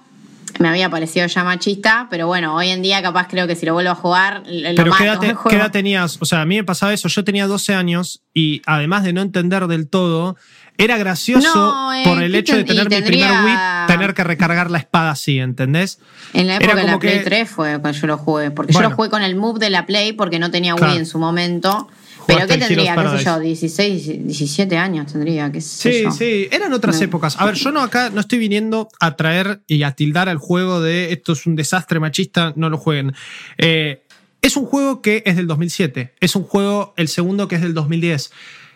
me 0.59 0.69
había 0.69 0.89
parecido 0.89 1.27
ya 1.27 1.43
machista, 1.43 2.07
pero 2.09 2.27
bueno, 2.27 2.55
hoy 2.55 2.69
en 2.69 2.81
día 2.81 3.01
capaz 3.01 3.27
creo 3.27 3.47
que 3.47 3.55
si 3.55 3.65
lo 3.65 3.73
vuelvo 3.73 3.91
a 3.91 3.95
jugar, 3.95 4.43
lo 4.45 4.75
pero 4.75 4.93
¿qué 4.93 5.55
edad, 5.55 5.71
tenías? 5.71 6.17
O 6.21 6.25
sea, 6.25 6.41
a 6.41 6.45
mí 6.45 6.55
me 6.55 6.63
pasaba 6.63 6.93
eso, 6.93 7.07
yo 7.07 7.23
tenía 7.23 7.47
12 7.47 7.73
años 7.73 8.21
y 8.33 8.61
además 8.65 9.03
de 9.03 9.13
no 9.13 9.21
entender 9.21 9.67
del 9.67 9.89
todo, 9.89 10.37
era 10.77 10.97
gracioso 10.97 11.93
eh, 11.93 12.03
por 12.03 12.21
el 12.21 12.35
hecho 12.35 12.55
de 12.55 12.63
tener 12.63 12.89
mi 12.89 13.01
primer 13.01 13.31
Wii, 13.45 13.55
tener 13.87 14.13
que 14.13 14.23
recargar 14.23 14.69
la 14.71 14.77
espada 14.77 15.11
así, 15.11 15.39
¿entendés? 15.39 15.99
En 16.33 16.47
la 16.47 16.57
época 16.57 16.75
de 16.75 16.83
la 16.83 16.99
Play 16.99 17.21
3 17.23 17.49
fue 17.49 17.79
cuando 17.79 17.99
yo 17.99 18.07
lo 18.07 18.17
jugué, 18.17 18.51
porque 18.51 18.73
yo 18.73 18.81
lo 18.81 18.91
jugué 18.91 19.09
con 19.09 19.23
el 19.23 19.35
move 19.35 19.59
de 19.59 19.69
la 19.69 19.85
Play 19.85 20.13
porque 20.13 20.39
no 20.39 20.51
tenía 20.51 20.75
Wii 20.75 20.97
en 20.97 21.05
su 21.05 21.19
momento. 21.19 21.87
¿Pero 22.27 22.47
qué 22.47 22.57
tendría? 22.57 22.95
¿Qué 22.95 23.17
sé 23.19 23.25
yo? 23.25 23.39
16, 23.39 24.25
17 24.25 24.77
años 24.77 25.11
tendría, 25.11 25.51
qué 25.51 25.61
sé 25.61 26.05
Sí, 26.05 26.11
sí, 26.17 26.47
eran 26.51 26.73
otras 26.73 26.99
épocas. 27.01 27.35
A 27.39 27.45
ver, 27.45 27.55
yo 27.55 27.71
no 27.71 27.81
acá 27.81 28.09
no 28.09 28.19
estoy 28.19 28.39
viniendo 28.39 28.89
a 28.99 29.15
traer 29.15 29.61
y 29.67 29.83
a 29.83 29.91
tildar 29.91 30.27
al 30.29 30.37
juego 30.37 30.81
de 30.81 31.13
esto 31.13 31.33
es 31.33 31.45
un 31.45 31.55
desastre 31.55 31.99
machista, 31.99 32.53
no 32.55 32.69
lo 32.69 32.77
jueguen. 32.77 33.13
Eh, 33.57 34.01
es 34.41 34.57
un 34.57 34.65
juego 34.65 35.01
que 35.01 35.23
es 35.25 35.35
del 35.35 35.47
2007, 35.47 36.13
es 36.19 36.35
un 36.35 36.43
juego, 36.43 36.93
el 36.97 37.07
segundo 37.07 37.47
que 37.47 37.55
es 37.55 37.61
del 37.61 37.73
2010. 37.73 38.31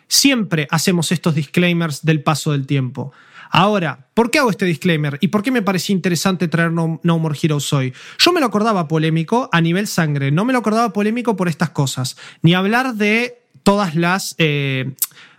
Siempre 0.09 0.67
hacemos 0.71 1.11
estos 1.13 1.35
disclaimers 1.35 2.03
del 2.03 2.23
paso 2.23 2.51
del 2.51 2.65
tiempo. 2.65 3.13
Ahora, 3.51 4.09
¿por 4.13 4.29
qué 4.29 4.39
hago 4.39 4.49
este 4.49 4.65
disclaimer? 4.65 5.17
¿Y 5.21 5.29
por 5.29 5.43
qué 5.43 5.51
me 5.51 5.61
parecía 5.61 5.95
interesante 5.95 6.47
traer 6.47 6.71
No, 6.71 6.99
More 7.03 7.37
Heroes 7.41 7.71
hoy? 7.73 7.93
Yo 8.17 8.33
me 8.33 8.39
lo 8.39 8.47
acordaba 8.47 8.87
polémico 8.87 9.49
a 9.51 9.61
nivel 9.61 9.87
sangre, 9.87 10.31
no 10.31 10.45
me 10.45 10.53
lo 10.53 10.59
acordaba 10.59 10.91
polémico 10.93 11.35
por 11.35 11.47
estas 11.47 11.69
cosas, 11.69 12.17
ni 12.41 12.53
hablar 12.53 12.95
de 12.95 13.41
todas 13.63 13.95
las... 13.95 14.35
Eh, 14.39 14.93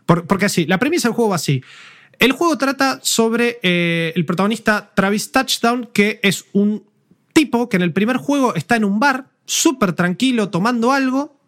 porque 0.06 0.46
así, 0.46 0.66
la 0.66 0.78
premisa 0.78 1.08
del 1.08 1.14
juego 1.14 1.30
va 1.30 1.36
así. 1.36 1.62
El 2.18 2.32
juego 2.32 2.58
trata 2.58 3.00
sobre 3.02 3.58
eh, 3.62 4.12
el 4.14 4.24
protagonista 4.24 4.92
Travis 4.94 5.32
Touchdown, 5.32 5.90
que 5.92 6.20
es 6.22 6.46
un 6.52 6.84
tipo 7.32 7.68
que 7.68 7.76
en 7.76 7.82
el 7.82 7.92
primer 7.92 8.18
juego 8.18 8.54
está 8.54 8.76
en 8.76 8.84
un 8.84 9.00
bar, 9.00 9.30
súper 9.46 9.94
tranquilo, 9.94 10.50
tomando 10.50 10.92
algo, 10.92 11.40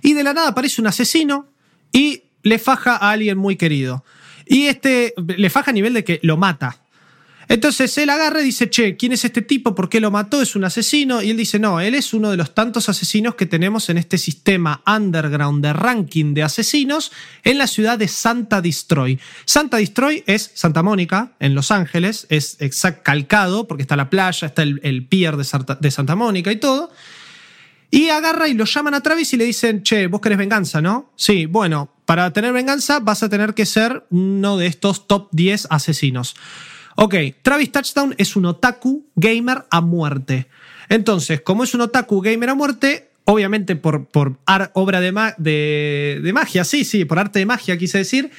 y 0.00 0.14
de 0.14 0.22
la 0.22 0.32
nada 0.32 0.48
aparece 0.48 0.80
un 0.80 0.86
asesino 0.86 1.48
y 1.92 2.22
le 2.42 2.58
faja 2.58 2.96
a 2.96 3.10
alguien 3.10 3.38
muy 3.38 3.56
querido. 3.56 4.04
Y 4.46 4.66
este 4.66 5.14
le 5.16 5.50
faja 5.50 5.70
a 5.70 5.74
nivel 5.74 5.94
de 5.94 6.04
que 6.04 6.20
lo 6.22 6.36
mata. 6.36 6.78
Entonces 7.48 7.96
él 7.98 8.08
agarra 8.08 8.40
y 8.40 8.44
dice, 8.44 8.70
che, 8.70 8.96
¿quién 8.96 9.12
es 9.12 9.24
este 9.24 9.42
tipo? 9.42 9.74
¿Por 9.74 9.88
qué 9.88 10.00
lo 10.00 10.10
mató? 10.10 10.40
¿Es 10.40 10.56
un 10.56 10.64
asesino? 10.64 11.22
Y 11.22 11.30
él 11.30 11.36
dice, 11.36 11.58
no, 11.58 11.80
él 11.80 11.94
es 11.94 12.14
uno 12.14 12.30
de 12.30 12.36
los 12.36 12.54
tantos 12.54 12.88
asesinos 12.88 13.34
que 13.34 13.46
tenemos 13.46 13.90
en 13.90 13.98
este 13.98 14.16
sistema 14.16 14.82
underground 14.86 15.62
de 15.62 15.72
ranking 15.72 16.34
de 16.34 16.44
asesinos 16.44 17.12
en 17.44 17.58
la 17.58 17.66
ciudad 17.66 17.98
de 17.98 18.08
Santa 18.08 18.62
Destroy. 18.62 19.18
Santa 19.44 19.76
Destroy 19.76 20.24
es 20.26 20.50
Santa 20.54 20.82
Mónica, 20.82 21.32
en 21.40 21.54
Los 21.54 21.70
Ángeles, 21.70 22.26
es 22.30 22.56
exact 22.60 23.02
calcado, 23.02 23.66
porque 23.66 23.82
está 23.82 23.96
la 23.96 24.08
playa, 24.08 24.46
está 24.46 24.62
el, 24.62 25.06
pier 25.06 25.36
de 25.36 25.46
de 25.80 25.90
Santa 25.90 26.14
Mónica 26.14 26.52
y 26.52 26.56
todo. 26.56 26.90
Y 27.94 28.08
agarra 28.08 28.48
y 28.48 28.54
lo 28.54 28.64
llaman 28.64 28.94
a 28.94 29.02
Travis 29.02 29.34
y 29.34 29.36
le 29.36 29.44
dicen, 29.44 29.82
che, 29.82 30.06
vos 30.06 30.22
querés 30.22 30.38
venganza, 30.38 30.80
¿no? 30.80 31.10
Sí, 31.14 31.44
bueno, 31.44 31.90
para 32.06 32.32
tener 32.32 32.54
venganza 32.54 33.00
vas 33.00 33.22
a 33.22 33.28
tener 33.28 33.52
que 33.52 33.66
ser 33.66 34.06
uno 34.08 34.56
de 34.56 34.66
estos 34.66 35.06
top 35.06 35.28
10 35.32 35.66
asesinos. 35.68 36.34
Ok, 36.96 37.14
Travis 37.42 37.70
Touchdown 37.70 38.14
es 38.16 38.34
un 38.34 38.46
otaku 38.46 39.04
gamer 39.14 39.66
a 39.70 39.82
muerte. 39.82 40.48
Entonces, 40.88 41.42
como 41.42 41.64
es 41.64 41.74
un 41.74 41.82
otaku 41.82 42.22
gamer 42.22 42.48
a 42.48 42.54
muerte, 42.54 43.10
obviamente 43.24 43.76
por, 43.76 44.06
por 44.06 44.38
obra 44.72 45.00
de, 45.02 46.20
de 46.22 46.32
magia, 46.32 46.64
sí, 46.64 46.86
sí, 46.86 47.04
por 47.04 47.18
arte 47.18 47.40
de 47.40 47.46
magia 47.46 47.76
quise 47.76 47.98
decir, 47.98 48.30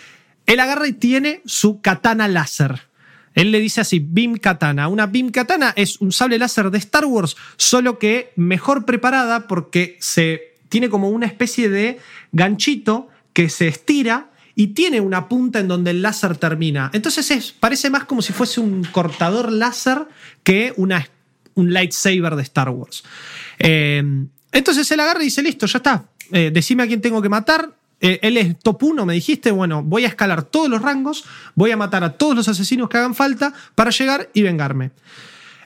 él 0.48 0.60
agarra 0.62 0.88
y 0.88 0.94
tiene 0.94 1.44
su 1.46 1.80
katana 1.80 2.28
láser. 2.28 2.88
Él 3.34 3.52
le 3.52 3.60
dice 3.60 3.82
así, 3.82 4.00
Beam 4.00 4.38
Katana. 4.38 4.88
Una 4.88 5.08
Beam 5.08 5.30
Katana 5.30 5.74
es 5.76 6.00
un 6.02 6.12
sable 6.12 6.38
láser 6.38 6.72
de 6.72 6.78
Star 6.78 7.06
Wars, 7.06 7.36
solo 7.58 8.00
que 8.00 8.32
mejor 8.36 8.86
preparada 8.86 9.48
porque 9.48 9.98
se 10.00 10.54
tiene 10.70 10.90
como 10.90 11.10
una 11.10 11.26
especie 11.26 11.70
de 11.70 12.00
ganchito 12.32 13.10
que 13.34 13.50
se 13.50 13.68
estira 13.68 14.32
y 14.56 14.68
tiene 14.68 15.02
una 15.02 15.28
punta 15.28 15.60
en 15.60 15.68
donde 15.68 15.92
el 15.92 16.02
láser 16.02 16.38
termina. 16.38 16.92
Entonces 16.94 17.30
es, 17.32 17.52
parece 17.52 17.90
más 17.90 18.06
como 18.06 18.22
si 18.22 18.34
fuese 18.34 18.60
un 18.60 18.84
cortador 18.84 19.52
láser 19.52 20.08
que 20.44 20.74
una, 20.78 21.08
un 21.56 21.74
lightsaber 21.74 22.36
de 22.36 22.44
Star 22.44 22.70
Wars. 22.70 23.04
Eh, 23.60 24.04
entonces 24.52 24.90
él 24.92 25.00
agarra 25.00 25.22
y 25.22 25.26
dice, 25.26 25.42
listo, 25.42 25.66
ya 25.66 25.78
está. 25.78 26.06
Eh, 26.32 26.52
decime 26.54 26.84
a 26.84 26.88
quién 26.88 27.02
tengo 27.02 27.22
que 27.22 27.30
matar. 27.30 27.70
Eh, 28.06 28.20
él 28.22 28.36
es 28.36 28.60
top 28.60 28.84
1, 28.84 29.06
me 29.06 29.14
dijiste, 29.14 29.50
bueno, 29.52 29.82
voy 29.82 30.04
a 30.04 30.10
escalar 30.10 30.44
todos 30.44 30.68
los 30.68 30.82
rangos, 30.82 31.24
voy 31.56 31.72
a 31.72 31.78
matar 31.78 32.04
a 32.04 32.18
todos 32.18 32.36
los 32.36 32.50
asesinos 32.50 32.90
que 32.90 32.98
hagan 32.98 33.16
falta 33.16 33.54
para 33.76 33.92
llegar 33.92 34.30
y 34.34 34.42
vengarme. 34.42 34.92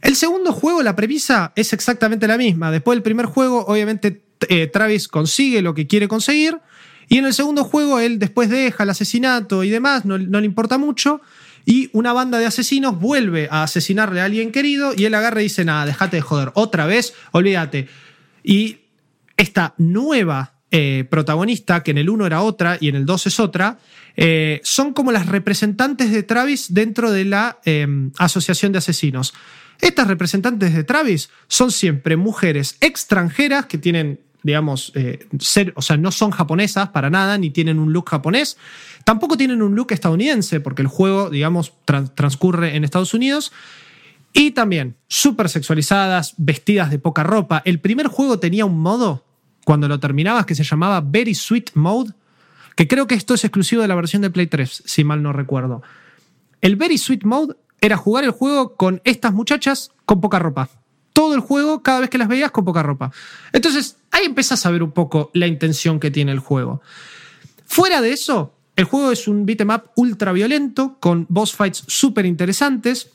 El 0.04 0.16
segundo 0.16 0.54
juego, 0.54 0.84
la 0.84 0.96
premisa 0.96 1.52
es 1.56 1.74
exactamente 1.74 2.28
la 2.28 2.38
misma. 2.38 2.70
Después 2.70 2.96
del 2.96 3.02
primer 3.02 3.26
juego, 3.26 3.66
obviamente 3.66 4.22
eh, 4.50 4.68
Travis 4.68 5.08
consigue 5.08 5.64
lo 5.64 5.74
que 5.74 5.88
quiere 5.88 6.08
conseguir. 6.08 6.60
Y 7.10 7.18
en 7.18 7.26
el 7.26 7.34
segundo 7.34 7.64
juego, 7.64 8.00
él 8.00 8.20
después 8.20 8.52
deja 8.52 8.84
el 8.84 8.92
asesinato 8.92 9.64
y 9.64 9.72
demás, 9.72 10.06
no, 10.06 10.20
no 10.20 10.40
le 10.40 10.46
importa 10.46 10.78
mucho. 10.78 11.22
Y 11.66 11.90
una 11.92 12.14
banda 12.14 12.38
de 12.38 12.46
asesinos 12.46 13.00
vuelve 13.00 13.48
a 13.50 13.64
asesinarle 13.64 14.22
a 14.22 14.26
alguien 14.26 14.52
querido 14.52 14.94
y 14.96 15.06
él 15.06 15.16
agarra 15.16 15.42
y 15.42 15.46
dice, 15.46 15.66
nada, 15.66 15.88
déjate 15.88 16.18
de 16.18 16.22
joder, 16.22 16.52
otra 16.54 16.86
vez, 16.86 17.16
olvídate. 17.32 17.88
Y 18.44 18.82
esta 19.38 19.74
nueva 19.80 20.57
eh, 20.70 21.05
protagonista, 21.09 21.82
que 21.82 21.91
en 21.91 21.97
el 21.97 22.09
1 22.09 22.26
era 22.26 22.41
otra 22.41 22.78
y 22.82 22.89
en 22.89 22.95
el 22.95 23.05
2 23.05 23.28
es 23.28 23.39
otra, 23.39 23.80
eh, 24.18 24.59
son 24.63 24.93
como 24.93 25.13
las 25.13 25.28
representantes 25.28 26.11
de 26.11 26.24
Travis 26.24 26.74
dentro 26.74 27.11
de 27.11 27.24
la 27.24 27.59
em, 27.63 28.11
Asociación 28.18 28.74
de 28.74 28.80
Asesinos. 28.80 29.34
Estas 29.80 30.07
representantes 30.07 30.74
de 30.74 30.84
Travis 30.84 31.30
son 31.47 31.72
siempre 31.72 32.18
mujeres 32.18 32.78
extranjeras 32.82 33.68
que 33.68 33.78
tienen, 33.78 34.20
digamos, 34.43 34.91
eh, 34.95 35.28
ser, 35.39 35.72
o 35.76 35.82
sea, 35.82 35.95
no 35.97 36.11
son 36.11 36.32
japonesas 36.32 36.89
para 36.89 37.09
nada, 37.09 37.38
ni 37.38 37.49
tienen 37.51 37.80
un 37.80 37.93
look 37.93 38.09
japonés. 38.09 38.57
Tampoco 39.05 39.38
tienen 39.38 39.61
un 39.61 39.76
look 39.76 39.91
estadounidense, 39.91 40.59
porque 40.59 40.82
el 40.82 40.89
juego, 40.89 41.30
digamos, 41.30 41.74
transcurre 41.86 42.76
en 42.76 42.84
Estados 42.84 43.13
Unidos. 43.13 43.53
Y 44.34 44.51
también 44.51 44.97
súper 45.07 45.47
sexualizadas, 45.47 46.34
vestidas 46.38 46.91
de 46.91 46.99
poca 46.99 47.24
ropa. 47.24 47.61
El 47.63 47.80
primer 47.80 48.07
juego 48.07 48.39
tenía 48.39 48.65
un 48.65 48.80
modo 48.80 49.26
cuando 49.68 49.89
lo 49.89 49.99
terminabas 49.99 50.45
que 50.45 50.55
se 50.55 50.63
llamaba 50.63 51.01
Very 51.01 51.36
Sweet 51.36 51.72
Mode, 51.74 52.13
que 52.78 52.88
creo 52.88 53.05
que 53.05 53.15
esto 53.15 53.34
es 53.34 53.43
exclusivo 53.43 53.82
de 53.82 53.89
la 53.89 53.95
versión 53.95 54.22
de 54.22 54.30
Play 54.30 54.47
3, 54.47 54.84
si 54.86 55.03
mal 55.03 55.22
no 55.22 55.34
recuerdo. 55.34 55.84
El 56.61 56.78
Very 56.78 56.97
Sweet 56.97 57.26
Mode 57.26 57.55
era 57.82 57.97
jugar 57.97 58.24
el 58.24 58.32
juego 58.32 58.78
con 58.78 59.01
estas 59.03 59.34
muchachas 59.34 59.91
con 60.05 60.22
poca 60.22 60.39
ropa. 60.39 60.70
Todo 61.11 61.36
el 61.36 61.41
juego, 61.41 61.84
cada 61.84 61.99
vez 61.99 62.09
que 62.09 62.18
las 62.18 62.30
veías, 62.30 62.51
con 62.51 62.63
poca 62.63 62.82
ropa. 62.82 63.11
Entonces, 63.51 63.97
ahí 64.11 64.24
empiezas 64.24 64.65
a 64.65 64.72
ver 64.72 64.84
un 64.84 64.93
poco 64.93 65.32
la 65.34 65.47
intención 65.47 65.99
que 65.99 66.11
tiene 66.11 66.32
el 66.32 66.39
juego. 66.39 66.82
Fuera 67.65 67.99
de 67.99 68.13
eso, 68.13 68.53
el 68.78 68.86
juego 68.86 69.11
es 69.11 69.28
un 69.28 69.45
beat'em 69.45 69.72
up 69.72 69.91
ultra 69.97 70.32
violento, 70.32 70.95
con 71.01 71.26
boss 71.28 71.53
fights 71.53 71.84
súper 71.88 72.26
interesantes. 72.26 73.11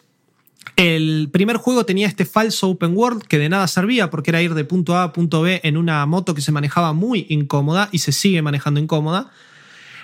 El 0.76 1.28
primer 1.32 1.56
juego 1.56 1.84
tenía 1.84 2.06
este 2.06 2.24
falso 2.24 2.68
open 2.68 2.96
world 2.96 3.22
que 3.22 3.38
de 3.38 3.48
nada 3.48 3.66
servía 3.68 4.10
porque 4.10 4.30
era 4.30 4.42
ir 4.42 4.54
de 4.54 4.64
punto 4.64 4.96
A 4.96 5.04
a 5.04 5.12
punto 5.12 5.42
B 5.42 5.60
en 5.64 5.76
una 5.76 6.04
moto 6.06 6.34
que 6.34 6.40
se 6.40 6.52
manejaba 6.52 6.92
muy 6.92 7.26
incómoda 7.28 7.88
y 7.92 7.98
se 7.98 8.12
sigue 8.12 8.42
manejando 8.42 8.80
incómoda. 8.80 9.30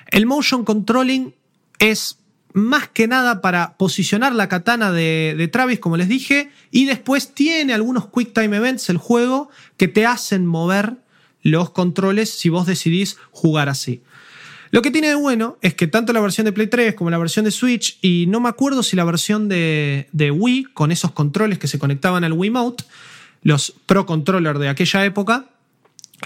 El 0.08 0.26
motion 0.26 0.64
controlling 0.64 1.34
es 1.78 2.18
más 2.52 2.88
que 2.88 3.06
nada 3.06 3.40
para 3.40 3.76
posicionar 3.76 4.34
la 4.34 4.48
katana 4.48 4.90
de, 4.90 5.34
de, 5.36 5.48
Travis, 5.48 5.78
como 5.78 5.96
les 5.96 6.08
dije, 6.08 6.50
y 6.70 6.86
después 6.86 7.34
tiene 7.34 7.74
algunos 7.74 8.08
quick 8.08 8.32
time 8.32 8.56
events 8.56 8.88
el 8.90 8.96
juego 8.96 9.50
que 9.76 9.88
te 9.88 10.06
hacen 10.06 10.46
mover 10.46 10.96
los 11.42 11.70
controles 11.70 12.30
si 12.30 12.48
vos 12.48 12.66
decidís 12.66 13.16
jugar 13.30 13.68
así. 13.68 14.02
Lo 14.70 14.82
que 14.82 14.90
tiene 14.90 15.08
de 15.08 15.14
bueno 15.14 15.56
es 15.62 15.74
que 15.74 15.86
tanto 15.86 16.12
la 16.12 16.20
versión 16.20 16.44
de 16.44 16.52
Play 16.52 16.66
3 16.66 16.94
como 16.94 17.10
la 17.10 17.18
versión 17.18 17.44
de 17.44 17.50
Switch, 17.50 17.98
y 18.02 18.26
no 18.28 18.40
me 18.40 18.48
acuerdo 18.48 18.82
si 18.82 18.96
la 18.96 19.04
versión 19.04 19.48
de, 19.48 20.08
de 20.12 20.30
Wii, 20.30 20.64
con 20.74 20.92
esos 20.92 21.12
controles 21.12 21.58
que 21.58 21.68
se 21.68 21.78
conectaban 21.78 22.24
al 22.24 22.32
Wiimote, 22.32 22.84
los 23.42 23.72
Pro 23.86 24.06
Controller 24.06 24.58
de 24.58 24.68
aquella 24.68 25.04
época, 25.04 25.46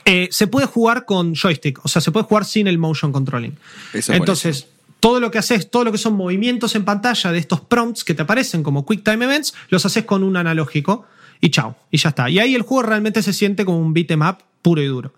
eh, 0.04 0.28
se 0.30 0.46
puede 0.46 0.66
jugar 0.66 1.04
con 1.04 1.34
joystick, 1.34 1.84
o 1.84 1.88
sea, 1.88 2.00
se 2.00 2.10
puede 2.10 2.24
jugar 2.24 2.44
sin 2.44 2.66
el 2.66 2.78
motion 2.78 3.12
controlling. 3.12 3.56
Eso 3.92 4.12
Entonces, 4.12 4.66
todo 5.00 5.20
lo 5.20 5.30
que 5.30 5.38
haces, 5.38 5.70
todo 5.70 5.84
lo 5.84 5.92
que 5.92 5.98
son 5.98 6.14
movimientos 6.14 6.74
en 6.74 6.84
pantalla 6.84 7.32
de 7.32 7.38
estos 7.38 7.60
prompts 7.60 8.04
que 8.04 8.14
te 8.14 8.22
aparecen 8.22 8.62
como 8.62 8.86
Quick 8.86 9.04
Time 9.04 9.24
Events, 9.24 9.54
los 9.68 9.84
haces 9.84 10.04
con 10.04 10.22
un 10.22 10.36
analógico 10.36 11.06
y 11.40 11.50
chao, 11.50 11.76
y 11.90 11.98
ya 11.98 12.10
está. 12.10 12.30
Y 12.30 12.38
ahí 12.38 12.54
el 12.54 12.62
juego 12.62 12.84
realmente 12.84 13.22
se 13.22 13.32
siente 13.32 13.64
como 13.64 13.78
un 13.78 13.92
beat'em 13.92 14.22
up 14.22 14.38
puro 14.62 14.80
y 14.80 14.86
duro. 14.86 15.12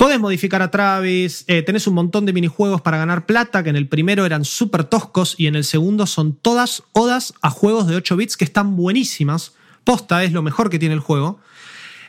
Podés 0.00 0.18
modificar 0.18 0.62
a 0.62 0.70
Travis, 0.70 1.44
eh, 1.46 1.60
tenés 1.60 1.86
un 1.86 1.92
montón 1.92 2.24
de 2.24 2.32
minijuegos 2.32 2.80
para 2.80 2.96
ganar 2.96 3.26
plata, 3.26 3.62
que 3.62 3.68
en 3.68 3.76
el 3.76 3.86
primero 3.86 4.24
eran 4.24 4.46
súper 4.46 4.84
toscos 4.84 5.34
y 5.36 5.46
en 5.46 5.56
el 5.56 5.62
segundo 5.62 6.06
son 6.06 6.34
todas 6.36 6.84
odas 6.92 7.34
a 7.42 7.50
juegos 7.50 7.86
de 7.86 7.96
8 7.96 8.16
bits 8.16 8.38
que 8.38 8.46
están 8.46 8.76
buenísimas. 8.76 9.52
Posta 9.84 10.24
es 10.24 10.32
lo 10.32 10.40
mejor 10.40 10.70
que 10.70 10.78
tiene 10.78 10.94
el 10.94 11.00
juego. 11.00 11.38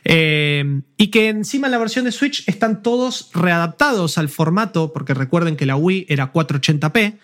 Eh, 0.04 0.80
y 0.96 1.08
que 1.08 1.28
encima 1.28 1.66
en 1.66 1.72
la 1.72 1.76
versión 1.76 2.06
de 2.06 2.12
Switch 2.12 2.48
están 2.48 2.82
todos 2.82 3.28
readaptados 3.34 4.16
al 4.16 4.30
formato, 4.30 4.94
porque 4.94 5.12
recuerden 5.12 5.56
que 5.56 5.66
la 5.66 5.76
Wii 5.76 6.06
era 6.08 6.32
480p. 6.32 7.18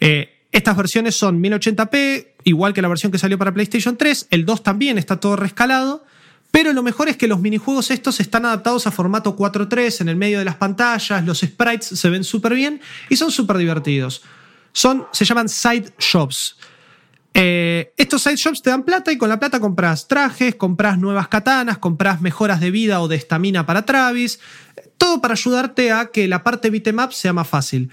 Eh, 0.00 0.34
estas 0.50 0.76
versiones 0.76 1.14
son 1.14 1.40
1080p, 1.40 2.26
igual 2.42 2.74
que 2.74 2.82
la 2.82 2.88
versión 2.88 3.12
que 3.12 3.18
salió 3.18 3.38
para 3.38 3.54
PlayStation 3.54 3.96
3. 3.96 4.26
El 4.30 4.46
2 4.46 4.64
también 4.64 4.98
está 4.98 5.20
todo 5.20 5.36
rescalado. 5.36 6.04
Pero 6.52 6.74
lo 6.74 6.82
mejor 6.82 7.08
es 7.08 7.16
que 7.16 7.26
los 7.26 7.40
minijuegos 7.40 7.90
estos 7.90 8.20
están 8.20 8.44
adaptados 8.44 8.86
a 8.86 8.90
formato 8.90 9.34
4.3 9.34 10.02
en 10.02 10.10
el 10.10 10.16
medio 10.16 10.38
de 10.38 10.44
las 10.44 10.56
pantallas, 10.56 11.24
los 11.24 11.40
sprites 11.40 11.98
se 11.98 12.10
ven 12.10 12.22
súper 12.22 12.54
bien 12.54 12.80
y 13.08 13.16
son 13.16 13.32
súper 13.32 13.56
divertidos. 13.56 14.22
Son, 14.70 15.06
se 15.12 15.24
llaman 15.24 15.48
side 15.48 15.94
shops. 15.98 16.56
Eh, 17.32 17.94
estos 17.96 18.22
side 18.22 18.36
shops 18.36 18.60
te 18.60 18.68
dan 18.68 18.82
plata 18.82 19.10
y 19.10 19.16
con 19.16 19.30
la 19.30 19.40
plata 19.40 19.60
compras 19.60 20.06
trajes, 20.06 20.54
compras 20.54 20.98
nuevas 20.98 21.28
katanas, 21.28 21.78
compras 21.78 22.20
mejoras 22.20 22.60
de 22.60 22.70
vida 22.70 23.00
o 23.00 23.08
de 23.08 23.16
estamina 23.16 23.64
para 23.64 23.86
Travis. 23.86 24.38
Todo 24.98 25.22
para 25.22 25.32
ayudarte 25.32 25.90
a 25.90 26.10
que 26.10 26.28
la 26.28 26.44
parte 26.44 26.68
beat'em 26.68 26.98
sea 27.12 27.32
más 27.32 27.48
fácil. 27.48 27.90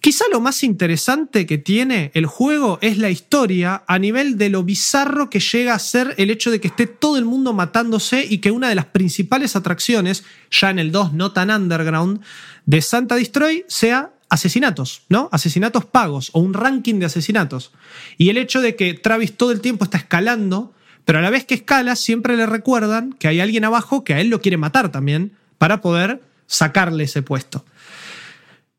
Quizá 0.00 0.24
lo 0.30 0.40
más 0.40 0.62
interesante 0.62 1.44
que 1.44 1.58
tiene 1.58 2.12
el 2.14 2.26
juego 2.26 2.78
es 2.80 2.98
la 2.98 3.10
historia 3.10 3.82
a 3.86 3.98
nivel 3.98 4.38
de 4.38 4.48
lo 4.48 4.62
bizarro 4.62 5.28
que 5.28 5.40
llega 5.40 5.74
a 5.74 5.78
ser 5.78 6.14
el 6.18 6.30
hecho 6.30 6.50
de 6.50 6.60
que 6.60 6.68
esté 6.68 6.86
todo 6.86 7.18
el 7.18 7.24
mundo 7.24 7.52
matándose 7.52 8.24
y 8.28 8.38
que 8.38 8.52
una 8.52 8.68
de 8.68 8.76
las 8.76 8.86
principales 8.86 9.56
atracciones, 9.56 10.24
ya 10.50 10.70
en 10.70 10.78
el 10.78 10.92
2 10.92 11.14
no 11.14 11.32
tan 11.32 11.50
underground, 11.50 12.20
de 12.64 12.80
Santa 12.80 13.16
Destroy 13.16 13.64
sea 13.66 14.12
asesinatos, 14.28 15.02
¿no? 15.08 15.28
Asesinatos 15.32 15.84
pagos 15.84 16.30
o 16.32 16.40
un 16.40 16.54
ranking 16.54 17.00
de 17.00 17.06
asesinatos. 17.06 17.72
Y 18.18 18.28
el 18.28 18.36
hecho 18.36 18.60
de 18.60 18.76
que 18.76 18.94
Travis 18.94 19.36
todo 19.36 19.50
el 19.50 19.60
tiempo 19.60 19.84
está 19.84 19.98
escalando, 19.98 20.74
pero 21.04 21.18
a 21.18 21.22
la 21.22 21.30
vez 21.30 21.44
que 21.44 21.54
escala 21.54 21.96
siempre 21.96 22.36
le 22.36 22.46
recuerdan 22.46 23.14
que 23.14 23.26
hay 23.26 23.40
alguien 23.40 23.64
abajo 23.64 24.04
que 24.04 24.14
a 24.14 24.20
él 24.20 24.28
lo 24.28 24.40
quiere 24.40 24.58
matar 24.58 24.92
también 24.92 25.32
para 25.56 25.80
poder 25.80 26.22
sacarle 26.46 27.04
ese 27.04 27.22
puesto. 27.22 27.64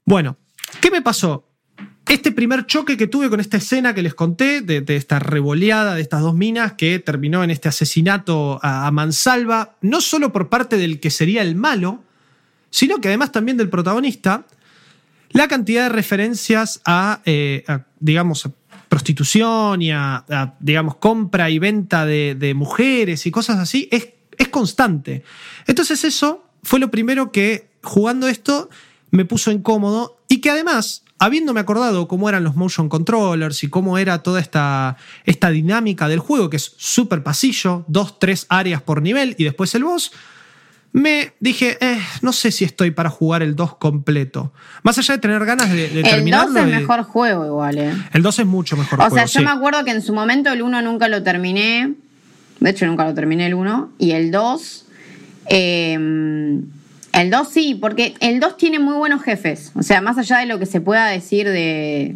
Bueno, 0.06 0.38
¿Qué 0.82 0.92
me 0.92 1.02
pasó? 1.02 1.46
Este 2.08 2.32
primer 2.32 2.66
choque 2.66 2.98
que 2.98 3.06
tuve 3.06 3.30
con 3.30 3.40
esta 3.40 3.58
escena 3.58 3.94
que 3.94 4.02
les 4.02 4.16
conté, 4.16 4.62
de, 4.62 4.84
esta 4.96 5.20
revoleada 5.20 5.94
de 5.94 6.02
estas 6.02 6.22
dos 6.22 6.34
minas 6.34 6.74
que 6.74 6.98
terminó 6.98 7.44
en 7.44 7.52
este 7.52 7.70
asesinato 7.70 8.60
a, 8.64 8.90
mansalva, 8.90 9.76
no 9.82 10.02
solo 10.02 10.34
por 10.34 10.50
parte 10.50 10.78
del 10.78 11.00
que 11.00 11.12
sería 11.12 11.44
el 11.44 11.54
malo, 11.56 12.04
sino 12.72 13.00
que 13.00 13.10
además 13.10 13.32
también 13.32 13.58
del 13.58 13.70
protagonista, 13.70 14.46
la 15.32 15.48
cantidad 15.48 15.84
de 15.84 15.90
referencias 15.90 16.82
a, 16.84 17.22
eh, 17.26 17.64
digamos, 18.00 18.50
prostitución 18.88 19.84
y 19.84 19.92
a, 19.92 20.56
digamos, 20.60 20.96
compra 20.96 21.52
y 21.52 21.60
venta 21.60 22.08
de, 22.08 22.54
mujeres 22.56 23.28
y 23.28 23.32
cosas 23.32 23.60
así, 23.60 23.88
es, 23.92 24.10
es 24.36 24.48
constante. 24.48 25.24
Entonces 25.68 26.04
eso 26.04 26.44
fue 26.64 26.80
lo 26.80 26.90
primero 26.90 27.32
que, 27.32 27.70
jugando 27.84 28.28
esto, 28.28 28.70
me 29.12 29.26
puso 29.26 29.52
incómodo 29.52 30.18
y 30.28 30.42
que 30.42 30.50
además, 30.50 31.04
habiéndome 31.18 31.60
acordado 31.60 32.08
cómo 32.08 32.30
eran 32.30 32.44
los 32.44 32.56
motion 32.56 32.90
controllers 32.90 33.64
y 33.64 33.70
cómo 33.70 33.98
era 33.98 34.24
toda 34.24 34.40
esta, 34.40 34.98
esta 35.26 35.50
dinámica 35.50 36.08
del 36.08 36.20
juego, 36.20 36.50
que 36.50 36.58
es 36.58 36.74
súper 36.78 37.24
pasillo, 37.24 37.86
dos, 37.88 38.20
tres 38.20 38.46
áreas 38.50 38.82
por 38.82 39.02
nivel 39.02 39.36
y 39.38 39.44
después 39.44 39.74
el 39.76 39.84
boss, 39.84 40.12
me 40.92 41.34
dije, 41.40 41.78
eh, 41.82 42.00
no 42.22 42.34
sé 42.34 42.52
si 42.52 42.66
estoy 42.66 42.90
para 42.90 43.12
jugar 43.12 43.44
el 43.44 43.56
2 43.56 43.76
completo. 43.76 44.52
Más 44.82 44.98
allá 44.98 45.16
de 45.16 45.20
tener 45.20 45.46
ganas 45.46 45.70
de, 45.70 45.88
de 45.88 46.02
terminarlo. 46.02 46.60
El 46.60 46.66
2 46.66 46.74
es 46.74 46.80
mejor 46.80 47.04
juego 47.04 47.46
igual, 47.46 47.78
¿eh? 47.78 47.94
El 48.12 48.24
2 48.24 48.40
es 48.40 48.46
mucho 48.48 48.76
mejor 48.76 48.98
juego. 48.98 49.14
O 49.14 49.16
sea, 49.16 49.26
yo 49.26 49.42
me 49.42 49.52
acuerdo 49.52 49.84
que 49.86 49.92
en 49.92 50.02
su 50.02 50.14
momento 50.14 50.52
el 50.52 50.64
1 50.64 50.82
nunca 50.82 51.08
lo 51.08 51.22
terminé. 51.22 51.94
De 52.60 52.70
hecho, 52.72 52.88
nunca 52.88 53.06
lo 53.06 53.14
terminé 53.14 53.46
el 53.46 53.54
1. 53.54 53.92
Y 54.00 54.12
el 54.12 54.32
2... 54.32 54.86
Eh, 55.52 56.60
el 57.14 57.30
2 57.30 57.48
sí, 57.48 57.78
porque 57.80 58.16
el 58.20 58.40
2 58.40 58.58
tiene 58.58 58.80
muy 58.80 58.96
buenos 58.96 59.22
jefes. 59.24 59.72
O 59.76 59.84
sea, 59.84 60.02
más 60.02 60.18
allá 60.18 60.40
de 60.40 60.46
lo 60.46 60.60
que 60.60 60.66
se 60.66 60.82
pueda 60.82 61.08
decir 61.08 61.48
de. 61.50 62.16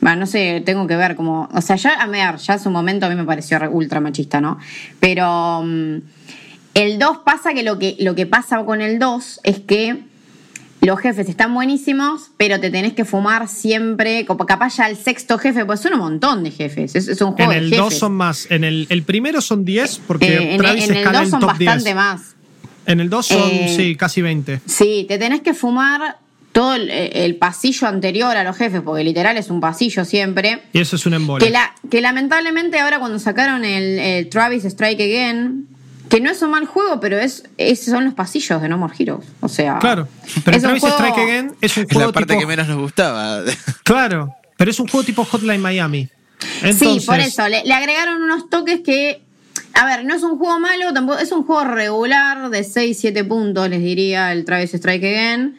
Bueno, 0.00 0.20
no 0.20 0.26
sé, 0.26 0.62
tengo 0.64 0.86
que 0.86 0.96
ver 0.96 1.16
como. 1.16 1.48
O 1.52 1.60
sea, 1.60 1.76
ya 1.76 1.90
a 1.90 2.06
ver, 2.06 2.36
ya 2.36 2.58
su 2.58 2.70
momento 2.70 3.06
a 3.06 3.08
mí 3.08 3.14
me 3.14 3.24
pareció 3.24 3.58
ultra 3.70 4.00
machista, 4.00 4.40
¿no? 4.40 4.58
Pero. 4.98 5.62
Mm, 5.64 5.98
el 6.74 6.98
2 7.00 7.18
pasa 7.24 7.52
que 7.52 7.64
lo, 7.64 7.78
que 7.78 7.96
lo 7.98 8.14
que 8.14 8.26
pasa 8.26 8.64
con 8.64 8.80
el 8.80 9.00
2 9.00 9.40
es 9.42 9.58
que 9.58 9.98
los 10.82 10.98
jefes 10.98 11.28
están 11.28 11.52
buenísimos, 11.52 12.30
pero 12.36 12.58
te 12.60 12.70
tenés 12.70 12.94
que 12.94 13.04
fumar 13.04 13.48
siempre, 13.48 14.24
como 14.24 14.46
capaz 14.46 14.76
ya 14.76 14.88
el 14.88 14.96
sexto 14.96 15.36
jefe, 15.36 15.64
pues 15.66 15.80
son 15.80 15.94
un 15.94 15.98
montón 15.98 16.42
de 16.42 16.50
jefes. 16.50 16.94
Es, 16.94 17.20
un 17.20 17.32
juego 17.32 17.52
en 17.52 17.58
el 17.58 17.70
2 17.70 17.94
son 17.94 18.12
más. 18.12 18.50
En 18.50 18.64
el, 18.64 18.86
el, 18.88 19.02
primero 19.02 19.40
son 19.40 19.64
10, 19.64 20.00
porque 20.06 20.26
eh, 20.26 20.54
en, 20.54 20.64
en 20.64 20.96
el 20.96 21.12
2 21.12 21.28
son 21.28 21.40
bastante 21.40 21.94
más. 21.94 22.36
En 22.86 23.00
el 23.00 23.10
2 23.10 23.26
son, 23.26 23.50
eh, 23.50 23.74
sí, 23.76 23.96
casi 23.96 24.22
20. 24.22 24.60
Sí, 24.66 25.04
te 25.08 25.18
tenés 25.18 25.42
que 25.42 25.54
fumar 25.54 26.16
todo 26.52 26.74
el, 26.74 27.36
pasillo 27.36 27.86
anterior 27.86 28.36
a 28.36 28.44
los 28.44 28.56
jefes, 28.56 28.80
porque 28.84 29.04
literal 29.04 29.36
es 29.36 29.50
un 29.50 29.60
pasillo 29.60 30.04
siempre. 30.04 30.62
Y 30.72 30.80
eso 30.80 30.96
es 30.96 31.06
un 31.06 31.14
embole. 31.14 31.46
Que, 31.46 31.56
que 31.88 32.00
lamentablemente 32.00 32.78
ahora 32.80 32.98
cuando 32.98 33.18
sacaron 33.18 33.64
el, 33.64 34.28
Travis 34.28 34.64
Strike 34.64 35.00
Again, 35.00 35.68
que 36.08 36.20
no 36.20 36.30
es 36.30 36.42
un 36.42 36.50
mal 36.50 36.66
juego, 36.66 36.98
pero 36.98 37.18
es, 37.18 37.44
son 37.84 38.04
los 38.04 38.14
pasillos 38.14 38.60
de 38.60 38.68
No 38.68 38.78
More 38.78 38.94
Heroes. 38.98 39.26
O 39.40 39.48
sea. 39.48 39.78
Claro, 39.78 40.08
pero 40.44 40.60
Travis 40.60 40.82
Strike 40.82 41.18
Again 41.18 41.52
es 41.60 41.76
un 41.76 41.84
juego. 41.84 42.00
Es 42.00 42.06
la 42.06 42.12
parte 42.12 42.38
que 42.38 42.46
menos 42.46 42.68
nos 42.68 42.78
gustaba. 42.78 43.42
Claro, 43.84 44.34
pero 44.56 44.70
es 44.70 44.78
un 44.78 44.86
juego 44.86 45.04
tipo 45.04 45.24
Hotline 45.24 45.60
Miami. 45.60 46.08
Sí, 46.78 47.00
por 47.06 47.18
eso. 47.18 47.48
le, 47.48 47.72
agregaron 47.72 48.22
unos 48.22 48.48
toques 48.48 48.80
que 48.80 49.22
a 49.74 49.86
ver, 49.86 50.04
no 50.04 50.14
es 50.14 50.22
un 50.22 50.38
juego 50.38 50.58
malo, 50.58 50.92
tampoco 50.92 51.18
es 51.18 51.32
un 51.32 51.44
juego 51.44 51.64
regular 51.64 52.50
de 52.50 52.60
6-7 52.60 53.26
puntos, 53.26 53.68
les 53.68 53.80
diría 53.80 54.32
el 54.32 54.44
Travis 54.44 54.74
Strike 54.74 55.04
Again. 55.04 55.56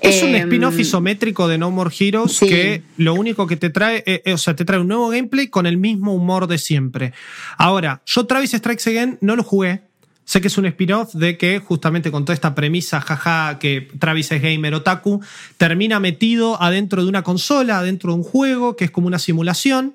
Es 0.00 0.22
un 0.22 0.30
em, 0.30 0.48
spin-off 0.48 0.78
isométrico 0.78 1.46
de 1.46 1.58
No 1.58 1.70
More 1.70 1.94
Heroes 1.96 2.40
que 2.40 2.82
lo 2.96 3.14
único 3.14 3.46
que 3.46 3.56
te 3.56 3.70
trae, 3.70 4.02
eh, 4.04 4.22
eh, 4.24 4.32
o 4.32 4.38
sea, 4.38 4.56
te 4.56 4.64
trae 4.64 4.80
un 4.80 4.88
nuevo 4.88 5.08
gameplay 5.10 5.46
con 5.46 5.64
el 5.64 5.76
mismo 5.76 6.12
humor 6.12 6.48
de 6.48 6.58
siempre. 6.58 7.12
Ahora, 7.56 8.02
yo 8.04 8.26
Travis 8.26 8.50
Strikes 8.50 8.90
Again 8.90 9.18
no 9.20 9.36
lo 9.36 9.44
jugué. 9.44 9.82
Sé 10.24 10.40
que 10.40 10.48
es 10.48 10.58
un 10.58 10.66
spin-off 10.66 11.14
de 11.14 11.36
que 11.36 11.60
justamente 11.60 12.10
con 12.10 12.24
toda 12.24 12.34
esta 12.34 12.54
premisa, 12.54 13.00
jaja, 13.00 13.58
que 13.60 13.88
Travis 13.98 14.32
es 14.32 14.42
gamer 14.42 14.74
otaku, 14.74 15.20
termina 15.56 16.00
metido 16.00 16.60
adentro 16.60 17.02
de 17.02 17.08
una 17.08 17.22
consola, 17.22 17.78
adentro 17.78 18.12
de 18.12 18.18
un 18.18 18.24
juego, 18.24 18.76
que 18.76 18.84
es 18.84 18.90
como 18.90 19.06
una 19.06 19.18
simulación. 19.18 19.94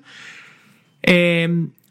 Eh, 1.02 1.48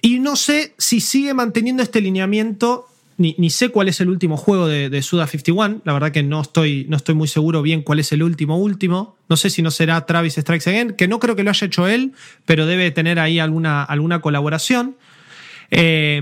y 0.08 0.20
no 0.20 0.38
sé 0.38 0.74
si 0.78 1.02
sigue 1.02 1.34
manteniendo 1.34 1.84
este 1.84 2.00
lineamiento, 2.00 2.88
ni, 3.18 3.50
sé 3.50 3.68
cuál 3.68 3.90
es 3.90 4.00
el 4.00 4.08
último 4.08 4.38
juego 4.38 4.66
de, 4.66 5.02
Suda 5.02 5.28
51, 5.28 5.82
la 5.84 5.92
verdad 5.92 6.14
que 6.14 6.24
no 6.24 6.40
estoy, 6.40 6.86
no 6.88 6.96
estoy 6.96 7.14
muy 7.14 7.28
seguro 7.28 7.62
bien 7.62 7.82
cuál 7.82 8.00
es 8.00 8.14
el 8.14 8.24
último 8.24 8.58
último. 8.58 9.18
No 9.28 9.36
sé 9.36 9.50
si 9.50 9.62
no 9.62 9.70
será 9.70 10.06
Travis 10.06 10.36
Strikes 10.36 10.70
Again, 10.70 10.94
que 10.94 11.10
no 11.10 11.20
creo 11.20 11.36
que 11.36 11.44
lo 11.44 11.50
haya 11.50 11.68
hecho 11.68 11.90
él, 11.90 12.14
pero 12.46 12.66
debe 12.66 12.90
tener 12.92 13.20
ahí 13.20 13.40
alguna, 13.40 13.84
alguna 13.84 14.22
colaboración. 14.22 14.96
Eh, 15.72 16.22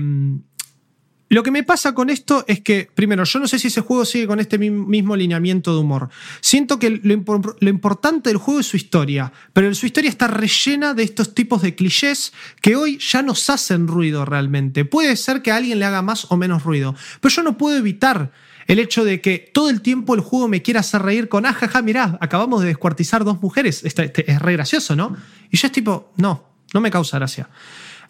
lo 1.28 1.42
que 1.42 1.50
me 1.50 1.64
pasa 1.64 1.92
con 1.92 2.08
esto 2.08 2.44
es 2.46 2.60
que, 2.60 2.88
primero, 2.94 3.24
yo 3.24 3.40
no 3.40 3.48
sé 3.48 3.58
si 3.58 3.66
ese 3.66 3.80
juego 3.80 4.04
sigue 4.04 4.28
con 4.28 4.38
este 4.38 4.58
mismo 4.58 5.16
lineamiento 5.16 5.72
de 5.72 5.80
humor. 5.80 6.08
Siento 6.40 6.78
que 6.78 6.90
lo, 6.90 7.68
importante 7.68 8.30
del 8.30 8.36
juego 8.36 8.60
es 8.60 8.66
su 8.66 8.76
historia, 8.76 9.32
pero 9.52 9.74
su 9.74 9.86
historia 9.86 10.08
está 10.08 10.28
rellena 10.28 10.94
de 10.94 11.02
estos 11.02 11.34
tipos 11.34 11.62
de 11.62 11.74
clichés 11.74 12.32
que 12.60 12.76
hoy 12.76 12.98
ya 12.98 13.22
nos 13.22 13.50
hacen 13.50 13.88
ruido 13.88 14.24
realmente. 14.24 14.84
Puede 14.84 15.16
ser 15.16 15.42
que 15.42 15.50
a 15.50 15.56
alguien 15.56 15.80
le 15.80 15.84
haga 15.84 16.00
más 16.00 16.30
o 16.30 16.36
menos 16.36 16.62
ruido, 16.62 16.94
pero 17.20 17.34
yo 17.34 17.42
no 17.42 17.58
puedo 17.58 17.76
evitar 17.76 18.30
el 18.68 18.78
hecho 18.78 19.04
de 19.04 19.20
que 19.20 19.50
todo 19.52 19.68
el 19.70 19.80
tiempo 19.80 20.14
el 20.14 20.20
juego 20.20 20.46
me 20.46 20.62
quiera 20.62 20.80
hacer 20.80 21.02
reír 21.02 21.28
con, 21.28 21.44
ah, 21.44 21.56
mirá, 21.82 22.18
acabamos 22.20 22.62
de 22.62 22.68
descuartizar 22.68 23.24
dos 23.24 23.40
mujeres. 23.40 23.84
Este, 23.84 24.30
es 24.30 24.40
re 24.40 24.52
gracioso, 24.52 24.94
¿no? 24.94 25.16
Y 25.50 25.56
yo 25.56 25.66
es 25.66 25.72
tipo, 25.72 26.12
no, 26.16 26.48
no 26.72 26.80
me 26.80 26.90
causa 26.90 27.18
gracia. 27.18 27.48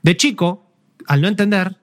De 0.03 0.17
chico, 0.17 0.71
al 1.07 1.21
no 1.23 1.29
entender, 1.29 1.79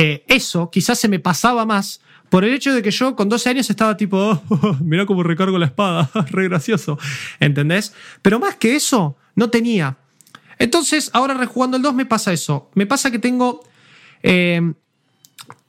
eh, 0.00 0.24
eso 0.28 0.70
quizás 0.70 0.96
se 1.00 1.08
me 1.08 1.18
pasaba 1.18 1.66
más 1.66 2.00
por 2.28 2.44
el 2.44 2.54
hecho 2.54 2.72
de 2.72 2.82
que 2.82 2.92
yo 2.92 3.16
con 3.16 3.28
12 3.28 3.50
años 3.50 3.68
estaba 3.68 3.96
tipo, 3.96 4.16
oh, 4.48 4.76
mira 4.80 5.06
cómo 5.06 5.24
recargo 5.24 5.58
la 5.58 5.66
espada, 5.66 6.08
re 6.30 6.44
gracioso, 6.44 7.00
¿entendés? 7.40 7.92
Pero 8.22 8.38
más 8.38 8.54
que 8.54 8.76
eso, 8.76 9.16
no 9.34 9.50
tenía. 9.50 9.98
Entonces, 10.60 11.10
ahora 11.14 11.34
rejugando 11.34 11.76
el 11.76 11.82
2 11.82 11.94
me 11.94 12.06
pasa 12.06 12.32
eso. 12.32 12.70
Me 12.74 12.86
pasa 12.86 13.10
que 13.10 13.18
tengo 13.18 13.64
eh, 14.22 14.72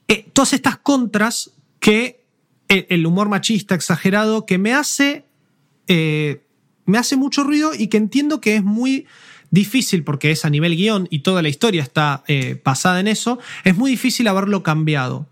eh, 0.07 0.29
todas 0.31 0.53
estas 0.53 0.77
contras 0.77 1.51
que 1.79 2.23
el 2.67 3.07
humor 3.07 3.29
machista 3.29 3.73
exagerado 3.73 4.45
que 4.45 4.59
me 4.59 4.75
hace, 4.75 5.25
me 5.87 6.97
hace 6.99 7.15
mucho 7.15 7.43
ruido 7.43 7.71
y 7.73 7.87
que 7.87 7.97
entiendo 7.97 8.41
que 8.41 8.57
es 8.57 8.63
muy 8.63 9.07
difícil, 9.51 10.03
porque 10.03 10.31
es 10.31 10.45
a 10.45 10.49
nivel 10.49 10.75
guion 10.75 11.07
y 11.09 11.19
toda 11.19 11.41
la 11.41 11.49
historia 11.49 11.83
está 11.83 12.23
eh, 12.27 12.61
basada 12.63 12.99
en 12.99 13.07
eso, 13.07 13.39
es 13.63 13.75
muy 13.75 13.91
difícil 13.91 14.27
haberlo 14.27 14.63
cambiado. 14.63 15.27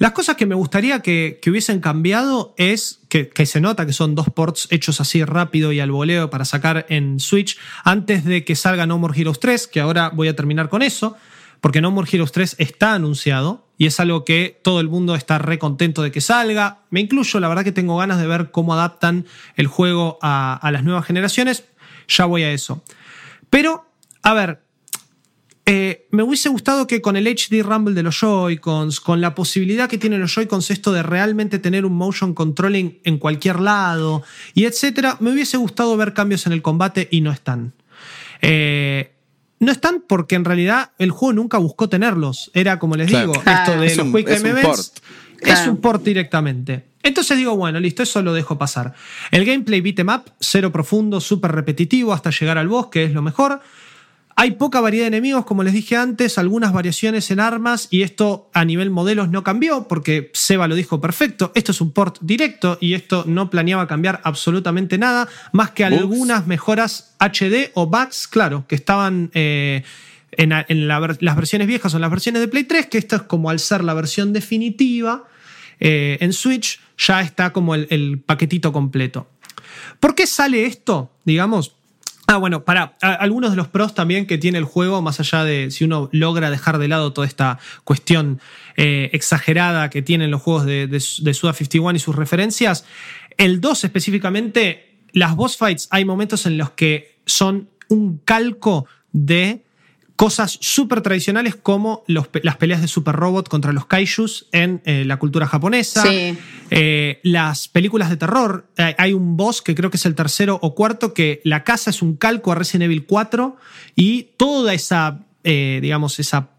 Las 0.00 0.12
cosas 0.12 0.36
que 0.36 0.46
me 0.46 0.54
gustaría 0.54 1.00
que, 1.00 1.38
hubiesen 1.46 1.80
cambiado 1.80 2.54
es 2.56 3.00
que, 3.10 3.30
se 3.44 3.60
nota 3.60 3.84
que 3.84 3.92
son 3.92 4.14
dos 4.14 4.28
ports 4.30 4.66
hechos 4.70 4.98
así 4.98 5.22
rápido 5.24 5.72
y 5.72 5.80
al 5.80 5.90
voleo 5.90 6.30
para 6.30 6.46
sacar 6.46 6.86
en 6.88 7.20
Switch 7.20 7.58
antes 7.84 8.24
de 8.24 8.42
que 8.42 8.56
salga 8.56 8.86
No 8.86 8.96
More 8.96 9.20
Heroes 9.20 9.40
3, 9.40 9.66
que 9.66 9.80
ahora 9.80 10.08
voy 10.08 10.28
a 10.28 10.34
terminar 10.34 10.70
con 10.70 10.80
eso, 10.80 11.18
porque 11.60 11.82
No 11.82 11.90
More 11.90 12.08
Heroes 12.10 12.32
3 12.32 12.56
está 12.58 12.94
anunciado 12.94 13.66
y 13.76 13.84
es 13.84 14.00
algo 14.00 14.24
que 14.24 14.58
todo 14.62 14.80
el 14.80 14.88
mundo 14.88 15.14
está 15.14 15.36
re 15.36 15.58
contento 15.58 16.02
de 16.02 16.10
que 16.10 16.22
salga. 16.22 16.78
Me 16.88 17.00
incluyo, 17.00 17.38
la 17.38 17.48
verdad 17.48 17.64
que 17.64 17.72
tengo 17.72 17.98
ganas 17.98 18.18
de 18.18 18.26
ver 18.26 18.52
cómo 18.52 18.72
adaptan 18.72 19.26
el 19.56 19.66
juego 19.66 20.18
a, 20.22 20.54
a 20.54 20.70
las 20.70 20.82
nuevas 20.82 21.04
generaciones. 21.04 21.64
Ya 22.08 22.24
voy 22.24 22.42
a 22.44 22.52
eso. 22.52 22.82
Pero, 23.50 23.84
a 24.22 24.34
ver, 24.34 24.62
eh, 25.66 26.08
me 26.10 26.22
hubiese 26.22 26.48
gustado 26.48 26.86
que 26.86 27.00
con 27.00 27.16
el 27.16 27.28
HD 27.28 27.62
Rumble 27.62 27.94
de 27.94 28.02
los 28.02 28.18
Joy-Cons, 28.20 29.00
con 29.00 29.20
la 29.20 29.34
posibilidad 29.34 29.88
que 29.88 29.98
tienen 29.98 30.20
los 30.20 30.34
Joy-Cons 30.34 30.70
esto 30.70 30.92
de 30.92 31.02
realmente 31.02 31.58
tener 31.58 31.84
un 31.84 31.92
motion 31.92 32.34
controlling 32.34 32.98
en 33.04 33.18
cualquier 33.18 33.60
lado 33.60 34.22
y 34.54 34.64
etcétera, 34.64 35.16
me 35.20 35.30
hubiese 35.30 35.58
gustado 35.58 35.96
ver 35.96 36.14
cambios 36.14 36.46
en 36.46 36.52
el 36.52 36.62
combate 36.62 37.08
y 37.10 37.20
no 37.20 37.30
están. 37.30 37.72
Eh, 38.40 39.12
no 39.60 39.70
están 39.70 40.02
porque 40.06 40.34
en 40.34 40.44
realidad 40.44 40.92
el 40.98 41.10
juego 41.10 41.34
nunca 41.34 41.58
buscó 41.58 41.88
tenerlos. 41.88 42.50
Era 42.54 42.78
como 42.78 42.96
les 42.96 43.08
digo, 43.08 43.34
esto 43.34 43.78
de 43.78 43.94
los 43.94 44.06
Quick 44.08 44.28
es 44.28 44.42
es 45.42 45.66
un 45.66 45.78
port 45.78 46.02
directamente. 46.02 46.90
Entonces 47.02 47.38
digo, 47.38 47.56
bueno, 47.56 47.80
listo, 47.80 48.02
eso 48.02 48.22
lo 48.22 48.34
dejo 48.34 48.58
pasar. 48.58 48.94
El 49.30 49.44
gameplay 49.44 49.80
beat'em 49.80 50.08
up, 50.08 50.32
cero 50.38 50.70
profundo, 50.70 51.20
súper 51.20 51.52
repetitivo 51.52 52.12
hasta 52.12 52.30
llegar 52.30 52.58
al 52.58 52.68
boss, 52.68 52.88
que 52.88 53.04
es 53.04 53.12
lo 53.12 53.22
mejor. 53.22 53.60
Hay 54.36 54.52
poca 54.52 54.80
variedad 54.80 55.04
de 55.04 55.08
enemigos, 55.08 55.44
como 55.44 55.62
les 55.62 55.74
dije 55.74 55.96
antes, 55.96 56.38
algunas 56.38 56.72
variaciones 56.72 57.30
en 57.30 57.40
armas 57.40 57.88
y 57.90 58.02
esto 58.02 58.48
a 58.54 58.64
nivel 58.64 58.88
modelos 58.90 59.28
no 59.28 59.42
cambió 59.42 59.86
porque 59.86 60.30
Seba 60.32 60.66
lo 60.66 60.74
dijo 60.74 61.00
perfecto. 61.00 61.52
Esto 61.54 61.72
es 61.72 61.80
un 61.82 61.92
port 61.92 62.16
directo 62.22 62.78
y 62.80 62.94
esto 62.94 63.24
no 63.26 63.50
planeaba 63.50 63.86
cambiar 63.86 64.20
absolutamente 64.24 64.96
nada, 64.96 65.28
más 65.52 65.72
que 65.72 65.84
algunas 65.84 66.46
mejoras 66.46 67.14
HD 67.18 67.70
o 67.74 67.86
bugs, 67.86 68.28
claro, 68.28 68.64
que 68.66 68.76
estaban 68.76 69.30
eh, 69.34 69.82
en, 70.32 70.88
las 70.88 71.36
versiones 71.36 71.66
viejas 71.66 71.92
o 71.94 71.96
en 71.96 72.02
las 72.02 72.10
versiones 72.10 72.40
de 72.40 72.48
Play 72.48 72.64
3, 72.64 72.86
que 72.86 72.98
esto 72.98 73.16
es 73.16 73.22
como 73.22 73.50
al 73.50 73.58
ser 73.58 73.84
la 73.84 73.94
versión 73.94 74.32
definitiva 74.32 75.24
eh, 75.80 76.18
en 76.20 76.32
Switch, 76.32 76.80
ya 76.98 77.20
está 77.22 77.52
como 77.52 77.74
el, 77.74 78.22
paquetito 78.24 78.72
completo. 78.72 79.28
¿Por 79.98 80.14
qué 80.14 80.26
sale 80.26 80.66
esto? 80.66 81.10
Digamos. 81.24 81.74
Ah, 82.26 82.36
bueno, 82.36 82.64
para 82.64 82.96
algunos 83.00 83.50
de 83.50 83.56
los 83.56 83.66
pros 83.66 83.92
también 83.92 84.24
que 84.24 84.38
tiene 84.38 84.58
el 84.58 84.64
juego, 84.64 85.02
más 85.02 85.18
allá 85.18 85.42
de 85.42 85.72
si 85.72 85.84
uno 85.84 86.08
logra 86.12 86.48
dejar 86.48 86.78
de 86.78 86.86
lado 86.86 87.12
toda 87.12 87.26
esta 87.26 87.58
cuestión 87.82 88.40
eh, 88.76 89.10
exagerada 89.12 89.90
que 89.90 90.00
tienen 90.00 90.30
los 90.30 90.40
juegos 90.40 90.64
de, 90.64 90.86
de, 90.86 91.00
Suda 91.00 91.52
51 91.52 91.96
y 91.96 91.98
sus 91.98 92.14
referencias, 92.14 92.84
el 93.36 93.60
2 93.60 93.82
específicamente, 93.82 95.00
las 95.12 95.34
boss 95.34 95.56
fights 95.56 95.88
hay 95.90 96.04
momentos 96.04 96.46
en 96.46 96.56
los 96.56 96.70
que 96.70 97.16
son 97.26 97.68
un 97.88 98.18
calco 98.18 98.86
de 99.10 99.64
cosas 100.20 100.58
súper 100.60 101.00
tradicionales 101.00 101.56
como 101.56 102.04
las 102.06 102.56
peleas 102.58 102.82
de 102.82 102.88
Super 102.88 103.16
Robot 103.16 103.48
contra 103.48 103.72
los 103.72 103.86
kaijus 103.86 104.48
en 104.52 104.82
eh, 104.84 105.04
la 105.06 105.18
cultura 105.18 105.46
japonesa. 105.46 106.04
Eh, 106.68 107.20
las 107.22 107.68
películas 107.68 108.10
de 108.10 108.18
terror. 108.18 108.66
hay 108.76 109.14
un 109.14 109.38
boss 109.38 109.62
que 109.62 109.74
creo 109.74 109.88
que 109.88 109.96
es 109.96 110.04
el 110.04 110.14
tercero 110.14 110.58
o 110.60 110.74
cuarto, 110.74 111.14
que 111.14 111.40
la 111.42 111.64
casa 111.64 111.88
es 111.88 112.02
un 112.02 112.16
calco 112.16 112.52
a 112.52 112.54
Resident 112.54 112.82
Evil 112.82 113.06
4 113.06 113.56
y 113.96 114.24
toda 114.36 114.74
esa, 114.74 115.20
eh, 115.42 115.78
digamos, 115.80 116.20
esa 116.20 116.50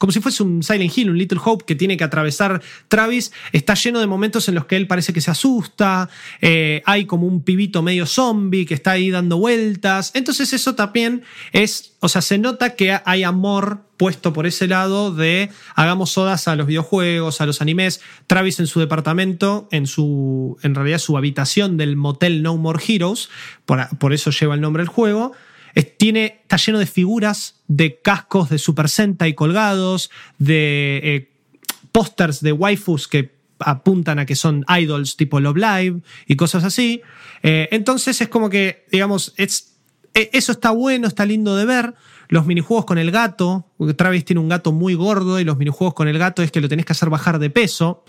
como 0.00 0.12
si 0.12 0.20
fuese 0.20 0.42
un 0.42 0.62
Silent 0.62 0.96
Hill, 0.96 1.10
un 1.10 1.18
Little 1.18 1.38
Hope 1.44 1.66
que 1.66 1.74
tiene 1.74 1.98
que 1.98 2.04
atravesar 2.04 2.62
Travis, 2.88 3.32
está 3.52 3.74
lleno 3.74 4.00
de 4.00 4.06
momentos 4.06 4.48
en 4.48 4.54
los 4.54 4.64
que 4.64 4.76
él 4.76 4.86
parece 4.86 5.12
que 5.12 5.20
se 5.20 5.30
asusta, 5.30 6.08
eh, 6.40 6.82
hay 6.86 7.04
como 7.04 7.26
un 7.26 7.42
pibito 7.42 7.82
medio 7.82 8.06
zombie 8.06 8.64
que 8.64 8.72
está 8.72 8.92
ahí 8.92 9.10
dando 9.10 9.36
vueltas, 9.36 10.12
entonces 10.14 10.54
eso 10.54 10.74
también 10.74 11.22
es, 11.52 11.92
o 12.00 12.08
sea, 12.08 12.22
se 12.22 12.38
nota 12.38 12.76
que 12.76 12.98
hay 13.04 13.24
amor 13.24 13.90
puesto 13.98 14.32
por 14.32 14.46
ese 14.46 14.66
lado 14.68 15.14
de 15.14 15.50
hagamos 15.74 16.12
sodas 16.12 16.48
a 16.48 16.56
los 16.56 16.66
videojuegos, 16.66 17.42
a 17.42 17.46
los 17.46 17.60
animes. 17.60 18.00
Travis 18.26 18.58
en 18.58 18.66
su 18.66 18.80
departamento, 18.80 19.68
en 19.70 19.86
su, 19.86 20.56
en 20.62 20.74
realidad 20.74 20.96
su 20.96 21.18
habitación 21.18 21.76
del 21.76 21.96
motel 21.96 22.42
No 22.42 22.56
More 22.56 22.82
Heroes, 22.82 23.28
por, 23.66 23.86
por 23.98 24.14
eso 24.14 24.30
lleva 24.30 24.54
el 24.54 24.62
nombre 24.62 24.80
del 24.82 24.88
juego, 24.88 25.32
tiene, 25.96 26.40
está 26.42 26.56
lleno 26.56 26.78
de 26.78 26.86
figuras 26.86 27.60
de 27.68 28.00
cascos 28.00 28.50
de 28.50 28.58
Super 28.58 28.88
Sentai 28.88 29.34
colgados, 29.34 30.10
de 30.38 31.00
eh, 31.02 31.30
pósters 31.92 32.40
de 32.40 32.52
waifus 32.52 33.08
que 33.08 33.40
apuntan 33.60 34.18
a 34.18 34.26
que 34.26 34.36
son 34.36 34.64
idols 34.68 35.16
tipo 35.16 35.38
Love 35.38 35.56
Live 35.56 36.00
y 36.26 36.36
cosas 36.36 36.64
así. 36.64 37.02
Eh, 37.42 37.68
entonces 37.72 38.20
es 38.20 38.28
como 38.28 38.50
que, 38.50 38.86
digamos, 38.90 39.34
e, 39.36 39.48
eso 40.14 40.52
está 40.52 40.70
bueno, 40.70 41.06
está 41.06 41.24
lindo 41.24 41.56
de 41.56 41.64
ver. 41.64 41.94
Los 42.28 42.46
minijuegos 42.46 42.84
con 42.84 42.98
el 42.98 43.10
gato, 43.10 43.66
Travis 43.96 44.24
tiene 44.24 44.40
un 44.40 44.48
gato 44.48 44.72
muy 44.72 44.94
gordo 44.94 45.40
y 45.40 45.44
los 45.44 45.58
minijuegos 45.58 45.94
con 45.94 46.08
el 46.08 46.18
gato 46.18 46.42
es 46.42 46.52
que 46.52 46.60
lo 46.60 46.68
tenés 46.68 46.86
que 46.86 46.92
hacer 46.92 47.10
bajar 47.10 47.38
de 47.38 47.50
peso. 47.50 48.04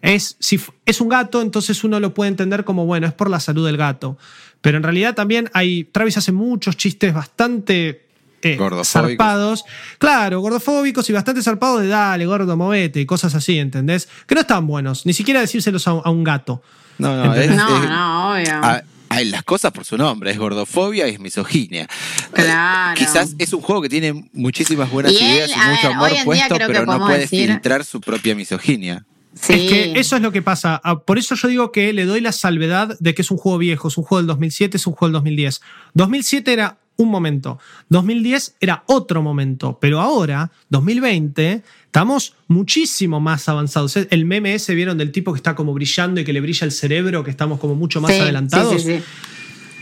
Es, 0.00 0.36
si 0.38 0.60
es 0.86 1.00
un 1.00 1.08
gato, 1.08 1.42
entonces 1.42 1.82
uno 1.84 2.00
lo 2.00 2.14
puede 2.14 2.28
entender 2.28 2.64
como, 2.64 2.86
bueno, 2.86 3.06
es 3.06 3.12
por 3.12 3.28
la 3.28 3.40
salud 3.40 3.66
del 3.66 3.76
gato. 3.76 4.16
Pero 4.60 4.76
en 4.76 4.82
realidad 4.82 5.14
también 5.14 5.50
hay. 5.54 5.84
Travis 5.84 6.16
hace 6.18 6.32
muchos 6.32 6.76
chistes 6.76 7.14
bastante. 7.14 8.04
Eh, 8.40 8.56
zarpados. 8.84 9.64
Claro, 9.98 10.40
gordofóbicos 10.40 11.10
y 11.10 11.12
bastante 11.12 11.42
zarpados 11.42 11.82
de 11.82 11.88
dale, 11.88 12.24
gordo, 12.24 12.56
movete 12.56 13.00
y 13.00 13.06
cosas 13.06 13.34
así, 13.34 13.58
¿entendés? 13.58 14.08
Que 14.28 14.36
no 14.36 14.42
están 14.42 14.64
buenos, 14.64 15.06
ni 15.06 15.12
siquiera 15.12 15.40
decírselos 15.40 15.88
a, 15.88 15.94
un 15.94 16.22
gato. 16.22 16.62
No, 16.98 17.16
no, 17.16 17.34
es, 17.34 17.50
no, 17.50 17.84
no, 17.84 18.32
obvio. 18.32 18.82
hay 19.08 19.24
las 19.24 19.42
cosas 19.42 19.72
por 19.72 19.84
su 19.84 19.96
nombre, 19.96 20.30
es 20.30 20.38
gordofobia 20.38 21.08
y 21.08 21.14
es 21.14 21.18
misoginia. 21.18 21.88
Claro. 22.32 22.94
Quizás 22.96 23.34
es 23.38 23.52
un 23.52 23.60
juego 23.60 23.82
que 23.82 23.88
tiene 23.88 24.28
muchísimas 24.32 24.88
buenas 24.88 25.12
ideas 25.12 25.50
y 25.50 25.58
mucho 25.70 25.88
amor 25.88 26.12
puesto, 26.24 26.56
pero 26.58 26.86
no 26.86 26.98
puede 27.00 27.26
filtrar 27.26 27.84
su 27.84 28.00
propia 28.00 28.36
misoginia. 28.36 29.04
Es 29.48 29.70
que 29.70 29.92
eso 29.96 30.16
es 30.16 30.22
lo 30.22 30.32
que 30.32 30.42
pasa. 30.42 30.80
Ah, 30.82 31.00
por 31.00 31.18
eso 31.18 31.34
yo 31.34 31.48
digo 31.48 31.72
que 31.72 31.92
le 31.92 32.04
doy 32.04 32.20
la 32.20 32.32
salvedad 32.32 32.96
de 32.98 33.14
que 33.14 33.22
es 33.22 33.30
un 33.30 33.38
juego 33.38 33.58
viejo, 33.58 33.88
es 33.88 33.96
un 33.98 34.04
juego 34.04 34.20
del 34.20 34.26
2007, 34.26 34.76
es 34.76 34.86
un 34.86 34.94
juego 34.94 35.08
del 35.08 35.12
2010. 35.14 35.60
2007 35.94 36.52
era 36.52 36.78
un 36.96 37.10
momento, 37.10 37.60
2010 37.90 38.56
era 38.60 38.82
otro 38.86 39.22
momento, 39.22 39.78
pero 39.80 40.00
ahora, 40.00 40.50
2020, 40.70 41.62
estamos 41.84 42.34
muchísimo 42.48 43.20
más 43.20 43.48
avanzados. 43.48 43.96
El 43.96 44.24
meme 44.24 44.54
ese, 44.54 44.74
¿vieron? 44.74 44.98
Del 44.98 45.12
tipo 45.12 45.32
que 45.32 45.36
está 45.36 45.54
como 45.54 45.72
brillando 45.72 46.20
y 46.20 46.24
que 46.24 46.32
le 46.32 46.40
brilla 46.40 46.64
el 46.64 46.72
cerebro, 46.72 47.22
que 47.22 47.30
estamos 47.30 47.60
como 47.60 47.76
mucho 47.76 48.00
más 48.00 48.10
adelantados. 48.10 48.84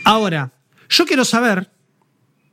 ahora, 0.04 0.52
yo 0.90 1.06
quiero 1.06 1.24
saber 1.24 1.70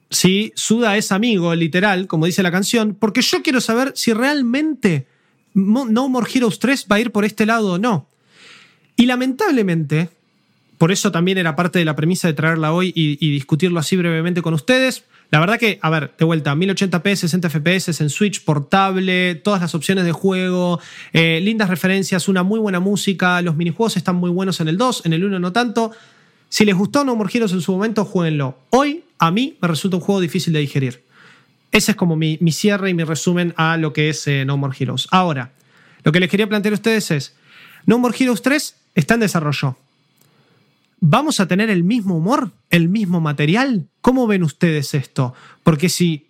si 0.09 0.53
Suda 0.55 0.95
es 0.95 1.11
amigo, 1.11 1.53
literal, 1.55 2.07
como 2.07 2.25
dice 2.25 2.41
la 2.41 2.51
canción, 2.51 2.95
porque 2.97 3.21
yo 3.21 3.41
quiero 3.43 3.59
saber 3.59 3.91
si 3.95 4.13
realmente 4.13 5.07
no 5.53 6.09
More 6.09 6.30
Heroes 6.34 6.59
3 6.59 6.88
va 6.91 6.97
a 6.97 6.99
ir 6.99 7.11
por 7.11 7.25
este 7.25 7.45
lado 7.45 7.73
o 7.73 7.77
no. 7.77 8.07
Y 8.95 9.05
lamentablemente, 9.05 10.09
por 10.77 10.91
eso 10.91 11.11
también 11.11 11.38
era 11.38 11.55
parte 11.55 11.80
de 11.80 11.85
la 11.85 11.95
premisa 11.95 12.27
de 12.27 12.34
traerla 12.34 12.73
hoy 12.73 12.91
y, 12.95 13.31
discutirlo 13.31 13.80
así 13.80 13.95
brevemente 13.95 14.41
con 14.41 14.53
ustedes, 14.53 15.05
La 15.31 15.39
verdad 15.39 15.57
que, 15.57 15.80
a 15.81 15.89
ver, 15.89 16.13
de 16.19 16.25
vuelta, 16.25 16.53
1080p, 16.53 17.15
60 17.15 17.49
FPS 17.49 18.01
en 18.01 18.09
Switch, 18.11 18.43
portable, 18.43 19.34
todas 19.35 19.61
las 19.61 19.73
opciones 19.73 20.05
de 20.05 20.11
juego, 20.11 20.80
eh, 21.11 21.39
lindas 21.41 21.69
referencias, 21.69 22.27
una 22.27 22.43
muy 22.43 22.59
buena 22.59 22.80
música, 22.80 23.41
los 23.41 23.55
minijuegos 23.55 23.97
están 23.97 24.17
muy 24.17 24.30
buenos 24.30 24.59
en 24.59 24.67
el 24.67 24.77
2, 24.77 25.05
en 25.05 25.13
el 25.13 25.23
1 25.23 25.39
no 25.39 25.51
tanto. 25.51 25.91
Si 26.49 26.65
les 26.65 26.75
gustó 26.75 27.03
No 27.03 27.15
More 27.15 27.31
Heroes 27.34 27.51
en 27.53 27.61
su 27.61 27.71
momento, 27.71 28.05
jueguenlo. 28.05 28.59
Hoy, 28.69 29.05
a 29.17 29.31
mí, 29.31 29.57
me 29.59 29.67
resulta 29.67 29.97
un 29.97 30.03
juego 30.03 30.21
difícil 30.21 30.53
de 30.53 30.59
digerir. 30.59 31.03
Ese 31.73 31.91
es 31.91 31.97
como 31.97 32.15
mi, 32.15 32.37
cierre 32.51 32.91
y 32.91 32.93
mi 32.93 33.03
resumen 33.03 33.55
a 33.57 33.77
lo 33.77 33.93
que 33.93 34.09
es 34.09 34.27
eh, 34.27 34.45
No 34.45 34.57
More 34.57 34.77
Heroes. 34.79 35.07
Ahora, 35.09 35.53
lo 36.03 36.11
que 36.11 36.19
les 36.19 36.29
quería 36.29 36.47
plantear 36.47 36.73
a 36.73 36.75
ustedes 36.75 37.09
es, 37.09 37.35
No 37.87 37.97
More 37.97 38.15
Heroes 38.17 38.43
3 38.43 38.75
está 38.93 39.15
en 39.15 39.21
desarrollo. 39.21 39.75
¿Vamos 40.99 41.39
a 41.39 41.47
tener 41.47 41.71
el 41.71 41.83
mismo 41.83 42.15
humor? 42.15 42.51
¿El 42.69 42.89
mismo 42.89 43.21
material? 43.21 43.87
¿Cómo 44.01 44.27
ven 44.27 44.43
ustedes 44.43 44.93
esto? 44.93 45.33
Porque 45.63 45.89
si 45.89 46.27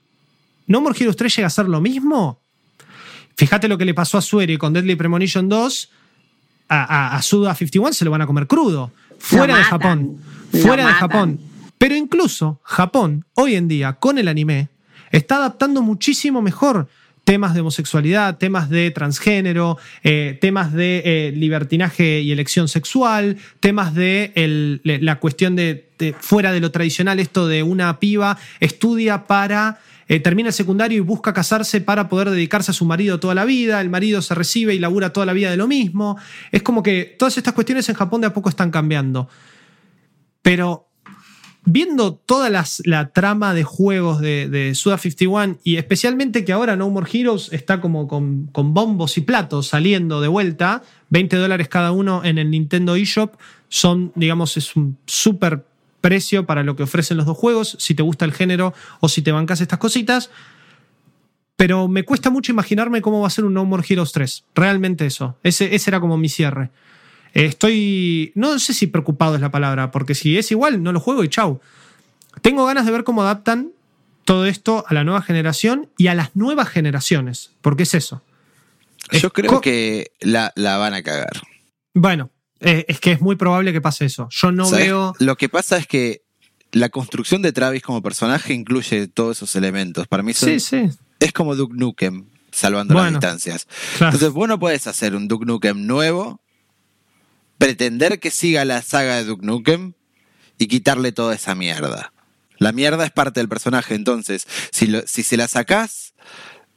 No 0.65 0.79
More 0.79 0.95
Heroes 0.97 1.17
3 1.17 1.35
llega 1.35 1.47
a 1.47 1.51
ser 1.51 1.67
lo 1.67 1.81
mismo, 1.81 2.39
fíjate 3.35 3.67
lo 3.67 3.77
que 3.77 3.83
le 3.83 3.93
pasó 3.93 4.17
a 4.17 4.21
Sueri 4.21 4.57
con 4.57 4.71
Deadly 4.71 4.95
Premonition 4.95 5.49
2, 5.49 5.89
a, 6.69 7.17
a, 7.17 7.21
Suda 7.21 7.53
51 7.53 7.91
se 7.91 8.05
lo 8.05 8.11
van 8.11 8.21
a 8.21 8.27
comer 8.27 8.47
crudo, 8.47 8.93
fuera 9.19 9.57
de 9.57 9.63
Japón, 9.65 10.21
fuera 10.53 10.87
de 10.87 10.93
Japón. 10.93 11.41
Pero 11.77 11.95
incluso 11.97 12.61
Japón, 12.63 13.25
hoy 13.33 13.55
en 13.55 13.67
día, 13.67 13.91
con 13.91 14.17
el 14.17 14.29
anime, 14.29 14.69
está 15.14 15.38
adaptando 15.38 15.81
muchísimo 15.81 16.41
mejor 16.41 16.90
temas 17.23 17.53
de 17.53 17.61
homosexualidad, 17.61 18.38
temas 18.38 18.69
de 18.69 18.91
transgénero, 18.91 19.77
eh, 20.03 20.38
temas 20.41 20.73
de 20.73 21.02
eh, 21.06 21.31
libertinaje 21.31 22.19
y 22.19 22.31
elección 22.31 22.68
sexual, 22.68 23.38
temas 23.61 23.94
de 23.94 24.34
la 24.84 25.19
cuestión 25.19 25.56
de, 25.56 25.88
fuera 26.19 26.52
de 26.52 26.60
lo 26.60 26.72
tradicional, 26.72 27.19
esto 27.19 27.48
de 27.48 27.64
una 27.64 27.99
piba 27.99 28.38
estudia 28.60 29.26
para... 29.26 29.80
Eh, 30.10 30.19
termina 30.19 30.49
el 30.49 30.53
secundario 30.53 30.98
y 30.98 30.99
busca 30.99 31.34
casarse 31.34 31.80
para 31.80 32.10
poder 32.10 32.30
dedicarse 32.30 32.72
a 32.72 32.73
su 32.73 32.84
marido 32.84 33.22
toda 33.22 33.34
la 33.34 33.45
vida, 33.45 33.80
el 33.80 33.90
marido 33.90 34.22
se 34.22 34.35
recibe 34.35 34.76
y 34.76 34.80
labura 34.80 35.14
toda 35.14 35.26
la 35.26 35.31
vida 35.31 35.49
de 35.49 35.56
lo 35.56 35.65
mismo. 35.65 36.18
Es 36.52 36.61
como 36.61 36.84
que 36.84 37.15
todas 37.18 37.38
estas 37.38 37.53
cuestiones 37.53 37.88
en 37.88 37.95
Japón 37.95 38.19
de 38.19 38.27
a 38.27 38.34
poco 38.34 38.49
están 38.49 38.69
cambiando. 38.69 39.30
Pero 40.41 40.90
viendo 41.65 42.14
toda 42.14 42.49
la 42.49 43.10
trama 43.10 43.53
de 43.53 43.64
juegos 43.64 44.19
de, 44.19 44.72
Suda 44.76 44.98
51 44.98 45.57
y 45.64 45.77
especialmente 45.77 46.44
que 46.44 46.53
ahora 46.53 46.76
No 46.76 46.90
More 46.90 47.10
Heroes 47.11 47.52
está 47.52 47.80
como 47.80 48.07
con, 48.07 48.52
bombos 48.52 49.18
y 49.18 49.22
platos 49.22 49.68
saliendo 49.68 50.22
de 50.22 50.27
vuelta, 50.27 50.84
20 51.10 51.35
dólares 51.38 51.68
cada 51.69 51.91
uno 51.91 52.23
en 52.23 52.38
el 52.38 52.52
Nintendo 52.52 52.95
eShop, 52.95 53.35
son, 53.69 54.11
digamos, 54.15 54.57
es 54.57 54.76
un 54.76 54.98
súper 55.06 55.65
precio 56.02 56.45
para 56.45 56.64
lo 56.64 56.76
que 56.76 56.84
ofrecen 56.84 57.18
los 57.18 57.26
dos 57.26 57.38
juegos, 57.38 57.77
si 57.80 57.95
te 57.95 58.03
gusta 58.03 58.26
el 58.26 58.34
género 58.34 58.73
o 58.99 59.07
si 59.07 59.22
te 59.22 59.31
bancas 59.31 59.61
estas 59.61 59.80
cositas. 59.80 60.30
Pero 61.56 61.88
me 61.88 62.03
cuesta 62.03 62.30
mucho 62.30 62.52
imaginarme 62.52 63.02
cómo 63.02 63.22
va 63.22 63.27
a 63.27 63.30
ser 63.30 63.45
un 63.45 63.53
No 63.53 63.64
More 63.64 63.85
Heroes 63.88 64.11
3. 64.11 64.44
Realmente 64.56 65.06
eso. 65.06 65.38
Ese, 65.44 65.73
ese 65.76 65.90
era 65.91 65.99
como 65.99 66.18
mi 66.18 66.27
cierre. 66.27 66.72
Estoy, 67.34 68.31
no 68.35 68.60
sé 68.60 68.73
si 68.73 68.88
preocupado 68.88 69.35
es 69.35 69.41
la 69.41 69.51
palabra, 69.51 69.91
porque 69.91 70.14
si 70.14 70.38
es 70.38 70.51
igual, 70.51 70.84
no 70.84 70.91
lo 70.91 70.99
juego 70.99 71.23
y 71.23 71.30
chau. 71.30 71.60
Tengo 72.41 72.65
ganas 72.65 72.85
de 72.85 72.91
ver 72.91 73.03
cómo 73.03 73.23
adaptan 73.23 73.72
todo 74.23 74.45
esto 74.45 74.85
a 74.88 74.93
la 74.93 75.03
nueva 75.03 75.22
generación 75.22 75.89
y 75.97 76.07
a 76.07 76.15
las 76.15 76.35
nuevas 76.35 76.69
generaciones, 76.69 77.51
porque 77.61 77.84
es 77.84 77.93
eso. 77.95 78.22
Yo 79.11 79.31
creo 79.31 79.61
que 79.61 80.11
la, 80.22 80.53
van 80.55 80.93
a 80.93 81.01
cagar. 81.01 81.41
Bueno, 81.93 82.30
eh, 82.60 82.85
es 82.88 82.99
que 82.99 83.11
es 83.11 83.22
muy 83.22 83.35
probable 83.35 83.73
que 83.73 83.81
pase 83.81 84.05
eso. 84.05 84.27
Yo 84.31 84.51
no 84.51 84.69
veo. 84.69 85.14
Lo 85.19 85.35
que 85.35 85.49
pasa 85.49 85.77
es 85.77 85.88
que 85.88 86.22
la 86.72 86.89
construcción 86.89 87.41
de 87.41 87.51
Travis 87.51 87.81
como 87.81 88.01
personaje 88.01 88.53
incluye 88.53 89.07
todos 89.07 89.38
esos 89.38 89.55
elementos. 89.55 90.07
Para 90.07 90.23
mí 90.23 90.34
sí, 90.34 90.60
sí. 90.60 90.89
es 91.19 91.34
como 91.34 91.55
Duke 91.55 91.76
Nukem, 91.76 92.26
salvando 92.51 92.93
las 92.93 93.11
distancias. 93.11 93.68
Entonces, 93.99 94.31
vos 94.31 94.47
no 94.47 94.60
puedes 94.60 94.88
hacer 94.88 95.15
un 95.15 95.27
Duke 95.27 95.45
Nukem 95.45 95.85
nuevo 95.85 96.42
pretender 97.64 98.19
que 98.19 98.30
siga 98.30 98.65
la 98.65 98.81
saga 98.81 99.15
de 99.15 99.23
Duke 99.23 99.45
Nukem 99.45 99.94
y 100.57 100.68
quitarle 100.68 101.14
toda 101.14 101.34
esa 101.34 101.56
mierda. 101.56 102.11
La 102.57 102.73
mierda 102.73 103.06
es 103.06 103.11
parte 103.11 103.40
del 103.40 103.48
personaje, 103.48 103.95
entonces, 103.95 104.45
si, 104.72 104.94
si 105.06 105.23
se 105.23 105.38
la 105.38 105.48
sacás, 105.48 106.14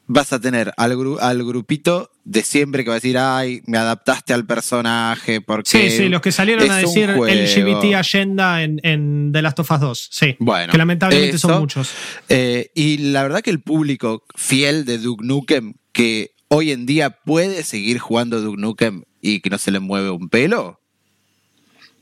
vas 0.07 0.33
a 0.33 0.41
tener 0.41 0.73
al, 0.77 0.93
al, 1.21 1.45
grupito 1.45 2.13
de 2.23 2.45
siempre 2.45 2.85
que 2.85 2.91
va 2.91 2.95
a 2.95 2.99
decir, 2.99 3.19
ay, 3.19 3.63
me 3.67 3.79
adaptaste 3.79 4.33
al 4.33 4.47
personaje, 4.47 5.41
porque... 5.41 5.69
Sí, 5.69 5.91
sí, 5.91 6.09
los 6.09 6.21
que 6.21 6.31
salieron 6.31 6.71
a 6.71 6.77
decir 6.77 7.11
LGBT 7.11 7.95
agenda 7.97 8.63
en, 8.63 9.31
The 9.33 9.43
Last 9.43 9.59
of 9.59 9.71
Us 9.73 9.81
2, 9.81 10.09
sí. 10.13 10.37
Bueno, 10.39 10.71
que 10.71 10.79
lamentablemente 10.79 11.37
son 11.39 11.59
muchos. 11.59 11.91
Eh, 12.29 12.71
y 12.77 12.99
la 12.99 13.25
verdad 13.25 13.41
que 13.41 13.51
el 13.51 13.61
público 13.61 14.25
fiel 14.37 14.85
de 14.85 14.99
Duke 14.99 15.25
Nukem, 15.25 15.75
que 15.91 16.36
hoy 16.49 16.73
en 16.73 16.87
día 16.87 17.11
puede 17.11 17.63
seguir 17.63 17.99
jugando 17.99 18.41
Duke 18.41 18.61
Nukem 18.61 19.05
y 19.21 19.41
que 19.41 19.51
no 19.51 19.59
se 19.59 19.71
le 19.71 19.81
mueve 19.81 20.11
un 20.11 20.29
pelo, 20.29 20.81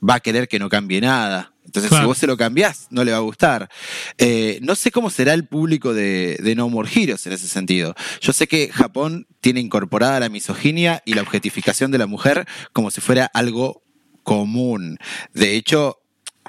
va 0.06 0.16
a 0.16 0.20
querer 0.20 0.48
que 0.48 0.58
no 0.58 0.68
cambie 0.68 1.00
nada. 1.00 1.52
Entonces, 1.64 1.90
si 1.98 2.04
vos 2.04 2.18
se 2.18 2.26
lo 2.26 2.36
cambiás, 2.36 2.88
no 2.90 3.04
le 3.04 3.12
va 3.12 3.16
a 3.16 3.22
gustar. 3.22 3.70
Eh, 4.18 4.58
no 4.62 4.74
sé 4.74 4.90
cómo 4.90 5.08
será 5.08 5.32
el 5.32 5.48
público 5.48 5.94
de, 5.94 6.38
de, 6.42 6.54
No 6.54 6.68
More 6.68 6.88
Heroes 6.94 7.26
en 7.26 7.32
ese 7.32 7.48
sentido. 7.48 7.94
Yo 8.20 8.32
sé 8.32 8.46
que 8.46 8.68
Japón 8.68 9.26
tiene 9.40 9.60
incorporada 9.60 10.20
la 10.20 10.28
misoginia 10.28 11.02
y 11.06 11.14
la 11.14 11.22
objetificación 11.22 11.90
de 11.90 11.98
la 11.98 12.06
mujer 12.06 12.46
como 12.72 12.90
si 12.90 13.00
fuera 13.00 13.26
algo 13.32 13.82
común. 14.22 14.98
De 15.32 15.56
hecho, 15.56 16.03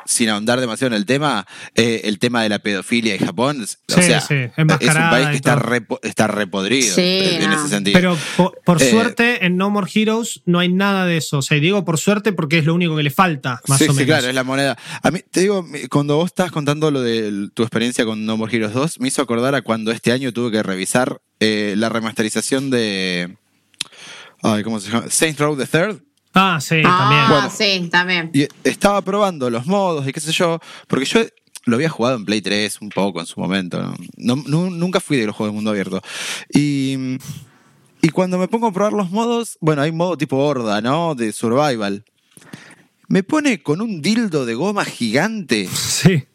sin 0.05 0.29
ahondar 0.29 0.59
demasiado 0.59 0.95
en 0.95 1.01
el 1.01 1.05
tema, 1.05 1.45
eh, 1.73 2.01
el 2.05 2.19
tema 2.19 2.43
de 2.43 2.49
la 2.49 2.59
pedofilia 2.59 3.15
en 3.15 3.25
Japón, 3.25 3.63
o 3.63 3.91
sea, 3.91 4.17
es 4.17 4.29
un 4.57 4.67
país 4.67 5.27
que 5.29 5.35
está, 5.35 5.61
está 6.03 6.27
repodrido 6.27 6.93
en, 6.97 7.51
ese 7.51 7.67
sentido. 7.67 7.95
Pero 7.99 8.17
por, 8.63 8.81
eh, 8.81 8.89
suerte 8.89 9.45
en 9.45 9.57
No 9.57 9.69
More 9.69 9.89
Heroes 9.93 10.41
no 10.45 10.59
hay 10.59 10.71
nada 10.71 11.05
de 11.05 11.17
eso. 11.17 11.39
O 11.39 11.41
sea, 11.41 11.59
digo 11.59 11.83
por 11.85 11.97
suerte 11.97 12.33
porque 12.33 12.59
es 12.59 12.65
lo 12.65 12.73
único 12.73 12.95
que 12.95 13.03
le 13.03 13.09
falta, 13.09 13.61
más 13.67 13.81
o 13.81 13.83
menos. 13.83 13.97
Sí, 13.97 14.05
claro, 14.05 14.27
es 14.27 14.35
la 14.35 14.43
moneda. 14.43 14.77
A 15.01 15.11
mí, 15.11 15.19
te 15.29 15.41
digo, 15.41 15.65
cuando 15.89 16.17
vos 16.17 16.27
estás 16.27 16.51
contando 16.51 16.91
lo 16.91 17.01
de 17.01 17.49
tu 17.53 17.63
experiencia 17.63 18.05
con 18.05 18.25
No 18.25 18.37
More 18.37 18.55
Heroes 18.55 18.73
2, 18.73 18.99
me 18.99 19.07
hizo 19.07 19.21
acordar 19.21 19.55
a 19.55 19.61
cuando 19.61 19.91
este 19.91 20.11
año 20.11 20.31
tuve 20.31 20.51
que 20.51 20.63
revisar 20.63 21.21
eh, 21.39 21.73
la 21.77 21.89
remasterización 21.89 22.69
de... 22.69 23.37
Ay, 24.41 24.63
¿cómo 24.63 24.79
se 24.79 24.91
llama? 24.91 25.09
Saints 25.09 25.39
Row 25.39 25.57
the 25.57 25.65
Third. 25.65 26.01
Ah, 26.35 26.59
sí, 26.61 26.81
ah, 26.83 27.49
también. 27.57 27.81
sí, 27.81 27.89
también. 27.89 28.31
Y 28.33 28.47
estaba 28.67 29.01
probando 29.01 29.49
los 29.49 29.65
modos 29.65 30.05
y 30.05 30.11
qué 30.11 30.19
sé 30.19 30.33
yo, 30.33 30.59
porque 30.87 31.05
yo 31.05 31.21
lo 31.63 31.77
había 31.77 31.89
jugado 31.89 32.17
en 32.17 32.25
Play 32.25 32.41
3 32.41 32.81
un 32.81 32.89
poco 32.89 33.21
en 33.21 33.25
su 33.25 33.39
momento. 33.39 33.93
nunca 34.17 34.99
fui 34.99 35.17
de 35.17 35.27
los 35.27 35.35
juegos 35.35 35.53
de 35.53 35.55
mundo 35.55 35.71
abierto. 35.71 36.01
Y, 36.53 37.17
y 38.01 38.09
cuando 38.09 38.37
me 38.37 38.49
pongo 38.49 38.67
a 38.67 38.73
probar 38.73 38.93
los 38.93 39.11
modos, 39.11 39.57
bueno, 39.61 39.81
hay 39.81 39.93
modo 39.93 40.17
tipo 40.17 40.37
horda, 40.37 40.81
¿no? 40.81 41.15
De 41.15 41.31
survival. 41.31 42.03
Me 43.07 43.23
pone 43.23 43.63
con 43.63 43.81
un 43.81 44.01
dildo 44.01 44.45
de 44.45 44.55
goma 44.55 44.83
gigante 44.83 45.67
sí. 45.67 46.25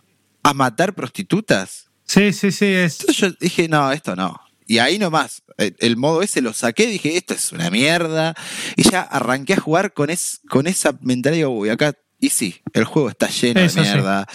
a 0.43 0.55
matar 0.55 0.95
prostitutas. 0.95 1.91
Sí, 2.05 2.33
sí, 2.33 2.51
sí. 2.53 2.67
Es... 2.67 3.01
Entonces 3.01 3.17
yo 3.17 3.37
dije, 3.39 3.69
no, 3.69 3.93
esto 3.93 4.17
no. 4.17 4.41
Y 4.71 4.79
ahí 4.79 5.01
nomás, 5.01 5.43
eh, 5.59 5.73
el 5.81 5.97
modo 5.97 6.23
ese 6.23 6.41
lo 6.41 6.53
saqué, 6.53 6.87
dije, 6.87 7.17
esto 7.17 7.35
es 7.35 7.51
una 7.51 7.71
mierda. 7.71 8.37
Y 8.77 8.89
ya 8.89 9.01
arranqué 9.01 9.55
a 9.55 9.61
jugar 9.61 9.93
con, 9.93 10.11
es, 10.11 10.43
con 10.49 10.69
esa 10.69 10.97
mentalidad, 11.01 11.49
uy, 11.49 11.71
acá 11.71 11.93
y 12.21 12.31
sí, 12.31 12.63
el 12.73 12.85
juego 12.85 13.09
está 13.09 13.29
lleno 13.29 13.63
de 13.63 13.81
mierda. 13.81 14.29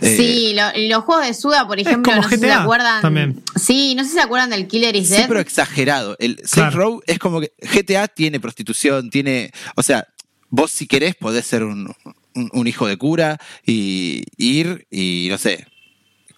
Sí, 0.00 0.54
eh, 0.56 0.88
los 0.88 1.02
juegos 1.02 1.26
de 1.26 1.34
Suda, 1.34 1.66
por 1.66 1.80
ejemplo, 1.80 2.14
no 2.14 2.22
sé 2.22 2.36
si 2.36 2.42
se 2.42 2.52
acuerdan. 2.52 3.02
También. 3.02 3.42
Sí, 3.56 3.96
no 3.96 4.04
sé 4.04 4.10
si 4.10 4.14
se 4.14 4.22
acuerdan 4.22 4.50
del 4.50 4.68
Killer 4.68 4.94
is 4.94 5.08
Dead. 5.08 5.22
Sí, 5.22 5.24
pero 5.26 5.40
exagerado. 5.40 6.14
El 6.20 6.40
Saints 6.44 6.74
Row 6.76 7.02
es 7.08 7.18
como 7.18 7.40
que 7.40 7.52
GTA 7.60 8.06
tiene 8.06 8.38
prostitución, 8.38 9.10
tiene. 9.10 9.50
O 9.74 9.82
sea, 9.82 10.06
vos 10.50 10.70
si 10.70 10.86
querés 10.86 11.16
podés 11.16 11.46
ser 11.46 11.64
un, 11.64 11.92
un 12.34 12.66
hijo 12.68 12.86
de 12.86 12.96
cura 12.96 13.38
y 13.66 14.22
ir 14.36 14.86
y 14.88 15.26
no 15.30 15.36
sé, 15.38 15.66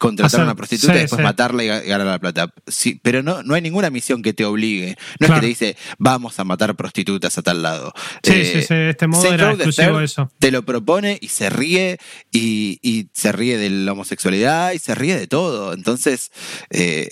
contratar 0.02 0.40
a 0.40 0.44
una 0.44 0.54
prostituta 0.56 0.96
y 0.96 1.02
después 1.02 1.22
matarla 1.22 1.62
y 1.62 1.68
ganar 1.68 2.06
la 2.08 2.18
plata. 2.18 2.52
Sí, 2.66 2.98
pero 3.00 3.22
no, 3.22 3.44
no 3.44 3.54
hay 3.54 3.62
ninguna 3.62 3.88
misión 3.88 4.20
que 4.20 4.32
te 4.32 4.44
obligue. 4.44 4.96
No 5.20 5.28
es 5.28 5.32
que 5.32 5.40
te 5.40 5.46
dice, 5.46 5.76
vamos 5.96 6.40
a 6.40 6.44
matar 6.44 6.74
prostitutas 6.74 7.38
a 7.38 7.42
tal 7.42 7.62
lado. 7.62 7.94
Sí, 8.24 8.44
sí, 8.44 8.62
sí, 8.62 8.74
este 8.74 9.06
modo 9.06 9.32
era 9.32 9.52
exclusivo 9.52 10.00
eso. 10.00 10.28
Te 10.40 10.50
lo 10.50 10.64
propone 10.64 11.18
y 11.20 11.28
se 11.28 11.50
ríe 11.50 11.98
y, 12.32 13.08
se 13.12 13.30
ríe 13.30 13.56
de 13.58 13.70
la 13.70 13.92
homosexualidad 13.92 14.72
y 14.72 14.80
se 14.80 14.96
ríe 14.96 15.16
de 15.16 15.28
todo. 15.28 15.72
Entonces, 15.72 16.32
eh, 16.70 17.08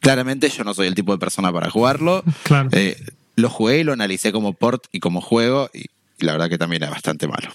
claramente 0.00 0.48
yo 0.48 0.64
no 0.64 0.74
soy 0.74 0.88
el 0.88 0.96
tipo 0.96 1.12
de 1.12 1.18
persona 1.18 1.52
para 1.52 1.70
jugarlo. 1.70 2.24
Claro. 2.42 2.68
Eh, 2.72 2.96
lo 3.36 3.48
jugué 3.48 3.78
y 3.78 3.84
lo 3.84 3.92
analicé 3.92 4.32
como 4.32 4.52
port 4.52 4.86
y 4.90 4.98
como 4.98 5.20
juego 5.20 5.70
y 5.72 5.86
la 6.18 6.32
verdad 6.32 6.48
que 6.48 6.58
también 6.58 6.82
era 6.82 6.90
bastante 6.90 7.28
malo. 7.28 7.48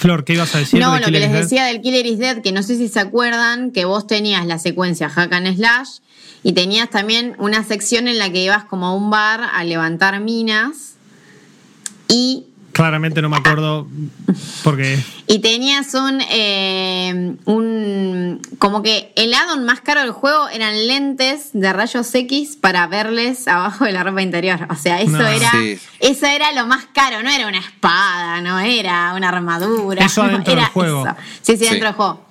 Flor, 0.00 0.24
¿qué 0.24 0.32
ibas 0.32 0.54
a 0.54 0.60
decir? 0.60 0.80
No, 0.80 0.98
lo 0.98 1.04
que 1.04 1.20
les 1.20 1.30
decía 1.30 1.66
del 1.66 1.82
Killer 1.82 2.06
is 2.06 2.18
Dead, 2.18 2.40
que 2.40 2.52
no 2.52 2.62
sé 2.62 2.78
si 2.78 2.88
se 2.88 3.00
acuerdan, 3.00 3.70
que 3.70 3.84
vos 3.84 4.06
tenías 4.06 4.46
la 4.46 4.58
secuencia 4.58 5.10
Hack 5.10 5.30
and 5.30 5.54
Slash 5.54 5.98
y 6.42 6.54
tenías 6.54 6.88
también 6.88 7.36
una 7.38 7.62
sección 7.64 8.08
en 8.08 8.18
la 8.18 8.32
que 8.32 8.42
ibas 8.42 8.64
como 8.64 8.86
a 8.86 8.94
un 8.94 9.10
bar 9.10 9.42
a 9.52 9.62
levantar 9.62 10.18
minas 10.20 10.94
y 12.08 12.46
claramente 12.72 13.20
no 13.22 13.28
me 13.28 13.36
acuerdo 13.36 13.86
porque... 14.64 14.98
Y 15.26 15.38
tenías 15.40 15.94
un, 15.94 16.20
eh, 16.30 17.36
un... 17.44 18.40
Como 18.58 18.82
que 18.82 19.12
el 19.16 19.32
addon 19.34 19.64
más 19.64 19.80
caro 19.80 20.00
del 20.00 20.10
juego 20.12 20.48
eran 20.48 20.86
lentes 20.86 21.50
de 21.52 21.72
rayos 21.72 22.12
X 22.14 22.56
para 22.60 22.86
verles 22.86 23.46
abajo 23.48 23.84
de 23.84 23.92
la 23.92 24.02
ropa 24.02 24.22
interior. 24.22 24.66
O 24.70 24.74
sea, 24.76 25.00
eso 25.00 25.12
No. 25.12 25.26
era... 25.26 25.50
Sí. 25.52 25.78
Eso 26.00 26.26
era 26.26 26.52
lo 26.52 26.66
más 26.66 26.86
caro, 26.92 27.22
no 27.22 27.30
era 27.30 27.46
una 27.46 27.58
espada, 27.58 28.40
no 28.40 28.58
era 28.58 29.12
una 29.14 29.28
armadura. 29.28 30.04
Eso 30.04 30.22
adentro 30.22 30.52
era 30.52 30.62
del 30.62 30.70
juego. 30.72 31.06
eso. 31.06 31.16
Sí, 31.42 31.56
sí, 31.56 31.64
Sí. 31.64 31.70
dentro 31.70 31.88
del 31.88 31.94
juego. 31.96 32.29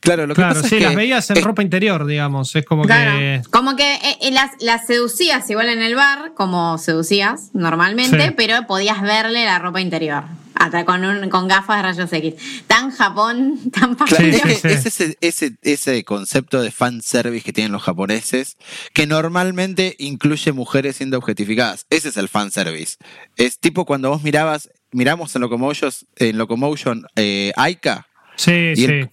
Claro, 0.00 0.26
lo 0.26 0.34
que 0.34 0.40
Claro, 0.42 0.54
pasa 0.56 0.68
sí, 0.68 0.76
es 0.76 0.80
que 0.80 0.86
las 0.86 0.96
veías 0.96 1.30
en 1.30 1.36
es- 1.38 1.44
ropa 1.44 1.62
interior, 1.62 2.06
digamos. 2.06 2.54
Es 2.56 2.64
como 2.64 2.84
Claro. 2.84 3.18
que... 3.18 3.42
Como 3.50 3.76
que 3.76 3.94
eh, 3.94 4.18
eh, 4.22 4.30
las, 4.30 4.50
las 4.60 4.86
seducías 4.86 5.48
igual 5.50 5.68
en 5.68 5.82
el 5.82 5.94
bar, 5.94 6.32
como 6.34 6.78
seducías 6.78 7.50
normalmente, 7.54 8.28
Sí. 8.28 8.34
pero 8.36 8.66
podías 8.66 9.00
verle 9.02 9.44
la 9.44 9.58
ropa 9.58 9.80
interior. 9.80 10.24
Hasta 10.60 10.84
con, 10.84 11.04
un, 11.04 11.30
con 11.30 11.46
gafas 11.46 11.76
de 11.76 11.82
rayos 11.84 12.12
X. 12.12 12.34
Tan 12.66 12.90
Japón, 12.90 13.60
tan 13.72 13.94
Claro, 13.94 14.16
Sí, 14.16 14.30
es 14.44 14.60
que 14.62 14.72
es 14.72 14.86
ese, 14.86 15.16
ese, 15.20 15.52
ese 15.62 16.02
concepto 16.02 16.60
de 16.60 16.72
fanservice 16.72 17.44
que 17.44 17.52
tienen 17.52 17.70
los 17.70 17.82
japoneses, 17.84 18.56
que 18.92 19.06
normalmente 19.06 19.94
incluye 20.00 20.50
mujeres 20.50 20.96
siendo 20.96 21.16
objetificadas. 21.18 21.86
Ese 21.90 22.08
es 22.08 22.16
el 22.16 22.28
fanservice. 22.28 22.96
Es 23.36 23.60
tipo 23.60 23.84
cuando 23.84 24.10
vos 24.10 24.24
mirabas, 24.24 24.68
miramos 24.90 25.32
en 25.36 25.42
Locomotion, 25.42 25.92
en 26.16 26.38
Locomotion 26.38 27.06
eh, 27.14 27.52
Aika. 27.54 28.07
Sí, 28.38 28.72
Y 28.72 28.76
sí. 28.76 28.84
el- 28.84 29.10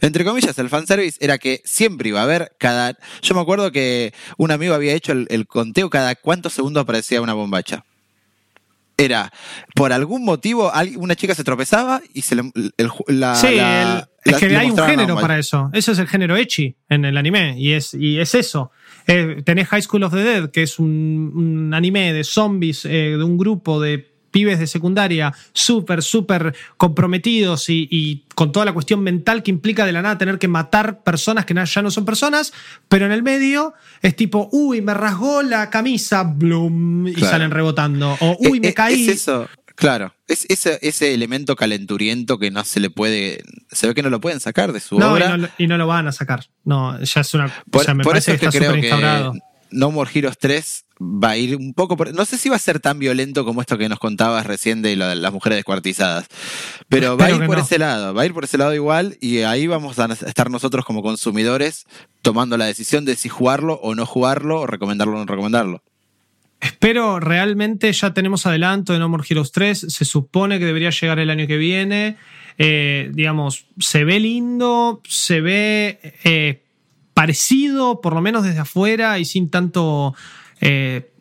entre 0.00 0.24
comillas, 0.24 0.56
el 0.58 0.68
fanservice 0.70 1.18
era 1.20 1.36
que 1.36 1.60
siempre 1.64 2.08
iba 2.10 2.20
a 2.20 2.22
haber 2.22 2.52
cada. 2.58 2.96
Yo 3.22 3.34
me 3.34 3.40
acuerdo 3.40 3.72
que 3.72 4.14
un 4.36 4.52
amigo 4.52 4.72
había 4.72 4.94
hecho 4.94 5.12
el, 5.12 5.26
el 5.30 5.46
conteo 5.46 5.90
cada 5.90 6.14
cuántos 6.14 6.52
segundos 6.52 6.82
aparecía 6.84 7.20
una 7.20 7.34
bombacha. 7.34 7.84
Era, 9.00 9.32
por 9.76 9.92
algún 9.92 10.24
motivo, 10.24 10.72
una 10.96 11.14
chica 11.14 11.32
se 11.34 11.44
tropezaba 11.44 12.00
y 12.14 12.22
se 12.22 12.34
le, 12.34 12.50
el- 12.76 12.90
la, 13.06 13.34
Sí, 13.36 13.54
la- 13.54 14.08
es 14.24 14.32
la- 14.32 14.38
que 14.38 14.56
hay 14.56 14.70
un 14.70 14.78
género 14.78 15.14
para 15.14 15.38
eso. 15.38 15.70
Eso 15.72 15.92
es 15.92 15.98
el 16.00 16.08
género 16.08 16.36
Echi 16.36 16.76
en 16.88 17.04
el 17.04 17.16
anime. 17.16 17.54
Y 17.58 17.72
es, 17.72 17.94
y 17.94 18.18
es 18.18 18.34
eso. 18.34 18.72
Eh, 19.06 19.42
tenés 19.44 19.68
High 19.68 19.82
School 19.82 20.02
of 20.02 20.12
the 20.12 20.22
Dead, 20.22 20.50
que 20.50 20.62
es 20.62 20.78
un, 20.80 21.32
un 21.34 21.74
anime 21.74 22.12
de 22.12 22.24
zombies, 22.24 22.84
eh, 22.84 23.14
de 23.16 23.22
un 23.22 23.38
grupo 23.38 23.80
de 23.80 24.17
pibes 24.38 24.60
de 24.60 24.68
secundaria 24.68 25.34
súper, 25.52 26.00
súper 26.02 26.54
comprometidos 26.76 27.68
y, 27.70 27.88
y 27.90 28.24
con 28.36 28.52
toda 28.52 28.64
la 28.66 28.72
cuestión 28.72 29.00
mental 29.02 29.42
que 29.42 29.50
implica 29.50 29.84
de 29.84 29.90
la 29.92 30.00
nada 30.02 30.16
tener 30.16 30.38
que 30.38 30.46
matar 30.48 31.02
personas 31.02 31.44
que 31.44 31.54
ya 31.54 31.82
no 31.82 31.90
son 31.90 32.04
personas, 32.04 32.52
pero 32.88 33.04
en 33.06 33.10
el 33.12 33.22
medio 33.24 33.74
es 34.00 34.14
tipo, 34.14 34.48
uy, 34.52 34.80
me 34.80 34.94
rasgó 34.94 35.42
la 35.42 35.70
camisa, 35.70 36.22
bloom, 36.22 37.08
y 37.08 37.14
Claro. 37.14 37.30
salen 37.32 37.50
rebotando. 37.50 38.16
O, 38.20 38.36
uy, 38.38 38.58
Eh, 38.58 38.60
me 38.60 38.68
eh, 38.68 38.74
caí. 38.74 39.08
Es 39.08 39.16
eso, 39.22 39.48
claro. 39.74 40.14
Es 40.28 40.46
ese, 40.48 40.78
ese 40.82 41.14
elemento 41.14 41.56
calenturiento 41.56 42.38
que 42.38 42.50
no 42.52 42.62
se 42.64 42.78
le 42.80 42.90
puede. 42.90 43.42
Se 43.72 43.86
ve 43.88 43.94
que 43.94 44.02
no 44.02 44.10
lo 44.10 44.20
pueden 44.20 44.38
sacar 44.40 44.72
de 44.72 44.80
su 44.80 44.98
No, 44.98 45.10
y 45.10 45.12
obra. 45.14 45.28
no, 45.30 45.36
lo- 45.38 45.48
y 45.58 45.66
no 45.66 45.76
lo 45.78 45.86
van 45.88 46.06
a 46.06 46.12
sacar. 46.12 46.46
No, 46.64 47.00
ya 47.02 47.20
es 47.22 47.34
una. 47.34 47.52
Por, 47.70 47.84
ya 47.86 47.94
me 47.94 48.04
por 48.04 48.12
parece 48.12 48.32
eso 48.32 48.34
es 48.36 48.40
que 48.40 48.46
está 48.46 48.58
creo 48.58 48.72
que 48.72 48.78
instaurado. 48.86 49.32
No 49.70 49.90
More 49.90 50.10
Heroes 50.14 50.38
3 50.38 50.84
va 51.00 51.30
a 51.30 51.36
ir 51.36 51.56
un 51.56 51.74
poco 51.74 51.96
por... 51.96 52.12
No 52.14 52.24
sé 52.24 52.38
si 52.38 52.48
va 52.48 52.56
a 52.56 52.60
ser 52.60 52.80
tan 52.80 52.98
violento 52.98 53.44
como 53.44 53.60
esto 53.60 53.78
que 53.78 53.88
nos 53.88 53.98
contabas 53.98 54.46
recién 54.46 54.82
de 54.82 54.96
las 54.96 55.32
mujeres 55.32 55.58
descuartizadas, 55.58 56.26
pero 56.88 57.16
va 57.16 57.26
a 57.26 57.30
ir 57.30 57.46
por 57.46 57.56
no. 57.56 57.62
ese 57.62 57.78
lado, 57.78 58.14
va 58.14 58.22
a 58.22 58.26
ir 58.26 58.34
por 58.34 58.44
ese 58.44 58.58
lado 58.58 58.74
igual 58.74 59.16
y 59.20 59.38
ahí 59.40 59.66
vamos 59.66 59.98
a 59.98 60.06
estar 60.06 60.50
nosotros 60.50 60.84
como 60.84 61.02
consumidores 61.02 61.86
tomando 62.22 62.56
la 62.56 62.66
decisión 62.66 63.04
de 63.04 63.16
si 63.16 63.28
jugarlo 63.28 63.80
o 63.82 63.94
no 63.94 64.06
jugarlo, 64.06 64.60
o 64.60 64.66
recomendarlo 64.66 65.16
o 65.16 65.18
no 65.18 65.26
recomendarlo. 65.26 65.82
Espero 66.60 67.20
realmente, 67.20 67.92
ya 67.92 68.12
tenemos 68.12 68.46
adelanto 68.46 68.92
de 68.92 68.98
No 68.98 69.08
More 69.08 69.24
Heroes 69.28 69.52
3. 69.52 69.78
Se 69.88 70.04
supone 70.04 70.58
que 70.58 70.66
debería 70.66 70.90
llegar 70.90 71.18
el 71.20 71.30
año 71.30 71.46
que 71.46 71.56
viene. 71.56 72.16
Eh, 72.58 73.10
digamos, 73.14 73.66
se 73.78 74.04
ve 74.04 74.18
lindo, 74.18 75.00
se 75.08 75.40
ve 75.40 76.00
eh, 76.24 76.62
parecido, 77.14 78.00
por 78.00 78.14
lo 78.14 78.20
menos 78.20 78.42
desde 78.42 78.60
afuera 78.60 79.18
y 79.18 79.24
sin 79.24 79.50
tanto. 79.50 80.14
Eh, 80.60 81.12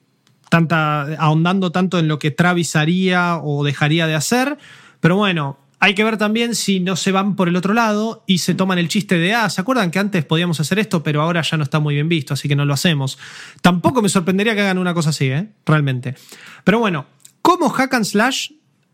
tanta, 0.49 1.15
ahondando 1.15 1.71
tanto 1.71 1.99
en 1.99 2.07
lo 2.07 2.19
que 2.19 2.31
Travis 2.31 2.75
haría 2.75 3.37
o 3.37 3.63
dejaría 3.63 4.07
de 4.07 4.15
hacer. 4.15 4.57
Pero 4.99 5.15
bueno, 5.15 5.57
hay 5.79 5.93
que 5.93 6.03
ver 6.03 6.17
también 6.17 6.55
si 6.55 6.79
no 6.79 6.95
se 6.95 7.11
van 7.11 7.35
por 7.35 7.47
el 7.47 7.55
otro 7.55 7.73
lado 7.73 8.23
y 8.25 8.39
se 8.39 8.55
toman 8.55 8.79
el 8.79 8.89
chiste 8.89 9.17
de, 9.17 9.33
ah, 9.33 9.49
¿se 9.49 9.61
acuerdan 9.61 9.91
que 9.91 9.99
antes 9.99 10.25
podíamos 10.25 10.59
hacer 10.59 10.79
esto, 10.79 11.03
pero 11.03 11.21
ahora 11.21 11.41
ya 11.43 11.57
no 11.57 11.63
está 11.63 11.79
muy 11.79 11.93
bien 11.93 12.09
visto, 12.09 12.33
así 12.33 12.47
que 12.47 12.55
no 12.55 12.65
lo 12.65 12.73
hacemos? 12.73 13.19
Tampoco 13.61 14.01
me 14.01 14.09
sorprendería 14.09 14.55
que 14.55 14.61
hagan 14.61 14.79
una 14.79 14.93
cosa 14.93 15.11
así, 15.11 15.25
¿eh? 15.25 15.49
Realmente. 15.65 16.15
Pero 16.63 16.79
bueno, 16.79 17.05
como 17.41 17.69
hack 17.69 17.93
and 17.93 18.05
slash 18.05 18.51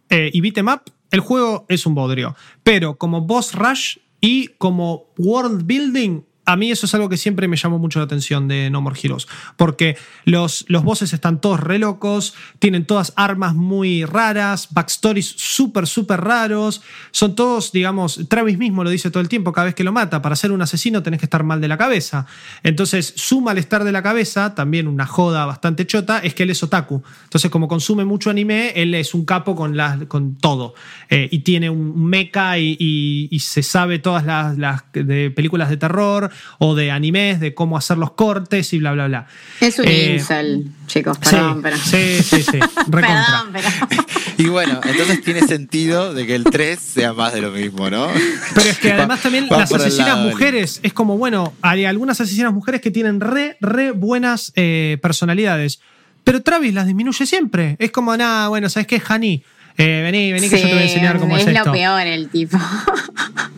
eh, 0.10 0.30
y 0.34 0.42
beat 0.42 0.58
'em 0.58 0.68
up, 0.68 0.82
el 1.12 1.22
juego 1.22 1.66
es 1.70 1.86
un 1.86 1.96
bodrio. 1.96 2.36
Pero 2.64 2.98
como 2.98 3.22
boss 3.22 3.54
rush 3.54 3.98
y 4.20 4.50
como 4.58 5.14
world 5.18 5.66
building, 5.66 6.22
a 6.46 6.56
mí 6.58 6.72
eso 6.72 6.86
es 6.86 6.94
algo 6.94 7.08
que 7.10 7.18
siempre 7.18 7.48
me 7.48 7.56
llamó 7.58 7.80
mucho 7.80 8.00
la 8.00 8.06
atención 8.06 8.48
de 8.48 8.70
No 8.70 8.82
More 8.82 9.00
Heroes. 9.02 9.28
Porque 9.56 9.98
los, 10.26 10.66
los 10.68 10.84
bosses 10.84 11.14
están 11.14 11.40
todos 11.40 11.60
re 11.60 11.80
locos, 11.80 12.34
tienen 12.60 12.86
todas 12.86 13.14
armas 13.16 13.56
muy 13.56 14.04
raras, 14.06 14.68
backstories 14.72 15.26
súper, 15.38 15.88
súper 15.88 16.22
raros. 16.22 16.82
Son 17.12 17.36
todos, 17.36 17.72
digamos, 17.72 18.20
Travis 18.30 18.58
mismo 18.58 18.84
lo 18.84 18.90
dice 18.90 19.10
todo 19.10 19.22
el 19.22 19.30
tiempo 19.30 19.52
cada 19.54 19.66
vez 19.66 19.76
que 19.76 19.84
lo 19.84 19.92
mata. 19.94 20.22
Para 20.22 20.36
ser 20.36 20.52
un 20.52 20.62
asesino 20.62 21.02
tenés 21.02 21.20
que 21.20 21.26
estar 21.26 21.44
mal 21.44 21.62
de 21.62 21.68
la 21.68 21.78
cabeza. 21.78 22.26
Entonces, 22.64 23.14
su 23.16 23.40
malestar 23.42 23.84
de 23.84 23.92
la 23.92 24.04
cabeza, 24.04 24.54
también 24.56 24.88
una 24.88 25.06
joda 25.06 25.46
bastante 25.46 25.88
chota, 25.88 26.20
es 26.20 26.34
que 26.34 26.44
él 26.44 26.50
es 26.50 26.62
otaku. 26.64 27.04
Entonces, 27.24 27.50
como 27.52 27.68
consume 27.68 28.06
mucho 28.06 28.30
anime, 28.30 28.72
él 28.76 28.94
es 28.96 29.14
un 29.14 29.26
capo 29.26 29.56
con, 29.56 29.78
las- 29.78 30.04
con 30.08 30.36
todo. 30.36 30.74
Eh, 31.10 31.30
y 31.32 31.40
tiene 31.40 31.70
un 31.70 32.04
mecha 32.06 32.58
y, 32.58 32.76
y- 32.80 33.28
y 33.32 33.40
se 33.40 33.64
sabe 33.64 34.00
todas 34.00 34.26
las, 34.26 34.58
las 34.58 34.84
de 34.94 35.32
películas 35.32 35.70
de 35.70 35.78
terror 35.78 36.32
o 36.60 36.76
de 36.76 36.92
animes, 36.92 37.40
de 37.40 37.54
cómo 37.54 37.78
hacer 37.78 37.98
los 37.98 38.12
cortes 38.12 38.74
y 38.74 38.80
bla, 38.80 38.92
bla, 38.94 39.08
bla. 39.08 39.28
Es 39.60 39.80
un 39.80 39.86
Eh, 39.88 40.16
incel, 40.16 40.68
chicos, 40.88 41.18
Sí, 41.22 41.30
perdón, 41.32 41.62
pero. 41.62 41.78
sí, 41.78 42.22
sí, 42.24 42.44
sí, 42.44 42.60
recontra. 42.88 43.26
Perdón, 43.50 43.50
pero. 43.54 43.70
Y 44.38 44.46
bueno, 44.48 44.82
entonces 44.84 45.22
tiene 45.22 45.42
sentido 45.42 46.14
de 46.14 46.26
que 46.26 46.34
el 46.34 46.44
3 46.44 46.80
sea 46.80 47.14
más 47.14 47.34
de 47.34 47.42
lo 47.42 47.52
mismo, 47.52 47.90
¿no? 47.90 48.08
Pero 48.56 48.70
es 48.70 48.80
que 48.80 48.92
además 48.94 49.22
también 49.22 49.48
va 49.52 49.60
las 49.60 49.72
asesinas 49.72 50.08
lado 50.18 50.30
mujeres 50.30 50.80
es 50.82 50.92
como, 50.94 51.18
bueno, 51.20 51.54
hay 51.62 51.86
algunas 51.86 52.20
asesinas 52.20 52.52
mujeres 52.52 52.82
que 52.82 52.90
tienen 52.90 53.20
re, 53.20 53.58
re 53.62 53.92
buenas 53.92 54.52
eh, 54.56 54.98
personalidades. 55.04 55.82
Pero 56.24 56.42
Travis 56.42 56.74
las 56.74 56.88
disminuye 56.88 57.26
siempre. 57.26 57.76
Es 57.80 57.92
como, 57.92 58.16
nada, 58.18 58.48
bueno, 58.48 58.70
¿sabes 58.70 58.88
qué, 58.88 59.02
Hani? 59.08 59.44
Eh, 59.78 60.02
vení, 60.04 60.32
vení 60.32 60.50
que 60.50 60.58
yo 60.58 60.68
te 60.68 60.74
voy 60.74 60.82
a 60.84 60.86
enseñar 60.86 61.20
cómo 61.20 61.36
es, 61.36 61.44
es 61.46 61.50
esto. 61.56 61.66
lo 61.66 61.72
peor 61.74 62.02
el 62.08 62.30
tipo. 62.30 62.58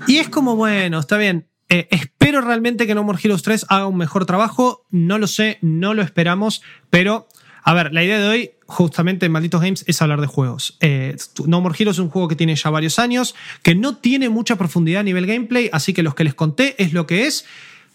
Y 0.08 0.18
es 0.18 0.30
como, 0.30 0.56
bueno, 0.56 1.00
está 1.00 1.18
bien. 1.18 1.46
Eh, 1.70 1.88
espero 1.90 2.42
realmente 2.42 2.86
que 2.86 2.96
No 2.96 3.04
More 3.04 3.20
Heroes 3.22 3.42
3 3.44 3.66
haga 3.70 3.88
un 3.88 3.98
mejor 3.98 4.26
trabajo. 4.26 4.86
No 4.92 5.18
lo 5.18 5.28
sé, 5.28 5.58
no 5.62 5.94
lo 5.94 6.02
esperamos. 6.02 6.62
Pero, 6.90 7.28
a 7.64 7.74
ver, 7.74 7.94
la 7.94 8.04
idea 8.04 8.20
de 8.20 8.28
hoy, 8.28 8.52
justamente 8.68 9.26
en 9.26 9.32
Malditos 9.32 9.62
Games, 9.62 9.84
es 9.88 10.02
hablar 10.02 10.22
de 10.22 10.28
juegos. 10.28 10.78
Eh, 10.80 11.16
no 11.46 11.62
More 11.62 11.76
Heroes 11.78 11.98
es 11.98 12.00
un 12.00 12.10
juego 12.10 12.28
que 12.28 12.36
tiene 12.36 12.56
ya 12.56 12.70
varios 12.70 13.00
años, 13.00 13.36
que 13.64 13.76
no 13.76 13.98
tiene 13.98 14.30
mucha 14.30 14.56
profundidad 14.58 15.02
a 15.02 15.04
nivel 15.04 15.26
gameplay, 15.26 15.70
así 15.74 15.94
que 15.94 16.04
los 16.04 16.16
que 16.16 16.24
les 16.24 16.36
conté 16.36 16.82
es 16.82 16.94
lo 16.94 17.08
que 17.08 17.26
es. 17.26 17.46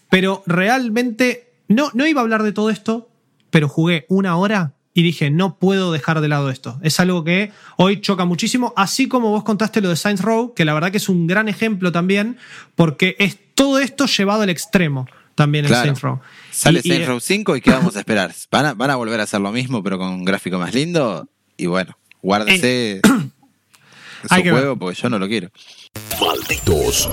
Pero 0.09 0.43
realmente, 0.45 1.53
no, 1.67 1.89
no 1.93 2.05
iba 2.05 2.19
a 2.19 2.23
hablar 2.23 2.43
de 2.43 2.51
todo 2.51 2.69
esto, 2.69 3.09
pero 3.49 3.69
jugué 3.69 4.05
una 4.09 4.35
hora 4.35 4.73
y 4.93 5.03
dije, 5.03 5.29
no 5.29 5.57
puedo 5.57 5.91
dejar 5.91 6.19
de 6.19 6.27
lado 6.27 6.49
esto. 6.49 6.79
Es 6.83 6.99
algo 6.99 7.23
que 7.23 7.51
hoy 7.77 8.01
choca 8.01 8.25
muchísimo, 8.25 8.73
así 8.75 9.07
como 9.07 9.29
vos 9.29 9.43
contaste 9.43 9.79
lo 9.79 9.89
de 9.89 9.95
Saints 9.95 10.21
Row, 10.21 10.53
que 10.53 10.65
la 10.65 10.73
verdad 10.73 10.91
que 10.91 10.97
es 10.97 11.07
un 11.07 11.27
gran 11.27 11.47
ejemplo 11.47 11.91
también, 11.91 12.37
porque 12.75 13.15
es 13.19 13.37
todo 13.61 13.79
esto 13.79 14.05
llevado 14.07 14.41
al 14.41 14.49
extremo 14.49 15.05
también 15.35 15.65
en 15.65 15.69
Claro. 15.69 15.83
Saints 15.85 16.01
Row. 16.01 16.19
Sale 16.51 16.81
Y- 16.83 16.87
Saints 16.89 17.07
Row 17.07 17.19
5 17.19 17.55
y 17.57 17.61
¿qué 17.61 17.71
vamos 17.71 17.95
a 17.95 17.99
esperar? 18.03 18.33
¿Van 18.51 18.65
a, 18.65 18.73
van 18.73 18.89
a 18.89 18.95
volver 18.95 19.19
a 19.19 19.23
hacer 19.23 19.39
lo 19.39 19.51
mismo 19.51 19.83
pero 19.83 19.97
con 19.97 20.07
un 20.09 20.25
gráfico 20.25 20.57
más 20.57 20.73
lindo? 20.73 21.27
Y 21.57 21.67
bueno, 21.67 21.95
guárdese 22.21 23.01
Hay 24.29 24.41
su 24.41 24.45
ver. 24.45 24.53
juego 24.53 24.77
porque 24.77 24.99
yo 24.99 25.09
no 25.09 25.19
lo 25.19 25.27
quiero. 25.27 25.49
Malditos 26.19 27.09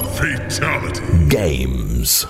Games. 1.28 2.26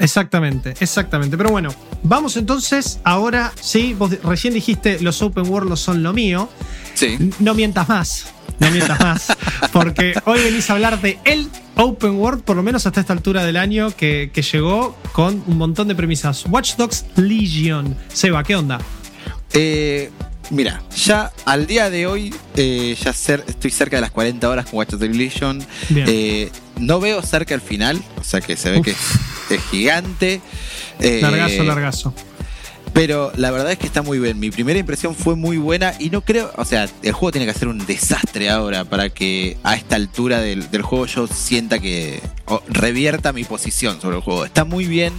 Exactamente, 0.00 0.74
exactamente. 0.80 1.36
Pero 1.36 1.50
bueno, 1.50 1.70
vamos 2.02 2.36
entonces, 2.36 3.00
ahora 3.04 3.52
sí, 3.60 3.94
vos 3.94 4.10
recién 4.22 4.54
dijiste 4.54 4.98
los 5.00 5.20
open 5.22 5.46
world 5.48 5.76
son 5.76 6.02
lo 6.02 6.12
mío. 6.12 6.48
Sí. 6.94 7.32
No 7.38 7.54
mientas 7.54 7.88
más, 7.88 8.26
no 8.58 8.70
mientas 8.70 8.98
más, 8.98 9.36
porque 9.72 10.14
hoy 10.24 10.42
venís 10.42 10.68
a 10.70 10.72
hablar 10.72 11.00
de 11.00 11.18
el 11.24 11.48
Open 11.76 12.16
World, 12.16 12.42
por 12.42 12.56
lo 12.56 12.62
menos 12.62 12.86
hasta 12.86 13.00
esta 13.00 13.12
altura 13.12 13.44
del 13.44 13.56
año, 13.56 13.90
que, 13.96 14.30
que 14.34 14.42
llegó 14.42 14.96
con 15.12 15.42
un 15.46 15.56
montón 15.56 15.88
de 15.88 15.94
premisas. 15.94 16.44
Watch 16.46 16.76
Dogs 16.76 17.06
Legion. 17.16 17.96
Seba, 18.12 18.42
¿qué 18.42 18.56
onda? 18.56 18.78
Eh, 19.52 20.10
mira, 20.50 20.82
ya 20.96 21.32
al 21.44 21.66
día 21.66 21.90
de 21.90 22.06
hoy, 22.06 22.34
eh, 22.56 22.96
ya 23.02 23.12
cer- 23.12 23.44
estoy 23.46 23.70
cerca 23.70 23.96
de 23.96 24.02
las 24.02 24.10
40 24.10 24.48
horas 24.48 24.66
con 24.66 24.78
Watch. 24.78 24.94
Bien. 25.88 26.06
Eh, 26.08 26.50
no 26.78 27.00
veo 27.00 27.22
cerca 27.22 27.54
el 27.54 27.60
final, 27.60 28.00
o 28.18 28.24
sea 28.24 28.40
que 28.40 28.56
se 28.56 28.70
ve 28.70 28.78
Uf. 28.78 28.84
que 28.84 28.90
es, 28.92 28.98
es 29.50 29.62
gigante. 29.70 30.40
Eh, 31.00 31.20
Largazo, 31.22 31.62
largazo. 31.64 32.14
Pero 32.92 33.32
la 33.36 33.50
verdad 33.50 33.72
es 33.72 33.78
que 33.78 33.86
está 33.86 34.02
muy 34.02 34.18
bien. 34.18 34.38
Mi 34.38 34.50
primera 34.50 34.78
impresión 34.78 35.14
fue 35.14 35.36
muy 35.36 35.58
buena 35.58 35.94
y 35.98 36.10
no 36.10 36.22
creo, 36.22 36.50
o 36.56 36.64
sea, 36.64 36.88
el 37.02 37.12
juego 37.12 37.32
tiene 37.32 37.46
que 37.46 37.58
ser 37.58 37.68
un 37.68 37.84
desastre 37.86 38.50
ahora 38.50 38.84
para 38.84 39.10
que 39.10 39.56
a 39.62 39.76
esta 39.76 39.96
altura 39.96 40.40
del, 40.40 40.66
juego 40.82 41.06
yo 41.06 41.26
sienta 41.26 41.78
que 41.78 42.20
revierta 42.68 43.32
mi 43.32 43.44
posición 43.44 44.00
sobre 44.00 44.16
el 44.16 44.22
juego. 44.22 44.44
Está 44.44 44.64
muy 44.64 44.86
bien. 44.86 45.12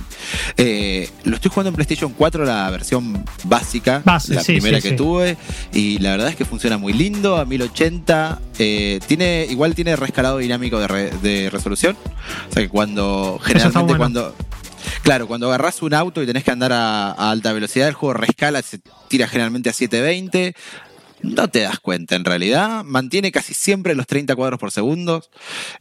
Eh, 0.58 1.10
lo 1.24 1.36
estoy 1.36 1.50
jugando 1.50 1.70
en 1.70 1.76
PlayStation 1.76 2.14
4, 2.14 2.46
la 2.46 2.70
versión 2.70 3.24
básica, 3.46 4.02
la 4.06 4.44
primera 4.44 4.82
que 4.82 4.92
tuve, 4.92 5.38
y 5.74 6.00
la 6.00 6.12
verdad 6.12 6.30
es 6.30 6.36
que 6.36 6.46
funciona 6.46 6.78
muy 6.78 6.94
lindo 6.94 7.38
a 7.38 7.46
1080. 7.46 8.40
Eh, 8.60 9.00
tiene, 9.08 9.48
igual 9.50 9.76
tiene 9.76 9.96
rescalado 9.96 10.38
dinámico 10.38 10.80
de, 10.80 11.50
resolución. 11.52 11.96
O 12.50 12.54
sea 12.54 12.64
que 12.64 12.70
cuando, 12.70 13.40
generalmente 13.42 13.96
cuando 13.96 14.36
Claro, 15.04 15.28
cuando 15.28 15.48
agarras 15.48 15.82
un 15.82 15.94
auto 15.94 16.22
y 16.22 16.26
tenés 16.26 16.44
que 16.44 16.52
andar 16.52 16.72
a, 16.74 17.12
alta 17.12 17.54
velocidad, 17.54 17.88
el 17.88 17.94
juego 17.94 18.14
rescala, 18.14 18.62
se 18.62 18.80
tira 19.08 19.28
generalmente 19.28 19.70
a 19.70 19.74
720. 19.74 20.56
No 21.24 21.50
te 21.50 21.60
das 21.60 21.80
cuenta 21.80 22.16
en 22.16 22.26
realidad, 22.26 22.84
mantiene 22.84 23.32
casi 23.32 23.54
siempre 23.54 23.94
los 23.94 24.08
30 24.08 24.36
cuadros 24.36 24.60
por 24.60 24.72
segundo, 24.72 25.24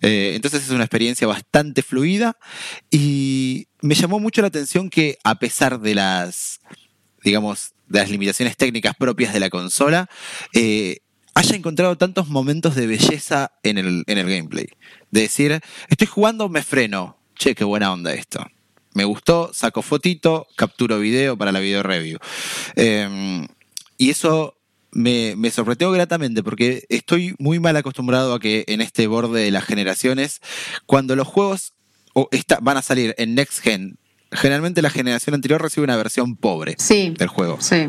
eh, 0.02 0.32
entonces 0.34 0.64
es 0.64 0.70
una 0.70 0.84
experiencia 0.84 1.26
bastante 1.26 1.82
fluida. 1.82 2.36
Y 2.90 3.68
me 3.80 3.94
llamó 3.94 4.20
mucho 4.20 4.42
la 4.42 4.48
atención 4.48 4.90
que 4.90 5.18
a 5.24 5.36
pesar 5.36 5.80
de 5.80 5.94
las, 5.94 6.60
digamos, 7.24 7.72
de 7.88 8.00
las 8.00 8.10
limitaciones 8.10 8.56
técnicas 8.56 8.94
propias 8.96 9.32
de 9.32 9.40
la 9.40 9.48
consola, 9.48 10.10
eh, 10.52 10.98
haya 11.34 11.56
encontrado 11.56 11.96
tantos 11.96 12.28
momentos 12.28 12.74
de 12.74 12.86
belleza 12.86 13.52
en 13.62 13.78
el, 13.78 14.04
en 14.06 14.18
el 14.18 14.28
gameplay. 14.28 14.66
De 15.10 15.22
decir, 15.22 15.58
estoy 15.88 16.06
jugando, 16.06 16.50
me 16.50 16.62
freno, 16.62 17.18
che, 17.34 17.54
qué 17.54 17.64
buena 17.64 17.92
onda 17.92 18.12
esto 18.12 18.46
me 18.94 19.04
gustó, 19.04 19.50
saco 19.52 19.82
fotito, 19.82 20.46
capturo 20.56 20.98
video 20.98 21.36
para 21.36 21.52
la 21.52 21.60
video 21.60 21.82
review. 21.82 22.18
Em, 22.76 23.46
y 23.96 24.10
eso 24.10 24.56
me, 24.92 25.50
sorprendió 25.50 25.90
gratamente 25.92 26.42
porque 26.42 26.84
estoy 26.88 27.34
muy 27.38 27.60
mal 27.60 27.76
acostumbrado 27.76 28.34
a 28.34 28.40
que 28.40 28.64
en 28.68 28.80
este 28.80 29.06
borde 29.06 29.42
de 29.42 29.50
las 29.50 29.64
generaciones, 29.64 30.40
cuando 30.86 31.16
los 31.16 31.28
juegos 31.28 31.74
van 32.60 32.76
a 32.76 32.82
salir 32.82 33.14
en 33.18 33.34
Next 33.34 33.60
Gen, 33.60 33.98
generalmente 34.32 34.82
la 34.82 34.90
generación 34.90 35.34
anterior 35.34 35.62
recibe 35.62 35.84
una 35.84 35.96
versión 35.96 36.36
pobre 36.36 36.76
del 36.88 37.28
juego. 37.28 37.58
Sí 37.60 37.88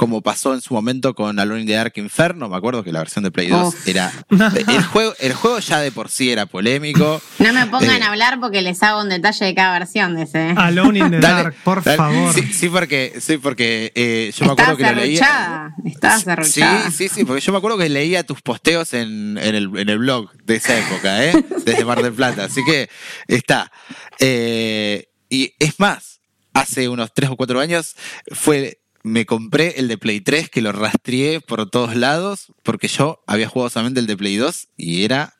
como 0.00 0.22
pasó 0.22 0.54
en 0.54 0.62
su 0.62 0.72
momento 0.72 1.14
con 1.14 1.38
Alone 1.38 1.60
in 1.60 1.66
the 1.66 1.74
Dark 1.74 1.92
Inferno. 1.96 2.48
Me 2.48 2.56
acuerdo 2.56 2.82
que 2.82 2.90
la 2.90 3.00
versión 3.00 3.22
de 3.22 3.30
Play 3.30 3.48
2 3.48 3.86
era. 3.86 4.10
El 4.66 4.82
juego, 4.82 5.12
el 5.18 5.34
juego 5.34 5.58
ya 5.58 5.78
de 5.80 5.92
por 5.92 6.08
sí 6.08 6.30
era 6.30 6.46
polémico. 6.46 7.20
No 7.38 7.52
me 7.52 7.66
pongan 7.66 8.00
eh, 8.00 8.04
a 8.04 8.08
hablar 8.08 8.40
porque 8.40 8.62
les 8.62 8.82
hago 8.82 9.02
un 9.02 9.10
detalle 9.10 9.44
de 9.44 9.54
cada 9.54 9.78
versión 9.78 10.14
de 10.14 10.22
ese. 10.22 10.54
Alone 10.56 11.00
in 11.00 11.10
the 11.10 11.20
Dark, 11.20 11.54
por 11.62 11.82
favor. 11.82 12.32
Sí, 12.32 12.70
porque, 12.70 13.18
sí, 13.20 13.36
porque 13.36 13.92
eh, 13.94 14.32
yo 14.34 14.46
me 14.46 14.52
acuerdo 14.52 14.78
que 14.78 14.84
lo 14.84 14.92
leía. 14.92 15.74
Estabas 15.84 16.48
Sí, 16.48 16.62
sí, 16.96 17.08
sí, 17.10 17.26
porque 17.26 17.42
yo 17.42 17.52
me 17.52 17.58
acuerdo 17.58 17.76
que 17.76 17.90
leía 17.90 18.24
tus 18.24 18.40
posteos 18.40 18.94
en, 18.94 19.36
el, 19.36 19.70
en 19.76 19.90
el 19.90 19.98
blog 19.98 20.32
de 20.44 20.56
esa 20.56 20.78
época, 20.78 21.26
¿eh? 21.26 21.44
Desde 21.66 21.84
Mar 21.84 22.02
del 22.02 22.14
Plata. 22.14 22.44
Así 22.44 22.64
que 22.64 22.88
está. 23.28 23.70
Eh, 24.18 25.10
y 25.28 25.52
es 25.58 25.78
más, 25.78 26.22
hace 26.54 26.88
unos 26.88 27.12
tres 27.12 27.28
o 27.28 27.36
cuatro 27.36 27.60
años 27.60 27.96
fue 28.32 28.80
me 29.02 29.26
compré 29.26 29.78
el 29.78 29.88
de 29.88 29.98
Play 29.98 30.20
3 30.20 30.50
que 30.50 30.60
lo 30.60 30.72
rastreé 30.72 31.40
por 31.40 31.68
todos 31.70 31.96
lados 31.96 32.52
porque 32.62 32.88
yo 32.88 33.22
había 33.26 33.48
jugado 33.48 33.70
solamente 33.70 34.00
el 34.00 34.06
de 34.06 34.16
Play 34.16 34.36
2 34.36 34.68
y 34.76 35.04
era 35.04 35.34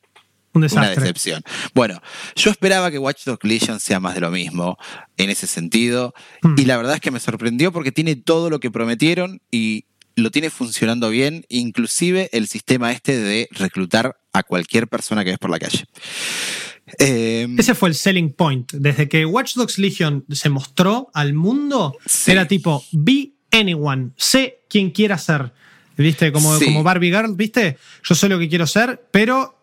una 0.53 0.89
decepción. 0.89 1.43
Bueno, 1.73 2.01
yo 2.35 2.51
esperaba 2.51 2.91
que 2.91 2.99
Watch 2.99 3.23
Dogs 3.25 3.43
Legion 3.43 3.79
sea 3.79 3.99
más 3.99 4.15
de 4.15 4.21
lo 4.21 4.31
mismo 4.31 4.77
en 5.17 5.29
ese 5.29 5.47
sentido 5.47 6.13
hmm. 6.41 6.55
y 6.57 6.65
la 6.65 6.77
verdad 6.77 6.95
es 6.95 7.01
que 7.01 7.11
me 7.11 7.19
sorprendió 7.19 7.71
porque 7.71 7.91
tiene 7.91 8.15
todo 8.15 8.49
lo 8.49 8.59
que 8.59 8.71
prometieron 8.71 9.41
y 9.51 9.85
lo 10.15 10.29
tiene 10.29 10.49
funcionando 10.49 11.09
bien, 11.09 11.45
inclusive 11.47 12.29
el 12.33 12.47
sistema 12.47 12.91
este 12.91 13.17
de 13.17 13.47
reclutar 13.51 14.19
a 14.33 14.43
cualquier 14.43 14.87
persona 14.87 15.23
que 15.23 15.31
ves 15.31 15.39
por 15.39 15.49
la 15.49 15.59
calle. 15.59 15.85
Em, 16.99 17.57
ese 17.57 17.75
fue 17.75 17.89
el 17.89 17.95
selling 17.95 18.33
point. 18.33 18.71
Desde 18.73 19.07
que 19.07 19.25
Watch 19.25 19.55
Dogs 19.55 19.77
Legion 19.77 20.25
se 20.29 20.49
mostró 20.49 21.09
al 21.13 21.33
mundo, 21.33 21.95
era 22.27 22.47
tipo, 22.47 22.83
vi 22.91 23.35
anyone. 23.51 24.11
Sé 24.15 24.61
quién 24.69 24.91
quiera 24.91 25.17
ser. 25.17 25.51
¿Viste? 25.97 26.31
Como, 26.31 26.57
como 26.59 26.83
Barbie 26.83 27.11
Girl, 27.11 27.35
¿viste? 27.35 27.77
Yo 28.03 28.15
sé 28.15 28.29
lo 28.29 28.39
que 28.39 28.49
quiero 28.49 28.67
ser, 28.67 29.03
pero. 29.11 29.57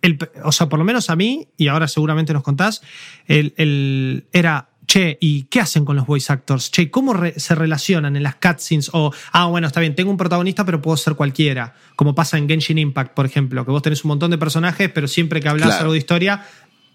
El, 0.00 0.16
o 0.44 0.52
sea, 0.52 0.68
por 0.68 0.78
lo 0.78 0.84
menos 0.84 1.10
a 1.10 1.16
mí, 1.16 1.48
y 1.56 1.66
ahora 1.66 1.88
seguramente 1.88 2.32
nos 2.32 2.42
contás, 2.42 2.82
el, 3.26 4.24
era. 4.32 4.68
Che, 4.86 5.18
¿y 5.20 5.42
qué 5.44 5.60
hacen 5.60 5.84
con 5.84 5.96
los 5.96 6.06
voice 6.06 6.32
actors? 6.32 6.70
Che, 6.70 6.90
¿cómo 6.90 7.14
se 7.36 7.54
relacionan 7.54 8.16
en 8.16 8.22
las 8.22 8.36
cutscenes? 8.36 8.88
O, 8.94 9.12
ah, 9.32 9.44
bueno, 9.48 9.66
está 9.66 9.80
bien, 9.80 9.94
tengo 9.94 10.10
un 10.10 10.16
protagonista, 10.16 10.64
pero 10.64 10.80
puedo 10.80 10.96
ser 10.96 11.14
cualquiera. 11.14 11.74
Como 11.94 12.14
pasa 12.14 12.38
en 12.38 12.48
Genshin 12.48 12.78
Impact, 12.78 13.12
por 13.12 13.26
ejemplo, 13.26 13.66
que 13.66 13.70
vos 13.70 13.82
tenés 13.82 14.02
un 14.04 14.08
montón 14.08 14.30
de 14.30 14.38
personajes, 14.38 14.88
pero 14.88 15.06
siempre 15.06 15.42
que 15.42 15.48
hablas 15.50 15.78
algo 15.78 15.92
de 15.92 15.98
historia, 15.98 16.42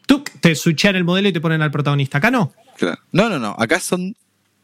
¡tuc! 0.08 0.32
te 0.40 0.56
switchean 0.56 0.96
el 0.96 1.04
modelo 1.04 1.28
y 1.28 1.34
te 1.34 1.42
ponen 1.42 1.62
al 1.62 1.70
protagonista. 1.70 2.18
Acá 2.18 2.32
no. 2.32 2.52
No, 3.12 3.30
no, 3.30 3.38
no. 3.38 3.56
Acá 3.60 3.80
son 3.80 4.16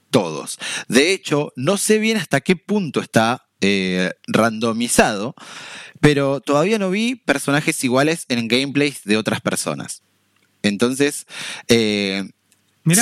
todos. 0.10 0.58
De 0.88 1.14
hecho, 1.14 1.52
no 1.56 1.78
sé 1.78 2.00
bien 2.00 2.18
hasta 2.18 2.42
qué 2.42 2.56
punto 2.56 3.00
está 3.02 3.48
eh, 3.62 4.12
randomizado, 4.28 5.36
pero 6.00 6.40
todavía 6.40 6.80
no 6.80 6.90
vi 6.90 7.16
personajes 7.16 7.84
iguales 7.84 8.26
en 8.30 8.48
gameplays 8.48 9.04
de 9.04 9.18
otras 9.18 9.42
personas. 9.42 10.02
Entonces, 10.62 11.26
eh, 11.68 12.30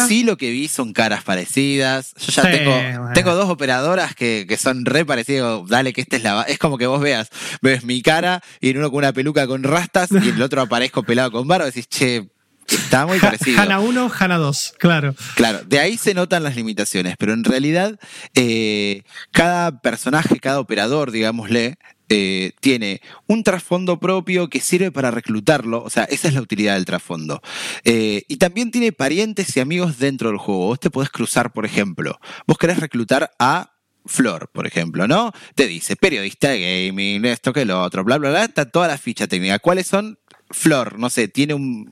sí 0.07 0.23
lo 0.23 0.37
que 0.37 0.51
vi 0.51 0.67
son 0.67 0.93
caras 0.93 1.23
parecidas. 1.23 2.13
Yo 2.17 2.31
ya 2.31 2.51
tengo, 2.51 3.11
tengo 3.13 3.35
dos 3.35 3.49
operadoras 3.49 4.15
que, 4.15 4.57
son 4.59 4.85
re 4.85 5.05
parecidas. 5.05 5.67
Dale, 5.67 5.93
que 5.93 6.01
esta 6.01 6.17
es 6.17 6.23
la... 6.23 6.43
Es 6.43 6.57
como 6.57 6.77
que 6.77 6.87
vos 6.87 7.01
veas, 7.01 7.29
ves 7.61 7.83
mi 7.83 8.01
cara 8.01 8.41
y 8.59 8.69
en 8.69 8.77
uno 8.77 8.89
con 8.89 8.99
una 8.99 9.13
peluca 9.13 9.47
con 9.47 9.63
rastas 9.63 10.11
y 10.11 10.29
en 10.29 10.35
el 10.35 10.41
otro 10.41 10.61
aparezco 10.61 11.03
pelado 11.03 11.31
con 11.31 11.47
barba. 11.47 11.65
Decís, 11.65 11.87
che, 11.87 12.29
Está 12.67 13.05
muy 13.05 13.19
parecido. 13.19 13.61
Hana 13.61 13.79
1, 13.79 14.11
Hana 14.19 14.37
2, 14.37 14.75
claro. 14.77 15.15
Claro, 15.35 15.61
de 15.65 15.79
ahí 15.79 15.97
se 15.97 16.13
notan 16.13 16.43
las 16.43 16.55
limitaciones, 16.55 17.15
pero 17.17 17.33
en 17.33 17.43
realidad 17.43 17.99
eh, 18.35 19.03
cada 19.31 19.81
personaje, 19.81 20.39
cada 20.39 20.59
operador, 20.59 21.11
digámosle, 21.11 21.77
eh, 22.09 22.53
tiene 22.61 23.01
un 23.25 23.43
trasfondo 23.43 23.99
propio 23.99 24.49
que 24.49 24.61
sirve 24.61 24.91
para 24.91 25.11
reclutarlo, 25.11 25.83
o 25.83 25.89
sea, 25.89 26.05
esa 26.05 26.29
es 26.29 26.33
la 26.33 26.41
utilidad 26.41 26.75
del 26.75 26.85
trasfondo. 26.85 27.41
Eh, 27.83 28.23
y 28.29 28.37
también 28.37 28.71
tiene 28.71 28.93
parientes 28.93 29.55
y 29.57 29.59
amigos 29.59 29.97
dentro 29.97 30.29
del 30.29 30.37
juego. 30.37 30.67
Vos 30.67 30.79
te 30.79 30.89
podés 30.89 31.09
cruzar, 31.09 31.51
por 31.51 31.65
ejemplo, 31.65 32.19
vos 32.45 32.57
querés 32.57 32.79
reclutar 32.79 33.31
a 33.39 33.73
Flor, 34.05 34.49
por 34.53 34.65
ejemplo, 34.65 35.05
¿no? 35.05 35.33
Te 35.53 35.67
dice 35.67 35.97
periodista 35.97 36.49
de 36.49 36.87
gaming, 36.87 37.25
esto 37.25 37.51
que 37.51 37.65
lo 37.65 37.81
otro, 37.81 38.05
bla, 38.05 38.17
bla, 38.17 38.29
bla, 38.29 38.45
está 38.45 38.69
toda 38.69 38.87
la 38.87 38.97
ficha 38.97 39.27
técnica. 39.27 39.59
¿Cuáles 39.59 39.87
son? 39.87 40.17
Flor, 40.49 40.97
no 40.97 41.09
sé, 41.09 41.27
tiene 41.27 41.55
un, 41.55 41.91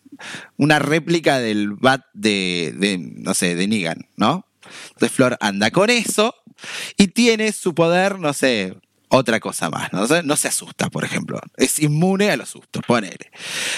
una 0.58 0.80
réplica 0.80 1.40
del 1.40 1.74
bat 1.74 2.02
de, 2.14 2.98
no 3.18 3.34
sé, 3.34 3.56
de 3.56 3.68
Negan, 3.68 4.08
¿no? 4.16 4.46
Entonces 4.90 5.12
Flor 5.12 5.38
anda 5.42 5.72
con 5.72 5.90
eso 5.90 6.36
y 6.98 7.08
tiene 7.08 7.52
su 7.52 7.76
poder, 7.76 8.20
no 8.20 8.34
sé, 8.34 8.76
otra 9.10 9.40
cosa 9.40 9.70
más, 9.70 9.94
¿no? 9.94 10.08
no 10.24 10.36
se 10.36 10.48
asusta, 10.48 10.90
por 10.90 11.04
ejemplo. 11.04 11.40
Es 11.58 11.80
inmune 11.80 12.32
a 12.32 12.38
los 12.38 12.50
sustos, 12.50 12.84
ponele. 12.86 13.32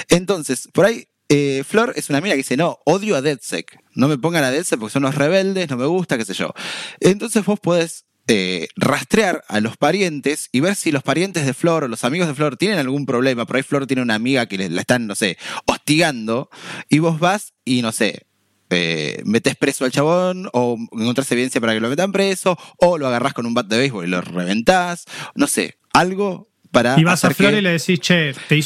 Entonces, 0.09 0.69
por 0.73 0.85
ahí, 0.85 1.07
eh, 1.29 1.63
Flor 1.67 1.93
es 1.95 2.09
una 2.09 2.21
mina 2.21 2.33
que 2.33 2.37
dice, 2.37 2.57
no, 2.57 2.79
odio 2.85 3.15
a 3.15 3.21
DeadSec. 3.21 3.79
No 3.93 4.07
me 4.07 4.17
pongan 4.17 4.43
a 4.43 4.51
DeadSec 4.51 4.79
porque 4.79 4.93
son 4.93 5.03
unos 5.03 5.15
rebeldes, 5.15 5.69
no 5.69 5.77
me 5.77 5.85
gusta, 5.85 6.17
qué 6.17 6.25
sé 6.25 6.33
yo. 6.33 6.53
Entonces 6.99 7.43
vos 7.43 7.59
podés 7.59 8.05
eh, 8.27 8.67
rastrear 8.75 9.43
a 9.47 9.59
los 9.61 9.77
parientes 9.77 10.49
y 10.51 10.59
ver 10.59 10.75
si 10.75 10.91
los 10.91 11.03
parientes 11.03 11.45
de 11.45 11.53
Flor 11.53 11.85
o 11.85 11.87
los 11.87 12.03
amigos 12.03 12.27
de 12.27 12.33
Flor 12.33 12.57
tienen 12.57 12.77
algún 12.77 13.05
problema. 13.05 13.45
Por 13.45 13.55
ahí 13.55 13.63
Flor 13.63 13.87
tiene 13.87 14.01
una 14.01 14.15
amiga 14.15 14.45
que 14.47 14.69
la 14.69 14.81
están, 14.81 15.07
no 15.07 15.15
sé, 15.15 15.37
hostigando 15.65 16.49
y 16.89 16.99
vos 16.99 17.19
vas 17.19 17.53
y, 17.63 17.81
no 17.81 17.91
sé, 17.91 18.27
eh, 18.69 19.21
metes 19.23 19.55
preso 19.55 19.85
al 19.85 19.91
chabón 19.91 20.49
o 20.51 20.77
encontrás 20.91 21.31
evidencia 21.31 21.61
para 21.61 21.73
que 21.73 21.79
lo 21.79 21.87
metan 21.87 22.11
preso 22.11 22.57
o 22.77 22.97
lo 22.97 23.07
agarrás 23.07 23.33
con 23.33 23.45
un 23.45 23.53
bat 23.53 23.67
de 23.67 23.77
béisbol 23.77 24.05
y 24.05 24.09
lo 24.09 24.21
reventás. 24.21 25.05
No 25.35 25.47
sé, 25.47 25.77
algo 25.93 26.49
y 26.97 27.03
vas 27.03 27.23
a 27.23 27.31
Flor 27.31 27.53
y 27.53 27.61
le 27.61 27.71
decís, 27.71 27.99
che, 27.99 28.33
te, 28.47 28.61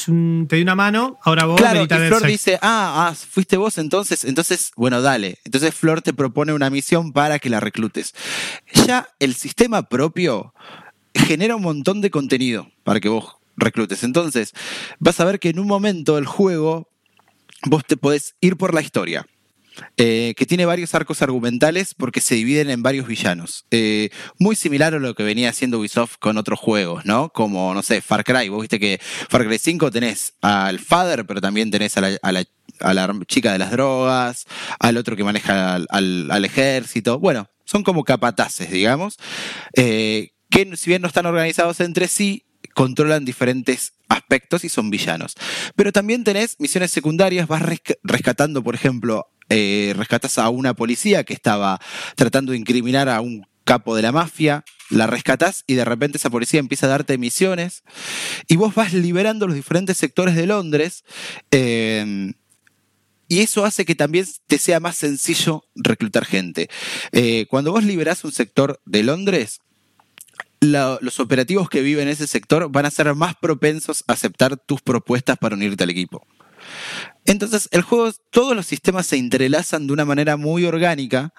te 0.48 0.56
di 0.56 0.62
una 0.62 0.76
mano, 0.76 1.20
ahora 1.24 1.46
vos 1.46 1.60
Claro, 1.60 1.84
y 1.84 1.88
Flor 1.88 2.26
dice, 2.26 2.60
ah, 2.62 3.08
ah, 3.08 3.16
fuiste 3.16 3.58
vos 3.58 3.78
entonces, 3.78 4.26
entonces, 4.26 4.72
bueno, 4.76 5.02
dale. 5.02 5.40
Entonces 5.46 5.74
Flor 5.74 6.02
te 6.02 6.14
propone 6.14 6.54
una 6.54 6.70
misión 6.70 7.14
para 7.14 7.40
que 7.40 7.50
la 7.50 7.60
reclutes. 7.60 8.14
Ya 8.86 9.08
el 9.20 9.36
sistema 9.36 9.84
propio 9.84 10.54
genera 11.14 11.56
un 11.56 11.62
montón 11.62 12.02
de 12.02 12.10
contenido 12.10 12.72
para 12.84 13.00
que 13.00 13.10
vos 13.10 13.38
reclutes. 13.58 14.04
Entonces, 14.04 14.54
vas 15.00 15.20
a 15.20 15.26
ver 15.26 15.40
que 15.40 15.50
en 15.50 15.60
un 15.60 15.68
momento 15.68 16.18
el 16.18 16.26
juego 16.26 16.90
vos 17.66 17.86
te 17.86 17.98
podés 17.98 18.36
ir 18.42 18.58
por 18.58 18.74
la 18.74 18.82
historia. 18.82 19.26
Eh, 19.98 20.34
que 20.36 20.46
tiene 20.46 20.66
varios 20.66 20.94
arcos 20.96 21.22
argumentales 21.22 21.94
porque 21.94 22.22
se 22.22 22.36
dividen 22.36 22.70
en 22.70 22.84
varios 22.84 23.08
villanos. 23.08 23.66
Eh, 23.72 24.10
muy 24.38 24.56
similar 24.56 24.94
a 24.94 25.00
lo 25.00 25.16
que 25.16 25.24
venía 25.24 25.50
haciendo 25.50 25.80
Ubisoft 25.80 26.18
con 26.20 26.38
otros 26.38 26.60
juegos, 26.60 27.06
¿no? 27.06 27.30
Como, 27.30 27.74
no 27.74 27.82
sé, 27.82 28.02
Far 28.02 28.24
Cry. 28.24 28.50
Vos 28.50 28.62
viste 28.62 28.80
que 28.80 29.00
Far 29.02 29.46
Cry 29.46 29.58
5 29.58 29.92
tenés 29.92 30.34
al 30.42 30.80
Father, 30.80 31.26
pero 31.26 31.40
también 31.42 31.72
tenés 31.72 31.98
a 31.98 32.02
la, 32.02 32.46
chica 33.28 33.54
de 33.54 33.60
las 33.60 33.72
drogas, 33.72 34.46
al 34.80 34.98
otro 34.98 35.16
que 35.16 35.24
maneja 35.24 35.76
al, 35.76 36.46
ejército. 36.46 37.20
Bueno, 37.20 37.50
son 37.66 37.84
como 37.84 38.04
capataces, 38.04 38.72
digamos, 38.72 39.18
eh, 39.76 40.32
que 40.50 40.76
si 40.76 40.90
bien 40.90 41.02
no 41.02 41.08
están 41.08 41.26
organizados 41.26 41.80
entre 41.80 42.08
sí, 42.08 42.46
controlan 42.74 43.26
diferentes 43.26 43.94
aspectos 44.10 44.64
y 44.64 44.70
son 44.70 44.90
villanos. 44.90 45.36
Pero 45.76 45.92
también 45.92 46.24
tenés 46.24 46.58
misiones 46.60 46.92
secundarias, 46.92 47.48
vas 47.48 47.64
rescatando, 48.04 48.64
por 48.64 48.76
ejemplo, 48.76 49.28
eh, 49.50 49.94
rescatas 49.98 50.38
a 50.38 50.50
una 50.50 50.74
policía 50.74 51.24
que 51.24 51.34
estaba 51.34 51.80
tratando 52.16 52.52
de 52.52 52.58
incriminar 52.58 53.10
a 53.10 53.22
un 53.22 53.46
capo 53.64 53.96
de 53.96 54.02
la 54.02 54.12
mafia, 54.12 54.64
la 54.90 55.08
rescatás 55.08 55.64
y 55.68 55.76
de 55.76 55.86
repente 55.86 56.18
esa 56.18 56.30
policía 56.30 56.60
empieza 56.60 56.88
a 56.88 56.90
darte 56.90 57.18
misiones 57.18 57.84
y 58.48 58.56
vos 58.56 58.76
vas 58.76 58.94
liberando 58.94 59.48
los 59.48 59.56
diferentes 59.56 59.98
sectores 59.98 60.36
de 60.36 60.48
Londres. 60.48 61.04
Eh, 61.52 62.34
y 63.32 63.40
eso 63.40 63.64
hace 63.64 63.86
que 63.86 63.96
también 63.96 64.26
te 64.46 64.58
sea 64.58 64.82
más 64.82 64.98
sencillo 64.98 65.64
reclutar 65.74 66.26
gente. 66.26 66.70
Eh, 67.14 67.46
cuando 67.50 67.72
vos 67.72 67.86
liberás 67.86 68.26
un 68.26 68.34
sector 68.34 68.82
de 68.84 69.04
Londres, 69.04 69.61
los 70.62 71.20
operativos 71.20 71.70
que 71.70 71.82
viven 71.82 72.04
en 72.04 72.14
ese 72.14 72.28
sector 72.28 72.72
van 72.72 72.86
a 72.86 72.92
ser 72.92 73.14
más 73.16 73.36
propensos 73.36 74.04
a 74.08 74.14
aceptar 74.14 74.58
tus 74.58 74.82
propuestas 74.82 75.38
para 75.38 75.56
unirte 75.56 75.84
al 75.84 75.90
equipo. 75.90 76.26
Entonces, 77.26 77.68
el 77.72 77.82
juego, 77.82 78.12
todos 78.30 78.56
los 78.56 78.68
sistemas 78.68 79.08
se 79.08 79.18
entrelazan 79.18 79.88
de 79.88 79.94
una 79.94 80.06
manera 80.06 80.38
muy 80.38 80.66
orgánica 80.66 81.34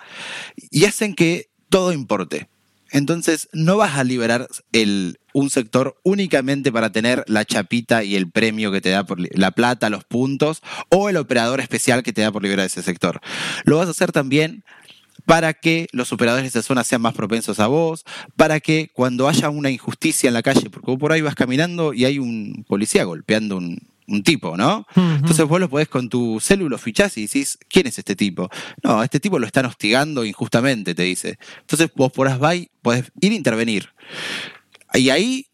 y 0.71 0.85
hacen 0.85 1.15
que 1.15 1.51
todo 1.69 1.93
importe. 1.93 2.49
Entonces, 2.91 3.49
no 3.53 3.79
vas 3.79 3.97
a 3.97 4.05
liberar 4.05 4.49
un 5.33 5.51
sector 5.51 5.97
únicamente 6.03 6.71
para 6.71 6.93
tener 6.93 7.25
la 7.27 7.47
chapita 7.47 8.05
y 8.05 8.17
el 8.17 8.31
premio 8.31 8.71
que 8.71 8.83
te 8.83 8.91
da 8.91 9.07
por 9.07 9.19
la 9.35 9.51
plata, 9.53 9.89
los 9.89 10.05
puntos, 10.05 10.61
o 10.91 11.09
el 11.09 11.17
operador 11.17 11.61
especial 11.61 12.03
que 12.03 12.13
te 12.13 12.21
da 12.21 12.31
por 12.31 12.43
liberar 12.43 12.67
ese 12.67 12.83
sector. 12.83 13.21
Lo 13.65 13.79
vas 13.79 13.89
a 13.89 13.93
hacer 13.93 14.13
también 14.13 14.63
para 15.27 15.55
que 15.55 15.87
los 15.93 16.13
operadores 16.13 16.53
de 16.53 16.61
esa 16.61 16.67
zona 16.67 16.85
sean 16.85 17.03
más 17.03 17.15
propensos 17.15 17.61
a 17.61 17.67
vos, 17.67 18.05
para 18.37 18.61
que 18.61 18.91
cuando 18.93 19.29
haya 19.29 19.51
una 19.51 19.71
injusticia 19.71 20.29
en 20.29 20.35
la 20.35 20.43
calle, 20.43 20.71
porque 20.71 20.91
vos 20.91 20.99
por 20.99 21.13
ahí 21.13 21.21
vas 21.21 21.35
caminando 21.35 21.95
y 21.95 22.05
hay 22.05 22.19
un 22.19 22.65
policía 22.69 23.05
golpeando 23.05 23.57
un, 23.57 23.79
un 24.09 24.23
tipo, 24.23 24.57
¿no? 24.57 24.87
Entonces 24.95 25.47
vos 25.47 25.61
lo 25.61 25.69
podés 25.69 25.89
con 25.89 26.09
tu 26.09 26.41
célulo 26.41 26.79
fichás 26.79 27.17
y 27.19 27.23
decís, 27.23 27.59
¿quién 27.69 27.87
es 27.87 27.99
este 27.99 28.17
tipo? 28.17 28.49
No, 28.83 29.03
este 29.03 29.21
tipo 29.21 29.39
lo 29.39 29.47
están 29.47 29.67
hostigando 29.67 30.25
injustamente, 30.25 30.95
te 30.95 31.03
dice. 31.03 31.39
Entonces 31.61 31.91
vos 31.95 32.13
por 32.13 32.29
ahí 32.29 32.71
podés 32.83 33.11
ir 33.21 33.33
a 33.33 33.37
intervenir. 33.37 33.91
Y 34.95 35.11
ahí 35.11 35.47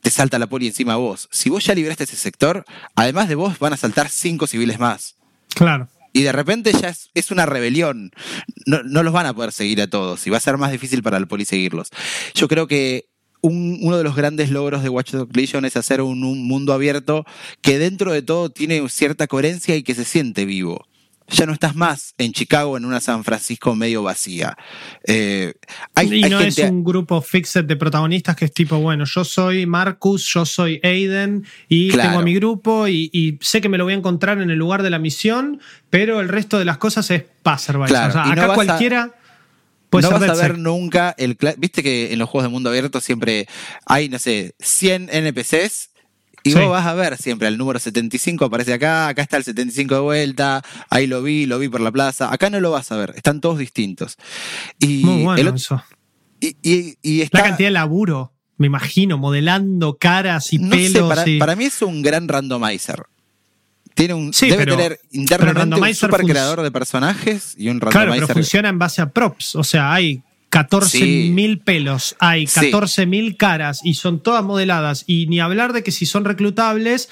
te 0.00 0.10
salta 0.10 0.38
la 0.38 0.46
poli 0.46 0.66
encima 0.66 0.94
a 0.94 0.96
vos. 0.96 1.28
Si 1.32 1.50
vos 1.50 1.64
ya 1.64 1.74
libraste 1.74 2.04
ese 2.04 2.16
sector, 2.16 2.64
además 2.94 3.28
de 3.28 3.34
vos 3.34 3.58
van 3.58 3.72
a 3.72 3.76
saltar 3.76 4.08
cinco 4.10 4.46
civiles 4.46 4.78
más. 4.78 5.16
Claro. 5.54 5.88
Y 6.16 6.22
de 6.22 6.30
repente 6.30 6.72
ya 6.72 6.94
es, 7.12 7.30
una 7.32 7.44
rebelión. 7.44 8.12
No, 8.66 8.84
no, 8.84 9.02
los 9.02 9.12
van 9.12 9.26
a 9.26 9.34
poder 9.34 9.50
seguir 9.50 9.82
a 9.82 9.88
todos 9.88 10.24
y 10.26 10.30
va 10.30 10.36
a 10.36 10.40
ser 10.40 10.56
más 10.56 10.70
difícil 10.70 11.02
para 11.02 11.16
el 11.16 11.26
poli 11.26 11.44
seguirlos. 11.44 11.90
Yo 12.34 12.46
creo 12.46 12.68
que 12.68 13.08
uno 13.42 13.98
de 13.98 14.04
los 14.04 14.14
grandes 14.14 14.50
logros 14.50 14.84
de 14.84 14.88
Watch 14.88 15.10
Dogs 15.10 15.36
Legion 15.36 15.64
es 15.64 15.76
hacer 15.76 16.00
un, 16.00 16.20
mundo 16.20 16.72
abierto 16.72 17.26
que 17.60 17.80
dentro 17.80 18.12
de 18.12 18.22
todo 18.22 18.48
tiene 18.48 18.88
cierta 18.88 19.26
coherencia 19.26 19.74
y 19.74 19.82
que 19.82 19.96
se 19.96 20.04
siente 20.04 20.44
vivo 20.44 20.86
ya 21.28 21.46
no 21.46 21.52
estás 21.52 21.74
más 21.74 22.14
en 22.18 22.32
Chicago 22.32 22.76
en 22.76 22.84
una 22.84 23.00
San 23.00 23.24
Francisco 23.24 23.74
medio 23.74 24.02
vacía. 24.02 24.56
Eh, 25.06 25.54
y 26.02 26.22
no 26.22 26.40
es 26.40 26.58
un 26.58 26.84
grupo 26.84 27.20
fixed 27.20 27.64
de 27.64 27.76
protagonistas 27.76 28.36
que 28.36 28.44
es 28.44 28.52
tipo, 28.52 28.78
bueno, 28.78 29.04
yo 29.06 29.24
soy 29.24 29.66
Marcus, 29.66 30.24
yo 30.26 30.44
soy 30.44 30.80
Aiden 30.82 31.44
y 31.68 31.90
tengo 31.90 32.22
mi 32.22 32.34
grupo 32.34 32.88
y, 32.88 33.38
sé 33.40 33.60
que 33.60 33.68
me 33.68 33.78
lo 33.78 33.84
voy 33.84 33.94
a 33.94 33.96
encontrar 33.96 34.40
en 34.40 34.50
el 34.50 34.58
lugar 34.58 34.82
de 34.82 34.90
la 34.90 34.98
misión, 34.98 35.60
pero 35.90 36.20
el 36.20 36.28
resto 36.28 36.58
de 36.58 36.64
las 36.64 36.78
cosas 36.78 37.10
es 37.10 37.24
passerby. 37.42 37.86
Claro, 37.86 38.20
acá 38.20 38.54
cualquiera 38.54 39.14
no 40.02 40.10
vas 40.10 40.22
a 40.22 40.34
ver 40.34 40.58
nunca 40.58 41.14
el. 41.16 41.36
Viste 41.58 41.82
que 41.82 42.12
en 42.12 42.18
los 42.18 42.28
juegos 42.28 42.44
de 42.44 42.52
mundo 42.52 42.70
abierto 42.70 43.00
siempre 43.00 43.46
hay, 43.86 44.08
no 44.08 44.18
sé, 44.18 44.54
100 44.58 45.08
NPCs 45.10 45.90
y 46.44 46.54
vos 46.54 46.68
vas 46.68 46.86
a 46.86 46.94
ver 46.94 47.16
siempre 47.16 47.48
el 47.48 47.56
número 47.56 47.78
75 47.78 48.44
aparece 48.44 48.74
acá, 48.74 49.08
acá 49.08 49.22
está 49.22 49.38
el 49.38 49.44
75 49.44 49.94
de 49.94 50.00
vuelta, 50.00 50.62
ahí 50.90 51.06
lo 51.06 51.22
vi, 51.22 51.46
lo 51.46 51.58
vi 51.58 51.68
por 51.68 51.80
la 51.80 51.90
plaza. 51.90 52.32
Acá 52.32 52.50
no 52.50 52.60
lo 52.60 52.70
vas 52.70 52.92
a 52.92 52.96
ver, 52.96 53.14
están 53.16 53.40
todos 53.40 53.58
distintos. 53.58 54.16
Y 54.78 55.02
Muy 55.04 55.22
bueno 55.22 55.54
eso. 55.54 55.82
Y, 56.40 56.98
y, 57.02 57.22
está, 57.22 57.38
La 57.38 57.44
cantidad 57.44 57.68
de 57.68 57.72
laburo, 57.72 58.34
me 58.58 58.66
imagino, 58.66 59.16
modelando 59.16 59.96
caras 59.96 60.52
y 60.52 60.58
pelos. 60.58 61.08
para, 61.08 61.24
para, 61.38 61.56
mí 61.56 61.64
es 61.64 61.80
un 61.80 62.02
gran 62.02 62.28
randomizer. 62.28 63.06
Tiene 63.94 64.12
un, 64.12 64.32
debe 64.32 64.66
tener 64.66 65.00
internamente 65.12 65.80
un 65.80 65.94
super 65.94 66.20
creador 66.22 66.60
de 66.60 66.70
personajes 66.70 67.54
y 67.56 67.70
un 67.70 67.80
randomizer. 67.80 68.08
Claro, 68.12 68.26
pero 68.26 68.34
funciona 68.34 68.68
en 68.68 68.78
base 68.78 69.00
a 69.00 69.08
props. 69.08 69.56
O 69.56 69.64
sea, 69.64 69.94
hay 69.94 70.22
14.000 70.54 71.62
pelos, 71.64 72.14
hay 72.20 72.44
14.000 72.44 73.36
caras 73.36 73.80
y 73.82 73.94
son 73.94 74.22
todas 74.22 74.44
modeladas. 74.44 75.02
Y 75.08 75.26
ni 75.26 75.40
hablar 75.40 75.72
de 75.72 75.82
que 75.82 75.90
si 75.90 76.06
son 76.06 76.24
reclutables, 76.24 77.08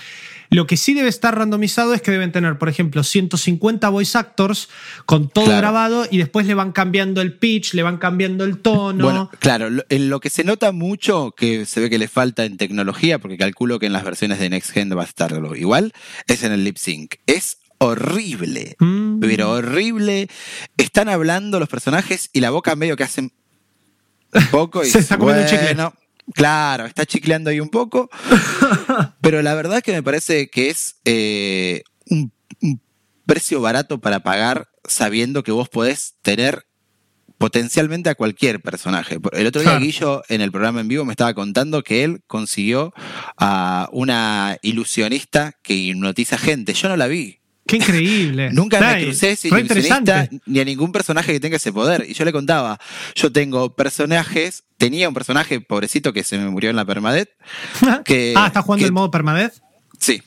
lo 0.52 0.66
que 0.66 0.77
sí 0.77 0.94
debe 0.94 1.09
estar 1.09 1.36
randomizado 1.36 1.93
es 1.93 2.02
que 2.02 2.10
deben 2.10 2.31
tener, 2.31 2.59
por 2.59 2.69
ejemplo, 2.69 3.02
150 3.02 3.89
voice 3.89 4.16
actors 4.16 4.69
con 5.06 5.28
todo 5.28 5.47
grabado 5.47 6.06
y 6.09 6.19
después 6.19 6.47
le 6.47 6.55
van 6.55 6.73
cambiando 6.73 7.20
el 7.20 7.32
pitch, 7.32 7.74
le 7.74 7.82
van 7.82 7.97
cambiando 7.97 8.44
el 8.44 8.59
tono. 8.59 9.02
Bueno, 9.02 9.31
claro, 9.39 9.69
en 9.89 10.10
lo 10.10 10.20
que 10.20 10.31
se 10.31 10.44
nota 10.44 10.70
mucho, 10.70 11.32
que 11.36 11.66
se 11.66 11.81
ve 11.81 11.90
que 11.90 11.98
le 11.98 12.06
falta 12.06 12.44
en 12.44 12.59
tecnología, 12.59 13.19
porque 13.19 13.39
calculo 13.39 13.78
que 13.78 13.86
en 13.86 13.93
las 13.93 14.05
versiones 14.05 14.39
de 14.39 14.51
Next 14.51 14.70
Gen 14.70 14.97
va 14.97 15.02
a 15.02 15.06
estar 15.06 15.32
igual, 15.56 15.94
es 16.28 16.44
en 16.44 16.52
el 16.52 16.64
lip 16.64 16.77
sync. 16.77 17.14
Es 17.27 17.62
horrible, 17.83 18.77
mm. 18.79 19.21
pero 19.21 19.53
horrible. 19.53 20.29
Están 20.77 21.09
hablando 21.09 21.59
los 21.59 21.69
personajes 21.69 22.31
y 22.33 22.41
la 22.41 22.51
boca 22.51 22.77
medio 22.77 22.97
que 22.97 23.05
hacen 23.05 23.33
un 24.33 24.47
poco 24.47 24.85
y 24.85 24.91
se 24.91 25.01
está 25.01 25.19
comiendo 25.19 25.47
chicle. 25.47 25.77
Claro, 26.35 26.87
está 26.87 27.05
chicleando 27.05 27.51
ahí 27.51 27.61
un 27.61 27.69
poco. 27.69 28.09
pero 29.21 29.43
la 29.43 29.55
verdad 29.55 29.79
es 29.79 29.83
que 29.83 29.93
me 29.93 30.03
parece 30.03 30.49
que 30.49 30.71
es 30.71 30.97
eh, 31.05 31.83
un, 32.09 32.33
precio 33.27 33.61
barato 33.61 34.01
para 34.01 34.21
pagar 34.21 34.69
sabiendo 34.85 35.43
que 35.43 35.53
vos 35.53 35.69
podés 35.69 36.15
tener 36.23 36.67
potencialmente 37.39 38.11
a 38.11 38.15
cualquier 38.15 38.61
personaje. 38.61 39.19
El 39.33 39.47
otro 39.47 39.63
día 39.63 39.79
Guillo 39.79 40.23
en 40.29 40.41
el 40.41 40.53
programa 40.53 40.81
en 40.81 40.89
vivo 40.89 41.05
me 41.05 41.13
estaba 41.13 41.35
contando 41.35 41.83
que 41.83 42.05
él 42.05 42.23
consiguió 42.27 42.93
a 43.37 43.89
una 43.93 44.59
ilusionista 44.63 45.53
que 45.63 45.75
hipnotiza 45.75 46.39
gente. 46.39 46.73
Yo 46.75 46.89
no 46.89 46.97
la 46.97 47.09
vi. 47.09 47.41
Qué 47.67 47.77
increíble. 47.77 48.51
Nunca 48.53 48.81
me 48.81 49.05
crucé 49.05 49.37
sin 49.37 49.57
ilusionista 49.57 50.29
ni 50.47 50.61
a 50.61 50.65
ningún 50.65 50.93
personaje 50.93 51.33
que 51.33 51.41
tenga 51.41 51.57
ese 51.57 51.73
poder. 51.73 52.05
Y 52.09 52.15
yo 52.15 52.25
le 52.25 52.33
contaba, 52.33 52.79
yo 53.15 53.31
tengo 53.31 53.75
personajes, 53.75 54.65
tenía 54.79 55.09
un 55.09 55.15
personaje 55.15 55.61
pobrecito 55.61 56.13
que 56.13 56.25
se 56.25 56.39
me 56.39 56.49
murió 56.49 56.71
en 56.71 56.77
la 56.77 56.85
permadet. 56.85 57.31
Que, 58.05 58.35
ah, 58.37 58.49
¿está 58.49 58.63
jugando 58.63 58.87
el 58.87 58.93
modo 58.93 59.11
permadet? 59.11 59.53
Sí. 59.99 60.23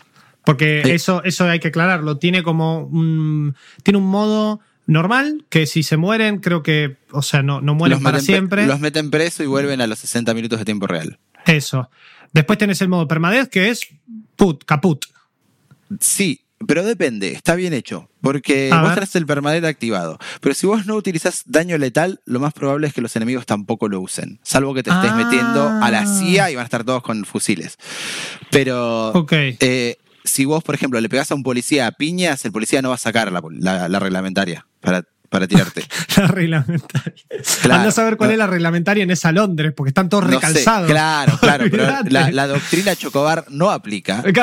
Porque 0.45 0.81
eso, 0.93 1.23
eso 1.23 1.45
hay 1.45 1.59
que 1.59 1.69
aclararlo. 1.69 2.17
Tiene 2.17 2.43
como 2.43 2.81
un, 2.85 3.55
tiene 3.83 3.97
un 3.97 4.05
modo 4.05 4.61
normal 4.85 5.45
que 5.49 5.65
si 5.65 5.83
se 5.83 5.97
mueren, 5.97 6.39
creo 6.39 6.63
que, 6.63 6.97
o 7.11 7.21
sea, 7.21 7.41
no, 7.41 7.61
no 7.61 7.75
mueren 7.75 8.01
para 8.01 8.19
siempre. 8.19 8.65
Los 8.65 8.79
meten 8.79 9.09
preso 9.09 9.43
y 9.43 9.47
vuelven 9.47 9.81
a 9.81 9.87
los 9.87 9.99
60 9.99 10.33
minutos 10.33 10.59
de 10.59 10.65
tiempo 10.65 10.87
real. 10.87 11.19
Eso. 11.45 11.89
Después 12.31 12.59
tenés 12.59 12.81
el 12.81 12.89
modo 12.89 13.07
permadeath 13.07 13.49
que 13.49 13.69
es 13.69 13.87
put, 14.35 14.63
caput. 14.65 15.05
Sí, 15.99 16.44
pero 16.67 16.83
depende, 16.83 17.31
está 17.31 17.55
bien 17.55 17.73
hecho. 17.73 18.09
Porque 18.21 18.71
vos 18.71 18.93
tenés 18.95 19.15
el 19.15 19.25
permanente 19.25 19.67
activado. 19.67 20.17
Pero 20.41 20.55
si 20.55 20.65
vos 20.65 20.85
no 20.85 20.95
utilizás 20.95 21.43
daño 21.45 21.77
letal, 21.77 22.21
lo 22.25 22.39
más 22.39 22.53
probable 22.53 22.87
es 22.87 22.93
que 22.93 23.01
los 23.01 23.15
enemigos 23.15 23.45
tampoco 23.45 23.87
lo 23.87 24.01
usen. 24.01 24.39
Salvo 24.41 24.73
que 24.73 24.81
te 24.81 24.89
estés 24.89 25.11
ah. 25.11 25.15
metiendo 25.15 25.67
a 25.67 25.91
la 25.91 26.05
CIA 26.07 26.51
y 26.51 26.55
van 26.55 26.63
a 26.63 26.65
estar 26.65 26.83
todos 26.83 27.03
con 27.03 27.23
fusiles. 27.25 27.77
Pero 28.49 29.13
eh, 29.31 29.97
si 30.23 30.45
vos, 30.45 30.63
por 30.63 30.73
ejemplo, 30.73 30.99
le 30.99 31.09
pegás 31.09 31.31
a 31.31 31.35
un 31.35 31.43
policía 31.43 31.85
a 31.87 31.91
piñas, 31.91 32.43
el 32.45 32.51
policía 32.51 32.81
no 32.81 32.89
va 32.89 32.95
a 32.95 32.99
sacar 32.99 33.31
la, 33.31 33.89
la 33.89 33.99
reglamentaria 33.99 34.65
para 34.81 35.03
para 35.29 35.47
tirarte. 35.47 35.85
la 36.17 36.27
reglamentaria. 36.27 37.23
Claro, 37.61 37.89
a 37.89 37.91
saber 37.91 38.17
cuál 38.17 38.31
es 38.31 38.37
la 38.37 38.47
reglamentaria 38.47 39.03
en 39.03 39.11
esa 39.11 39.31
Londres, 39.31 39.73
porque 39.75 39.89
están 39.89 40.09
todos 40.09 40.25
recalzados. 40.25 40.89
Claro, 40.89 41.37
claro, 41.39 41.65
pero 41.71 41.87
la, 42.09 42.47
doctrina 42.47 42.95
Chocobar 42.95 43.45
no 43.49 43.71
aplica. 43.71 44.23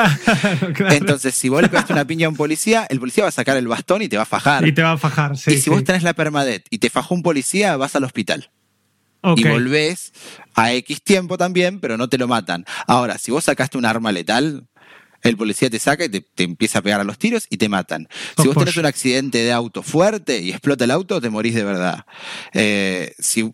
Claro, 0.73 0.95
Entonces, 0.95 1.35
si 1.35 1.49
vos 1.49 1.61
le 1.61 1.69
pegaste 1.69 1.93
una 1.93 2.05
piña 2.05 2.25
a 2.27 2.29
un 2.29 2.35
policía, 2.35 2.85
el 2.89 2.99
policía 2.99 3.23
va 3.23 3.29
a 3.29 3.31
sacar 3.31 3.57
el 3.57 3.67
bastón 3.67 4.01
y 4.01 4.09
te 4.09 4.17
va 4.17 4.23
a 4.23 4.25
fajar. 4.25 4.67
Y 4.67 4.71
te 4.71 4.81
va 4.81 4.93
a 4.93 4.97
fajar, 4.97 5.37
sí. 5.37 5.51
Y 5.51 5.57
si 5.57 5.69
vos 5.69 5.83
tenés 5.83 6.03
la 6.03 6.13
permadet 6.13 6.65
y 6.69 6.79
te 6.79 6.89
fajó 6.89 7.13
un 7.13 7.21
policía, 7.21 7.77
vas 7.77 7.95
al 7.95 8.03
hospital. 8.03 8.49
Y 9.35 9.47
volvés 9.47 10.11
a 10.53 10.73
X 10.73 11.01
tiempo 11.01 11.37
también, 11.37 11.79
pero 11.79 11.97
no 11.97 12.09
te 12.09 12.17
lo 12.17 12.27
matan. 12.27 12.65
Ahora, 12.87 13.17
si 13.17 13.31
vos 13.31 13.45
sacaste 13.45 13.77
un 13.77 13.85
arma 13.85 14.11
letal, 14.11 14.67
el 15.23 15.37
policía 15.37 15.69
te 15.69 15.79
saca 15.79 16.05
y 16.05 16.09
te, 16.09 16.23
empieza 16.43 16.79
a 16.79 16.81
pegar 16.81 16.99
a 16.99 17.03
los 17.03 17.17
tiros 17.17 17.47
y 17.49 17.57
te 17.57 17.69
matan. 17.69 18.07
Si 18.37 18.47
vos 18.47 18.57
tenés 18.57 18.77
un 18.77 18.85
accidente 18.85 19.39
de 19.39 19.51
auto 19.51 19.81
fuerte 19.81 20.39
y 20.39 20.51
explota 20.51 20.83
el 20.83 20.91
auto, 20.91 21.19
te 21.21 21.29
morís 21.29 21.55
de 21.55 21.63
verdad. 21.63 22.05
Eh, 22.53 23.13
si 23.19 23.53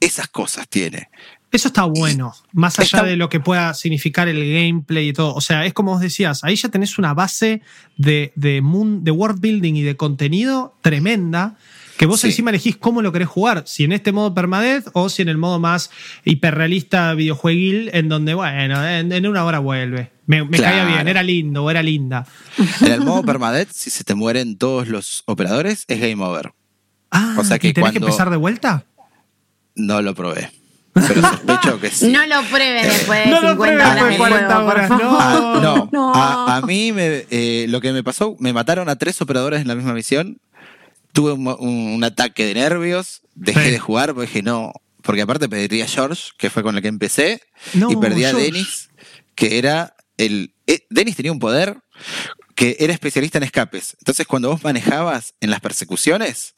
esas 0.00 0.28
cosas 0.28 0.66
tiene. 0.68 1.10
Eso 1.52 1.68
está 1.68 1.82
bueno, 1.82 2.32
más 2.52 2.78
allá 2.78 3.02
de 3.02 3.16
lo 3.16 3.28
que 3.28 3.40
pueda 3.40 3.74
significar 3.74 4.28
el 4.28 4.38
gameplay 4.38 5.08
y 5.08 5.12
todo. 5.12 5.34
O 5.34 5.40
sea, 5.40 5.66
es 5.66 5.74
como 5.74 5.92
vos 5.92 6.00
decías, 6.00 6.44
ahí 6.44 6.54
ya 6.54 6.68
tenés 6.68 6.96
una 6.96 7.12
base 7.12 7.60
de, 7.96 8.32
de, 8.36 8.62
de 8.62 9.10
world 9.10 9.40
building 9.40 9.74
y 9.74 9.82
de 9.82 9.96
contenido 9.96 10.76
tremenda 10.80 11.56
que 12.00 12.06
vos 12.06 12.20
Sí. 12.20 12.28
encima 12.28 12.48
elegís 12.48 12.76
cómo 12.78 13.02
lo 13.02 13.12
querés 13.12 13.28
jugar, 13.28 13.64
si 13.66 13.84
en 13.84 13.92
este 13.92 14.10
modo 14.10 14.32
permadeath 14.34 14.86
o 14.94 15.10
si 15.10 15.20
en 15.20 15.28
el 15.28 15.36
modo 15.36 15.58
más 15.60 15.90
hiperrealista 16.24 17.12
videojueguil, 17.12 17.90
en 17.92 18.08
donde, 18.08 18.32
bueno, 18.32 18.82
en, 18.88 19.12
en 19.12 19.26
una 19.26 19.44
hora 19.44 19.58
vuelve. 19.58 20.10
Me, 20.26 20.42
me 20.44 20.56
Claro. 20.56 20.78
caía 20.78 20.94
bien, 20.94 21.08
era 21.08 21.22
lindo 21.22 21.62
o 21.62 21.70
era 21.70 21.82
linda. 21.82 22.26
En 22.80 22.92
el 22.92 23.00
modo 23.02 23.22
permadeath, 23.22 23.68
si 23.72 23.90
se 23.90 24.02
te 24.04 24.14
mueren 24.14 24.56
todos 24.56 24.88
los 24.88 25.24
operadores, 25.26 25.84
es 25.88 26.00
game 26.00 26.24
over. 26.24 26.52
Ah, 27.10 27.34
O 27.38 27.44
sea 27.44 27.58
que 27.58 27.68
¿y 27.68 27.72
tenés 27.74 27.90
que 27.90 27.98
cuando- 27.98 28.06
empezar 28.08 28.30
de 28.30 28.36
vuelta? 28.38 28.84
No 29.74 30.00
lo 30.00 30.14
probé. 30.14 30.50
Pero 30.94 31.20
sospecho 31.20 31.80
que 31.80 31.90
sí. 31.90 32.10
No 32.10 32.26
lo 32.26 32.42
pruebes 32.44 32.82
después 32.86 33.24
de 33.26 33.30
No 33.30 33.40
lo 33.42 33.50
50 33.50 33.56
pruebes 33.56 33.84
horas 33.86 33.94
después 34.08 34.08
de 34.08 34.12
de 34.12 34.18
40 34.46 34.54
juego, 34.54 34.66
por 34.70 34.76
horas, 34.78 34.88
favor. 34.88 35.04
no. 35.04 35.18
Ah, 35.20 35.60
no, 35.62 35.88
No. 35.92 36.14
A, 36.14 36.56
a 36.56 36.60
mí 36.62 36.92
me, 36.92 37.26
eh, 37.30 37.66
lo 37.68 37.80
que 37.82 37.92
me 37.92 38.02
pasó, 38.02 38.36
me 38.40 38.52
mataron 38.54 38.88
a 38.88 38.96
tres 38.96 39.20
operadores 39.20 39.60
en 39.60 39.68
la 39.68 39.74
misma 39.74 39.92
misión. 39.92 40.38
Tuve 41.12 41.32
un, 41.32 41.46
un- 41.46 41.92
un 41.94 42.04
ataque 42.04 42.44
de 42.46 42.54
nervios, 42.54 43.22
dejé 43.34 43.64
Sí. 43.66 43.70
de 43.72 43.78
jugar 43.78 44.14
porque 44.14 44.26
dije 44.28 44.42
no, 44.42 44.72
porque 45.02 45.22
aparte 45.22 45.48
perdí 45.48 45.82
a 45.82 45.86
George, 45.88 46.30
que 46.38 46.50
fue 46.50 46.62
con 46.62 46.76
el 46.76 46.82
que 46.82 46.88
empecé, 46.88 47.42
No, 47.74 47.90
y 47.90 47.96
perdí 47.96 48.24
a 48.24 48.30
George. 48.30 48.44
Dennis, 48.46 48.90
que 49.34 49.58
era 49.58 49.94
el... 50.18 50.54
eh, 50.66 50.86
Dennis 50.90 51.16
tenía 51.16 51.32
un 51.32 51.38
poder 51.38 51.78
que 52.54 52.76
era 52.80 52.92
especialista 52.92 53.38
en 53.38 53.44
escapes. 53.44 53.96
Entonces 54.00 54.26
cuando 54.26 54.50
vos 54.50 54.62
manejabas 54.62 55.34
en 55.40 55.50
las 55.50 55.60
persecuciones, 55.60 56.54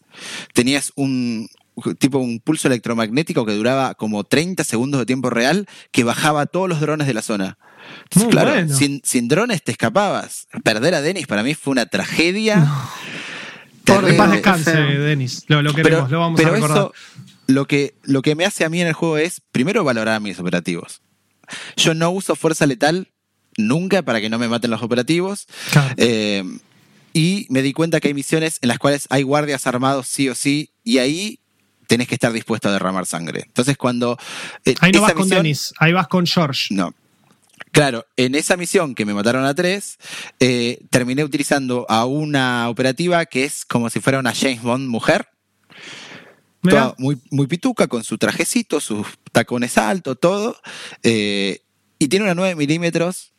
tenías 0.53 0.93
un 0.97 1.49
tipo 1.99 2.19
un 2.19 2.39
pulso 2.41 2.69
electromagnético 2.69 3.47
que 3.47 3.53
duraba 3.55 3.95
como 3.95 4.25
30 4.25 4.63
segundos 4.65 4.99
de 5.01 5.07
tiempo 5.07 5.31
real 5.31 5.67
que 5.91 6.05
bajaba 6.05 6.43
a 6.43 6.47
todos 6.47 6.69
los 6.69 6.81
drones 6.81 7.07
de 7.07 7.15
la 7.15 7.23
zona. 7.23 7.57
Entonces, 8.05 8.25
Muy 8.25 8.31
claro, 8.33 8.51
bueno. 8.51 8.77
sin, 8.77 9.01
sin 9.05 9.27
drones 9.29 9.63
te 9.63 9.73
escapabas. 9.73 10.49
Perder 10.65 10.95
a 10.95 11.01
Dennis 11.01 11.27
para 11.27 11.43
mí 11.43 11.55
fue 11.55 11.71
una 11.73 11.87
tragedia. 11.87 12.69
Por 13.85 14.17
paz 14.17 14.31
descanse. 14.33 14.73
Denis. 14.73 15.45
Lo, 15.49 15.63
lo 15.63 15.75
queremos, 15.75 16.11
lo 16.11 16.21
vamos 16.21 16.39
a 16.39 16.43
pero 16.43 16.55
recordar. 16.55 16.77
eso, 16.79 16.93
lo 17.47 17.67
que, 17.67 17.95
lo 18.03 18.23
que 18.23 18.35
me 18.35 18.45
hace 18.45 18.65
a 18.65 18.69
mí 18.69 18.81
en 18.81 18.87
el 18.89 18.93
juego 18.93 19.19
es, 19.19 19.41
primero, 19.53 19.85
valorar 19.85 20.21
mis 20.21 20.39
operativos. 20.39 21.03
Yo 21.77 21.95
no 21.95 22.11
uso 22.11 22.37
fuerza 22.37 22.67
letal 22.67 23.09
nunca 23.59 24.03
para 24.03 24.21
que 24.21 24.31
no 24.31 24.39
me 24.39 24.49
maten 24.49 24.71
los 24.71 24.83
operativos. 24.83 25.47
Claro. 25.71 25.95
Eh, 25.99 26.45
y 27.13 27.47
me 27.51 27.61
di 27.63 27.73
cuenta 27.73 28.01
que 28.01 28.09
hay 28.09 28.15
misiones 28.15 28.59
en 28.63 28.69
las 28.69 28.79
cuales 28.79 29.07
hay 29.11 29.23
guardias 29.23 29.67
armados 29.67 30.07
sí 30.07 30.29
o 30.29 30.35
sí, 30.35 30.71
y 30.83 30.99
ahí 30.99 31.41
tenés 31.87 32.09
que 32.09 32.15
estar 32.15 32.33
dispuesto 32.33 32.71
a 32.71 32.73
derramar 32.73 33.05
sangre. 33.05 33.43
Entonces, 33.47 33.77
cuando. 33.77 34.17
eh, 34.65 34.75
ahí 34.81 34.93
no 34.93 35.03
vas 35.03 35.13
con 35.13 35.29
Denis, 35.29 35.75
ahí 35.79 35.93
vas 35.93 36.09
con 36.09 36.25
George. 36.27 36.75
No. 36.75 36.95
Claro, 37.73 38.07
en 38.17 38.35
esa 38.35 38.59
misión 38.59 38.95
que 38.95 39.07
me 39.07 39.15
mataron 39.15 39.47
a 39.47 39.55
tres, 39.55 39.99
eh, 40.41 40.85
terminé 40.91 41.25
utilizando 41.25 41.87
a 41.89 42.05
una 42.05 42.69
operativa 42.69 43.25
que 43.25 43.45
es 43.45 43.65
como 43.65 43.89
si 43.89 43.99
fuera 43.99 44.19
una 44.19 44.35
James 44.35 44.63
Bond 44.63 44.89
mujer. 44.89 45.29
Toda 46.61 46.95
muy, 46.99 47.21
muy 47.31 47.47
pituca, 47.49 47.89
con 47.89 48.05
su 48.05 48.19
trajecito, 48.19 48.79
sus 48.79 49.07
tacones 49.33 49.79
altos, 49.79 50.21
todo. 50.21 50.61
eh, 51.03 51.61
y 51.99 52.09
tiene 52.09 52.25
una 52.25 52.35
9 52.35 52.57
milímetros 52.57 53.33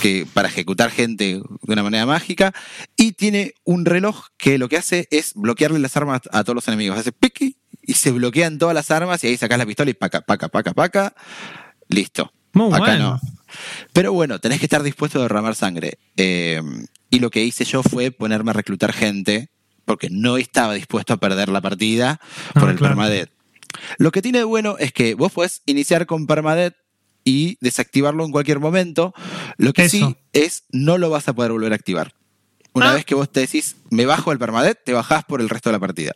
que, 0.00 0.26
para 0.32 0.48
ejecutar 0.48 0.90
gente 0.90 1.40
de 1.62 1.72
una 1.72 1.82
manera 1.82 2.04
mágica. 2.04 2.52
Y 2.96 3.12
tiene 3.12 3.54
un 3.64 3.84
reloj 3.84 4.26
que 4.36 4.58
lo 4.58 4.68
que 4.68 4.76
hace 4.76 5.08
es 5.10 5.32
bloquearle 5.34 5.78
las 5.78 5.96
armas 5.96 6.20
a 6.30 6.44
todos 6.44 6.54
los 6.54 6.68
enemigos. 6.68 6.98
Hace 6.98 7.12
piqui 7.12 7.56
y 7.80 7.94
se 7.94 8.10
bloquean 8.10 8.58
todas 8.58 8.74
las 8.74 8.90
armas 8.90 9.24
y 9.24 9.28
ahí 9.28 9.36
sacas 9.36 9.58
la 9.58 9.66
pistola 9.66 9.90
y 9.90 9.94
paca, 9.94 10.20
paca, 10.20 10.48
paca, 10.48 10.74
paca. 10.74 11.14
Listo. 11.88 12.32
Muy 12.52 12.68
Acá 12.72 12.78
bueno. 12.78 13.20
no. 13.20 13.20
Pero 13.92 14.12
bueno, 14.12 14.40
tenés 14.40 14.58
que 14.60 14.66
estar 14.66 14.82
dispuesto 14.82 15.18
a 15.18 15.22
derramar 15.22 15.54
sangre. 15.54 15.98
Eh, 16.16 16.62
y 17.10 17.18
lo 17.20 17.30
que 17.30 17.44
hice 17.44 17.64
yo 17.64 17.82
fue 17.82 18.10
ponerme 18.10 18.50
a 18.50 18.54
reclutar 18.54 18.92
gente, 18.92 19.50
porque 19.84 20.08
no 20.10 20.36
estaba 20.38 20.74
dispuesto 20.74 21.12
a 21.12 21.16
perder 21.18 21.48
la 21.50 21.60
partida 21.60 22.20
por 22.54 22.68
Ah, 22.68 22.70
el 22.72 22.78
claro. 22.78 22.94
permadeath. 22.94 23.30
Lo 23.98 24.10
que 24.12 24.22
tiene 24.22 24.38
de 24.38 24.44
bueno 24.44 24.76
es 24.78 24.92
que 24.92 25.14
vos 25.14 25.32
podés 25.32 25.62
iniciar 25.66 26.06
con 26.06 26.26
permadeath 26.26 26.74
y 27.24 27.56
desactivarlo 27.60 28.24
en 28.24 28.32
cualquier 28.32 28.58
momento. 28.60 29.14
Lo 29.56 29.72
que 29.72 29.84
Eso. 29.84 29.96
sí 29.96 30.16
es, 30.32 30.64
no 30.72 30.98
lo 30.98 31.10
vas 31.10 31.28
a 31.28 31.34
poder 31.34 31.52
volver 31.52 31.72
a 31.72 31.76
activar. 31.76 32.14
Una 32.74 32.92
Ah. 32.92 32.94
vez 32.94 33.04
que 33.04 33.14
vos 33.14 33.30
te 33.30 33.40
decís, 33.40 33.76
me 33.90 34.06
bajo 34.06 34.32
el 34.32 34.38
permadeath, 34.38 34.78
te 34.84 34.92
bajás 34.94 35.24
por 35.24 35.40
el 35.42 35.48
resto 35.50 35.68
de 35.68 35.72
la 35.74 35.80
partida. 35.80 36.12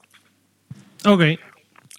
Ok. 1.04 1.22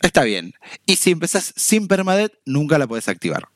Está 0.01 0.23
bien. 0.23 0.53
Y 0.85 0.95
si 0.97 1.11
empezás 1.11 1.53
sin 1.55 1.87
permadeath, 1.87 2.33
nunca 2.45 2.77
la 2.79 2.87
podés 2.87 3.07
activar. 3.07 3.47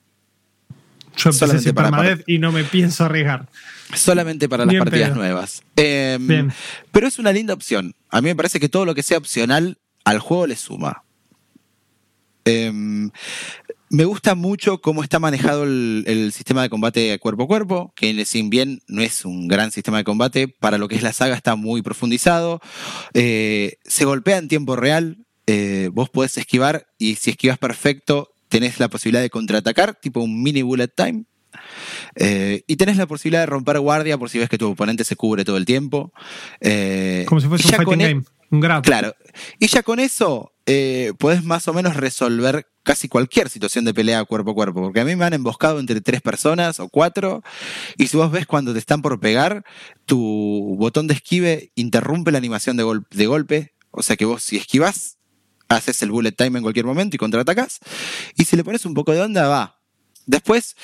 Yo 1.18 1.30
empecé 1.30 1.40
Solamente 1.40 1.64
sin 1.64 1.76
para- 1.76 1.90
permadeath 1.90 2.24
y 2.28 2.38
no 2.40 2.52
me 2.52 2.64
pienso 2.64 3.06
arriesgar. 3.06 3.48
Solamente 3.94 4.48
para 4.48 4.66
las 4.66 4.76
partidas 4.76 5.10
pedo. 5.10 5.16
nuevas. 5.20 5.64
Eh, 5.76 6.18
Bien. 6.22 6.52
Pero 6.92 7.08
es 7.08 7.20
una 7.20 7.32
linda 7.34 7.54
opción. 7.54 7.94
A 8.10 8.22
mí 8.22 8.30
me 8.30 8.36
parece 8.36 8.60
que 8.60 8.70
todo 8.70 8.86
lo 8.86 8.96
que 8.96 9.04
sea 9.04 9.18
opcional 9.18 9.78
al 10.06 10.20
juego 10.20 10.48
le 10.48 10.56
suma. 10.56 11.04
Eh, 12.46 12.72
me 13.90 14.06
gusta 14.06 14.36
mucho 14.36 14.80
cómo 14.82 15.04
está 15.04 15.20
manejado 15.20 15.64
el, 15.66 16.06
el 16.08 16.32
sistema 16.32 16.62
de 16.64 16.70
combate 16.70 17.20
cuerpo 17.20 17.44
a 17.44 17.48
cuerpo, 17.48 17.94
que 17.96 18.24
si 18.26 18.42
bien 18.44 18.82
no 18.88 19.02
es 19.02 19.26
un 19.26 19.50
gran 19.50 19.72
sistema 19.72 19.98
de 19.98 20.06
combate, 20.06 20.48
para 20.48 20.78
lo 20.78 20.88
que 20.88 20.96
es 20.96 21.04
la 21.04 21.12
saga 21.12 21.36
está 21.36 21.56
muy 21.58 21.82
profundizado. 21.82 22.62
Eh, 23.14 23.78
se 23.84 24.06
golpea 24.06 24.38
en 24.38 24.48
tiempo 24.48 24.78
real, 24.78 25.18
eh, 25.46 25.90
vos 25.92 26.10
podés 26.10 26.38
esquivar 26.38 26.88
y 26.98 27.16
si 27.16 27.32
esquivas 27.32 27.58
perfecto 27.58 28.31
tenés 28.52 28.80
la 28.80 28.90
posibilidad 28.90 29.22
de 29.23 29.32
contraatacar, 29.32 29.95
tipo 29.95 30.19
un 30.22 30.44
mini 30.44 30.61
bullet 30.61 30.90
time. 30.90 31.23
Eh, 32.15 32.64
y 32.68 32.76
tenés 32.76 32.98
la 32.98 33.07
posibilidad 33.07 33.41
de 33.41 33.45
romper 33.48 33.80
guardia 33.80 34.18
por 34.18 34.30
si 34.30 34.38
ves 34.40 34.49
que 34.49 34.57
tu 34.57 34.69
oponente 34.69 35.03
se 35.03 35.15
cubre 35.15 35.44
todo 35.45 35.57
el 35.57 35.65
tiempo. 35.65 36.11
Eh, 36.60 37.26
Como 37.28 37.41
si 37.41 37.48
fuese 37.48 37.68
un 37.68 37.73
fighting 37.73 38.02
e- 38.02 38.07
game. 38.07 38.23
Un 38.52 38.60
grab. 38.60 38.84
Claro. 38.84 39.15
Y 39.60 39.68
ya 39.68 39.82
con 39.82 39.99
eso 40.02 40.52
eh, 40.65 41.14
podés 41.18 41.44
más 41.44 41.68
o 41.69 41.73
menos 41.73 41.95
resolver 41.95 42.68
casi 42.84 43.07
cualquier 43.07 43.48
situación 43.49 43.86
de 43.86 43.94
pelea 43.94 44.26
cuerpo 44.26 44.52
a 44.52 44.53
cuerpo. 44.53 44.82
Porque 44.82 44.99
a 44.99 45.06
mí 45.06 45.15
me 45.15 45.23
han 45.23 45.34
emboscado 45.34 45.80
entre 45.80 46.02
tres 46.02 46.22
personas 46.22 46.80
o 46.82 46.90
cuatro. 46.90 47.44
Y 47.98 48.07
si 48.07 48.18
vos 48.18 48.30
ves 48.32 48.45
cuando 48.45 48.73
te 48.73 48.80
están 48.80 49.02
por 49.02 49.19
pegar, 49.22 49.64
tu 50.06 50.76
botón 50.78 51.07
de 51.07 51.14
esquive 51.14 51.72
interrumpe 51.76 52.32
la 52.32 52.38
animación 52.40 52.76
de, 52.76 52.84
gol- 52.84 53.07
de 53.10 53.26
golpe. 53.26 53.73
O 53.91 54.03
sea 54.03 54.18
que 54.18 54.26
vos 54.26 54.44
si 54.44 54.57
esquivas, 54.57 55.18
haces 55.76 56.02
el 56.03 56.11
bullet 56.11 56.31
time 56.31 56.57
en 56.60 56.64
cualquier 56.64 56.85
momento 56.85 57.15
y 57.15 57.19
contraatacás. 57.19 57.80
Y 58.38 58.45
si 58.45 58.56
le 58.56 58.64
pones 58.64 58.85
un 58.85 58.93
poco 58.93 59.11
de 59.14 59.22
onda, 59.22 59.48
va. 59.48 59.77
Después, 60.26 60.76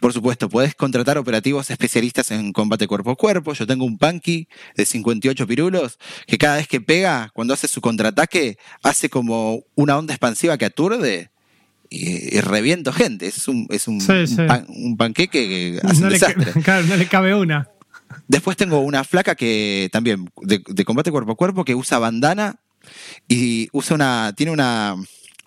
por 0.00 0.12
supuesto, 0.12 0.48
podés 0.48 0.74
contratar 0.74 1.16
operativos 1.16 1.70
especialistas 1.70 2.30
en 2.32 2.52
combate 2.52 2.86
cuerpo 2.88 3.12
a 3.12 3.16
cuerpo. 3.16 3.52
Yo 3.54 3.66
tengo 3.66 3.84
un 3.84 3.98
punky 3.98 4.48
de 4.76 4.84
58 4.84 5.46
pirulos 5.46 5.98
que 6.26 6.38
cada 6.38 6.56
vez 6.56 6.66
que 6.66 6.80
pega, 6.80 7.30
cuando 7.34 7.54
hace 7.54 7.68
su 7.68 7.80
contraataque, 7.80 8.58
hace 8.82 9.08
como 9.08 9.62
una 9.76 9.96
onda 9.96 10.12
expansiva 10.12 10.58
que 10.58 10.64
aturde 10.64 11.30
y, 11.88 12.36
y 12.36 12.40
reviento 12.40 12.92
gente. 12.92 13.28
Es 13.28 13.46
un, 13.46 13.66
es 13.70 13.86
un, 13.86 14.00
Sí, 14.00 14.26
sí. 14.26 14.40
un 14.40 14.46
pan- 14.48 14.66
un 14.68 14.96
panqueque 14.96 15.48
que 15.80 15.80
hace 15.86 16.00
No 16.00 16.06
un 16.08 16.12
le, 16.12 16.18
desastre. 16.18 16.62
claro, 16.64 16.86
no 16.86 16.96
le 16.96 17.06
cabe 17.06 17.34
una. 17.34 17.68
Después 18.26 18.56
tengo 18.56 18.80
una 18.80 19.04
flaca 19.04 19.34
que 19.36 19.88
también, 19.92 20.30
de, 20.42 20.62
de 20.66 20.84
combate 20.84 21.10
cuerpo 21.12 21.32
a 21.32 21.36
cuerpo, 21.36 21.64
que 21.64 21.74
usa 21.74 21.98
bandana 21.98 22.60
y 23.28 23.68
usa 23.72 23.94
una. 23.96 24.32
tiene 24.36 24.52
una. 24.52 24.96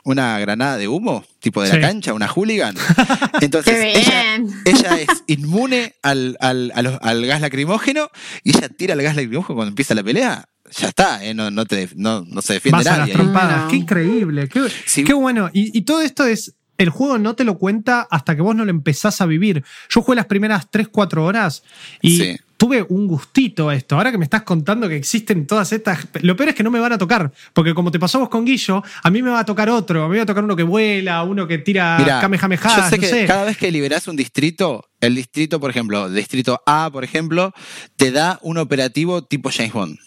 una 0.04 0.40
granada 0.40 0.78
de 0.78 0.88
humo, 0.88 1.26
tipo 1.42 1.62
de 1.62 1.70
Sí. 1.70 1.76
la 1.76 1.82
cancha, 1.82 2.14
una 2.14 2.28
hooligan. 2.30 2.74
Entonces, 3.42 3.76
¡Qué 3.76 3.98
ella, 4.00 4.22
bien! 4.38 4.54
ella 4.64 5.00
es 5.02 5.24
inmune 5.28 5.96
al, 6.02 6.38
al, 6.40 6.72
a 6.74 6.82
los- 6.82 6.98
al 7.02 7.26
gas 7.26 7.42
lacrimógeno 7.42 8.10
y 8.44 8.56
ella 8.56 8.70
tira 8.70 8.94
el 8.94 9.02
gas 9.02 9.18
lacrimógeno 9.18 9.56
cuando 9.56 9.70
empieza 9.70 9.94
la 9.96 10.04
pelea. 10.04 10.48
Ya 10.80 10.88
está, 10.88 11.24
¿eh? 11.26 11.34
no, 11.34 11.52
no, 11.52 11.66
te, 11.66 11.90
no, 11.96 12.22
no 12.26 12.42
se 12.42 12.54
defiende 12.54 12.78
Vas 12.78 12.88
a 12.88 12.92
las 12.92 13.00
nadie. 13.00 13.14
trompadas. 13.16 13.64
No. 13.66 13.68
Qué 13.70 13.76
increíble. 13.76 14.48
Qué, 14.48 14.62
Sí. 14.86 15.04
qué 15.04 15.14
bueno. 15.14 15.50
Y, 15.54 15.78
y 15.78 15.82
todo 15.82 16.02
esto 16.02 16.26
es. 16.26 16.54
El 16.78 16.90
juego 16.90 17.18
no 17.18 17.34
te 17.36 17.44
lo 17.44 17.58
cuenta 17.58 18.08
hasta 18.10 18.36
que 18.36 18.42
vos 18.44 18.56
no 18.56 18.64
lo 18.64 18.70
empezás 18.72 19.20
a 19.20 19.26
vivir. 19.26 19.64
Yo 19.90 20.02
jugué 20.04 20.16
las 20.16 20.28
primeras 20.28 20.70
3, 20.72 20.88
4 20.90 21.26
horas 21.26 21.64
y 22.02 22.18
Sí. 22.18 22.38
Tuve 22.58 22.86
un 22.90 23.08
gustito 23.08 23.70
a 23.70 23.76
esto. 23.76 23.96
Ahora 23.96 24.12
que 24.12 24.18
me 24.18 24.26
estás 24.26 24.42
contando 24.42 24.90
que 24.90 24.96
existen 24.96 25.46
todas 25.48 25.72
estas. 25.72 26.08
Lo 26.22 26.36
peor 26.36 26.50
es 26.50 26.56
que 26.56 26.64
no 26.64 26.72
me 26.72 26.80
van 26.80 26.92
a 26.92 26.98
tocar. 26.98 27.32
Porque 27.54 27.74
como 27.74 27.92
te 27.92 28.00
pasó 28.00 28.20
vos 28.20 28.30
con 28.30 28.44
Guillo, 28.46 28.84
a 29.04 29.10
mí 29.10 29.22
me 29.22 29.30
va 29.30 29.40
a 29.40 29.46
tocar 29.46 29.70
otro. 29.70 30.04
A 30.04 30.08
mí 30.08 30.14
me 30.14 30.18
va 30.18 30.24
a 30.24 30.26
tocar 30.26 30.44
uno 30.44 30.56
que 30.56 30.64
vuela, 30.64 31.24
uno 31.24 31.48
que 31.48 31.60
tira 31.60 31.98
Mirá, 32.00 32.20
Kamehameha. 32.20 32.62
yo 32.64 32.90
sé 32.90 32.98
no 32.98 33.02
que 33.02 33.08
sé. 33.08 33.26
cada 33.26 33.46
vez 33.46 33.58
que 33.58 33.72
liberás 33.72 34.08
un 34.08 34.16
distrito, 34.16 34.90
el 35.00 35.16
distrito, 35.16 35.60
por 35.60 35.70
ejemplo, 35.70 36.10
distrito 36.10 36.62
A, 36.66 36.90
por 36.92 37.04
ejemplo, 37.04 37.54
te 37.96 38.12
da 38.12 38.40
un 38.42 38.58
operativo 38.58 39.24
tipo 39.24 39.50
James 39.52 39.74
Bond. 39.74 40.00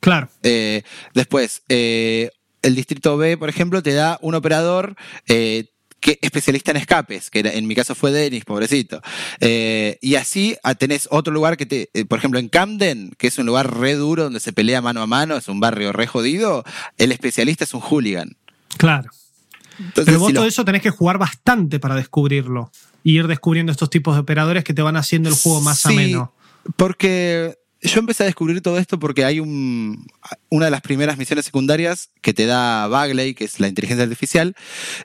Claro. 0.00 0.28
Eh, 0.42 0.82
después, 1.14 1.62
eh, 1.68 2.30
el 2.62 2.74
distrito 2.74 3.16
B, 3.16 3.36
por 3.36 3.48
ejemplo, 3.48 3.82
te 3.82 3.94
da 3.94 4.18
un 4.22 4.34
operador 4.34 4.96
eh, 5.28 5.70
que 6.00 6.18
especialista 6.22 6.70
en 6.70 6.76
escapes, 6.76 7.30
que 7.30 7.40
era- 7.40 7.52
en 7.52 7.66
mi 7.66 7.74
caso 7.74 7.94
fue 7.94 8.12
Denis, 8.12 8.44
pobrecito. 8.44 9.00
Eh, 9.40 9.98
y 10.00 10.14
así 10.16 10.56
ah, 10.62 10.74
tenés 10.74 11.08
otro 11.10 11.32
lugar 11.32 11.56
que 11.56 11.66
te, 11.66 11.90
eh, 11.94 12.04
por 12.04 12.18
ejemplo, 12.18 12.38
en 12.38 12.48
Camden, 12.48 13.12
que 13.18 13.26
es 13.28 13.38
un 13.38 13.46
lugar 13.46 13.78
re 13.78 13.94
duro 13.94 14.24
donde 14.24 14.40
se 14.40 14.52
pelea 14.52 14.80
mano 14.82 15.02
a 15.02 15.06
mano, 15.06 15.36
es 15.36 15.48
un 15.48 15.58
barrio 15.60 15.92
re 15.92 16.06
jodido, 16.06 16.64
el 16.98 17.12
especialista 17.12 17.64
es 17.64 17.74
un 17.74 17.80
hooligan. 17.80 18.36
Claro. 18.76 19.10
Entonces, 19.78 20.04
Pero 20.06 20.18
vos 20.20 20.28
si 20.28 20.32
lo- 20.34 20.40
todo 20.40 20.48
eso 20.48 20.64
tenés 20.64 20.82
que 20.82 20.90
jugar 20.90 21.18
bastante 21.18 21.78
para 21.80 21.94
descubrirlo. 21.96 22.70
Y 23.02 23.18
ir 23.18 23.26
descubriendo 23.28 23.70
estos 23.72 23.88
tipos 23.90 24.14
de 24.14 24.20
operadores 24.20 24.64
que 24.64 24.74
te 24.74 24.82
van 24.82 24.96
haciendo 24.96 25.28
el 25.28 25.34
juego 25.34 25.60
más 25.60 25.80
Sí, 25.80 25.92
ameno. 25.92 26.32
Porque 26.76 27.56
yo 27.86 28.00
empecé 28.00 28.22
a 28.22 28.26
descubrir 28.26 28.60
todo 28.60 28.78
esto 28.78 28.98
porque 28.98 29.24
hay 29.24 29.40
un, 29.40 30.06
una 30.50 30.66
de 30.66 30.70
las 30.70 30.80
primeras 30.80 31.18
misiones 31.18 31.44
secundarias 31.44 32.10
que 32.20 32.34
te 32.34 32.46
da 32.46 32.86
Bagley, 32.88 33.34
que 33.34 33.44
es 33.44 33.60
la 33.60 33.68
inteligencia 33.68 34.04
artificial, 34.04 34.54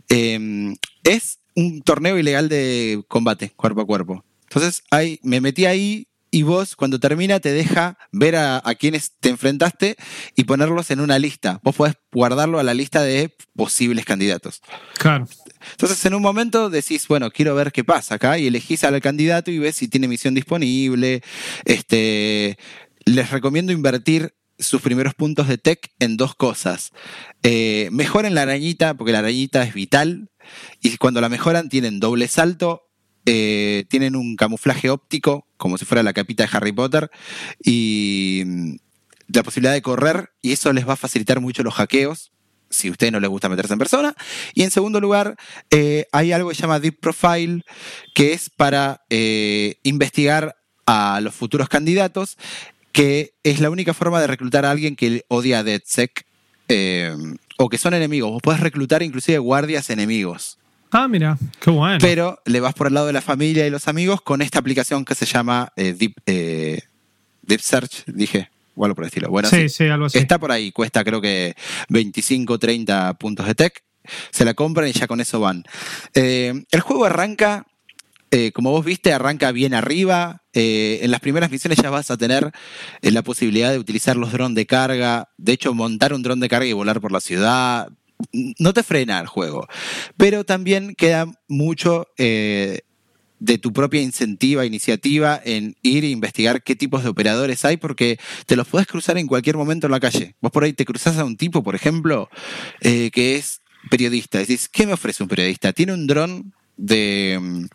eh, 0.10 0.76
es 1.04 1.40
un 1.56 1.82
torneo 1.82 2.18
ilegal 2.18 2.50
de 2.50 3.04
combate, 3.08 3.52
cuerpo 3.56 3.82
a 3.82 3.86
cuerpo. 3.86 4.24
Entonces 4.44 4.84
me 5.24 5.42
metí 5.42 5.66
ahí 5.66 6.08
y 6.32 6.44
vos 6.44 6.76
cuando 6.76 7.00
termina 7.00 7.40
te 7.40 7.52
deja 7.52 7.98
ver 8.12 8.38
a, 8.38 8.62
a, 8.64 8.76
quienes 8.76 9.12
te 9.20 9.30
enfrentaste 9.30 9.98
y 10.36 10.46
ponerlos 10.46 10.90
en 10.90 11.02
una 11.02 11.20
lista. 11.20 11.60
Vos 11.64 11.76
podés 11.76 11.96
guardarlo 12.12 12.58
a 12.58 12.64
la 12.64 12.74
lista 12.74 13.04
de 13.04 13.36
posibles 13.56 14.06
candidatos. 14.06 14.62
Claro. 14.98 15.28
Entonces 15.72 16.04
en 16.06 16.14
un 16.14 16.22
momento 16.22 16.70
decís, 16.70 17.08
bueno, 17.08 17.30
quiero 17.32 17.54
ver 17.54 17.72
qué 17.72 17.84
pasa 17.84 18.16
acá 18.16 18.40
y 18.40 18.48
elegís 18.48 18.84
al 18.84 19.00
candidato 19.02 19.52
y 19.52 19.60
ves 19.60 19.76
si 19.76 19.88
tiene 19.88 20.08
misión 20.08 20.34
disponible. 20.34 21.22
Este, 21.66 22.58
les 23.06 23.30
recomiendo 23.30 23.72
invertir 23.72 24.34
sus 24.58 24.82
primeros 24.82 25.14
puntos 25.14 25.48
de 25.48 25.58
tech 25.58 25.92
en 26.00 26.18
dos 26.18 26.36
cosas. 26.36 26.92
Eh, 27.44 27.90
mejoren 27.92 28.36
la 28.36 28.44
arañita, 28.44 28.94
porque 28.94 29.12
la 29.12 29.20
arañita 29.20 29.64
es 29.64 29.74
vital. 29.74 30.30
Y 30.82 30.98
cuando 30.98 31.22
la 31.22 31.30
mejoran 31.30 31.70
tienen 31.70 32.00
doble 32.00 32.28
salto, 32.28 32.91
eh, 33.26 33.86
tienen 33.90 34.16
un 34.16 34.36
camuflaje 34.36 34.90
óptico, 34.90 35.48
como 35.58 35.78
si 35.78 35.86
fuera 35.86 36.04
la 36.04 36.14
capita 36.14 36.44
de 36.44 36.50
Harry 36.54 36.72
Potter, 36.72 37.12
y 37.64 38.44
mm, 38.46 38.76
la 39.34 39.44
posibilidad 39.44 39.74
de 39.74 39.82
correr, 39.82 40.32
y 40.42 40.52
eso 40.54 40.74
les 40.74 40.88
va 40.88 40.94
a 40.94 40.98
facilitar 40.98 41.40
mucho 41.40 41.64
los 41.64 41.74
hackeos, 41.76 42.32
si 42.70 42.88
a 42.88 42.92
ustedes 42.92 43.12
no 43.12 43.20
les 43.20 43.30
gusta 43.30 43.50
meterse 43.50 43.74
en 43.74 43.80
persona. 43.80 44.16
Y 44.54 44.64
en 44.64 44.72
segundo 44.72 45.00
lugar, 45.00 45.36
eh, 45.70 46.06
hay 46.12 46.32
algo 46.32 46.50
que 46.50 46.56
se 46.56 46.62
llama 46.62 46.80
Deep 46.80 47.00
Profile, 47.00 47.64
que 48.16 48.34
es 48.34 48.50
para 48.50 49.02
eh, 49.10 49.76
investigar 49.84 50.56
a 50.86 51.20
los 51.22 51.36
futuros 51.36 51.70
candidatos, 51.70 52.38
que 52.92 53.34
es 53.44 53.60
la 53.60 53.70
única 53.70 53.94
forma 53.94 54.20
de 54.20 54.28
reclutar 54.28 54.66
a 54.66 54.72
alguien 54.72 54.96
que 54.96 55.24
odia 55.28 55.60
a 55.60 55.64
DeadSec 55.64 56.26
eh, 56.68 57.16
o 57.58 57.70
que 57.70 57.78
son 57.78 57.94
enemigos. 57.94 58.32
Vos 58.32 58.42
podés 58.42 58.60
reclutar 58.60 59.04
inclusive 59.04 59.38
guardias 59.38 59.90
enemigos. 59.90 60.58
Ah, 60.92 61.08
mira, 61.08 61.38
qué 61.62 61.72
bueno. 61.72 61.98
Pero 62.02 62.40
le 62.46 62.60
vas 62.60 62.74
por 62.74 62.88
el 62.88 62.94
lado 62.94 63.08
de 63.08 63.14
la 63.14 63.22
familia 63.22 63.66
y 63.66 63.70
los 63.70 63.88
amigos 63.88 64.22
con 64.22 64.42
esta 64.42 64.60
aplicación 64.60 65.06
que 65.06 65.16
se 65.16 65.26
llama 65.26 65.72
eh, 65.78 65.94
Deep, 65.94 66.16
eh, 66.26 66.82
Deep 67.44 67.62
Search, 67.62 68.06
dije, 68.08 68.50
o 68.76 68.84
algo 68.84 68.96
por 68.96 69.06
el 69.06 69.08
estilo. 69.08 69.30
Bueno, 69.30 69.50
sí, 69.50 69.70
sí, 69.70 69.88
algo 69.88 70.06
así. 70.06 70.18
Está 70.18 70.38
por 70.38 70.52
ahí, 70.52 70.74
cuesta 70.74 71.04
creo 71.06 71.22
que 71.22 71.56
25, 71.90 72.60
30 72.60 73.14
puntos 73.14 73.48
de 73.48 73.56
tech. 73.56 73.84
Se 74.32 74.44
la 74.44 74.54
compran 74.54 74.90
y 74.90 74.92
ya 74.92 75.08
con 75.08 75.22
eso 75.22 75.40
van. 75.40 75.64
Eh, 76.14 76.66
el 76.72 76.82
juego 76.82 77.06
arranca, 77.06 77.68
como 78.54 78.72
vos 78.72 78.84
viste, 78.84 79.14
arranca 79.14 79.52
bien 79.52 79.74
arriba. 79.74 80.42
En 80.54 81.12
las 81.12 81.20
primeras 81.20 81.52
misiones 81.52 81.78
ya 81.78 81.90
vas 81.90 82.12
a 82.12 82.18
tener 82.18 82.52
la 83.02 83.22
posibilidad 83.22 83.72
de 83.72 83.78
utilizar 83.78 84.18
los 84.18 84.32
drones 84.32 84.56
de 84.56 84.66
carga. 84.66 85.30
De 85.38 85.54
hecho, 85.54 85.74
montar 85.74 86.14
un 86.14 86.24
dron 86.24 86.40
de 86.40 86.50
carga 86.50 86.66
y 86.66 86.74
volar 86.74 87.00
por 87.00 87.12
la 87.12 87.22
ciudad. 87.22 87.90
No 88.32 88.74
te 88.74 88.84
frena 88.84 89.20
el 89.20 89.28
juego. 89.28 89.68
Pero 90.18 90.44
también 90.44 90.96
queda 90.96 91.28
mucho 91.48 92.08
eh, 92.18 92.82
de 93.42 93.58
tu 93.58 93.74
propia 93.74 94.02
incentiva, 94.02 94.68
iniciativa 94.68 95.42
en 95.44 95.76
ir 95.82 96.06
e 96.06 96.10
investigar 96.10 96.62
qué 96.64 96.76
tipos 96.76 97.04
de 97.04 97.10
operadores 97.10 97.66
hay, 97.66 97.78
porque 97.78 98.20
te 98.46 98.56
los 98.56 98.68
puedes 98.68 98.88
cruzar 98.88 99.18
en 99.18 99.26
cualquier 99.26 99.58
momento 99.58 99.88
en 99.88 99.92
la 99.92 100.00
calle. 100.00 100.36
Vos 100.42 100.52
por 100.52 100.64
ahí 100.64 100.74
te 100.74 100.86
cruzas 100.86 101.18
a 101.18 101.26
un 101.26 101.38
tipo, 101.38 101.64
por 101.64 101.74
ejemplo, 101.74 102.30
eh, 102.82 103.10
que 103.12 103.38
es 103.38 103.62
periodista. 103.90 104.38
Decís, 104.38 104.70
¿qué 104.70 104.86
me 104.86 104.94
ofrece 104.94 105.24
un 105.24 105.30
periodista? 105.30 105.74
Tiene 105.74 105.94
un 105.94 106.06
dron 106.06 106.54
de, 106.78 107.68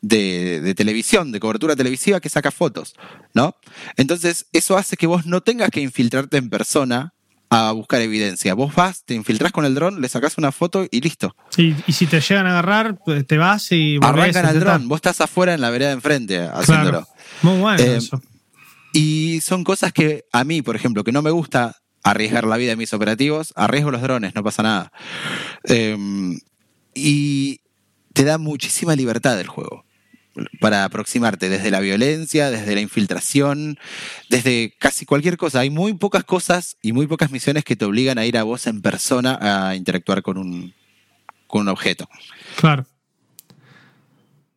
de, 0.00 0.60
de, 0.60 0.74
televisión, 0.74 1.30
de 1.30 1.38
cobertura 1.38 1.76
televisiva 1.76 2.20
que 2.20 2.28
saca 2.28 2.50
fotos, 2.50 2.94
¿no? 3.34 3.56
Entonces, 3.96 4.46
eso 4.52 4.76
hace 4.76 4.96
que 4.96 5.06
vos 5.06 5.24
no 5.24 5.40
tengas 5.40 5.70
que 5.70 5.80
infiltrarte 5.80 6.36
en 6.36 6.50
persona 6.50 7.14
a 7.50 7.72
buscar 7.72 8.00
evidencia. 8.00 8.54
Vos 8.54 8.74
vas, 8.74 9.04
te 9.04 9.14
infiltrás 9.14 9.52
con 9.52 9.64
el 9.64 9.74
dron, 9.74 10.00
le 10.00 10.08
sacás 10.08 10.38
una 10.38 10.52
foto 10.52 10.86
y 10.90 11.00
listo. 11.00 11.34
Sí, 11.50 11.74
y 11.86 11.92
si 11.92 12.06
te 12.06 12.20
llegan 12.20 12.46
a 12.46 12.50
agarrar, 12.50 12.98
pues 13.04 13.26
te 13.26 13.38
vas 13.38 13.72
y 13.72 13.98
Arrancan 14.02 14.46
al 14.46 14.60
dron, 14.60 14.88
vos 14.88 14.96
estás 14.96 15.20
afuera 15.20 15.54
en 15.54 15.60
la 15.60 15.70
vereda 15.70 15.88
de 15.88 15.94
enfrente 15.94 16.40
haciéndolo. 16.40 16.90
Claro. 16.90 17.08
Muy 17.42 17.58
bueno 17.58 17.82
eh, 17.82 17.96
eso. 17.96 18.20
Y 18.92 19.40
son 19.42 19.64
cosas 19.64 19.92
que 19.92 20.24
a 20.32 20.44
mí, 20.44 20.62
por 20.62 20.76
ejemplo, 20.76 21.04
que 21.04 21.12
no 21.12 21.22
me 21.22 21.30
gusta 21.30 21.76
arriesgar 22.02 22.46
la 22.46 22.56
vida 22.56 22.70
de 22.70 22.76
mis 22.76 22.92
operativos, 22.92 23.52
arriesgo 23.56 23.90
los 23.90 24.02
drones, 24.02 24.34
no 24.34 24.42
pasa 24.42 24.62
nada. 24.62 24.92
Eh, 25.64 25.96
y 26.94 27.60
te 28.12 28.24
da 28.24 28.38
muchísima 28.38 28.96
libertad 28.96 29.38
el 29.40 29.46
juego 29.46 29.84
para 30.60 30.84
aproximarte 30.84 31.48
desde 31.48 31.70
la 31.70 31.80
violencia, 31.80 32.50
desde 32.50 32.74
la 32.74 32.80
infiltración, 32.80 33.78
desde 34.28 34.74
casi 34.78 35.06
cualquier 35.06 35.36
cosa. 35.36 35.60
Hay 35.60 35.70
muy 35.70 35.94
pocas 35.94 36.24
cosas 36.24 36.76
y 36.82 36.92
muy 36.92 37.06
pocas 37.06 37.30
misiones 37.30 37.64
que 37.64 37.76
te 37.76 37.84
obligan 37.84 38.18
a 38.18 38.26
ir 38.26 38.38
a 38.38 38.42
vos 38.42 38.66
en 38.66 38.82
persona 38.82 39.38
a 39.40 39.74
interactuar 39.74 40.22
con 40.22 40.38
un, 40.38 40.74
con 41.46 41.62
un 41.62 41.68
objeto. 41.68 42.08
Claro. 42.56 42.86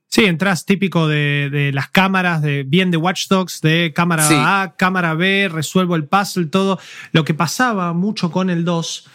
Sí, 0.08 0.26
entras 0.26 0.66
típico 0.66 1.08
de, 1.08 1.50
de, 1.50 1.72
las 1.72 1.90
cámaras, 1.90 2.42
de 2.42 2.64
bien 2.64 2.92
de 2.92 2.98
Watch 2.98 3.28
Dogs, 3.30 3.62
de 3.62 3.94
cámara 3.96 4.28
sí. 4.28 4.36
A, 4.38 4.76
cámara 4.78 5.14
B, 5.14 5.50
resuelvo 5.50 5.96
el 5.96 6.04
puzzle, 6.04 6.48
todo. 6.48 6.80
Lo 7.14 7.24
que 7.24 7.34
pasaba 7.34 7.94
mucho 7.94 8.30
con 8.30 8.50
el 8.50 8.66
2 8.66 9.08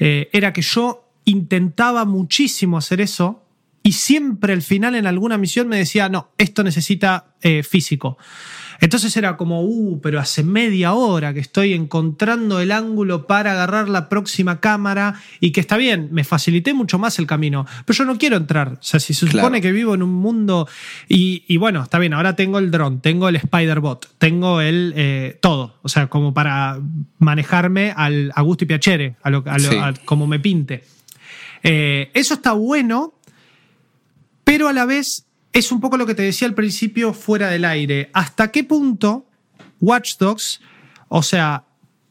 eh, 0.00 0.28
era 0.32 0.52
que 0.52 0.60
yo 0.60 1.08
intentaba 1.24 2.04
muchísimo 2.04 2.76
hacer 2.76 3.00
eso, 3.00 3.43
y 3.86 3.92
siempre 3.92 4.54
al 4.54 4.62
final 4.62 4.94
en 4.94 5.06
alguna 5.06 5.36
misión 5.36 5.68
me 5.68 5.76
decía, 5.76 6.08
no, 6.08 6.30
esto 6.38 6.64
necesita 6.64 7.26
eh, 7.42 7.62
físico. 7.62 8.16
Entonces 8.80 9.14
era 9.18 9.36
como, 9.36 9.62
uh, 9.62 10.00
pero 10.00 10.18
hace 10.18 10.42
media 10.42 10.94
hora 10.94 11.34
que 11.34 11.40
estoy 11.40 11.74
encontrando 11.74 12.60
el 12.60 12.72
ángulo 12.72 13.26
para 13.26 13.52
agarrar 13.52 13.90
la 13.90 14.08
próxima 14.08 14.58
cámara 14.58 15.20
y 15.38 15.52
que 15.52 15.60
está 15.60 15.76
bien, 15.76 16.08
me 16.12 16.24
facilité 16.24 16.72
mucho 16.72 16.98
más 16.98 17.18
el 17.18 17.26
camino, 17.26 17.66
pero 17.84 17.98
yo 17.98 18.04
no 18.06 18.16
quiero 18.16 18.38
entrar. 18.38 18.78
O 18.80 18.82
sea, 18.82 19.00
si 19.00 19.12
se 19.12 19.26
supone 19.26 19.38
claro. 19.38 19.60
que 19.60 19.72
vivo 19.72 19.94
en 19.94 20.02
un 20.02 20.14
mundo 20.14 20.66
y, 21.06 21.44
y, 21.46 21.58
bueno, 21.58 21.82
está 21.82 21.98
bien, 21.98 22.14
ahora 22.14 22.36
tengo 22.36 22.58
el 22.58 22.70
dron, 22.70 23.02
tengo 23.02 23.28
el 23.28 23.36
Spider-Bot, 23.36 24.14
tengo 24.16 24.62
el 24.62 24.94
eh, 24.96 25.38
todo, 25.42 25.76
o 25.82 25.90
sea, 25.90 26.06
como 26.06 26.32
para 26.32 26.80
manejarme 27.18 27.92
al, 27.94 28.32
a 28.34 28.40
gusto 28.40 28.64
y 28.64 28.66
piacere, 28.66 29.16
a, 29.22 29.28
lo, 29.28 29.44
a, 29.46 29.58
lo, 29.58 29.70
sí. 29.70 29.76
a 29.76 29.92
como 30.06 30.26
me 30.26 30.40
pinte. 30.40 30.84
Eh, 31.62 32.10
eso 32.14 32.34
está 32.34 32.52
bueno, 32.52 33.14
pero 34.44 34.68
a 34.68 34.72
la 34.72 34.84
vez 34.84 35.26
es 35.52 35.72
un 35.72 35.80
poco 35.80 35.96
lo 35.96 36.06
que 36.06 36.14
te 36.14 36.22
decía 36.22 36.48
al 36.48 36.54
principio 36.54 37.12
fuera 37.12 37.48
del 37.48 37.64
aire. 37.64 38.10
¿Hasta 38.12 38.50
qué 38.50 38.64
punto 38.64 39.26
Watch 39.80 40.16
Dogs, 40.18 40.60
o 41.08 41.22
sea, 41.22 41.64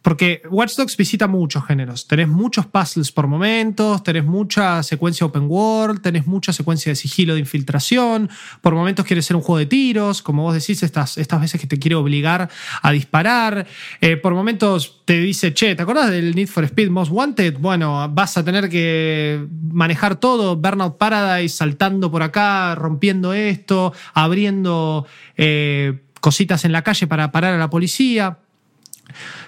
porque 0.03 0.41
Watch 0.49 0.75
Dogs 0.75 0.97
visita 0.97 1.27
muchos 1.27 1.65
géneros. 1.65 2.07
Tenés 2.07 2.27
muchos 2.27 2.65
puzzles 2.65 3.11
por 3.11 3.27
momentos, 3.27 4.03
tenés 4.03 4.25
mucha 4.25 4.83
secuencia 4.83 5.25
open 5.25 5.45
world, 5.47 6.01
tenés 6.01 6.27
mucha 6.27 6.51
secuencia 6.51 6.91
de 6.91 6.97
sigilo 6.97 7.35
de 7.35 7.39
infiltración. 7.39 8.29
Por 8.61 8.75
momentos 8.75 9.05
quiere 9.05 9.21
ser 9.21 9.37
un 9.37 9.41
juego 9.41 9.59
de 9.59 9.65
tiros, 9.65 10.21
como 10.21 10.43
vos 10.43 10.53
decís, 10.53 10.83
estas, 10.83 11.17
estas 11.17 11.39
veces 11.39 11.59
que 11.61 11.67
te 11.67 11.79
quiere 11.79 11.95
obligar 11.95 12.49
a 12.81 12.91
disparar. 12.91 13.65
Eh, 14.01 14.17
por 14.17 14.33
momentos 14.33 15.01
te 15.05 15.19
dice, 15.21 15.53
che, 15.53 15.73
¿te 15.73 15.81
acordás 15.81 16.11
del 16.11 16.35
Need 16.35 16.47
for 16.47 16.65
Speed 16.65 16.89
Most 16.89 17.11
Wanted? 17.11 17.57
Bueno, 17.59 18.09
vas 18.09 18.37
a 18.37 18.43
tener 18.43 18.69
que 18.69 19.47
manejar 19.71 20.17
todo, 20.17 20.57
Burnout 20.57 20.97
Paradise, 20.97 21.55
saltando 21.55 22.11
por 22.11 22.23
acá, 22.23 22.75
rompiendo 22.75 23.33
esto, 23.33 23.93
abriendo 24.13 25.07
eh, 25.37 26.01
cositas 26.19 26.65
en 26.65 26.73
la 26.73 26.81
calle 26.81 27.07
para 27.07 27.31
parar 27.31 27.53
a 27.53 27.57
la 27.57 27.69
policía. 27.69 28.39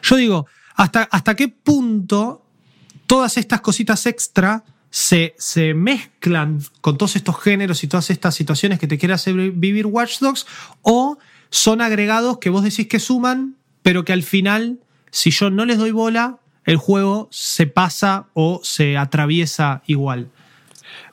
Yo 0.02 0.16
digo, 0.16 0.48
¿hasta, 0.76 1.04
hasta 1.04 1.36
qué 1.36 1.48
punto 1.48 2.46
todas 3.08 3.38
estas 3.38 3.62
cositas 3.62 4.06
extra 4.06 4.64
se, 4.90 5.36
se, 5.38 5.74
mezclan 5.74 6.62
con 6.82 6.98
todos 6.98 7.16
estos 7.16 7.42
géneros 7.42 7.84
y 7.84 7.88
todas 7.88 8.10
estas 8.10 8.36
situaciones 8.36 8.80
que 8.80 8.88
te 8.88 8.98
quiere 8.98 9.14
hacer 9.14 9.36
vivir 9.52 9.86
Watch 9.86 10.20
Dogs? 10.20 10.46
¿O 10.82 11.18
son 11.50 11.82
agregados 11.82 12.40
que 12.40 12.50
vos 12.50 12.64
decís 12.64 12.88
que 12.88 13.00
suman, 13.00 13.56
pero 13.82 14.06
que 14.06 14.14
al 14.14 14.24
final, 14.24 14.80
si 15.12 15.32
yo 15.32 15.50
no 15.50 15.66
les 15.66 15.78
doy 15.78 15.92
bola, 15.92 16.40
el 16.66 16.78
juego 16.78 17.28
se 17.32 17.68
pasa 17.68 18.28
o 18.34 18.62
se 18.64 18.98
atraviesa 18.98 19.84
igual? 19.86 20.32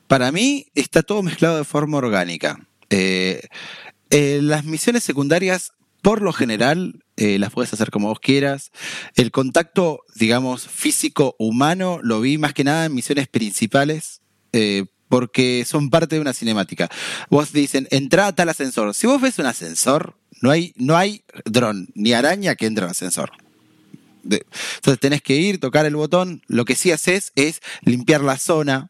Para 0.07 0.31
mí 0.31 0.67
está 0.75 1.01
todo 1.01 1.23
mezclado 1.23 1.57
de 1.57 1.63
forma 1.63 1.97
orgánica. 1.97 2.59
Eh, 2.89 3.47
eh, 4.09 4.39
las 4.41 4.65
misiones 4.65 5.03
secundarias 5.03 5.73
por 6.03 6.21
lo 6.21 6.33
general, 6.33 7.03
eh, 7.15 7.39
las 7.39 7.51
puedes 7.51 7.73
hacer 7.73 7.89
como 7.89 8.09
vos 8.09 8.19
quieras. 8.19 8.71
El 9.15 9.31
contacto, 9.31 10.01
digamos, 10.15 10.67
físico 10.67 11.33
humano 11.39 11.99
lo 12.03 12.19
vi 12.19 12.37
más 12.37 12.53
que 12.53 12.65
nada 12.65 12.85
en 12.85 12.93
misiones 12.93 13.29
principales. 13.29 14.21
Eh, 14.51 14.85
porque 15.07 15.63
son 15.67 15.91
parte 15.91 16.15
de 16.15 16.21
una 16.21 16.33
cinemática. 16.33 16.89
Vos 17.29 17.53
dicen, 17.53 17.87
entra 17.91 18.25
a 18.25 18.33
tal 18.33 18.49
ascensor. 18.49 18.95
Si 18.95 19.05
vos 19.05 19.21
ves 19.21 19.37
un 19.37 19.45
ascensor, 19.45 20.17
no 20.41 20.49
hay, 20.49 20.73
no 20.75 20.97
hay 20.97 21.23
dron 21.45 21.87
ni 21.93 22.13
araña 22.13 22.55
que 22.55 22.65
entre 22.65 22.85
al 22.85 22.91
ascensor. 22.91 23.31
Entonces 24.23 24.99
tenés 24.99 25.21
que 25.21 25.35
ir, 25.35 25.59
tocar 25.59 25.85
el 25.85 25.95
botón. 25.95 26.41
Lo 26.47 26.65
que 26.65 26.75
sí 26.75 26.91
haces 26.91 27.31
es 27.35 27.61
limpiar 27.81 28.21
la 28.21 28.37
zona. 28.37 28.89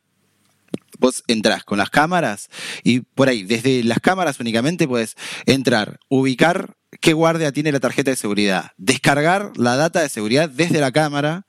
Vos 0.98 1.23
entrás 1.27 1.65
con 1.65 1.77
las 1.77 1.90
cámaras 1.90 2.49
y 2.84 3.02
por 3.02 3.27
ahí, 3.27 3.44
desde 3.44 3.84
las 3.84 3.99
cámaras 3.99 4.40
únicamente 4.40 4.88
puedes 4.88 5.18
entrar, 5.45 5.99
ubicar 6.07 6.77
qué 7.04 7.12
guardia 7.12 7.52
tiene 7.52 7.74
la 7.74 7.82
tarjeta 7.82 8.12
de 8.12 8.16
seguridad, 8.16 8.72
descargar 8.78 9.52
la 9.58 9.76
data 9.76 10.02
de 10.02 10.08
seguridad 10.08 10.48
desde 10.48 10.80
la 10.80 10.94
cámara 10.94 11.46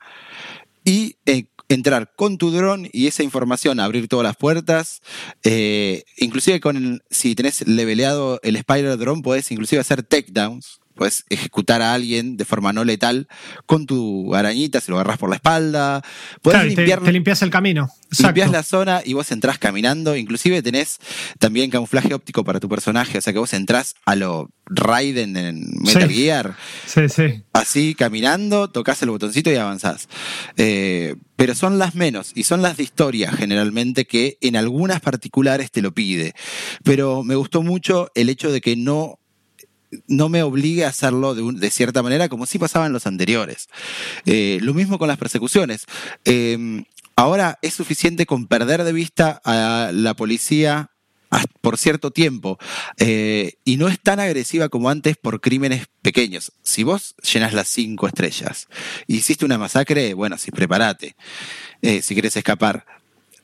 y 0.83 1.15
eh, 1.25 1.45
entrar 1.69 2.11
con 2.17 2.37
tu 2.37 2.51
dron 2.51 2.89
y 2.91 3.07
esa 3.07 3.23
información, 3.23 3.79
abrir 3.79 4.09
todas 4.09 4.25
las 4.25 4.35
puertas. 4.35 5.01
Eh, 5.43 6.03
inclusive 6.17 6.59
con 6.59 7.01
si 7.09 7.35
tenés 7.35 7.65
leveleado 7.65 8.41
el 8.43 8.57
Spider 8.57 8.97
Drone, 8.97 9.21
podés 9.21 9.49
inclusive 9.49 9.79
hacer 9.79 10.03
takedowns 10.03 10.81
puedes 10.95 11.25
ejecutar 11.29 11.81
a 11.81 11.93
alguien 11.93 12.37
de 12.37 12.45
forma 12.45 12.73
no 12.73 12.83
letal 12.83 13.27
con 13.65 13.85
tu 13.85 14.33
arañita, 14.33 14.81
si 14.81 14.91
lo 14.91 14.97
agarras 14.97 15.17
por 15.17 15.29
la 15.29 15.35
espalda. 15.35 16.01
Puedes 16.41 16.65
limpiar, 16.65 17.01
te, 17.01 17.11
limpias 17.11 17.41
el 17.41 17.49
camino. 17.49 17.89
Limpias 18.17 18.51
la 18.51 18.63
zona 18.63 19.01
y 19.03 19.13
vos 19.13 19.31
entrás 19.31 19.57
caminando. 19.57 20.15
Inclusive 20.15 20.61
tenés 20.61 20.99
también 21.39 21.69
camuflaje 21.69 22.13
óptico 22.13 22.43
para 22.43 22.59
tu 22.59 22.69
personaje. 22.69 23.17
O 23.17 23.21
sea 23.21 23.33
que 23.33 23.39
vos 23.39 23.53
entrás 23.53 23.95
a 24.05 24.15
lo 24.15 24.49
Raiden 24.67 25.35
en 25.37 25.65
Metal 25.81 26.09
Gear. 26.09 26.55
Sí, 26.85 27.09
sí. 27.09 27.43
Así 27.53 27.95
caminando, 27.95 28.69
tocas 28.69 29.01
el 29.01 29.09
botoncito 29.09 29.51
y 29.51 29.55
avanzás. 29.55 30.07
Eh, 30.57 31.15
pero 31.35 31.53
son 31.55 31.77
las 31.77 31.95
menos 31.95 32.31
y 32.33 32.43
son 32.43 32.61
las 32.61 32.77
de 32.77 32.83
historia 32.83 33.31
generalmente 33.31 34.05
que 34.05 34.37
en 34.41 34.55
algunas 34.55 35.01
particulares 35.01 35.71
te 35.71 35.81
lo 35.81 35.93
pide. 35.93 36.33
Pero 36.83 37.23
me 37.23 37.35
gustó 37.35 37.61
mucho 37.61 38.09
el 38.15 38.29
hecho 38.29 38.51
de 38.51 38.61
que 38.61 38.75
no 38.75 39.19
no 40.07 40.29
me 40.29 40.43
obligue 40.43 40.85
a 40.85 40.89
hacerlo 40.89 41.35
de, 41.35 41.69
cierta 41.69 42.03
manera 42.03 42.29
como 42.29 42.45
si 42.45 42.59
pasaba 42.59 42.85
en 42.85 42.93
los 42.93 43.07
anteriores. 43.07 43.69
Eh, 44.25 44.59
lo 44.61 44.73
mismo 44.73 44.97
con 44.97 45.07
las 45.07 45.17
persecuciones. 45.17 45.85
Em, 46.23 46.85
ahora 47.15 47.59
es 47.61 47.73
suficiente 47.73 48.25
con 48.25 48.47
perder 48.47 48.83
de 48.83 48.93
vista 48.93 49.41
a 49.43 49.91
la 49.93 50.13
policía 50.13 50.91
por 51.61 51.77
cierto 51.77 52.11
tiempo 52.11 52.57
eh, 52.97 53.55
y 53.65 53.77
no 53.77 53.87
es 53.87 53.99
tan 53.99 54.19
agresiva 54.19 54.69
como 54.69 54.89
antes 54.89 55.17
por 55.17 55.41
crímenes 55.41 55.87
pequeños. 56.01 56.51
Si 56.63 56.83
vos 56.83 57.15
llenas 57.21 57.53
las 57.53 57.67
cinco 57.67 58.07
estrellas 58.07 58.67
hiciste 59.07 59.45
una 59.45 59.57
masacre, 59.57 60.13
bueno, 60.13 60.37
sí, 60.37 60.51
prepárate 60.51 61.15
eh, 61.81 62.01
si 62.01 62.13
quieres 62.13 62.37
escapar 62.37 62.85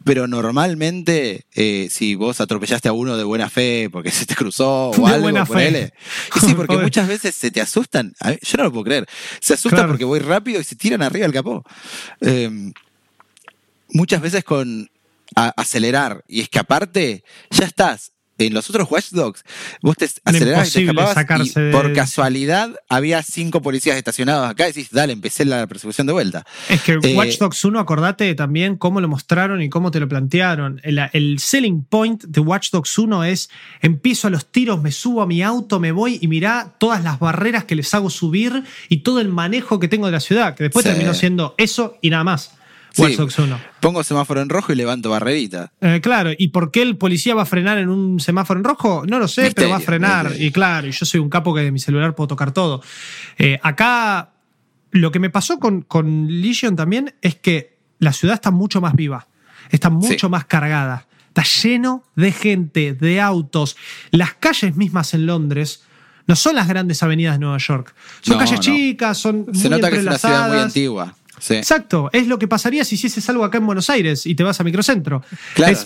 pero 0.04 0.28
normalmente 0.28 1.46
eh, 1.54 1.88
si 1.92 2.16
vos 2.16 2.42
atropellaste 2.42 2.90
a 2.90 2.94
uno 2.94 3.18
de 3.18 3.24
buena 3.24 3.50
fe 3.50 3.90
porque 3.92 4.12
se 4.12 4.26
te 4.26 4.36
cruzó 4.36 4.90
o 4.90 5.08
algo, 5.08 5.24
buena 5.24 5.46
fe. 5.46 5.94
Y 6.36 6.40
sí, 6.40 6.54
porque 6.56 6.78
muchas 6.78 7.08
veces 7.08 7.36
se 7.36 7.52
te 7.52 7.62
asustan. 7.62 8.14
Yo 8.42 8.58
no 8.58 8.64
lo 8.66 8.72
puedo 8.72 8.86
creer. 8.86 9.08
Se 9.40 9.54
asustan 9.54 9.88
porque 9.88 10.06
voy 10.06 10.20
rápido 10.20 10.60
y 10.60 10.64
se 10.64 10.76
tiran 10.76 11.02
arriba 11.02 11.24
del 11.24 11.34
capó. 11.34 11.64
Em, 12.20 12.74
muchas 13.90 14.22
veces 14.22 14.44
con 14.44 14.90
acelerar 15.36 16.24
y 16.28 16.42
escaparte, 16.42 17.24
ya 17.50 17.66
estás 17.66 18.12
en 18.48 18.54
los 18.54 18.70
otros 18.70 18.90
Watch 18.90 19.12
Dogs, 19.12 19.44
vos 19.82 19.96
te 19.98 20.10
acelerabas 20.24 20.70
y 20.70 20.74
te 20.74 20.92
escapabas 20.92 21.48
y 21.48 21.72
por 21.72 21.94
casualidad 21.94 22.76
había 22.90 23.24
cinco 23.24 23.62
policías 23.62 23.98
estacionados 23.98 24.50
acá 24.50 24.66
y 24.66 24.74
decís, 24.74 24.90
dale, 24.92 25.14
empecé 25.14 25.46
la 25.46 25.68
persecución 25.68 26.08
de 26.08 26.14
vuelta. 26.14 26.46
Es 26.70 26.82
que 26.82 26.94
eh, 27.02 27.16
Watch 27.16 27.38
Dogs 27.38 27.64
1, 27.64 27.80
acordate 27.80 28.34
también 28.36 28.76
cómo 28.78 29.02
lo 29.02 29.08
mostraron 29.08 29.62
y 29.62 29.70
cómo 29.70 29.92
te 29.92 30.00
lo 30.00 30.08
plantearon. 30.08 30.82
El, 30.84 31.40
selling 31.40 31.84
point 31.84 32.24
de 32.24 32.42
Watch 32.42 32.72
Dogs 32.72 32.98
1 32.98 33.24
es, 33.26 33.50
empiezo 33.82 34.28
a 34.28 34.30
los 34.30 34.52
tiros, 34.52 34.82
me 34.82 34.92
subo 34.92 35.22
a 35.22 35.28
mi 35.28 35.42
auto, 35.42 35.80
me 35.80 35.92
voy 35.92 36.20
y 36.22 36.28
mirá 36.28 36.76
todas 36.78 37.04
las 37.04 37.20
barreras 37.20 37.66
que 37.66 37.76
les 37.76 37.94
hago 37.94 38.10
subir 38.10 38.64
y 38.90 38.98
todo 38.98 39.20
el 39.20 39.30
manejo 39.30 39.80
que 39.80 39.88
tengo 39.88 40.06
de 40.06 40.12
la 40.12 40.20
ciudad, 40.20 40.56
que 40.56 40.64
después 40.64 40.86
terminó 40.86 41.14
siendo 41.14 41.56
eso 41.58 41.98
y 42.02 42.10
nada 42.10 42.24
más. 42.24 42.52
Watch 42.98 43.16
Dogs 43.16 43.40
1. 43.40 43.60
Pongo 43.80 44.04
semáforo 44.04 44.42
en 44.42 44.50
rojo 44.50 44.74
y 44.74 44.76
levanto 44.76 45.10
barrerita. 45.10 45.72
Eh, 45.82 46.00
claro, 46.02 46.32
¿y 46.38 46.50
por 46.50 46.72
qué 46.72 46.82
el 46.82 46.98
policía 46.98 47.36
va 47.36 47.44
a 47.44 47.46
frenar 47.46 47.78
en 47.78 47.90
un 47.90 48.20
semáforo 48.20 48.60
en 48.60 48.64
rojo? 48.64 49.04
No 49.08 49.20
lo 49.20 49.28
sé, 49.28 49.52
pero 49.56 49.70
va 49.70 49.78
a 49.78 49.82
frenar. 49.82 50.34
Y 50.38 50.52
claro, 50.52 50.88
y 50.88 50.92
yo 50.92 51.06
soy 51.06 51.20
un 51.20 51.30
capo 51.30 51.54
que 51.54 51.62
de 51.62 51.72
mi 51.72 51.80
celular 51.80 52.16
puedo 52.16 52.28
tocar 52.28 52.52
todo. 52.52 52.82
Eh, 53.38 53.60
acá, 53.64 54.32
lo 54.92 55.12
que 55.12 55.20
me 55.20 55.30
pasó 55.30 55.60
con, 55.60 55.82
con 55.82 56.28
Legion 56.42 56.76
también 56.76 57.16
es 57.22 57.36
que 57.36 57.78
la 58.00 58.14
ciudad 58.14 58.36
está 58.36 58.52
mucho 58.52 58.82
más 58.82 58.96
viva, 58.96 59.28
está 59.70 59.90
mucho 59.90 60.30
más 60.30 60.46
cargada. 60.46 61.08
Está 61.30 61.44
lleno 61.44 62.04
de 62.16 62.34
gente, 62.34 62.94
de 62.94 63.22
autos. 63.22 63.78
Las 64.10 64.34
calles 64.34 64.76
mismas 64.76 65.14
en 65.14 65.26
Londres 65.26 65.84
no 66.28 66.36
son 66.36 66.56
las 66.56 66.68
grandes 66.68 67.02
avenidas 67.04 67.36
de 67.36 67.40
Nueva 67.40 67.58
York. 67.58 67.96
Son 68.22 68.38
calles 68.38 68.60
chicas, 68.60 69.18
son 69.18 69.48
Se 69.54 69.70
nota 69.70 69.90
que 69.90 69.98
es 69.98 70.04
una 70.04 70.18
ciudad 70.18 70.50
muy 70.50 70.58
antigua. 70.60 71.16
Exacto, 71.50 72.10
es 72.14 72.28
lo 72.28 72.38
que 72.38 72.48
pasaría 72.48 72.84
si 72.86 72.96
hicieses 72.96 73.28
algo 73.30 73.44
acá 73.44 73.58
en 73.58 73.66
Buenos 73.66 73.90
Aires 73.90 74.26
y 74.26 74.36
te 74.36 74.44
vas 74.44 74.60
a 74.60 74.64
Microcentro. 74.64 75.24
Claro. 75.56 75.78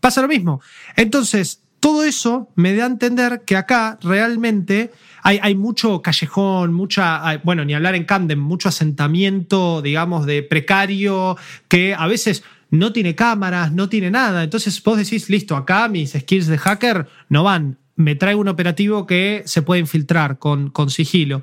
pasa 0.00 0.20
lo 0.20 0.28
mismo. 0.28 0.60
Entonces, 0.96 1.60
todo 1.80 2.04
eso 2.04 2.50
me 2.54 2.74
da 2.74 2.84
a 2.84 2.86
entender 2.86 3.42
que 3.46 3.56
acá 3.56 3.98
realmente 4.02 4.90
hay, 5.22 5.38
hay, 5.42 5.54
mucho 5.54 6.02
callejón, 6.02 6.72
mucha, 6.72 7.40
bueno, 7.44 7.64
ni 7.64 7.74
hablar 7.74 7.94
en 7.94 8.04
Camden, 8.04 8.38
mucho 8.38 8.68
asentamiento, 8.68 9.82
digamos, 9.82 10.26
de 10.26 10.42
precario, 10.42 11.36
que 11.68 11.94
a 11.94 12.06
veces 12.06 12.42
no 12.70 12.92
tiene 12.92 13.14
cámaras, 13.14 13.72
no 13.72 13.88
tiene 13.88 14.10
nada. 14.10 14.42
Entonces 14.42 14.82
vos 14.82 14.98
decís, 14.98 15.30
listo, 15.30 15.56
acá 15.56 15.88
mis 15.88 16.12
skills 16.12 16.46
de 16.46 16.58
hacker 16.58 17.06
no 17.28 17.44
van. 17.44 17.78
Me 17.96 18.14
traigo 18.14 18.40
un 18.40 18.48
operativo 18.48 19.06
que 19.06 19.42
se 19.46 19.62
puede 19.62 19.80
infiltrar 19.80 20.38
con, 20.38 20.70
con 20.70 20.90
sigilo. 20.90 21.42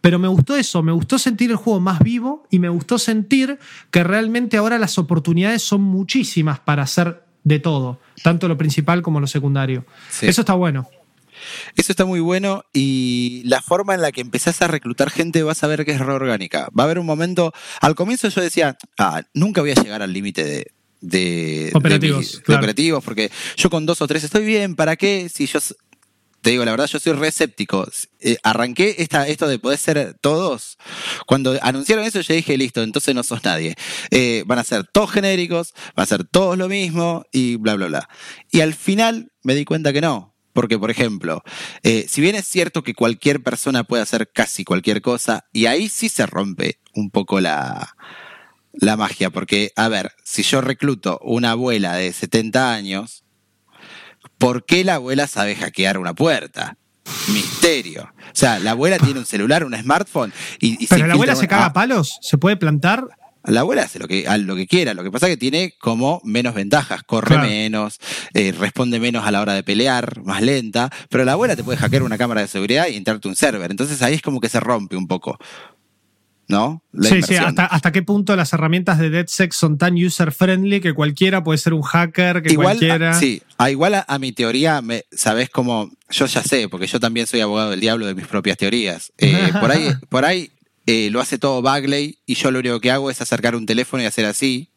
Pero 0.00 0.18
me 0.18 0.28
gustó 0.28 0.56
eso, 0.56 0.82
me 0.82 0.92
gustó 0.92 1.18
sentir 1.18 1.50
el 1.50 1.56
juego 1.56 1.80
más 1.80 2.00
vivo 2.00 2.46
y 2.50 2.58
me 2.58 2.68
gustó 2.68 2.98
sentir 2.98 3.58
que 3.90 4.04
realmente 4.04 4.56
ahora 4.56 4.78
las 4.78 4.98
oportunidades 4.98 5.62
son 5.62 5.80
muchísimas 5.80 6.60
para 6.60 6.82
hacer 6.82 7.24
de 7.44 7.58
todo, 7.58 8.00
tanto 8.22 8.48
lo 8.48 8.58
principal 8.58 9.02
como 9.02 9.20
lo 9.20 9.26
secundario. 9.26 9.86
Eso 10.20 10.42
está 10.42 10.54
bueno. 10.54 10.88
Eso 11.76 11.92
está 11.92 12.04
muy 12.04 12.20
bueno 12.20 12.64
y 12.72 13.42
la 13.44 13.60
forma 13.60 13.94
en 13.94 14.02
la 14.02 14.12
que 14.12 14.20
empezás 14.20 14.62
a 14.62 14.68
reclutar 14.68 15.10
gente 15.10 15.42
vas 15.42 15.62
a 15.64 15.66
ver 15.66 15.84
que 15.84 15.92
es 15.92 16.00
reorgánica. 16.00 16.68
Va 16.78 16.84
a 16.84 16.86
haber 16.86 16.98
un 16.98 17.06
momento, 17.06 17.52
al 17.80 17.94
comienzo 17.94 18.28
yo 18.28 18.40
decía, 18.40 18.76
ah, 18.98 19.22
nunca 19.34 19.60
voy 19.60 19.72
a 19.72 19.74
llegar 19.74 20.02
al 20.02 20.12
límite 20.12 20.44
de, 20.44 20.73
de, 21.04 21.70
operativos, 21.74 22.42
operativos, 22.48 23.04
porque 23.04 23.30
yo 23.56 23.68
con 23.68 23.84
dos 23.84 24.00
o 24.00 24.06
tres 24.06 24.24
estoy 24.24 24.44
bien, 24.44 24.74
¿para 24.74 24.96
qué? 24.96 25.28
Si 25.32 25.46
yo 25.46 25.60
te 26.40 26.50
digo 26.50 26.64
la 26.64 26.72
verdad, 26.72 26.86
yo 26.86 26.98
soy 26.98 27.12
reescéptico. 27.14 27.86
Eh, 28.20 28.36
arranqué 28.42 28.96
esta, 28.98 29.26
esto 29.28 29.48
de 29.48 29.58
poder 29.58 29.78
ser 29.78 30.16
todos. 30.20 30.78
Cuando 31.26 31.58
anunciaron 31.62 32.04
eso, 32.04 32.20
yo 32.20 32.34
dije, 32.34 32.56
listo, 32.56 32.82
entonces 32.82 33.14
no 33.14 33.22
sos 33.22 33.44
nadie. 33.44 33.74
Eh, 34.10 34.44
van 34.46 34.58
a 34.58 34.64
ser 34.64 34.86
todos 34.86 35.10
genéricos, 35.10 35.74
van 35.96 36.04
a 36.04 36.06
ser 36.06 36.24
todos 36.24 36.58
lo 36.58 36.68
mismo 36.68 37.24
y 37.32 37.56
bla, 37.56 37.74
bla, 37.74 37.86
bla. 37.86 38.08
Y 38.50 38.60
al 38.60 38.74
final 38.74 39.32
me 39.42 39.54
di 39.54 39.64
cuenta 39.64 39.92
que 39.92 40.00
no. 40.00 40.34
Porque, 40.52 40.78
por 40.78 40.90
ejemplo, 40.90 41.42
eh, 41.82 42.06
si 42.08 42.20
bien 42.20 42.36
es 42.36 42.46
cierto 42.46 42.84
que 42.84 42.94
cualquier 42.94 43.42
persona 43.42 43.82
puede 43.82 44.04
hacer 44.04 44.30
casi 44.32 44.64
cualquier 44.64 45.02
cosa, 45.02 45.46
y 45.52 45.66
ahí 45.66 45.88
sí 45.88 46.08
se 46.08 46.26
rompe 46.26 46.78
un 46.94 47.10
poco 47.10 47.40
la, 47.40 47.96
la 48.74 48.96
magia. 48.96 49.30
Porque, 49.30 49.72
a 49.76 49.88
ver, 49.88 50.12
si 50.24 50.42
yo 50.42 50.60
recluto 50.60 51.18
una 51.22 51.52
abuela 51.52 51.94
de 51.94 52.12
70 52.12 52.72
años, 52.72 53.24
¿Por 54.38 54.64
qué 54.64 54.84
la 54.84 54.96
abuela 54.96 55.26
sabe 55.26 55.56
hackear 55.56 55.98
una 55.98 56.14
puerta? 56.14 56.76
Misterio. 57.32 58.02
O 58.02 58.30
sea, 58.36 58.58
la 58.58 58.72
abuela 58.72 58.98
tiene 58.98 59.20
un 59.20 59.26
celular, 59.26 59.64
un 59.64 59.76
smartphone 59.76 60.32
y, 60.58 60.86
Pero 60.86 61.06
la 61.06 61.14
abuela 61.14 61.36
se 61.36 61.48
caga 61.48 61.66
a 61.66 61.72
palos, 61.72 62.18
se 62.20 62.38
puede 62.38 62.56
plantar. 62.56 63.06
La 63.44 63.60
abuela 63.60 63.82
hace 63.82 63.98
lo 63.98 64.08
que, 64.08 64.26
lo 64.38 64.56
que 64.56 64.66
quiera, 64.66 64.94
lo 64.94 65.02
que 65.04 65.10
pasa 65.10 65.26
es 65.26 65.34
que 65.34 65.36
tiene 65.36 65.74
como 65.78 66.22
menos 66.24 66.54
ventajas, 66.54 67.02
corre 67.02 67.36
menos, 67.36 68.00
eh, 68.32 68.54
responde 68.58 68.98
menos 68.98 69.26
a 69.26 69.30
la 69.30 69.42
hora 69.42 69.52
de 69.52 69.62
pelear, 69.62 70.22
más 70.24 70.40
lenta, 70.40 70.90
pero 71.10 71.26
la 71.26 71.32
abuela 71.32 71.54
te 71.54 71.62
puede 71.62 71.76
hackear 71.76 72.04
una 72.04 72.16
cámara 72.16 72.40
de 72.40 72.48
seguridad 72.48 72.86
y 72.88 72.96
entrarte 72.96 73.28
un 73.28 73.36
server, 73.36 73.70
entonces 73.70 74.00
ahí 74.00 74.14
es 74.14 74.22
como 74.22 74.40
que 74.40 74.48
se 74.48 74.60
rompe 74.60 74.96
un 74.96 75.06
poco. 75.06 75.38
¿No? 76.48 76.82
sí, 77.00 77.22
sí, 77.22 77.36
hasta, 77.36 77.92
qué 77.92 78.02
punto 78.02 78.36
las 78.36 78.52
herramientas 78.52 78.98
de 78.98 79.10
DeadSec 79.10 79.52
son 79.52 79.78
tan 79.78 79.94
user-friendly 79.94 80.80
que 80.80 80.92
cualquiera 80.92 81.42
puede 81.42 81.58
ser 81.58 81.74
un 81.74 81.82
hacker, 81.82 82.42
que 82.42 82.52
igual, 82.52 82.78
cualquiera... 82.78 83.14
Sí, 83.14 83.42
a, 83.58 83.70
igual 83.70 84.04
a, 84.06 84.18
mi 84.18 84.32
teoría, 84.32 84.82
me, 84.82 85.04
¿sabes 85.10 85.50
cómo? 85.50 85.90
Yo 86.10 86.26
ya 86.26 86.42
sé, 86.42 86.68
porque 86.68 86.86
yo 86.86 87.00
también 87.00 87.26
soy 87.26 87.40
abogado 87.40 87.70
del 87.70 87.80
diablo 87.80 88.06
de 88.06 88.14
mis 88.14 88.26
propias 88.26 88.56
teorías. 88.56 89.12
Eh, 89.18 89.50
por 89.60 89.70
ahí, 89.70 89.90
por 90.08 90.24
ahí 90.24 90.50
eh, 90.86 91.08
lo 91.10 91.20
hace 91.20 91.38
todo 91.38 91.62
Bagley 91.62 92.18
y 92.26 92.34
yo 92.34 92.50
lo 92.50 92.58
único 92.58 92.80
que 92.80 92.90
hago 92.90 93.10
es 93.10 93.20
acercar 93.20 93.56
un 93.56 93.66
teléfono 93.66 94.02
y 94.02 94.06
hacer 94.06 94.26
así 94.26 94.70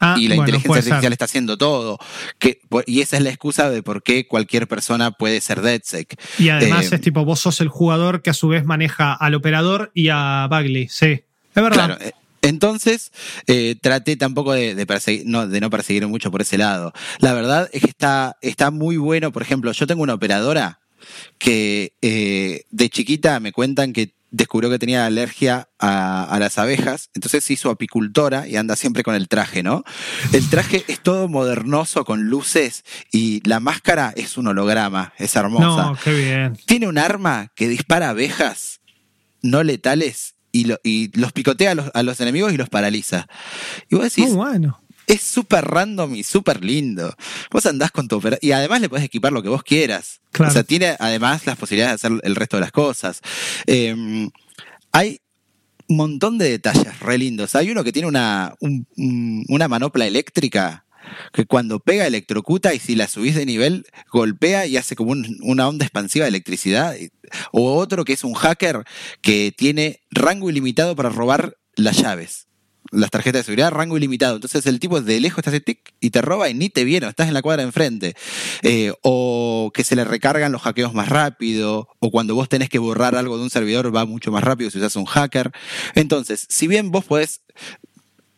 Ah, 0.00 0.16
y 0.18 0.28
la 0.28 0.36
inteligencia 0.36 0.78
artificial 0.78 1.12
está 1.12 1.24
haciendo 1.24 1.58
todo. 1.58 1.98
Que, 2.38 2.60
y 2.86 3.00
esa 3.00 3.16
es 3.16 3.22
la 3.22 3.30
excusa 3.30 3.70
de 3.70 3.82
por 3.82 4.02
qué 4.02 4.26
cualquier 4.26 4.68
persona 4.68 5.10
puede 5.10 5.40
ser 5.40 5.60
DeadSec. 5.60 6.20
Y 6.38 6.50
además 6.50 6.92
eh, 6.92 6.96
es 6.96 7.00
tipo, 7.00 7.24
vos 7.24 7.40
sos 7.40 7.60
el 7.60 7.68
jugador 7.68 8.22
que 8.22 8.30
a 8.30 8.34
su 8.34 8.48
vez 8.48 8.64
maneja 8.64 9.12
al 9.12 9.34
operador 9.34 9.90
y 9.94 10.08
a 10.10 10.46
Bagley. 10.48 10.88
Sí, 10.88 11.06
es 11.06 11.22
verdad. 11.54 11.86
Claro, 11.86 11.98
eh, 12.00 12.12
entonces, 12.42 13.10
eh, 13.48 13.76
traté 13.80 14.16
tampoco 14.16 14.52
de, 14.52 14.86
perseguir, 14.86 15.24
no, 15.26 15.48
de 15.48 15.60
no 15.60 15.70
perseguir 15.70 16.06
mucho 16.06 16.30
por 16.30 16.42
ese 16.42 16.56
lado. 16.56 16.92
La 17.18 17.32
verdad 17.32 17.68
es 17.72 17.82
que 17.82 17.88
está, 17.88 18.36
está 18.40 18.70
muy 18.70 18.96
bueno. 18.96 19.32
Por 19.32 19.42
ejemplo, 19.42 19.72
yo 19.72 19.86
tengo 19.86 20.02
una 20.02 20.14
operadora 20.14 20.78
que 21.38 21.92
de 22.70 22.88
chiquita 22.90 23.40
me 23.40 23.52
cuentan 23.52 23.92
que 23.92 24.12
descubrió 24.30 24.70
que 24.70 24.78
tenía 24.78 25.06
alergia 25.06 25.68
a, 25.78 26.24
a, 26.24 26.38
las 26.38 26.58
abejas, 26.58 27.10
entonces 27.14 27.44
se 27.44 27.54
hizo 27.54 27.70
apicultora 27.70 28.46
y 28.46 28.56
anda 28.56 28.76
siempre 28.76 29.02
con 29.02 29.14
el 29.14 29.28
traje, 29.28 29.62
¿no? 29.62 29.84
El 30.32 30.48
traje 30.48 30.84
es 30.88 31.00
todo 31.00 31.28
modernoso 31.28 32.04
con 32.04 32.24
luces 32.24 32.84
y 33.10 33.46
la 33.48 33.60
máscara 33.60 34.12
es 34.16 34.36
un 34.36 34.48
holograma, 34.48 35.12
es 35.18 35.34
hermosa. 35.36 35.90
No, 35.90 35.98
qué 36.02 36.12
bien. 36.12 36.58
Tiene 36.66 36.88
un 36.88 36.98
arma 36.98 37.52
que 37.54 37.68
dispara 37.68 38.10
abejas 38.10 38.80
no 39.42 39.62
letales 39.62 40.34
y, 40.52 40.64
lo, 40.64 40.78
y 40.82 41.16
los 41.18 41.32
picotea 41.32 41.72
a 41.72 41.74
los, 41.74 41.90
a 41.94 42.02
los, 42.02 42.20
enemigos 42.20 42.52
y 42.52 42.56
los 42.56 42.68
paraliza. 42.68 43.28
Y 43.88 43.96
vos 43.96 44.04
decís, 44.04 44.32
bueno. 44.34 44.80
Es 45.08 45.22
súper 45.22 45.64
random 45.64 46.14
y 46.14 46.22
súper 46.22 46.64
lindo. 46.64 47.14
Vos 47.50 47.66
andás 47.66 47.90
con 47.90 48.06
tu 48.06 48.22
y 48.40 48.52
además 48.52 48.80
le 48.80 48.88
podés 48.88 49.04
equipar 49.04 49.32
lo 49.32 49.42
que 49.42 49.48
vos 49.48 49.62
quieras. 49.62 50.20
Claro. 50.30 50.50
O 50.50 50.52
sea, 50.52 50.62
tiene 50.62 50.96
además 51.00 51.46
las 51.46 51.56
posibilidades 51.56 52.00
de 52.00 52.06
hacer 52.06 52.20
el 52.22 52.36
resto 52.36 52.58
de 52.58 52.60
las 52.60 52.72
cosas. 52.72 53.20
Eh, 53.66 54.28
hay 54.92 55.20
un 55.88 55.96
montón 55.96 56.38
de 56.38 56.50
detalles 56.50 57.00
re 57.00 57.18
lindos. 57.18 57.54
Hay 57.54 57.70
uno 57.70 57.82
que 57.82 57.92
tiene 57.92 58.06
una, 58.06 58.54
un, 58.60 58.86
una 59.48 59.68
manopla 59.68 60.06
eléctrica 60.06 60.84
que 61.32 61.46
cuando 61.46 61.80
pega 61.80 62.06
electrocuta 62.06 62.74
y 62.74 62.78
si 62.78 62.94
la 62.94 63.08
subís 63.08 63.34
de 63.34 63.46
nivel 63.46 63.86
golpea 64.12 64.66
y 64.66 64.76
hace 64.76 64.94
como 64.94 65.12
un, 65.12 65.38
una 65.42 65.66
onda 65.66 65.86
expansiva 65.86 66.24
de 66.24 66.30
electricidad. 66.30 66.94
O 67.50 67.76
otro 67.76 68.04
que 68.04 68.12
es 68.12 68.24
un 68.24 68.34
hacker 68.34 68.84
que 69.22 69.54
tiene 69.56 70.00
rango 70.10 70.50
ilimitado 70.50 70.94
para 70.94 71.08
robar 71.08 71.56
las 71.76 71.96
llaves. 71.96 72.47
Las 72.90 73.10
tarjetas 73.10 73.40
de 73.40 73.44
seguridad, 73.44 73.70
rango 73.70 73.96
ilimitado. 73.96 74.36
Entonces 74.36 74.64
el 74.66 74.80
tipo 74.80 75.00
de 75.00 75.20
lejos 75.20 75.44
te 75.44 75.50
hace 75.50 75.60
tic 75.60 75.94
y 76.00 76.10
te 76.10 76.22
roba 76.22 76.48
y 76.48 76.54
ni 76.54 76.70
te 76.70 76.84
viene, 76.84 77.08
estás 77.08 77.28
en 77.28 77.34
la 77.34 77.42
cuadra 77.42 77.62
de 77.62 77.68
enfrente. 77.68 78.14
Eh, 78.62 78.92
o 79.02 79.70
que 79.74 79.84
se 79.84 79.96
le 79.96 80.04
recargan 80.04 80.52
los 80.52 80.62
hackeos 80.62 80.94
más 80.94 81.08
rápido, 81.08 81.88
o 81.98 82.10
cuando 82.10 82.34
vos 82.34 82.48
tenés 82.48 82.68
que 82.68 82.78
borrar 82.78 83.14
algo 83.14 83.36
de 83.36 83.42
un 83.42 83.50
servidor 83.50 83.94
va 83.94 84.04
mucho 84.04 84.32
más 84.32 84.42
rápido 84.44 84.70
si 84.70 84.78
usas 84.78 84.96
un 84.96 85.04
hacker. 85.04 85.52
Entonces, 85.94 86.46
si 86.48 86.66
bien 86.66 86.90
vos 86.90 87.04
podés 87.04 87.42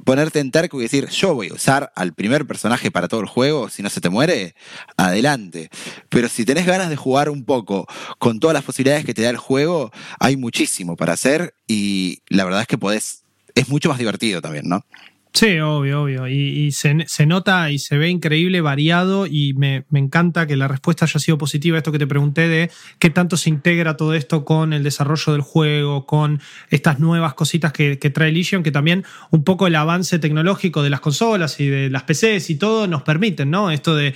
ponerte 0.04 0.40
en 0.40 0.50
terco 0.50 0.78
y 0.78 0.84
decir, 0.84 1.08
yo 1.08 1.34
voy 1.34 1.48
a 1.48 1.54
usar 1.54 1.92
al 1.94 2.14
primer 2.14 2.46
personaje 2.46 2.90
para 2.90 3.08
todo 3.08 3.20
el 3.20 3.26
juego, 3.26 3.68
si 3.68 3.82
no 3.82 3.90
se 3.90 4.00
te 4.00 4.08
muere, 4.08 4.54
adelante. 4.96 5.70
Pero 6.08 6.28
si 6.28 6.44
tenés 6.44 6.66
ganas 6.66 6.90
de 6.90 6.96
jugar 6.96 7.28
un 7.28 7.44
poco 7.44 7.86
con 8.18 8.40
todas 8.40 8.54
las 8.54 8.64
posibilidades 8.64 9.04
que 9.04 9.14
te 9.14 9.22
da 9.22 9.30
el 9.30 9.36
juego, 9.36 9.90
hay 10.18 10.36
muchísimo 10.36 10.96
para 10.96 11.12
hacer 11.12 11.54
y 11.66 12.22
la 12.28 12.44
verdad 12.44 12.62
es 12.62 12.66
que 12.66 12.78
podés, 12.78 13.24
es 13.60 13.68
mucho 13.68 13.88
más 13.88 13.98
divertido 13.98 14.40
también, 14.40 14.68
¿no? 14.68 14.84
Sí, 15.32 15.60
obvio, 15.60 16.02
obvio. 16.02 16.26
Y, 16.26 16.34
y 16.66 16.72
se, 16.72 17.04
se, 17.06 17.24
nota 17.24 17.70
y 17.70 17.78
se 17.78 17.96
ve 17.96 18.08
increíble, 18.10 18.60
variado, 18.60 19.26
y 19.26 19.54
me, 19.54 19.84
me, 19.88 20.00
encanta 20.00 20.46
que 20.46 20.56
la 20.56 20.66
respuesta 20.66 21.04
haya 21.04 21.20
sido 21.20 21.38
positiva. 21.38 21.78
Esto 21.78 21.92
que 21.92 22.00
te 22.00 22.06
pregunté 22.06 22.48
de 22.48 22.68
qué 22.98 23.10
tanto 23.10 23.36
se 23.36 23.48
integra 23.48 23.96
todo 23.96 24.14
esto 24.14 24.44
con 24.44 24.72
el 24.72 24.82
desarrollo 24.82 25.32
del 25.32 25.42
juego, 25.42 26.04
con 26.04 26.40
estas 26.70 26.98
nuevas 26.98 27.34
cositas 27.34 27.72
que, 27.72 27.98
que 28.00 28.10
trae 28.10 28.32
Legion, 28.32 28.64
que 28.64 28.72
también 28.72 29.04
un 29.30 29.44
poco 29.44 29.68
el 29.68 29.76
avance 29.76 30.18
tecnológico 30.18 30.82
de 30.82 30.90
las 30.90 31.00
consolas 31.00 31.60
y 31.60 31.68
de 31.68 31.90
las 31.90 32.02
PCs 32.02 32.50
y 32.50 32.56
todo 32.56 32.88
nos 32.88 33.02
permiten, 33.02 33.50
¿no? 33.50 33.70
Esto 33.70 33.94
de 33.94 34.14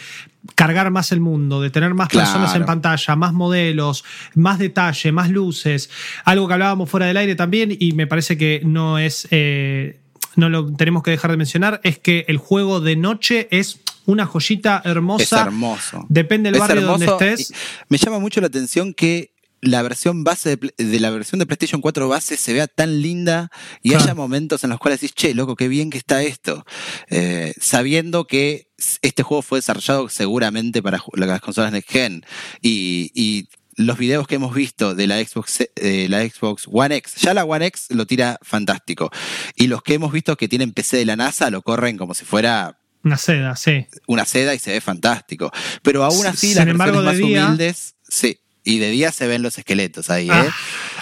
cargar 0.56 0.90
más 0.90 1.12
el 1.12 1.20
mundo, 1.20 1.62
de 1.62 1.70
tener 1.70 1.94
más 1.94 2.08
Claro. 2.08 2.26
personas 2.26 2.54
en 2.56 2.66
pantalla, 2.66 3.16
más 3.16 3.32
modelos, 3.32 4.04
más 4.34 4.58
detalle, 4.58 5.12
más 5.12 5.30
luces. 5.30 5.90
Algo 6.24 6.48
que 6.48 6.54
hablábamos 6.54 6.90
fuera 6.90 7.06
del 7.06 7.16
aire 7.18 7.36
también, 7.36 7.74
y 7.78 7.92
me 7.92 8.08
parece 8.08 8.36
que 8.36 8.60
no 8.64 8.98
es. 8.98 9.28
eh, 9.30 10.00
no 10.36 10.48
lo 10.48 10.72
tenemos 10.74 11.02
que 11.02 11.10
dejar 11.10 11.30
de 11.30 11.36
mencionar, 11.36 11.80
es 11.84 11.98
que 11.98 12.24
el 12.28 12.38
juego 12.38 12.80
de 12.80 12.96
noche 12.96 13.48
es 13.50 13.80
una 14.06 14.26
joyita 14.26 14.82
hermosa. 14.84 15.40
Es 15.40 15.46
hermoso. 15.46 16.06
Depende 16.08 16.48
del 16.50 16.56
Es 16.56 16.60
barrio 16.60 16.82
donde 16.82 17.06
estés. 17.06 17.52
Me 17.88 17.98
llama 17.98 18.18
mucho 18.18 18.40
la 18.40 18.48
atención 18.48 18.92
que 18.94 19.32
la 19.60 19.80
versión 19.80 20.24
base 20.24 20.56
de, 20.56 20.74
de 20.76 21.00
la 21.00 21.08
versión 21.08 21.38
de 21.38 21.46
PlayStation 21.46 21.80
4 21.80 22.06
base 22.06 22.36
se 22.36 22.52
vea 22.52 22.66
tan 22.66 23.00
linda 23.00 23.50
y 23.82 23.90
Claro. 23.90 24.04
haya 24.04 24.14
momentos 24.14 24.62
en 24.62 24.68
los 24.68 24.78
cuales 24.78 25.00
decís, 25.00 25.14
che, 25.14 25.32
loco, 25.32 25.56
qué 25.56 25.68
bien 25.68 25.88
que 25.88 25.96
está 25.96 26.22
esto. 26.22 26.66
Eh, 27.08 27.54
sabiendo 27.58 28.26
que 28.26 28.68
este 29.00 29.22
juego 29.22 29.40
fue 29.40 29.58
desarrollado 29.58 30.10
seguramente 30.10 30.82
para 30.82 31.02
las 31.14 31.40
consolas 31.40 31.72
Next 31.72 31.90
Gen 31.90 32.26
y, 32.60 33.10
y 33.14 33.48
los 33.76 33.98
videos 33.98 34.26
que 34.26 34.36
hemos 34.36 34.54
visto 34.54 34.94
de 34.94 35.06
la 35.06 35.22
Xbox, 35.24 35.68
eh, 35.76 36.06
la 36.08 36.20
Xbox 36.22 36.68
One 36.70 36.96
X, 36.96 37.14
ya 37.16 37.34
la 37.34 37.44
One 37.44 37.66
X 37.66 37.86
lo 37.90 38.06
tira 38.06 38.38
fantástico. 38.42 39.10
Y 39.56 39.66
los 39.66 39.82
que 39.82 39.94
hemos 39.94 40.12
visto 40.12 40.36
que 40.36 40.48
tienen 40.48 40.72
PC 40.72 40.96
de 40.98 41.04
la 41.06 41.16
NASA 41.16 41.50
lo 41.50 41.62
corren 41.62 41.96
como 41.96 42.14
si 42.14 42.24
fuera 42.24 42.78
Una 43.02 43.16
seda, 43.18 43.56
sí. 43.56 43.86
una 44.06 44.24
seda 44.24 44.54
y 44.54 44.58
se 44.58 44.72
ve 44.72 44.80
fantástico. 44.80 45.50
Pero 45.82 46.04
aún 46.04 46.26
así, 46.26 46.48
Sin 46.48 46.56
las 46.56 46.66
embargo, 46.68 47.02
versiones 47.02 47.20
más 47.22 47.28
día- 47.28 47.46
humildes, 47.46 47.94
sí. 48.08 48.38
Y 48.66 48.78
de 48.78 48.90
día 48.90 49.12
se 49.12 49.26
ven 49.26 49.42
los 49.42 49.58
esqueletos 49.58 50.08
ahí, 50.08 50.28
¿eh? 50.28 50.32
Ah. 50.32 50.48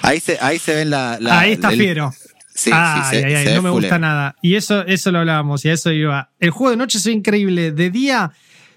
Ahí 0.03 0.19
se, 0.19 0.36
ahí 0.40 0.59
se 0.59 0.74
ven 0.74 0.90
la. 0.90 1.19
la- 1.20 1.39
Ahí 1.40 1.53
está 1.53 1.70
el- 1.70 1.78
fiero. 1.78 2.12
Sí, 2.55 2.70
ay, 2.73 3.01
sí, 3.05 3.09
se, 3.20 3.24
ay, 3.24 3.35
ay, 3.35 3.44
se 3.44 3.51
ve 3.51 3.55
no 3.57 3.62
me 3.62 3.70
gusta 3.70 3.99
nada. 3.99 4.36
Y 4.43 4.57
eso, 4.57 4.85
eso 4.86 5.11
lo 5.11 5.20
hablábamos 5.20 5.65
y 5.65 5.70
a 5.70 5.73
eso 5.74 5.90
iba. 5.93 6.31
El 6.40 6.51
juego 6.51 6.70
de 6.73 6.77
noche 6.77 6.99
es 6.99 7.07
increíble. 7.07 7.70
De 7.73 7.89
día 7.90 8.32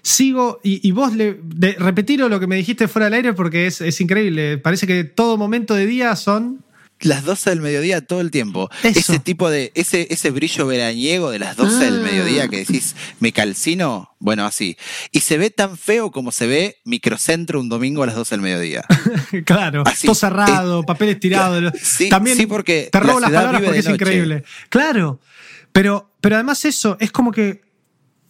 sigo, 0.06 0.60
y, 0.62 0.86
y 0.86 0.92
vos 0.92 1.14
le, 1.14 1.38
de, 1.42 1.72
repetiro 1.78 2.28
lo 2.28 2.38
que 2.38 2.46
me 2.46 2.56
dijiste 2.56 2.86
fuera 2.86 3.06
del 3.06 3.14
aire 3.14 3.32
porque 3.32 3.66
es, 3.66 3.80
es 3.80 4.00
increíble. 4.00 4.56
Parece 4.58 4.86
que 4.86 5.02
todo 5.04 5.36
momento 5.36 5.74
de 5.74 5.86
día 5.86 6.14
son. 6.16 6.62
Las 7.00 7.24
12 7.24 7.50
del 7.50 7.60
mediodía 7.60 8.00
todo 8.00 8.22
el 8.22 8.30
tiempo. 8.30 8.70
Eso. 8.82 8.98
Ese 9.00 9.18
tipo 9.18 9.50
de. 9.50 9.70
Ese, 9.74 10.06
ese 10.10 10.30
brillo 10.30 10.66
veraniego 10.66 11.30
de 11.30 11.38
las 11.40 11.54
12 11.56 11.84
del 11.84 11.98
Ah. 12.00 12.02
mediodía 12.04 12.48
que 12.48 12.58
decís, 12.58 12.96
me 13.20 13.32
calcino. 13.32 14.14
Bueno, 14.18 14.46
así. 14.46 14.78
Y 15.12 15.20
se 15.20 15.36
ve 15.36 15.50
tan 15.50 15.76
feo 15.76 16.10
como 16.10 16.32
se 16.32 16.46
ve 16.46 16.76
Microcentro 16.86 17.60
un 17.60 17.68
domingo 17.68 18.02
a 18.02 18.06
las 18.06 18.14
12 18.14 18.36
del 18.36 18.40
mediodía. 18.42 18.82
claro, 19.44 19.82
Así, 19.84 20.06
todo 20.06 20.14
cerrado, 20.14 20.84
papel 20.84 21.10
estirado. 21.10 21.58
claro, 21.60 21.76
sí, 21.82 22.08
También 22.08 22.36
sí, 22.38 22.46
porque 22.46 22.88
te 22.90 23.00
robo 23.00 23.20
la 23.20 23.28
las 23.28 23.40
palabras 23.42 23.62
porque 23.62 23.78
es 23.80 23.84
noche. 23.84 23.94
increíble. 23.96 24.44
Claro, 24.70 25.20
pero, 25.72 26.10
pero 26.22 26.36
además 26.36 26.64
eso 26.64 26.96
es 26.98 27.12
como 27.12 27.30
que 27.30 27.65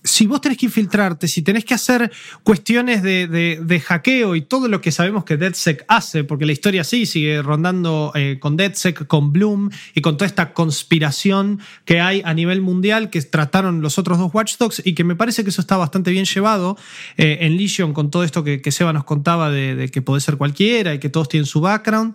si 0.06 0.26
vos 0.26 0.40
tenés 0.40 0.56
que 0.56 0.66
infiltrarte, 0.66 1.28
si 1.28 1.42
tenés 1.42 1.64
que 1.64 1.74
hacer 1.74 2.10
cuestiones 2.44 3.02
de, 3.02 3.26
de- 3.26 3.60
de 3.62 3.80
hackeo 3.80 4.36
y 4.36 4.42
todo 4.42 4.68
lo 4.68 4.80
que 4.80 4.92
sabemos 4.92 5.24
que 5.24 5.36
DedSec 5.36 5.84
hace, 5.88 6.24
porque 6.24 6.46
la 6.46 6.52
historia 6.52 6.84
sí 6.84 7.06
sigue 7.06 7.42
rondando 7.42 8.12
eh, 8.14 8.38
con 8.40 8.56
DedSec, 8.56 9.06
con 9.06 9.32
Bloom 9.32 9.70
y 9.94 10.00
con 10.00 10.16
toda 10.16 10.26
esta 10.26 10.54
conspiración 10.54 11.60
que 11.84 12.00
hay 12.00 12.22
a 12.24 12.32
nivel 12.34 12.60
mundial 12.62 13.10
que 13.10 13.20
trataron 13.22 13.82
los 13.82 13.98
otros 13.98 14.18
dos 14.18 14.32
Watchdogs 14.32 14.80
y 14.84 14.94
que 14.94 15.04
me 15.04 15.16
parece 15.16 15.42
que 15.42 15.50
eso 15.50 15.60
está 15.60 15.76
bastante 15.76 16.10
bien 16.12 16.24
llevado 16.24 16.78
eh, 17.16 17.38
en 17.40 17.56
Legion 17.56 17.92
con 17.92 18.10
todo 18.10 18.22
esto 18.24 18.44
que, 18.44 18.62
Seba 18.70 18.92
nos 18.92 19.04
contaba 19.04 19.50
de, 19.50 19.90
que 19.92 20.02
puede 20.02 20.20
ser 20.20 20.36
cualquiera 20.36 20.94
y 20.94 20.98
que 21.00 21.08
todos 21.08 21.28
tienen 21.28 21.46
su 21.46 21.60
background. 21.60 22.14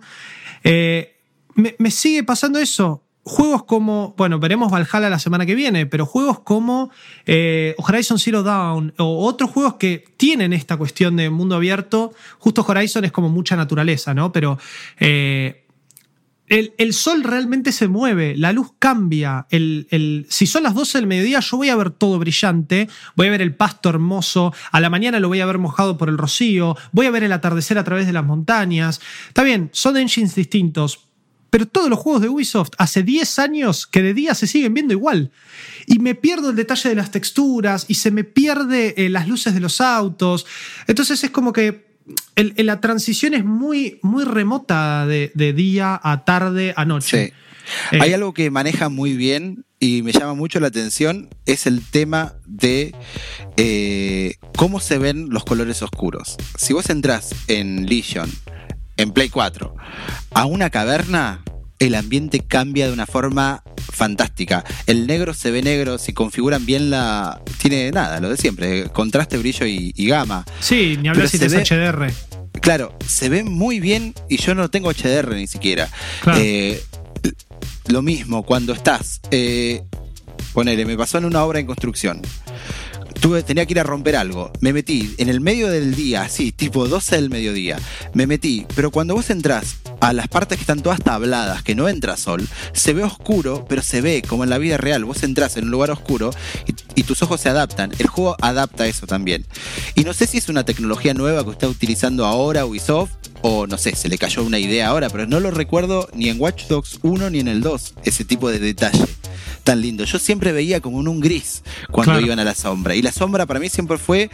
Eh, 0.64 1.16
me 1.54 1.90
sigue 1.90 2.22
pasando 2.24 2.58
eso. 2.58 3.02
Juegos 3.24 3.62
como, 3.64 4.14
bueno, 4.18 4.40
veremos 4.40 4.72
Valhalla 4.72 5.08
la 5.08 5.18
semana 5.20 5.46
que 5.46 5.54
viene, 5.54 5.86
pero 5.86 6.06
juegos 6.06 6.40
como 6.40 6.90
eh, 7.24 7.74
Horizon 7.78 8.18
Zero 8.18 8.42
Dawn 8.42 8.94
o 8.98 9.24
otros 9.26 9.50
juegos 9.50 9.74
que 9.74 10.04
tienen 10.16 10.52
esta 10.52 10.76
cuestión 10.76 11.14
de 11.16 11.30
mundo 11.30 11.54
abierto. 11.54 12.12
Justo 12.38 12.64
Horizon 12.66 13.04
es 13.04 13.12
como 13.12 13.28
mucha 13.28 13.54
naturaleza, 13.54 14.12
¿no? 14.12 14.32
Pero 14.32 14.58
eh, 14.98 15.64
el, 16.48 16.74
el 16.78 16.92
sol 16.92 17.22
realmente 17.22 17.70
se 17.70 17.86
mueve, 17.86 18.36
la 18.36 18.52
luz 18.52 18.72
cambia. 18.80 19.46
El, 19.50 19.86
el- 19.90 20.26
si 20.28 20.46
son 20.48 20.64
las 20.64 20.74
12 20.74 20.98
del 20.98 21.06
mediodía, 21.06 21.38
yo 21.38 21.56
voy 21.56 21.68
a 21.68 21.76
ver 21.76 21.90
todo 21.90 22.18
brillante, 22.18 22.88
voy 23.14 23.28
a 23.28 23.30
ver 23.30 23.40
el 23.40 23.54
pasto 23.54 23.88
hermoso, 23.88 24.52
a 24.72 24.80
la 24.80 24.90
mañana 24.90 25.20
lo 25.20 25.28
voy 25.28 25.40
a 25.40 25.46
ver 25.46 25.58
mojado 25.58 25.96
por 25.96 26.08
el 26.08 26.18
rocío, 26.18 26.76
voy 26.90 27.06
a 27.06 27.10
ver 27.12 27.22
el 27.22 27.32
atardecer 27.32 27.78
a 27.78 27.84
través 27.84 28.06
de 28.06 28.12
las 28.12 28.24
montañas. 28.24 29.00
Está 29.28 29.44
bien, 29.44 29.70
son 29.72 29.96
engines 29.96 30.34
distintos, 30.34 31.08
pero 31.52 31.66
todos 31.66 31.90
los 31.90 31.98
juegos 31.98 32.22
de 32.22 32.30
Ubisoft 32.30 32.70
hace 32.78 33.02
10 33.02 33.38
años 33.38 33.86
que 33.86 34.00
de 34.00 34.14
día 34.14 34.34
se 34.34 34.46
siguen 34.46 34.72
viendo 34.72 34.94
igual. 34.94 35.30
Y 35.86 35.98
me 35.98 36.14
pierdo 36.14 36.48
el 36.48 36.56
detalle 36.56 36.88
de 36.88 36.94
las 36.94 37.10
texturas 37.10 37.84
y 37.88 37.96
se 37.96 38.10
me 38.10 38.24
pierde 38.24 38.94
eh, 38.96 39.10
las 39.10 39.28
luces 39.28 39.52
de 39.52 39.60
los 39.60 39.82
autos. 39.82 40.46
Entonces 40.86 41.22
es 41.22 41.30
como 41.30 41.52
que 41.52 41.84
el- 42.36 42.54
el- 42.56 42.64
la 42.66 42.80
transición 42.80 43.34
es 43.34 43.44
muy, 43.44 43.98
muy 44.02 44.24
remota 44.24 45.06
de, 45.06 45.30
de 45.34 45.52
día 45.52 46.00
a 46.02 46.24
tarde 46.24 46.72
a 46.74 46.86
noche. 46.86 47.26
Sí. 47.26 47.96
Eh, 47.96 47.98
Hay 48.00 48.14
algo 48.14 48.32
que 48.32 48.50
maneja 48.50 48.88
muy 48.88 49.14
bien 49.14 49.66
y 49.78 50.00
me 50.00 50.12
llama 50.12 50.32
mucho 50.32 50.58
la 50.58 50.68
atención, 50.68 51.28
es 51.44 51.66
el 51.66 51.82
tema 51.84 52.32
de 52.46 52.94
eh, 53.58 54.36
cómo 54.56 54.80
se 54.80 54.96
ven 54.96 55.28
los 55.28 55.44
colores 55.44 55.82
oscuros. 55.82 56.36
Si 56.56 56.72
vos 56.72 56.88
entrás 56.88 57.34
en 57.48 57.86
Legion, 57.86 58.30
en 58.96 59.12
Play 59.12 59.28
4, 59.28 59.74
a 60.34 60.44
una 60.44 60.70
caverna, 60.70 61.42
el 61.78 61.94
ambiente 61.94 62.40
cambia 62.40 62.86
de 62.86 62.92
una 62.92 63.06
forma 63.06 63.62
fantástica. 63.92 64.64
El 64.86 65.06
negro 65.06 65.34
se 65.34 65.50
ve 65.50 65.62
negro, 65.62 65.98
si 65.98 66.12
configuran 66.12 66.64
bien 66.64 66.90
la... 66.90 67.40
Tiene 67.58 67.90
nada, 67.90 68.20
lo 68.20 68.28
de 68.28 68.36
siempre, 68.36 68.88
contraste, 68.90 69.36
brillo 69.38 69.66
y, 69.66 69.92
y 69.96 70.06
gama. 70.06 70.44
Sí, 70.60 70.96
ni 71.00 71.08
hablar 71.08 71.28
si 71.28 71.38
te 71.38 71.48
ve- 71.48 71.64
HDR. 71.64 72.12
Claro, 72.60 72.96
se 73.06 73.28
ve 73.28 73.42
muy 73.42 73.80
bien 73.80 74.14
y 74.28 74.36
yo 74.36 74.54
no 74.54 74.70
tengo 74.70 74.90
HDR 74.92 75.34
ni 75.34 75.46
siquiera. 75.48 75.88
Claro. 76.22 76.38
Eh, 76.40 76.80
lo 77.88 78.02
mismo, 78.02 78.44
cuando 78.44 78.72
estás, 78.72 79.20
eh, 79.32 79.82
ponele, 80.52 80.84
me 80.84 80.96
pasó 80.96 81.18
en 81.18 81.24
una 81.24 81.42
obra 81.44 81.58
en 81.58 81.66
construcción. 81.66 82.22
Tenía 83.22 83.64
que 83.66 83.72
ir 83.72 83.80
a 83.80 83.84
romper 83.84 84.16
algo. 84.16 84.50
Me 84.60 84.72
metí 84.72 85.14
en 85.16 85.28
el 85.28 85.40
medio 85.40 85.68
del 85.68 85.94
día, 85.94 86.22
así, 86.22 86.50
tipo 86.50 86.88
12 86.88 87.16
del 87.16 87.30
mediodía. 87.30 87.78
Me 88.14 88.26
metí, 88.26 88.66
pero 88.74 88.90
cuando 88.90 89.14
vos 89.14 89.30
entrás 89.30 89.76
a 90.00 90.12
las 90.12 90.26
partes 90.26 90.58
que 90.58 90.62
están 90.62 90.82
todas 90.82 91.00
tabladas, 91.00 91.62
que 91.62 91.76
no 91.76 91.88
entra 91.88 92.16
sol, 92.16 92.46
se 92.72 92.92
ve 92.92 93.04
oscuro, 93.04 93.64
pero 93.68 93.80
se 93.80 94.00
ve 94.00 94.22
como 94.26 94.42
en 94.42 94.50
la 94.50 94.58
vida 94.58 94.76
real. 94.76 95.04
Vos 95.04 95.22
entras 95.22 95.56
en 95.56 95.64
un 95.64 95.70
lugar 95.70 95.92
oscuro 95.92 96.30
y, 96.66 97.00
y 97.00 97.04
tus 97.04 97.22
ojos 97.22 97.40
se 97.40 97.48
adaptan. 97.48 97.92
El 97.98 98.08
juego 98.08 98.36
adapta 98.40 98.88
eso 98.88 99.06
también. 99.06 99.46
Y 99.94 100.02
no 100.02 100.14
sé 100.14 100.26
si 100.26 100.38
es 100.38 100.48
una 100.48 100.64
tecnología 100.64 101.14
nueva 101.14 101.44
que 101.44 101.52
está 101.52 101.68
utilizando 101.68 102.26
ahora 102.26 102.66
Ubisoft 102.66 103.12
o 103.42 103.66
no 103.66 103.78
sé, 103.78 103.94
se 103.94 104.08
le 104.08 104.18
cayó 104.18 104.42
una 104.44 104.58
idea 104.58 104.88
ahora, 104.88 105.10
pero 105.10 105.26
no 105.26 105.40
lo 105.40 105.50
recuerdo 105.50 106.08
ni 106.14 106.28
en 106.28 106.40
Watch 106.40 106.66
Dogs 106.66 106.98
1 107.02 107.30
ni 107.30 107.40
en 107.40 107.48
el 107.48 107.60
2, 107.60 107.94
ese 108.04 108.24
tipo 108.24 108.50
de 108.50 108.60
detalle 108.60 109.04
tan 109.62 109.80
lindo. 109.80 110.04
Yo 110.04 110.18
siempre 110.18 110.52
veía 110.52 110.80
como 110.80 111.00
en 111.00 111.08
un 111.08 111.20
gris 111.20 111.62
cuando 111.90 112.12
Claro. 112.12 112.26
iban 112.26 112.38
a 112.38 112.44
la 112.44 112.54
sombra. 112.54 112.94
Y 112.94 113.02
la 113.02 113.12
sombra 113.12 113.46
para 113.46 113.60
mí 113.60 113.68
siempre 113.68 113.98
fue 113.98 114.30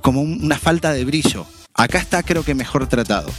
como 0.00 0.20
un- 0.20 0.44
una 0.44 0.58
falta 0.58 0.92
de 0.92 1.04
brillo. 1.04 1.46
Acá 1.74 1.98
está 1.98 2.22
creo 2.22 2.42
que 2.44 2.54
mejor 2.54 2.86
tratado. 2.88 3.30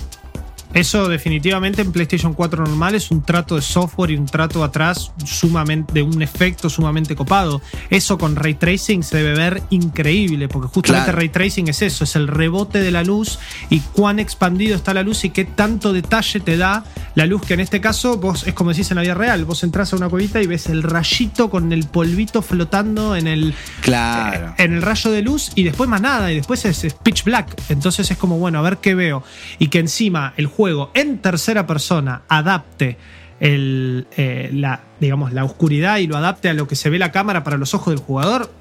Eso 0.74 1.08
definitivamente 1.08 1.82
en 1.82 1.92
PlayStation 1.92 2.34
4 2.34 2.66
normal 2.66 2.96
es 2.96 3.10
un 3.12 3.24
trato 3.24 3.56
de 3.56 3.62
software 3.62 4.12
y 4.12 4.18
un 4.18 4.26
trato 4.26 4.64
atrás 4.64 5.12
sumamente 5.26 5.94
de 5.94 6.02
un 6.02 6.22
efecto 6.22 6.70
sumamente 6.70 7.16
copado. 7.16 7.62
Eso 7.90 8.18
con 8.18 8.36
ray 8.36 8.56
tracing 8.56 9.02
se 9.04 9.18
debe 9.18 9.34
ver 9.34 9.64
increíble, 9.70 10.48
porque 10.48 10.68
justamente 10.68 11.06
Claro. 11.06 11.18
ray 11.20 11.30
tracing 11.30 11.68
es 11.70 11.82
eso, 11.82 12.04
es 12.04 12.16
el 12.16 12.28
rebote 12.28 12.80
de 12.80 12.92
la 12.92 13.04
luz 13.04 13.40
y 13.70 13.80
cuán 13.80 14.20
expandido 14.20 14.76
está 14.76 14.94
la 14.94 15.04
luz 15.04 15.24
y 15.26 15.30
qué 15.30 15.46
tanto 15.46 15.94
detalle 15.94 16.40
te 16.40 16.58
da 16.58 16.84
la 17.16 17.26
luz 17.26 17.42
que 17.44 17.54
en 17.56 17.60
este 17.62 17.82
caso 17.82 18.18
vos 18.18 18.46
es 18.46 18.54
como 18.54 18.72
decís 18.72 18.92
en 18.92 18.96
la 18.96 19.02
vida 19.02 19.14
real, 19.16 19.46
vos 19.46 19.64
entras 19.64 19.94
a 19.94 19.96
una 19.96 20.10
cuevita 20.10 20.42
y 20.42 20.48
ves 20.48 20.68
el 20.68 20.84
rayito 20.84 21.50
con 21.50 21.72
el 21.74 21.86
polvito 21.88 22.42
flotando 22.42 23.16
en 23.16 23.28
el 23.28 23.54
Claro. 23.82 24.54
en 24.58 24.74
el 24.74 24.82
rayo 24.82 25.12
de 25.12 25.22
luz 25.22 25.52
y 25.56 25.64
después 25.64 25.90
más 25.90 26.02
nada, 26.02 26.32
y 26.32 26.36
después 26.36 26.66
es, 26.66 26.84
es 26.84 26.94
pitch 26.94 27.24
black. 27.24 27.56
Entonces 27.70 28.12
es 28.12 28.18
como, 28.18 28.38
bueno, 28.38 28.60
a 28.60 28.62
ver 28.62 28.78
qué 28.78 28.96
veo. 28.96 29.24
Y 29.60 29.68
que 29.70 29.80
encima 29.80 30.34
el 30.38 30.46
juego 30.48 30.57
en 30.94 31.20
tercera 31.20 31.68
persona 31.68 32.24
adapte 32.28 32.98
el, 33.40 34.08
eh, 34.18 34.50
la, 34.52 34.82
digamos, 35.00 35.34
la 35.34 35.44
oscuridad 35.44 35.98
y 35.98 36.08
lo 36.08 36.18
adapte 36.18 36.50
a 36.50 36.54
lo 36.54 36.68
que 36.68 36.76
se 36.76 36.90
ve 36.90 36.98
la 36.98 37.12
cámara 37.12 37.44
para 37.44 37.58
los 37.58 37.74
ojos 37.74 37.94
del 37.94 38.04
jugador. 38.04 38.52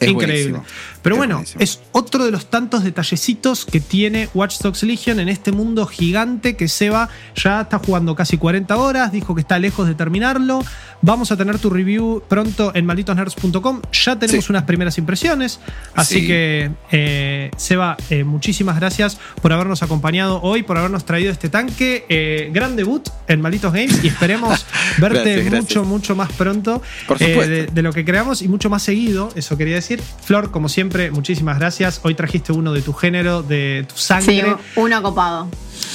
Es 0.00 0.08
Increíble. 0.08 0.52
buenísimo. 0.52 0.64
Pero 1.04 1.16
bueno, 1.16 1.36
buenísimo. 1.36 1.62
es 1.62 1.80
otro 1.92 2.24
de 2.24 2.32
los 2.32 2.46
tantos 2.50 2.82
detallecitos 2.82 3.64
que 3.64 3.78
tiene 3.78 4.28
Watch 4.34 4.58
Dogs 4.60 4.82
Legion 4.82 5.20
en 5.20 5.28
este 5.28 5.52
mundo 5.52 5.86
gigante 5.86 6.56
que 6.56 6.66
Seba 6.66 7.08
ya 7.36 7.60
está 7.60 7.78
jugando 7.78 8.16
casi 8.16 8.38
40 8.38 8.76
horas, 8.76 9.12
dijo 9.12 9.34
que 9.36 9.42
está 9.42 9.58
lejos 9.60 9.86
de 9.86 9.94
terminarlo. 9.94 10.64
Vamos 11.02 11.30
a 11.30 11.36
tener 11.36 11.58
tu 11.58 11.68
review 11.68 12.22
pronto 12.26 12.72
en 12.74 12.86
malditosnerds.com. 12.86 13.82
Ya 13.92 14.18
tenemos 14.18 14.46
Sí. 14.46 14.52
unas 14.52 14.62
primeras 14.64 14.96
impresiones. 14.96 15.60
Así 15.94 16.20
Sí. 16.20 16.26
que, 16.26 16.70
eh, 16.90 17.50
Seba, 17.58 17.96
eh, 18.08 18.24
muchísimas 18.24 18.76
gracias 18.76 19.18
por 19.42 19.52
habernos 19.52 19.82
acompañado 19.82 20.40
hoy, 20.42 20.62
por 20.62 20.78
habernos 20.78 21.04
traído 21.04 21.30
este 21.30 21.50
tanque. 21.50 22.06
Eh, 22.08 22.48
gran 22.54 22.74
debut 22.76 23.06
en 23.28 23.42
Malditos 23.42 23.72
Games 23.74 24.02
y 24.02 24.08
esperemos 24.08 24.64
verte 24.98 25.18
Gracias, 25.18 25.44
gracias. 25.44 25.62
mucho, 25.62 25.84
mucho 25.84 26.16
más 26.16 26.32
pronto 26.32 26.80
Por 27.06 27.22
eh, 27.22 27.68
de 27.70 27.82
lo 27.82 27.92
que 27.92 28.04
creamos 28.06 28.40
y 28.40 28.48
mucho 28.48 28.70
más 28.70 28.82
seguido. 28.82 29.30
Eso 29.34 29.58
quería 29.58 29.74
decir. 29.74 30.00
Flor, 30.24 30.50
como 30.50 30.70
siempre, 30.70 30.93
muchísimas 31.10 31.58
gracias. 31.58 32.00
Hoy 32.02 32.14
trajiste 32.14 32.52
uno 32.52 32.72
de 32.72 32.82
tu 32.82 32.92
género, 32.92 33.42
de 33.42 33.84
tu 33.88 33.96
Sí, 33.96 34.02
sangre. 34.04 34.56
uno 34.76 35.02
copado. 35.02 35.48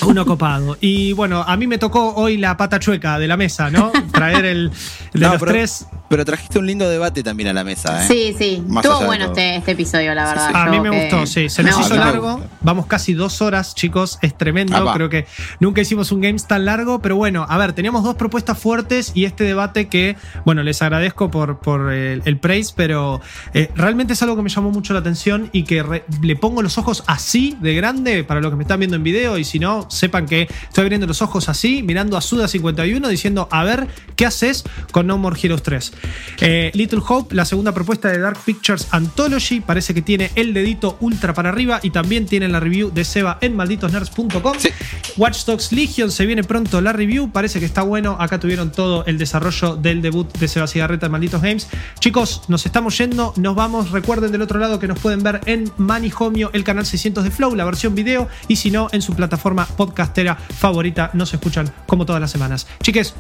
Uno 0.05 0.25
copado. 0.25 0.77
Y 0.81 1.13
bueno, 1.13 1.43
a 1.45 1.55
mí 1.57 1.67
me 1.67 1.77
tocó 1.77 2.13
hoy 2.15 2.37
la 2.37 2.57
pata 2.57 2.79
chueca 2.79 3.19
de 3.19 3.27
la 3.27 3.37
mesa, 3.37 3.69
¿no? 3.69 3.91
Traer 4.11 4.45
el 4.45 4.69
de 5.13 5.19
No, 5.19 5.29
los 5.31 5.39
pero, 5.39 5.51
tres. 5.51 5.85
pero 6.09 6.25
trajiste 6.25 6.59
un 6.59 6.65
lindo 6.67 6.89
debate 6.89 7.21
también 7.23 7.49
a 7.49 7.53
la 7.53 7.63
mesa, 7.63 8.03
¿eh? 8.03 8.07
Sí, 8.07 8.35
sí. 8.37 8.63
Más 8.67 8.83
Estuvo 8.85 9.05
bueno 9.05 9.25
este, 9.25 9.57
este 9.57 9.71
episodio, 9.71 10.13
la 10.15 10.25
verdad. 10.25 10.47
sí. 10.47 10.53
A 10.55 10.65
mí 10.67 10.79
me 10.79 10.89
que- 10.89 11.01
gustó, 11.01 11.25
sí. 11.25 11.49
Se 11.49 11.63
nos 11.63 11.71
hizo 11.71 11.79
gustó. 11.81 11.95
largo. 11.97 12.41
Vamos 12.61 12.85
casi 12.87 13.13
dos 13.13 13.41
horas, 13.41 13.75
chicos. 13.75 14.19
Es 14.21 14.37
tremendo. 14.37 14.91
Creo 14.93 15.09
que 15.09 15.27
nunca 15.59 15.81
hicimos 15.81 16.11
un 16.11 16.21
Games 16.21 16.47
tan 16.47 16.65
largo. 16.65 17.01
Pero 17.01 17.15
bueno, 17.15 17.45
a 17.47 17.57
ver, 17.57 17.73
teníamos 17.73 18.03
dos 18.03 18.15
propuestas 18.15 18.57
fuertes 18.57 19.11
y 19.15 19.25
este 19.25 19.43
debate 19.43 19.87
que, 19.87 20.15
bueno, 20.45 20.63
les 20.63 20.81
agradezco 20.81 21.29
por, 21.31 21.59
por 21.59 21.91
el, 21.91 22.21
el 22.25 22.37
praise, 22.37 22.73
pero 22.75 23.21
eh, 23.53 23.69
realmente 23.75 24.13
es 24.13 24.21
algo 24.23 24.35
que 24.35 24.41
me 24.41 24.49
llamó 24.49 24.71
mucho 24.71 24.93
la 24.93 24.99
atención 24.99 25.49
y 25.51 25.63
que 25.63 25.83
re- 25.83 26.05
le 26.21 26.35
pongo 26.35 26.61
los 26.61 26.77
ojos 26.77 27.03
así 27.07 27.57
de 27.61 27.73
grande 27.75 28.23
para 28.23 28.41
los 28.41 28.49
que 28.51 28.57
me 28.57 28.63
están 28.63 28.79
viendo 28.79 28.95
en 28.95 29.03
video. 29.03 29.37
Y 29.37 29.43
si 29.43 29.59
no, 29.59 29.68
sepan 29.89 30.25
que 30.25 30.43
estoy 30.43 30.83
abriendo 30.83 31.07
los 31.07 31.21
ojos 31.21 31.49
así, 31.49 31.83
mirando 31.83 32.17
a 32.17 32.21
Suda51, 32.21 33.07
diciendo, 33.07 33.47
a 33.51 33.63
ver, 33.63 33.87
¿qué 34.15 34.25
haces 34.25 34.63
con 34.91 35.07
No 35.07 35.17
More 35.17 35.39
Heroes 35.41 35.63
3? 35.63 35.93
Eh, 36.41 36.71
Little 36.73 37.01
Hope, 37.07 37.35
la 37.35 37.45
segunda 37.45 37.73
propuesta 37.73 38.09
de 38.09 38.19
Dark 38.19 38.39
Pictures 38.45 38.87
Anthology, 38.91 39.61
parece 39.61 39.93
que 39.93 40.01
tiene 40.01 40.31
el 40.35 40.53
dedito 40.53 40.97
ultra 40.99 41.33
para 41.33 41.49
arriba 41.49 41.79
y 41.83 41.91
también 41.91 42.25
tiene 42.25 42.47
la 42.47 42.59
review 42.59 42.91
de 42.91 43.03
Seba 43.03 43.37
en 43.41 43.55
malditosnerds.com. 43.55 44.53
Sí. 44.57 44.69
Watch 45.17 45.45
Dogs 45.45 45.71
Legion 45.71 46.11
se 46.11 46.25
viene 46.25 46.43
pronto 46.43 46.81
la 46.81 46.93
review, 46.93 47.31
parece 47.31 47.59
que 47.59 47.65
está 47.65 47.81
bueno. 47.81 48.17
Acá 48.19 48.39
tuvieron 48.39 48.71
todo 48.71 49.05
el 49.05 49.17
desarrollo 49.17 49.75
del 49.75 50.01
debut 50.01 50.31
de 50.37 50.47
Seba 50.47 50.67
Cigarreta 50.67 51.07
en 51.07 51.11
Malditos 51.11 51.41
Games. 51.41 51.67
Chicos, 51.99 52.43
nos 52.47 52.65
estamos 52.65 52.97
yendo, 52.97 53.33
nos 53.37 53.55
vamos. 53.55 53.91
Recuerden 53.91 54.31
del 54.31 54.41
otro 54.41 54.59
lado 54.59 54.79
que 54.79 54.87
nos 54.87 54.99
pueden 54.99 55.23
ver 55.23 55.41
en 55.45 55.71
Manijomio, 55.77 56.49
el 56.53 56.63
canal 56.63 56.85
600 56.85 57.23
de 57.23 57.31
Flow, 57.31 57.55
la 57.55 57.65
versión 57.65 57.95
video, 57.95 58.27
y 58.47 58.55
si 58.55 58.71
no, 58.71 58.87
en 58.91 59.01
su 59.01 59.13
plataforma 59.13 59.58
podcastera 59.65 60.35
favorita. 60.35 61.09
Nos 61.13 61.33
escuchan 61.33 61.71
como 61.85 62.05
todas 62.05 62.21
las 62.21 62.31
semanas. 62.31 62.67
Chiques, 62.81 63.13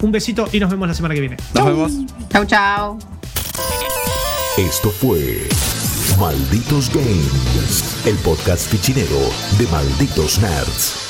un 0.00 0.12
besito 0.12 0.48
y 0.52 0.60
nos 0.60 0.70
vemos 0.70 0.88
la 0.88 0.94
semana 0.94 1.14
que 1.14 1.20
viene. 1.20 1.36
Nos 1.54 1.64
vemos. 1.64 1.92
Chau, 2.30 2.44
chau. 2.46 2.98
Esto 4.56 4.90
fue 4.90 5.48
Malditos 6.18 6.90
Games, 6.90 8.06
el 8.06 8.16
podcast 8.16 8.70
fichinero 8.70 9.18
de 9.58 9.66
Malditos 9.66 10.38
Nerds. 10.38 11.05